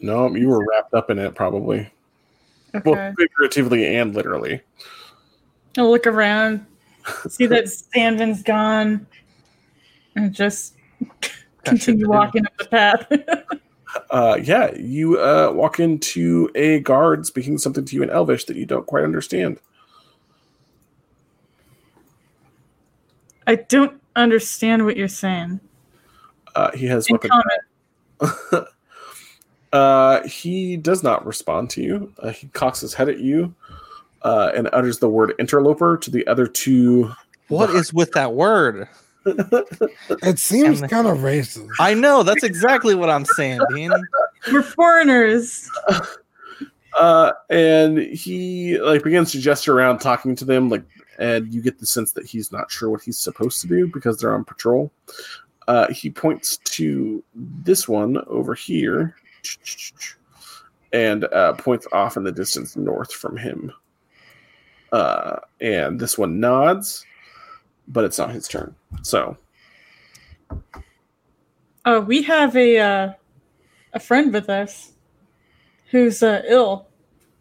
[0.01, 1.91] No, you were wrapped up in it, probably.
[2.77, 4.61] Okay, Both figuratively and literally.
[5.77, 6.65] I'll look around,
[7.29, 7.65] see that
[7.97, 9.05] Zanvin's gone,
[10.15, 10.77] and just
[11.65, 13.13] continue walking up the path.
[14.11, 18.57] Uh, yeah, you uh, walk into a guard speaking something to you in Elvish that
[18.57, 19.59] you don't quite understand.
[23.47, 25.61] I don't understand what you're saying.
[26.55, 27.19] Uh, he has In
[28.21, 28.67] weapon.
[29.73, 32.13] Uh, he does not respond to you.
[32.19, 33.55] Uh, he cocks his head at you
[34.23, 37.11] uh, and utters the word interloper to the other two.
[37.49, 38.89] What is with that word?
[40.23, 41.69] It seems And- kind of racist.
[41.79, 43.93] I know that's exactly what I'm saying, Dean.
[44.53, 45.69] we're foreigners.
[46.99, 50.69] Uh, and he like begins to gesture around, talking to them.
[50.69, 50.83] Like,
[51.21, 54.19] and you get the sense that he's not sure what he's supposed to do because
[54.19, 54.91] they're on patrol.
[55.69, 59.15] Uh, he points to this one over here,
[60.93, 63.73] and uh, points off in the distance north from him.
[64.91, 67.07] Uh, and this one nods,
[67.91, 68.75] but it's not his turn.
[69.03, 69.37] So,
[71.85, 73.13] Oh, we have a uh,
[73.93, 74.93] a friend with us
[75.91, 76.87] who's uh, ill.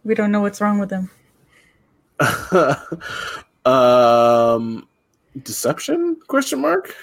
[0.04, 1.10] We don't know what's wrong with him.
[3.66, 4.88] Um,
[5.44, 6.16] deception?
[6.28, 6.96] Question mark.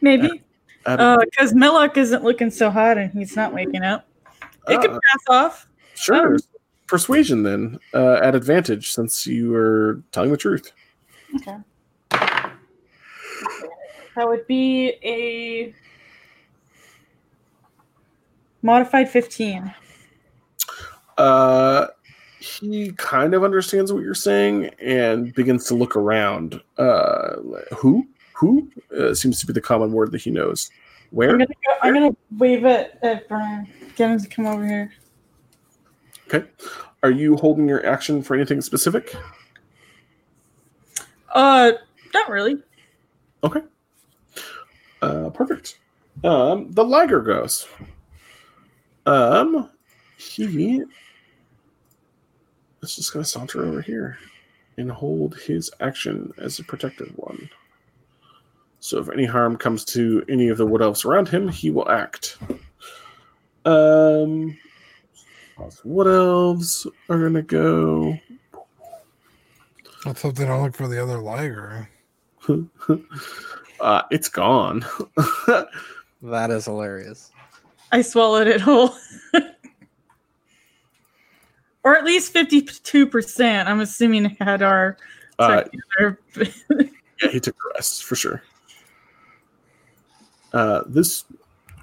[0.00, 0.42] Maybe.
[0.84, 4.06] Out of- Because Millock isn't looking so hot and he's not waking up.
[4.68, 5.68] It could Ah, pass off.
[5.94, 6.34] sure.
[6.34, 6.38] um,
[6.86, 10.72] Persuasion then, uh, at advantage since you are telling the truth.
[11.36, 11.56] Okay.
[14.18, 15.72] That would be a
[18.62, 19.72] modified 15.
[21.16, 21.86] Uh,
[22.40, 26.60] he kind of understands what you're saying and begins to look around.
[26.78, 27.36] Uh,
[27.76, 28.08] who?
[28.32, 28.68] Who?
[28.98, 30.68] Uh, seems to be the common word that he knows.
[31.12, 31.30] I'm Where?
[31.30, 33.68] gonna, go, I'm gonna wave it at Brian.
[33.94, 34.92] Get him to come over here.
[36.26, 36.44] Okay.
[37.04, 39.14] Are you holding your action for anything specific?
[41.32, 41.70] Uh,
[42.12, 42.60] not really.
[43.44, 43.60] Okay.
[45.02, 45.78] Uh, perfect.
[46.24, 47.66] Um, the Liger goes.
[49.06, 49.70] Um,
[50.16, 50.82] he
[52.82, 54.18] is just gonna saunter over here
[54.76, 57.48] and hold his action as a protective one.
[58.80, 61.88] So if any harm comes to any of the wood elves around him, he will
[61.90, 62.38] act.
[63.64, 64.56] Um,
[65.84, 68.18] wood elves are gonna go.
[70.04, 71.88] Let's hope they don't look for the other liger.
[73.80, 74.84] uh, it's gone.
[76.22, 77.30] That is hilarious.
[77.92, 78.94] I swallowed it whole.
[81.84, 83.66] or at least 52%.
[83.66, 84.96] I'm assuming it had our.
[85.38, 85.64] Uh,
[87.20, 88.40] Yeah, he took the rest for sure.
[90.52, 91.24] Uh, this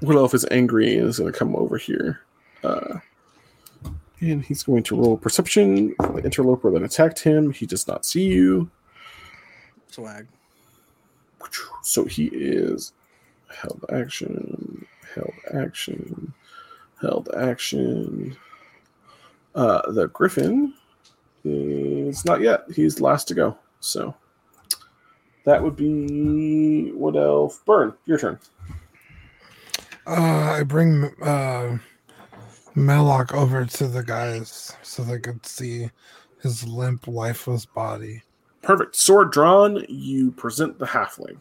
[0.02, 2.22] wood elf is angry and is going to come over here.
[2.64, 3.00] Uh,
[4.22, 7.52] and he's going to roll perception for the interloper that attacked him.
[7.52, 8.72] He does not see you.
[9.92, 10.26] Swag.
[11.82, 12.94] So he is
[13.50, 16.34] held action, held action,
[17.02, 18.36] held action.
[19.54, 20.74] Uh, the griffin
[21.44, 22.66] is not yet.
[22.74, 23.58] He's last to go.
[23.80, 24.14] So
[25.46, 27.64] that would be what elf?
[27.66, 27.94] Burn.
[28.06, 28.40] Your turn.
[30.08, 31.78] Uh, I bring uh,
[33.34, 35.90] over to the guys so they could see
[36.42, 38.22] his limp, lifeless body.
[38.66, 38.96] Perfect.
[38.96, 39.86] Sword drawn.
[39.88, 41.38] You present the halfling.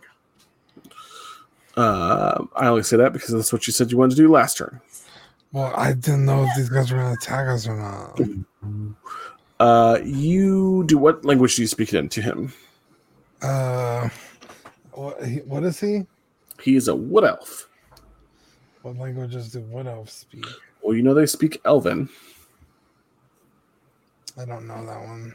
[1.77, 4.59] Uh, I only say that because that's what you said you wanted to do last
[4.59, 4.81] turn.
[5.53, 8.21] Well, I didn't know if these guys were going to attack us or not.
[9.59, 12.53] Uh, you do what language do you speak in to him?
[13.41, 14.09] Uh,
[14.93, 16.07] what, what is he?
[16.61, 17.69] He is a wood elf.
[18.83, 20.45] What languages do wood elves speak?
[20.83, 22.09] Well, you know they speak Elven.
[24.39, 25.35] I don't know that one.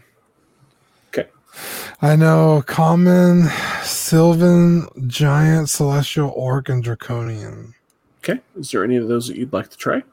[1.53, 1.57] Okay.
[2.01, 3.43] I know common,
[3.83, 7.73] sylvan, giant, celestial, orc, and draconian.
[8.19, 8.39] Okay.
[8.57, 10.03] Is there any of those that you'd like to try?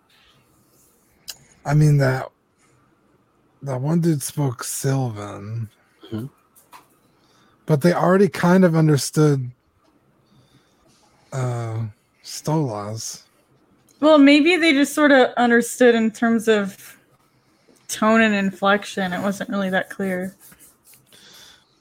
[1.65, 2.31] I mean that
[3.63, 5.69] that one dude spoke Sylvan,
[6.13, 6.31] Mhm.
[7.67, 9.51] but they already kind of understood
[11.33, 11.87] uh
[12.23, 13.23] Stolas.
[14.01, 16.97] well, maybe they just sort of understood in terms of
[17.89, 19.13] tone and inflection.
[19.13, 20.35] It wasn't really that clear.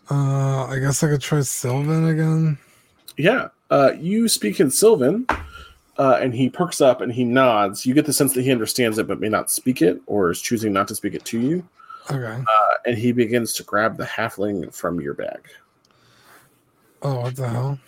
[0.09, 2.58] Uh, I guess I could try Sylvan again.
[3.17, 3.50] Yeah.
[3.72, 5.25] Uh, you speak in Sylvan,
[5.98, 7.85] uh, and he perks up and he nods.
[7.85, 10.42] You get the sense that he understands it but may not speak it or is
[10.42, 11.67] choosing not to speak it to you.
[12.11, 12.43] Okay.
[12.43, 15.48] Uh, and he begins to grab the halfling from your bag.
[17.01, 17.80] Oh, what the hell?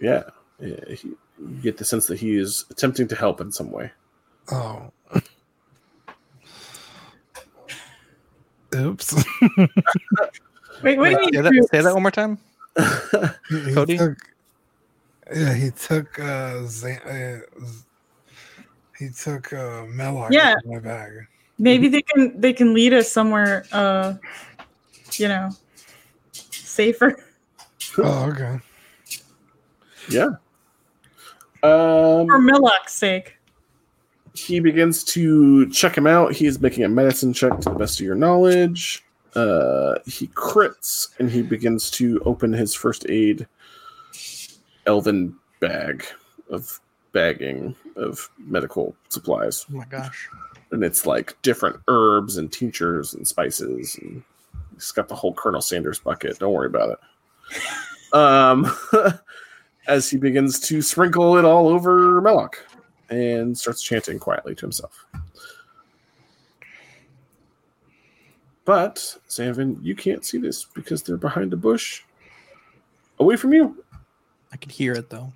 [0.00, 0.24] Yeah.
[0.58, 1.08] yeah he,
[1.38, 3.90] you get the sense that he is attempting to help in some way.
[4.50, 4.90] Oh.
[8.74, 9.24] Oops.
[10.82, 11.60] Wait, what do you Say mean?
[11.60, 12.38] that, say that one more time.
[13.48, 13.98] He- he Cody?
[13.98, 14.18] took-
[15.34, 17.38] yeah, he took uh, Z- uh
[18.98, 20.54] he took uh Melloc Yeah.
[20.66, 21.12] my bag.
[21.58, 23.64] Maybe they can they can lead us somewhere.
[23.72, 24.14] Uh,
[25.14, 25.50] you know,
[26.32, 27.16] safer.
[27.98, 28.58] Oh, okay.
[30.10, 30.30] Yeah.
[31.62, 33.36] Um, For Melloc's sake.
[34.34, 36.32] he begins to check him out.
[36.32, 39.04] He's making a medicine check to the best of your knowledge.
[39.34, 43.46] Uh, he crits and he begins to open his first aid
[44.86, 46.04] elven bag
[46.50, 46.80] of
[47.12, 49.64] bagging of medical supplies.
[49.70, 50.28] Oh my gosh.
[50.70, 53.98] And it's like different herbs and tinctures and spices.
[54.00, 54.22] And
[54.74, 56.38] he's got the whole Colonel Sanders bucket.
[56.38, 56.98] Don't worry about it.
[58.14, 58.70] Um,
[59.86, 62.56] as he begins to sprinkle it all over Melloc
[63.08, 65.06] and starts chanting quietly to himself.
[68.64, 72.02] But, Zanvin, you can't see this because they're behind a bush
[73.18, 73.84] away from you.
[74.52, 75.32] I could hear it though.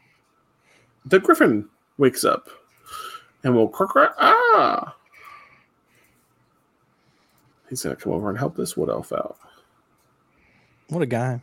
[1.07, 2.49] The griffin wakes up
[3.43, 4.95] and will crack, crack, ah!
[7.69, 9.39] He's going to come over and help this wood elf out.
[10.89, 11.41] What a guy.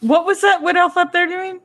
[0.00, 1.60] What was that wood elf up there doing?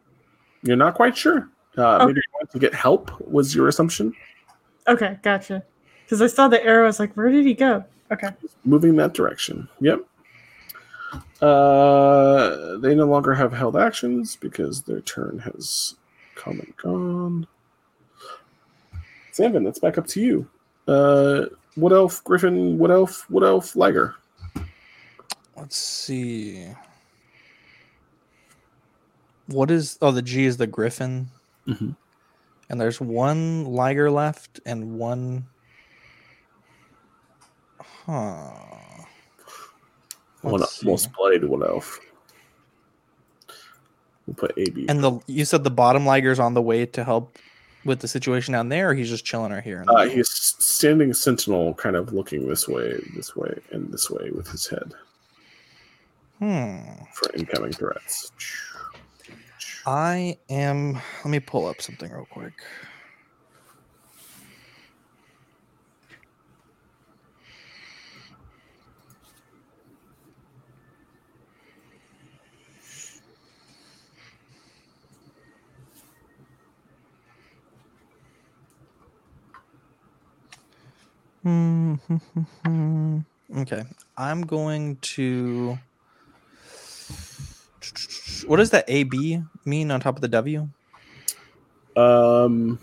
[0.63, 1.49] You're not quite sure.
[1.77, 2.05] Uh, Okay.
[2.07, 3.11] Maybe you want to get help.
[3.21, 4.13] Was your assumption
[4.87, 5.63] Okay, gotcha.
[6.03, 7.83] Because I saw the arrow, I was like, where did he go?
[8.11, 8.29] Okay.
[8.65, 9.67] moving that direction?
[9.81, 10.01] Yep.
[11.41, 15.95] Uh, they no longer have held actions because their turn has
[16.35, 17.47] come and gone.
[19.33, 20.47] Zanvin, that's back up to you.
[20.87, 21.45] Uh,
[21.77, 24.15] Wood Elf, Griffin, what Elf, what Elf, Liger.
[25.55, 26.67] Let's see.
[29.47, 31.29] What is oh the G is the Griffin.
[31.67, 31.95] Mhm.
[32.69, 35.45] And there's one Liger left and one
[38.09, 38.49] Huh.
[40.41, 40.87] One see.
[40.87, 41.99] most bloodied Wood Elf.
[44.25, 44.87] We'll put AB.
[44.89, 47.37] And the you said the bottom Liger's on the way to help
[47.85, 49.85] with the situation down there, or he's just chilling right here.
[49.87, 54.47] Uh, he's standing sentinel, kind of looking this way, this way, and this way with
[54.47, 54.93] his head
[56.39, 56.79] Hmm.
[57.13, 58.31] for incoming threats.
[59.85, 60.93] I am.
[60.93, 62.53] Let me pull up something real quick.
[83.57, 83.83] Okay,
[84.17, 85.77] I'm going to.
[88.45, 90.67] What does that AB mean on top of the W?
[91.95, 92.79] Um,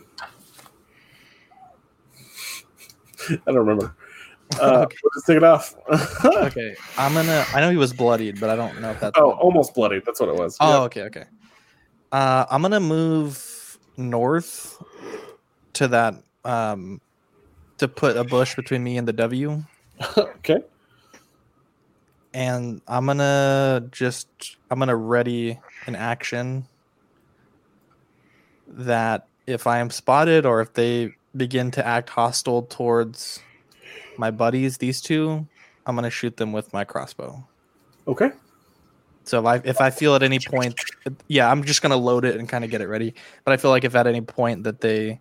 [3.31, 3.95] I don't remember.
[4.61, 4.97] Uh, Okay.
[5.15, 5.75] Just take it off.
[6.25, 7.45] Okay, I'm gonna.
[7.53, 9.19] I know he was bloodied, but I don't know if that's.
[9.19, 10.01] oh, almost bloody.
[10.07, 10.57] That's what it was.
[10.61, 11.25] Oh, okay, okay.
[12.13, 14.81] Uh, I'm gonna move north
[15.73, 16.15] to that
[16.45, 17.01] um
[17.79, 19.63] to put a bush between me and the W,
[20.17, 20.59] okay.
[22.35, 24.29] and I'm gonna just
[24.71, 26.67] I'm gonna ready an action
[28.69, 33.41] that if I am spotted or if they begin to act hostile towards
[34.19, 35.47] my buddies, these two,
[35.87, 37.47] I'm gonna shoot them with my crossbow.
[38.09, 38.31] Okay.
[39.25, 40.81] So if I if I feel at any point,
[41.29, 43.15] yeah, I'm just gonna load it and kind of get it ready.
[43.45, 45.21] But I feel like if at any point that they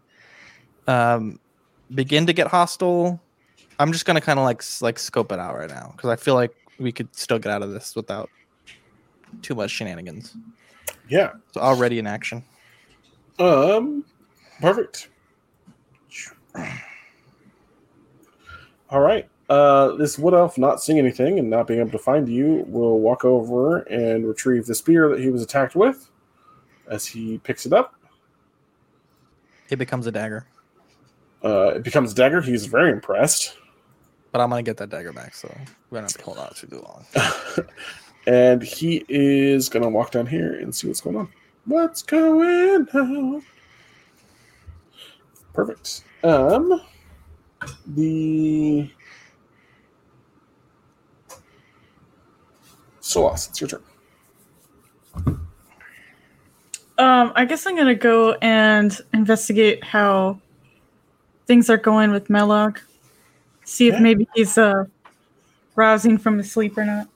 [0.87, 1.39] um,
[1.93, 3.21] begin to get hostile,
[3.79, 6.35] I'm just gonna kind of like like scope it out right now because I feel
[6.35, 8.29] like we could still get out of this without
[9.41, 10.35] too much shenanigans.
[11.09, 11.33] Yeah.
[11.53, 12.43] So already in action.
[13.39, 14.05] Um,
[14.61, 15.09] perfect.
[18.89, 19.27] All right.
[19.49, 22.99] Uh, this wood elf not seeing anything and not being able to find you will
[22.99, 26.09] walk over and retrieve the spear that he was attacked with.
[26.87, 27.95] As he picks it up,
[29.69, 30.45] It becomes a dagger,
[31.45, 32.41] uh, it becomes dagger.
[32.41, 33.55] He's very impressed,
[34.31, 35.35] but I'm gonna get that dagger back.
[35.35, 35.47] So
[35.89, 37.05] we're gonna have to hold out too long.
[38.27, 41.29] and he is gonna walk down here and see what's going on.
[41.65, 43.43] What's going on?
[45.53, 46.03] Perfect.
[46.23, 46.81] Um,
[47.87, 48.89] the
[53.01, 53.83] Solas, it's your turn.
[56.97, 60.39] Um, I guess I'm gonna go and investigate how
[61.45, 62.79] things are going with Melloc.
[63.63, 63.99] See if Yeah.
[64.01, 64.85] maybe he's uh
[65.75, 67.07] rousing from his sleep or not.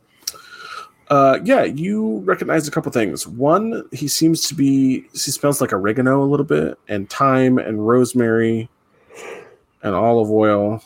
[1.09, 3.25] Uh, yeah, you recognize a couple things.
[3.25, 7.87] One, he seems to be, he smells like oregano a little bit, and thyme, and
[7.87, 8.69] rosemary,
[9.81, 10.83] and olive oil.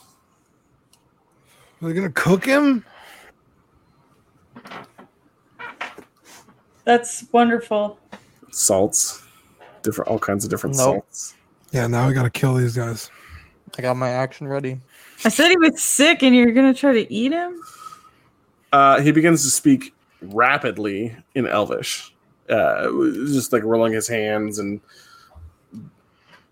[1.82, 2.86] Are they gonna cook him?
[6.86, 8.00] That's wonderful.
[8.52, 9.24] salts,
[9.82, 11.04] different, all kinds of different Nope.
[11.12, 11.34] salts.
[11.72, 13.10] Yeah, now we gotta kill these guys.
[13.78, 14.80] I got my action ready.
[15.26, 17.60] I said he was sick and you're gonna try to eat him?
[18.72, 22.14] Uh, he begins to speak rapidly in Elvish,
[22.50, 22.84] uh,
[23.28, 24.80] just like rolling his hands and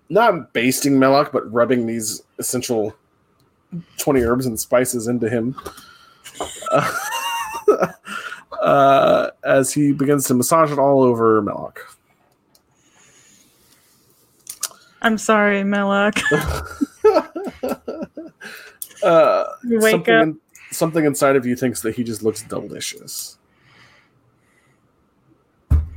[0.10, 2.96] not basting Melloc, but rubbing these essential
[3.98, 5.56] twenty herbs and spices into him.
[6.72, 6.92] Uh,
[8.62, 11.78] uh, as he begins to massage it all over Melloc.
[15.02, 16.22] I'm sorry, Melloc.
[19.04, 19.46] Uh,
[19.80, 20.40] something, in-
[20.72, 23.40] something inside of you thinks that he just looks delicious.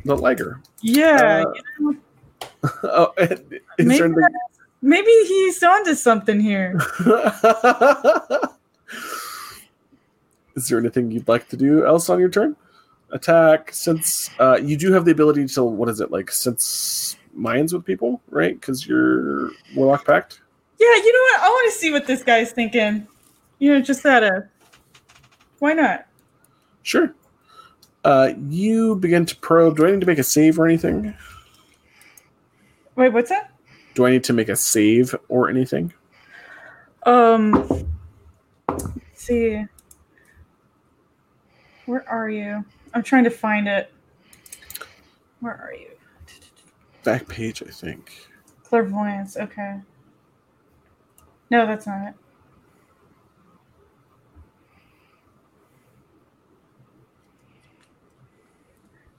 [0.07, 0.63] The liger.
[0.81, 1.97] Yeah, Uh, you know,
[2.85, 3.41] oh, is
[3.79, 4.15] maybe, anything-
[4.81, 6.81] maybe he's onto something here.
[10.57, 12.57] Is there anything you'd like to do else on your turn?
[13.11, 16.31] Attack, since uh, you do have the ability to what is it like?
[16.31, 18.59] Sense minds with people, right?
[18.59, 20.41] Because you're Warlock Pact.
[20.79, 21.41] Yeah, you know what?
[21.43, 23.07] I want to see what this guy's thinking.
[23.59, 24.45] You know, just out of
[25.59, 26.07] why not?
[26.83, 27.15] Sure.
[28.05, 29.77] Uh, you begin to probe.
[29.77, 31.15] Do I need to make a save or anything?
[32.97, 33.51] Wait, what's that?
[33.95, 35.93] Do I need to make a save or anything?
[37.05, 37.53] Um,
[38.69, 39.65] let's see.
[41.87, 42.65] Where are you?
[42.93, 43.93] I'm trying to find it.
[45.41, 45.89] Where are you?
[47.05, 48.13] Back page, I think.
[48.65, 49.37] Clairvoyance.
[49.37, 49.81] Okay.
[51.51, 52.15] No, that's not it.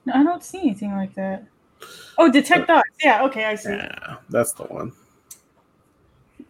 [0.04, 1.44] No, I don't see anything like that.
[2.18, 2.88] Oh, detect thoughts.
[3.02, 3.24] Yeah.
[3.24, 3.70] Okay, I see.
[3.70, 4.92] Yeah, that's the one.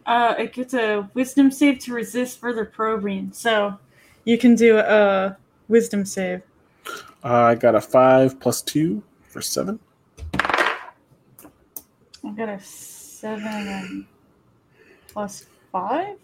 [0.05, 3.31] Uh, it gets a wisdom save to resist further probing.
[3.33, 3.77] So
[4.23, 5.35] you can do a
[5.67, 6.41] wisdom save.
[7.23, 9.79] I got a five plus two for seven.
[10.33, 14.07] I got a seven
[15.07, 16.17] plus five.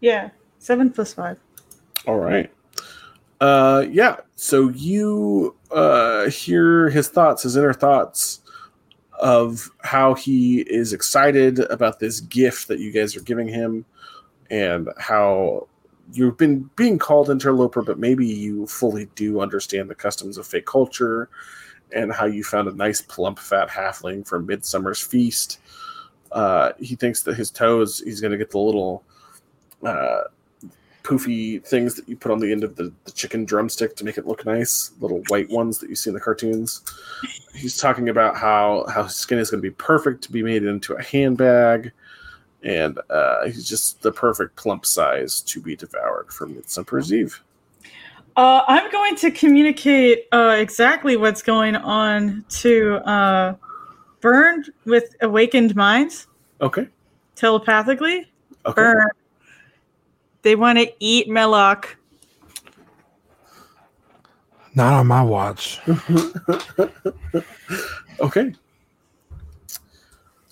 [0.00, 1.38] Yeah, seven plus five.
[2.06, 2.50] All right.
[3.40, 4.16] Uh, yeah.
[4.36, 8.40] So you uh, hear his thoughts, his inner thoughts
[9.20, 13.84] of how he is excited about this gift that you guys are giving him,
[14.50, 15.66] and how
[16.12, 20.66] you've been being called interloper, but maybe you fully do understand the customs of fake
[20.66, 21.30] culture,
[21.92, 25.60] and how you found a nice plump fat halfling from Midsummer's Feast.
[26.34, 29.04] Uh, he thinks that his toes, he's going to get the little
[29.84, 30.24] uh,
[31.04, 34.18] poofy things that you put on the end of the, the chicken drumstick to make
[34.18, 36.82] it look nice, little white ones that you see in the cartoons.
[37.54, 40.64] He's talking about how how his skin is going to be perfect to be made
[40.64, 41.92] into a handbag,
[42.64, 47.40] and uh, he's just the perfect plump size to be devoured for Midsummer's Eve.
[48.36, 52.96] Uh, I'm going to communicate uh, exactly what's going on to
[54.24, 56.26] uh, Burn with awakened minds
[56.60, 56.88] Okay.
[57.34, 58.30] telepathically.
[58.66, 58.74] Okay.
[58.74, 59.08] Burn.
[60.42, 61.86] They want to eat Melloc.
[64.74, 65.80] Not on my watch.
[68.20, 68.54] okay.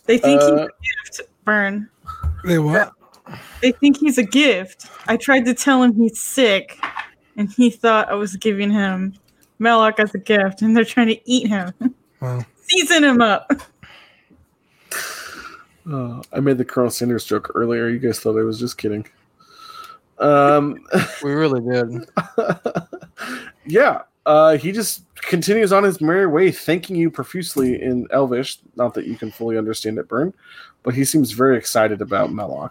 [0.07, 0.69] They think he's Uh, a
[1.05, 1.23] gift.
[1.45, 1.89] Burn.
[2.45, 2.93] They what?
[3.61, 4.87] They think he's a gift.
[5.09, 6.79] I tried to tell him he's sick,
[7.37, 9.15] and he thought I was giving him
[9.61, 11.73] Melloc as a gift, and they're trying to eat him,
[12.21, 13.51] Well, season him up.
[15.91, 17.89] Uh, I made the Colonel Sanders joke earlier.
[17.89, 19.05] You guys thought I was just kidding.
[20.21, 20.79] Um.
[21.25, 22.09] We really did.
[23.67, 28.59] yeah, uh, he just continues on his merry way, thanking you profusely in Elvish.
[28.77, 30.33] Not that you can fully understand it, Burn,
[30.85, 32.71] but he seems very excited about Melloc.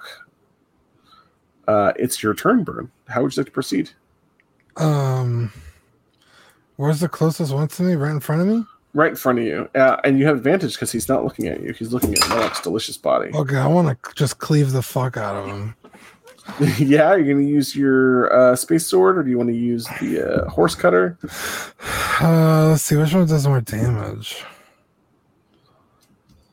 [1.68, 2.90] Uh, it's your turn, Burn.
[3.10, 3.90] How would you like to proceed?
[4.78, 5.52] um,
[6.78, 7.96] where's the closest one to me?
[7.96, 8.64] Right in front of me?
[8.94, 11.64] Right in front of you, uh, and you have advantage because he's not looking at
[11.64, 11.72] you.
[11.72, 13.32] He's looking at Melloc's delicious body.
[13.36, 15.76] Okay, I want to just cleave the fuck out of him.
[16.78, 19.86] yeah, you're going to use your uh, space sword, or do you want to use
[20.02, 21.18] the uh, horse cutter?
[22.24, 24.44] Uh, let's see which one does more damage.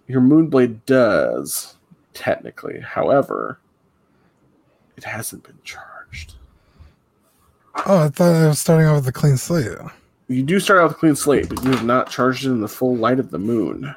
[0.06, 1.76] Your Moonblade does,
[2.14, 2.80] technically.
[2.80, 3.60] However,
[4.96, 6.36] it hasn't been charged.
[7.84, 9.76] Oh, I thought I was starting off with a clean slate.
[10.28, 12.60] You do start out with a clean slate, but you have not charged it in
[12.60, 13.94] the full light of the moon.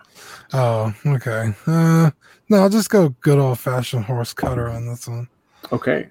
[0.53, 1.53] Oh, okay.
[1.67, 2.11] Uh,
[2.49, 5.27] no, I'll just go good old fashioned horse cutter on this one.
[5.71, 6.09] Okay.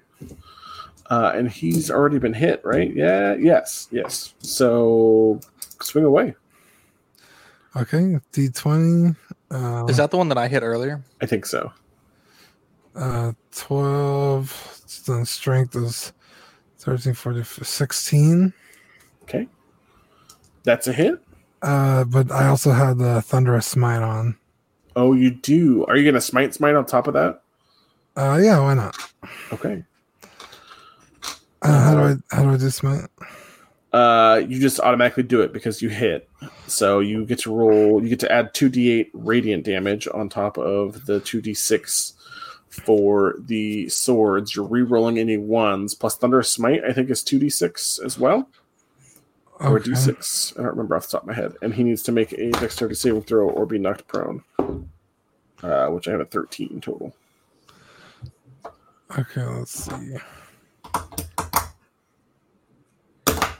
[1.09, 2.93] Uh, and he's already been hit, right?
[2.95, 4.33] Yeah, yes, yes.
[4.39, 5.39] So
[5.81, 6.35] swing away.
[7.75, 9.15] Okay, D twenty.
[9.49, 11.01] Uh, Is that the one that I hit earlier?
[11.21, 11.71] I think so.
[12.95, 14.77] uh twelve?
[15.07, 16.13] Then strength is
[16.79, 18.53] 13, 40, 16.
[19.23, 19.47] Okay.
[20.63, 21.21] That's a hit.
[21.61, 24.37] Uh, but I also had the thunderous smite on.
[24.95, 25.85] Oh, you do.
[25.85, 27.41] Are you going to smite smite on top of that?
[28.15, 28.95] Uh, yeah, why not?
[29.53, 29.83] Okay.
[31.61, 33.07] Uh, how do I how do I do smite?
[33.93, 36.29] Uh, you just automatically do it because you hit.
[36.67, 38.01] So you get to roll.
[38.01, 42.13] You get to add two d8 radiant damage on top of the two d6
[42.69, 44.55] for the swords.
[44.55, 46.83] You're re-rolling any ones plus thunderous smite.
[46.83, 48.49] I think is two d6 as well,
[49.61, 49.91] or Okay.
[49.91, 50.53] d6.
[50.57, 51.53] I don't remember off the top of my head.
[51.61, 54.43] And he needs to make a dexterity saving throw or be knocked prone.
[55.63, 57.13] Uh, which I have a 13 total.
[59.17, 60.15] Okay, let's see.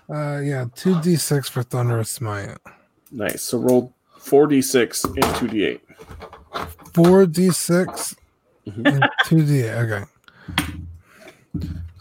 [0.10, 2.58] Uh, yeah, two d six for thunderous smite.
[3.12, 3.44] Nice.
[3.44, 5.80] So roll 4d6 and 2d8.
[6.94, 8.16] Four d six
[8.68, 8.94] Mhm.
[8.94, 9.74] and two d eight.
[9.74, 10.04] Okay.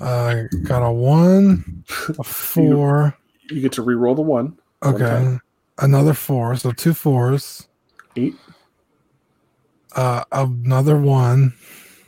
[0.00, 1.84] Uh, got a one,
[2.18, 3.14] a four.
[3.50, 4.56] You get to re-roll the one.
[4.80, 5.40] One Okay, time.
[5.78, 6.56] another four.
[6.56, 7.68] So two fours.
[8.16, 8.34] Eight.
[9.94, 11.54] Uh, another one,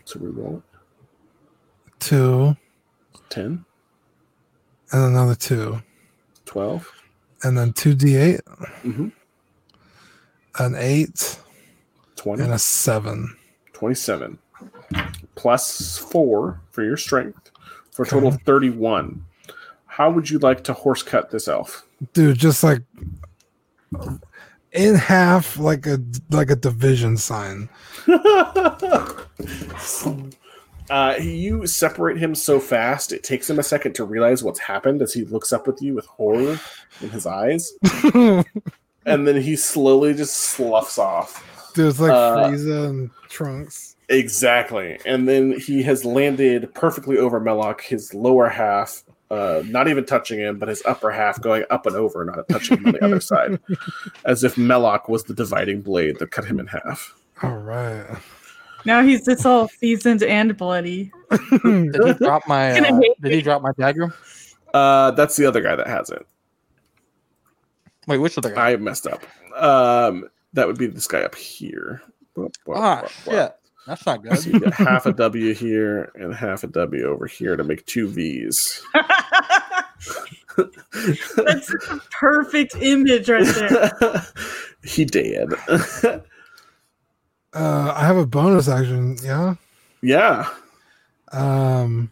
[0.05, 0.63] So re-roll it.
[1.99, 2.57] two,
[3.29, 3.65] 10.
[4.93, 5.83] and another two,
[6.47, 6.89] 12.
[7.43, 8.41] and then two d8,
[8.85, 9.09] Mm-hmm.
[10.61, 11.41] an eight,
[12.17, 12.43] 20.
[12.45, 13.37] and a seven.
[13.73, 14.39] 27.
[15.35, 17.51] Plus 4 for your strength
[17.91, 19.25] for a total of 31.
[19.93, 21.87] How would you like to horse cut this elf?
[22.15, 22.81] Dude, just like
[24.73, 27.69] in half, like a like a division sign.
[30.91, 35.01] Uh, you separate him so fast, it takes him a second to realize what's happened
[35.01, 36.61] as he looks up with you with horror
[37.01, 37.73] in his eyes.
[38.15, 41.73] and then he slowly just sloughs off.
[41.75, 43.97] Dude, it's like Uh, Frieza and Trunks.
[44.11, 44.99] Exactly.
[45.07, 50.39] And then he has landed perfectly over Melloc, his lower half, uh, not even touching
[50.39, 53.21] him, but his upper half going up and over, not touching him on the other
[53.33, 53.59] side.
[54.27, 57.15] As if Melloc was the dividing blade that cut him in half.
[57.43, 58.05] All right.
[58.85, 61.11] Now he's just all seasoned and bloody.
[61.31, 62.79] Did he drop my?
[62.79, 64.13] Uh, did he drop my dagger?
[64.75, 66.27] Uh, that's the other guy that has it.
[68.07, 68.73] Wait, which other guy?
[68.73, 69.23] I messed up.
[69.57, 72.03] Um, that would be this guy up here.
[72.69, 73.55] ah, shit.
[73.87, 74.65] That's not So you good.
[74.65, 78.83] get half a W here and half a W over here to make two V's.
[81.37, 84.23] That's a perfect image right there.
[84.85, 85.53] he did.
[87.55, 89.17] Uh, I have a bonus action.
[89.23, 89.55] Yeah.
[90.01, 90.49] yeah.
[91.33, 92.11] Um.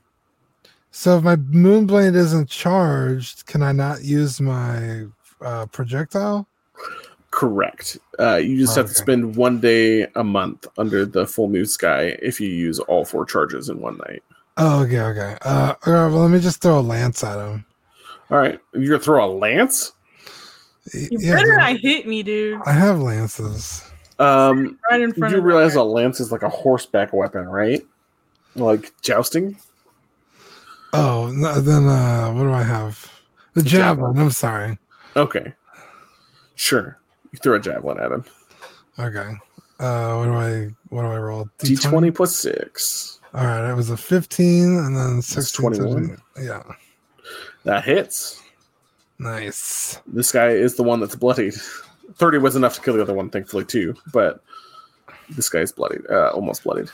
[0.90, 5.04] So if my moonblade isn't charged, can I not use my
[5.40, 6.46] uh, projectile?
[7.40, 7.96] Correct.
[8.18, 12.14] Uh, you just have to spend one day a month under the full moon sky
[12.20, 14.22] if you use all four charges in one night.
[14.58, 15.38] Oh, okay, okay.
[15.40, 17.64] Uh, all right, well, let me just throw a lance at him.
[18.30, 18.60] All right.
[18.74, 19.92] You're going to throw a lance?
[20.92, 22.60] Y- You yeah, better dude, not hit me, dude.
[22.66, 23.90] I have lances.
[24.18, 27.80] Um, Right in front you of realize a lance is like a horseback weapon, right?
[28.54, 29.56] Like jousting?
[30.92, 33.10] Oh, no, then uh, what do I have?
[33.54, 34.12] The javelin.
[34.12, 34.18] javelin.
[34.26, 34.78] I'm sorry.
[35.16, 35.54] Okay.
[36.54, 36.98] Sure.
[37.32, 38.24] You throw a javelin at him.
[38.98, 39.32] Okay.
[39.78, 41.48] Uh, what do I what do I roll?
[41.58, 43.20] D20 plus 6.
[43.32, 45.70] All right, it was a 15 and then That's 16.
[45.78, 46.22] 21.
[46.42, 46.62] Yeah.
[47.64, 48.42] That hits.
[49.18, 50.00] Nice.
[50.06, 51.54] This guy is the one that's bloodied.
[52.14, 53.94] 30 was enough to kill the other one, thankfully, too.
[54.12, 54.42] But
[55.30, 56.02] this guy's bloodied.
[56.10, 56.90] Uh, almost bloodied.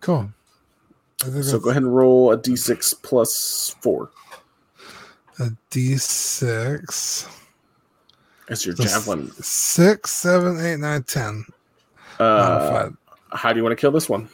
[0.00, 0.30] Cool.
[1.42, 4.10] So go ahead and roll a d6 plus 4
[5.46, 7.28] a D6.
[8.48, 9.30] as your This- javelin.
[9.40, 11.44] Six, seven, eight, nine, ten.
[12.18, 12.92] Uh, Modified.
[13.32, 14.28] how do you want to kill this one?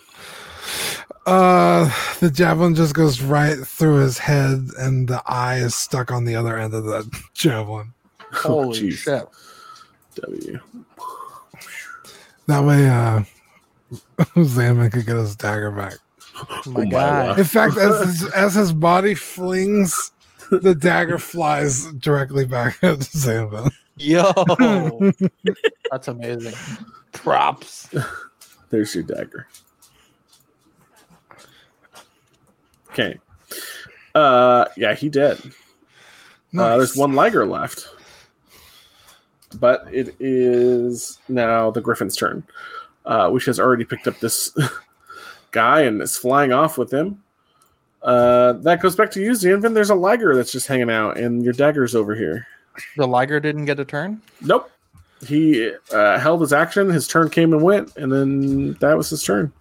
[1.26, 6.24] Uh, the javelin just goes right through his head, and the eye is stuck on
[6.24, 7.92] the other end of the javelin.
[8.32, 8.92] Holy jeez.
[8.94, 9.28] shit!
[10.22, 10.60] W.
[12.46, 13.22] That way, uh,
[14.36, 15.94] Zanvin could get his dagger back.
[16.36, 17.26] Oh Oh my my god!
[17.26, 17.38] God.
[17.38, 20.12] In fact, as his, as his body flings,
[20.50, 23.70] the dagger flies directly back at Zanvin.
[23.96, 24.32] Yo,
[25.90, 26.54] that's amazing.
[27.12, 27.88] Props.
[28.70, 29.48] There's your dagger.
[32.90, 33.18] Okay.
[34.14, 35.38] Uh, yeah, he did.
[36.56, 37.88] Uh, there's one Liger left.
[39.58, 42.44] But it is now the Griffin's turn,
[43.06, 44.56] uh, which has already picked up this
[45.52, 47.22] guy and is flying off with him.
[48.02, 49.74] Uh, that goes back to you, Zanvin.
[49.74, 52.46] There's a Liger that's just hanging out, and your dagger's over here.
[52.96, 54.22] The Liger didn't get a turn.
[54.40, 54.70] Nope.
[55.26, 59.22] He uh, held his action, his turn came and went, and then that was his
[59.24, 59.52] turn.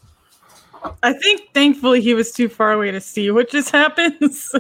[1.02, 4.34] I think thankfully he was too far away to see what just happened.
[4.34, 4.60] so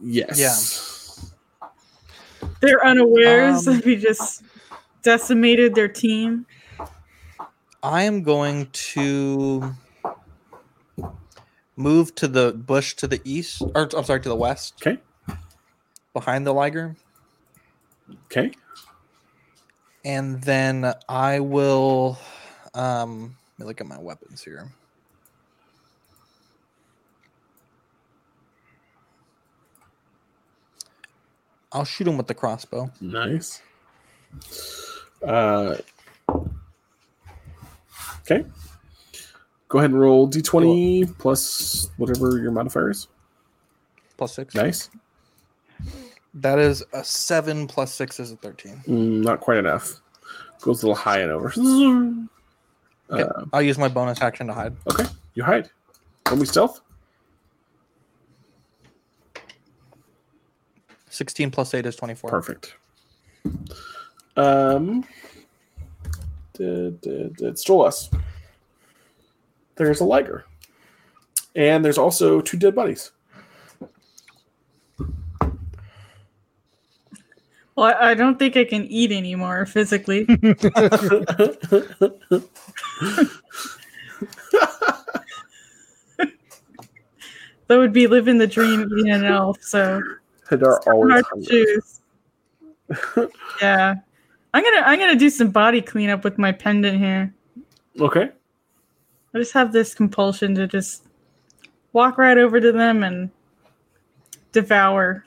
[0.00, 1.30] yes.
[2.60, 4.42] they're unawares Um, that we just
[5.02, 6.46] decimated their team.
[7.82, 9.70] I am going to
[11.76, 14.98] move to the bush to the east, or I'm sorry, to the west, Okay.
[16.14, 16.96] behind the Liger,
[18.26, 18.52] Okay.
[20.04, 22.18] and then I will.
[22.74, 24.70] Um, let me look at my weapons here.
[31.72, 32.90] I'll shoot him with the crossbow.
[33.00, 33.60] Nice.
[35.26, 35.76] Uh,
[38.20, 38.44] okay.
[39.76, 43.08] Go ahead and roll d20 plus whatever your modifier is.
[44.16, 44.54] Plus six.
[44.54, 44.88] Nice.
[46.32, 48.80] That is a seven plus six is a thirteen.
[48.88, 50.00] Mm, not quite enough.
[50.62, 51.48] Goes a little high and over.
[53.12, 54.74] Okay, Uh, I'll use my bonus action to hide.
[54.90, 55.04] okay.
[55.34, 55.68] You hide.
[56.26, 56.80] Roll me stealth.
[61.10, 62.30] Sixteen plus eight is twenty-four.
[62.30, 62.76] Perfect.
[64.38, 65.04] Um,
[66.54, 68.10] did, did, did Stolas.
[69.76, 70.44] There's a liger.
[71.54, 73.12] And there's also two dead bodies.
[77.76, 80.24] Well, I I don't think I can eat anymore physically.
[80.24, 80.38] that
[87.68, 89.58] would be living the dream eating an elf.
[89.62, 90.00] So
[90.48, 92.00] Hadar always hard to choose.
[93.60, 93.96] yeah,
[94.54, 97.34] I'm gonna I'm gonna do some body cleanup with my pendant here.
[98.00, 98.30] Okay.
[99.36, 101.04] I just have this compulsion to just
[101.92, 103.30] walk right over to them and
[104.52, 105.26] devour.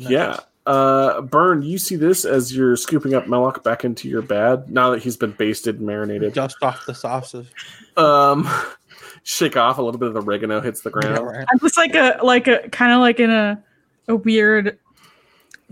[0.00, 0.40] Yeah.
[0.66, 4.90] Uh, Burn, you see this as you're scooping up Melloc back into your bad now
[4.90, 6.34] that he's been basted and marinated.
[6.34, 7.46] Just off the sauces.
[7.96, 8.46] Um,
[9.22, 11.26] shake off a little bit of the oregano hits the Yeah, ground.
[11.26, 11.46] right.
[11.50, 13.62] I'm just like a like a kind of like in a
[14.08, 14.78] a weird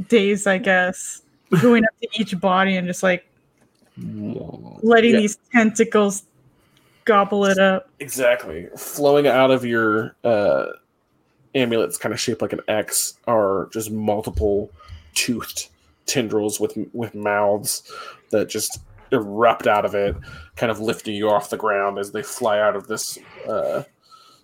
[0.08, 1.20] daze, I guess,
[1.60, 3.26] going up to each body and just like
[3.98, 5.20] letting Yeah.
[5.20, 6.22] these tentacles
[7.08, 7.88] gobble it up.
[7.98, 8.68] Exactly.
[8.76, 10.66] Flowing out of your uh,
[11.54, 14.70] amulets, kind of shaped like an X, are just multiple
[15.14, 15.68] toothed
[16.06, 17.90] tendrils with with mouths
[18.30, 18.80] that just
[19.10, 20.14] erupt out of it,
[20.56, 23.82] kind of lifting you off the ground as they fly out of this uh,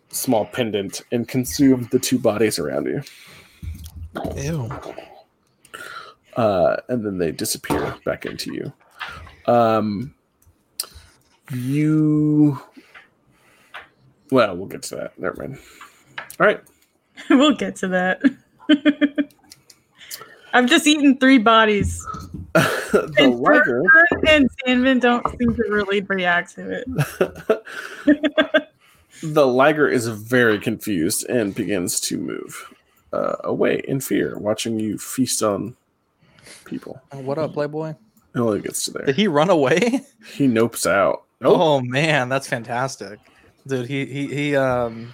[0.09, 3.03] small pendant and consume the two bodies around you.
[4.37, 4.71] Ew.
[6.37, 8.73] uh, and then they disappear back into you.
[9.53, 10.15] Um,
[11.51, 12.61] you.
[14.31, 15.19] Well, we'll get to that.
[15.19, 15.59] Never mind.
[16.41, 16.61] All right.
[17.31, 18.23] we'll get to that.
[20.53, 22.05] I've just eaten three bodies.
[22.55, 23.83] the And liger.
[24.29, 27.65] And Sandman don't seem to really react to it.
[29.23, 32.73] the liger is very confused and begins to move
[33.13, 35.77] uh, away in fear, watching you feast on
[36.65, 37.01] people.
[37.13, 37.95] What up, Playboy?
[38.35, 39.07] It only gets to there.
[39.07, 40.03] Did he run away?
[40.35, 41.24] He nopes out.
[41.41, 41.59] Nope.
[41.59, 43.19] Oh man, that's fantastic,
[43.67, 43.87] dude.
[43.87, 44.57] He he he.
[44.57, 45.13] Um,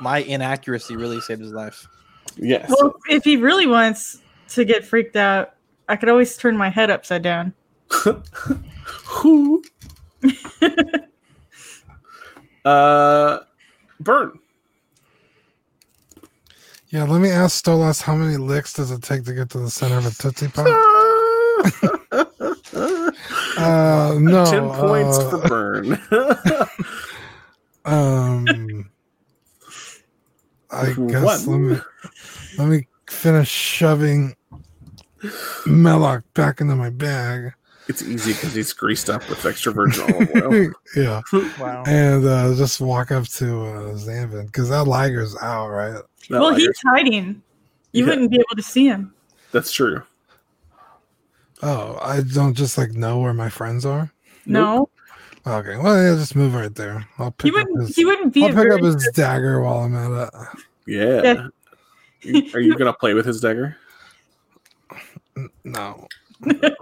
[0.00, 1.86] my inaccuracy really saved his life.
[2.36, 2.70] Yes.
[2.70, 5.54] Well, if he really wants to get freaked out,
[5.88, 7.52] I could always turn my head upside down.
[9.04, 9.62] Who?
[12.64, 13.38] uh,
[14.00, 14.38] Burn.
[16.88, 19.70] Yeah, let me ask Stolas how many licks does it take to get to the
[19.70, 20.66] center of a Tootsie Pop?
[23.60, 24.44] Uh, no.
[24.46, 26.00] Ten points uh, for Burn.
[27.84, 28.90] Um,
[30.70, 31.46] I guess What?
[31.46, 31.78] let me
[32.58, 34.36] let me finish shoving
[35.66, 37.54] Melloc back into my bag.
[37.88, 40.70] it's easy because he's greased up with extra virgin olive oil.
[40.96, 41.20] yeah,
[41.58, 41.84] Wow.
[41.86, 45.92] and uh, just walk up to uh, Zanvin because that Liger's out, right?
[45.94, 47.42] That well, liger- he's hiding.
[47.92, 48.10] You Yeah.
[48.10, 49.14] wouldn't be able to see him.
[49.52, 50.02] That's true.
[51.62, 54.10] Oh, I don't just like know where my friends are.
[54.46, 54.88] No,
[55.46, 57.06] Okay, well, yeah, just move right there.
[57.18, 57.80] I'll pick up wouldn't.
[57.80, 57.96] his.
[57.96, 58.44] He wouldn't be.
[58.44, 60.34] I'll pick up his dagger while I'm at it.
[60.86, 61.48] Yeah.
[62.22, 62.42] Yeah.
[62.52, 63.76] Are you gonna play with his dagger?
[65.64, 66.06] No,
[66.44, 66.76] You're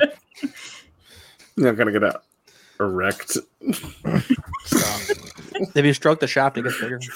[1.57, 2.25] not gonna get out
[2.81, 3.39] erect.
[5.75, 7.01] If you stroke the shaft, it gets bigger.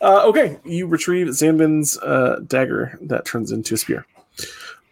[0.00, 4.06] Uh, okay, you retrieve Zanvin's uh, dagger that turns into a spear.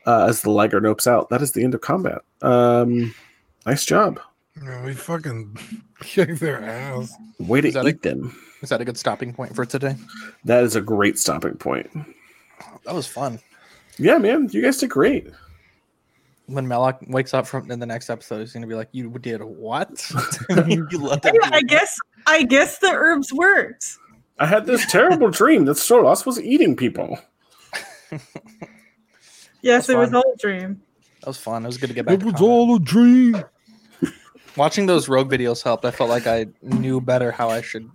[0.09, 2.23] Uh, as the liger nopes out, that is the end of combat.
[2.41, 3.15] Um,
[3.67, 4.19] nice job.
[4.63, 5.55] Yeah, we fucking
[6.01, 7.15] kicked their ass.
[7.39, 8.35] Way to Is that a- eat them.
[8.63, 9.97] Is that a good stopping point for today?
[10.47, 11.91] That is a great stopping point.
[12.87, 13.39] That was fun.
[13.99, 15.29] Yeah, man, you guys did great.
[16.47, 19.43] When Melloc wakes up from in the next episode, he's gonna be like, "You did
[19.43, 19.91] what?
[20.67, 21.99] you let them Yeah, I guess.
[22.27, 23.85] I guess the herbs worked.
[24.39, 27.19] I had this terrible dream that Stolas was eating people.
[29.63, 30.81] Yes, it was all a dream.
[31.21, 31.65] that was fun.
[31.65, 32.15] It was good to get back.
[32.21, 33.43] It was all a dream.
[34.57, 35.85] Watching those rogue videos helped.
[35.85, 37.89] I felt like I knew better how I should.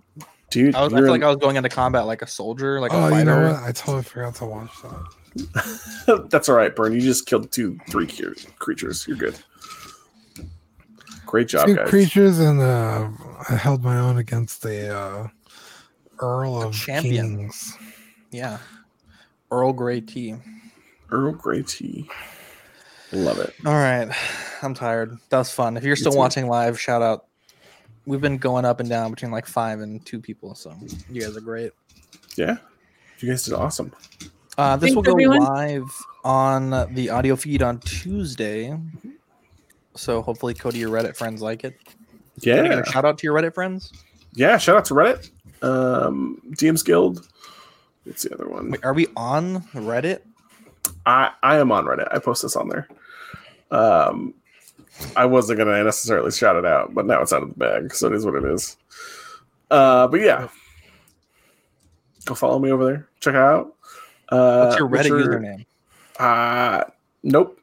[0.50, 2.92] Dude, I, was, I feel like I was going into combat like a soldier, like
[2.92, 3.18] a Oh, fighter.
[3.18, 3.62] you know what?
[3.62, 6.26] I totally forgot to watch that.
[6.30, 6.92] that's all right, Burn.
[6.92, 8.06] You just killed two, three
[8.58, 9.06] creatures.
[9.08, 9.34] You're good.
[11.26, 11.88] Great job, Two guys.
[11.88, 13.08] creatures, and uh,
[13.48, 15.28] I held my own against the uh,
[16.20, 17.36] Earl of champion.
[17.36, 17.76] Kings.
[18.30, 18.58] Yeah,
[19.50, 20.36] Earl Grey tea.
[21.14, 22.08] Earl Grey tea.
[23.12, 23.54] Love it.
[23.64, 24.08] All right,
[24.62, 25.16] I'm tired.
[25.28, 25.76] That was fun.
[25.76, 26.18] If you're still too.
[26.18, 27.26] watching live, shout out.
[28.06, 30.74] We've been going up and down between like five and two people, so
[31.08, 31.72] you guys are great.
[32.36, 32.56] Yeah,
[33.20, 33.92] you guys did awesome.
[34.58, 35.38] Uh, this Thanks, will go everyone.
[35.42, 35.84] live
[36.24, 38.76] on the audio feed on Tuesday.
[39.96, 41.78] So hopefully, Cody, your Reddit friends like it.
[42.42, 43.92] Can I Yeah, a shout out to your Reddit friends.
[44.34, 44.58] yeah.
[44.58, 45.30] Shout out to Reddit,
[45.62, 47.28] um, DM's Guild.
[48.02, 48.70] What's the other one?
[48.72, 50.20] Wait, are we on Reddit?
[51.06, 52.08] I I am on Reddit.
[52.10, 52.88] I post this on there.
[53.70, 54.34] Um,
[55.16, 58.06] I wasn't gonna necessarily shout it out, but now it's out of the bag, so
[58.08, 58.76] it is what it is.
[59.70, 60.48] Uh, but yeah,
[62.26, 63.08] go follow me over there.
[63.20, 63.74] Check it out.
[64.28, 65.66] Uh, What's your Reddit Richard- username?
[66.18, 66.84] Uh,
[67.22, 67.58] nope.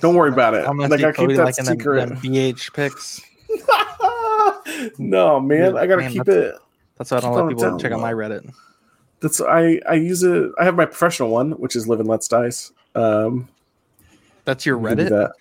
[0.00, 0.66] Don't worry about it.
[0.68, 2.08] I'm gonna Like I keep that like in them, secret.
[2.08, 3.20] them BH pics.
[4.98, 6.60] no, man, I gotta Man, keep that's- it.
[6.96, 8.52] That's why I don't let people check out my Reddit.
[9.24, 10.52] That's I I use it.
[10.60, 12.72] I have my professional one, which is Live and Let's Dice.
[12.94, 13.48] Um,
[14.44, 15.08] That's your you can do Reddit.
[15.08, 15.32] That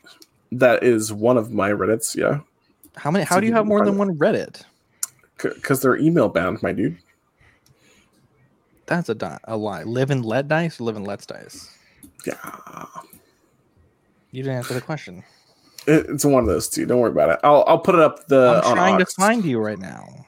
[0.54, 2.16] that is one of my Reddits.
[2.16, 2.40] Yeah,
[2.96, 3.26] How many?
[3.26, 4.64] How So do you have more than one Reddit?
[5.38, 6.98] because they're email bound, my dude.
[8.86, 9.84] That's a, di- a lie.
[9.84, 10.80] Live and let dice.
[10.80, 11.70] Live and let's dice.
[12.26, 12.36] Yeah,
[14.32, 15.24] You didn't answer the question.
[15.88, 16.86] it, it's one of those two.
[16.86, 17.40] Don't worry about it.
[17.44, 18.62] I'll I'll put it up the.
[18.64, 20.26] I'm trying to find you right now.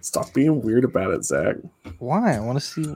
[0.00, 1.56] Stop being weird about it, Zach.
[1.98, 2.36] Why?
[2.36, 2.94] I want to see.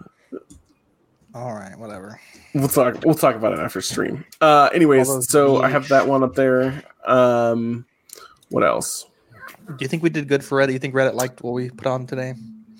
[1.34, 2.20] All right, whatever.
[2.54, 3.04] We'll talk.
[3.04, 4.24] We'll talk about it after stream.
[4.40, 6.82] Uh, anyways, so I have that one up there.
[7.06, 7.86] Um,
[8.48, 9.06] what else?
[9.66, 10.72] Do you think we did good for Reddit?
[10.72, 12.34] You think Reddit liked what we put on today?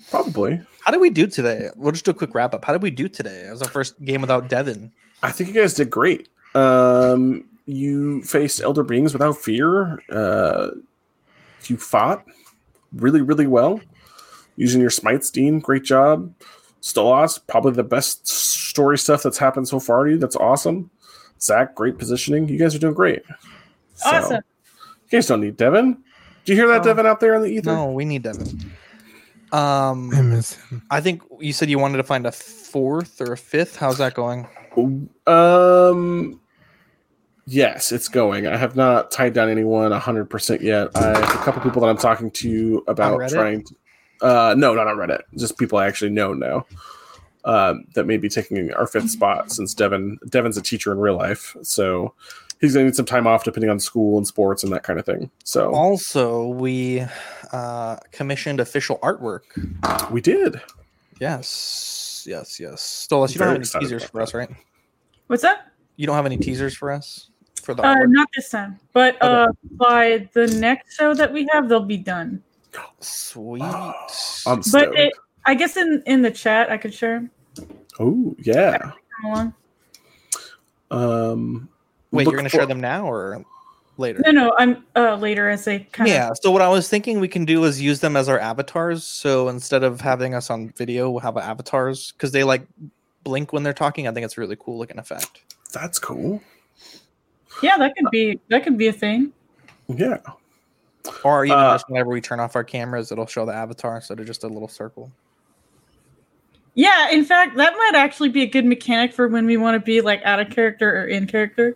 [0.09, 0.59] Probably.
[0.81, 1.69] How did we do today?
[1.77, 2.65] We'll just do a quick wrap up.
[2.65, 3.45] How did we do today?
[3.47, 4.91] It was our first game without Devin.
[5.23, 6.27] I think you guys did great.
[6.53, 10.01] Um, you faced elder beings without fear.
[10.09, 10.71] Uh,
[11.67, 12.25] you fought
[12.93, 13.79] really, really well
[14.55, 15.59] using your smites, Dean.
[15.59, 16.33] Great job.
[16.81, 20.17] Stolas, probably the best story stuff that's happened so far to you.
[20.17, 20.89] That's awesome.
[21.39, 22.47] Zach, great positioning.
[22.47, 23.23] You guys are doing great.
[23.95, 24.35] So, Awesome.
[25.09, 25.93] You guys don't need Devin.
[26.45, 26.83] Do you hear that, Oh.
[26.85, 27.71] Devin, out there in the ether?
[27.71, 28.71] No, we need Devin.
[29.51, 30.81] Um, I miss him.
[30.89, 33.75] I think you said you wanted to find a fourth or a fifth.
[33.75, 34.47] How's that going?
[35.27, 36.39] Um.
[37.47, 38.47] Yes, it's going.
[38.47, 40.89] I have not tied down anyone hundred percent yet.
[40.95, 43.63] I have a couple people that I'm talking to about trying.
[43.65, 43.75] To,
[44.21, 45.21] uh, no, not on Reddit.
[45.37, 46.65] Just people I actually know now.
[47.43, 51.17] Um, that may be taking our fifth spot since Devin Devin's a teacher in real
[51.17, 52.13] life, so
[52.59, 55.07] he's gonna need some time off depending on school and sports and that kind of
[55.07, 55.31] thing.
[55.43, 57.03] So Also, we
[57.51, 59.41] uh, commissioned official artwork.
[60.11, 60.61] we did.
[61.19, 63.07] Yes, yes, yes.
[63.09, 64.49] Stolas, you don't have any teasers for us, right?
[65.25, 65.71] What's that?
[65.95, 67.31] You don't have any teasers for us
[67.63, 68.09] for the Uh, artwork?
[68.09, 72.43] not this time, but uh, by the next show that we have, they'll be done.
[72.99, 73.61] Sweet.
[73.63, 75.13] I'm But it,
[75.45, 77.29] I guess in in the chat, I could share.
[77.99, 78.91] oh yeah.
[80.89, 81.69] Um.
[82.11, 83.43] Wait, you're gonna for- share them now or
[83.97, 84.21] later?
[84.25, 86.13] No, no, I'm uh later as they kind of.
[86.13, 86.31] Yeah.
[86.41, 89.03] So what I was thinking we can do is use them as our avatars.
[89.03, 92.67] So instead of having us on video, we'll have avatars because they like
[93.23, 94.07] blink when they're talking.
[94.07, 95.41] I think it's a really cool looking effect.
[95.73, 96.41] That's cool.
[97.63, 99.31] Yeah, that could be that could be a thing.
[99.87, 100.17] Yeah.
[101.23, 104.19] Or even Uh, just whenever we turn off our cameras, it'll show the avatar instead
[104.19, 105.11] of just a little circle.
[106.73, 109.79] Yeah, in fact, that might actually be a good mechanic for when we want to
[109.85, 111.75] be like out of character or in character.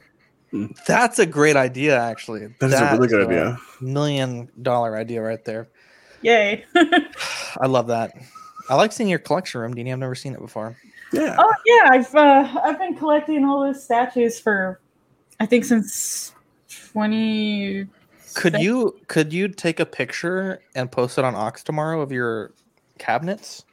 [0.87, 2.47] That's a great idea, actually.
[2.59, 3.57] That is a really good That's idea.
[3.81, 5.67] Million dollar idea right there.
[6.21, 6.63] Yay!
[6.75, 8.13] I love that.
[8.69, 9.91] I like seeing your collection room, Deanie.
[9.91, 10.77] I've never seen it before.
[11.11, 11.35] Yeah.
[11.37, 14.79] oh yeah, I've uh, I've been collecting all those statues for,
[15.39, 16.33] I think since
[16.91, 17.87] twenty.
[18.35, 22.53] Could you could you take a picture and post it on Ox tomorrow of your
[22.99, 23.65] cabinets?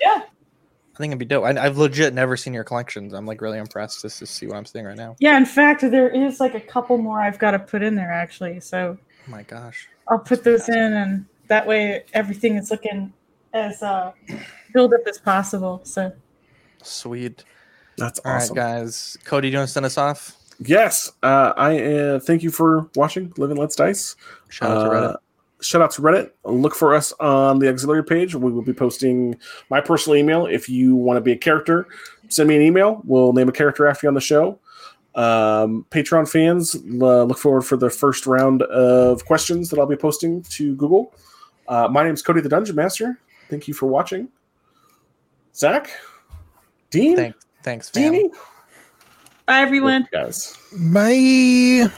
[0.00, 1.44] Yeah, I think it'd be dope.
[1.44, 3.12] I, I've legit never seen your collections.
[3.12, 5.16] I'm like really impressed just to see what I'm seeing right now.
[5.20, 5.36] yeah.
[5.36, 8.60] In fact, there is like a couple more I've got to put in there actually.
[8.60, 9.86] So Oh my gosh.
[10.08, 13.12] I'll put those in, and that way everything is looking
[13.52, 14.12] as uh,
[14.72, 15.80] build up as possible.
[15.84, 16.12] So
[16.82, 17.44] Sweet.
[17.98, 18.56] That's All right, awesome.
[18.56, 19.18] guys.
[19.24, 20.37] Cody, do you want to send us off?
[20.60, 21.12] Yes.
[21.22, 24.16] Uh, I uh, thank you for watching Live and Let's Dice.
[24.48, 25.14] Shout out to Reddit.
[25.14, 25.16] Uh,
[25.60, 26.30] Shout out to Reddit.
[26.44, 28.34] Look for us on the auxiliary page.
[28.34, 29.36] We will be posting
[29.70, 30.46] my personal email.
[30.46, 31.88] If you want to be a character,
[32.28, 33.02] send me an email.
[33.04, 34.58] We'll name a character after you on the show.
[35.16, 39.96] Um, Patreon fans, uh, look forward for the first round of questions that I'll be
[39.96, 41.12] posting to Google.
[41.66, 43.18] Uh, my name is Cody the Dungeon Master.
[43.50, 44.28] Thank you for watching.
[45.56, 45.90] Zach,
[46.90, 48.12] Dean, Thanks, thanks, fam.
[48.12, 48.30] Deanie,
[49.48, 50.06] bye everyone.
[50.12, 50.56] guys.
[50.72, 51.90] Bye.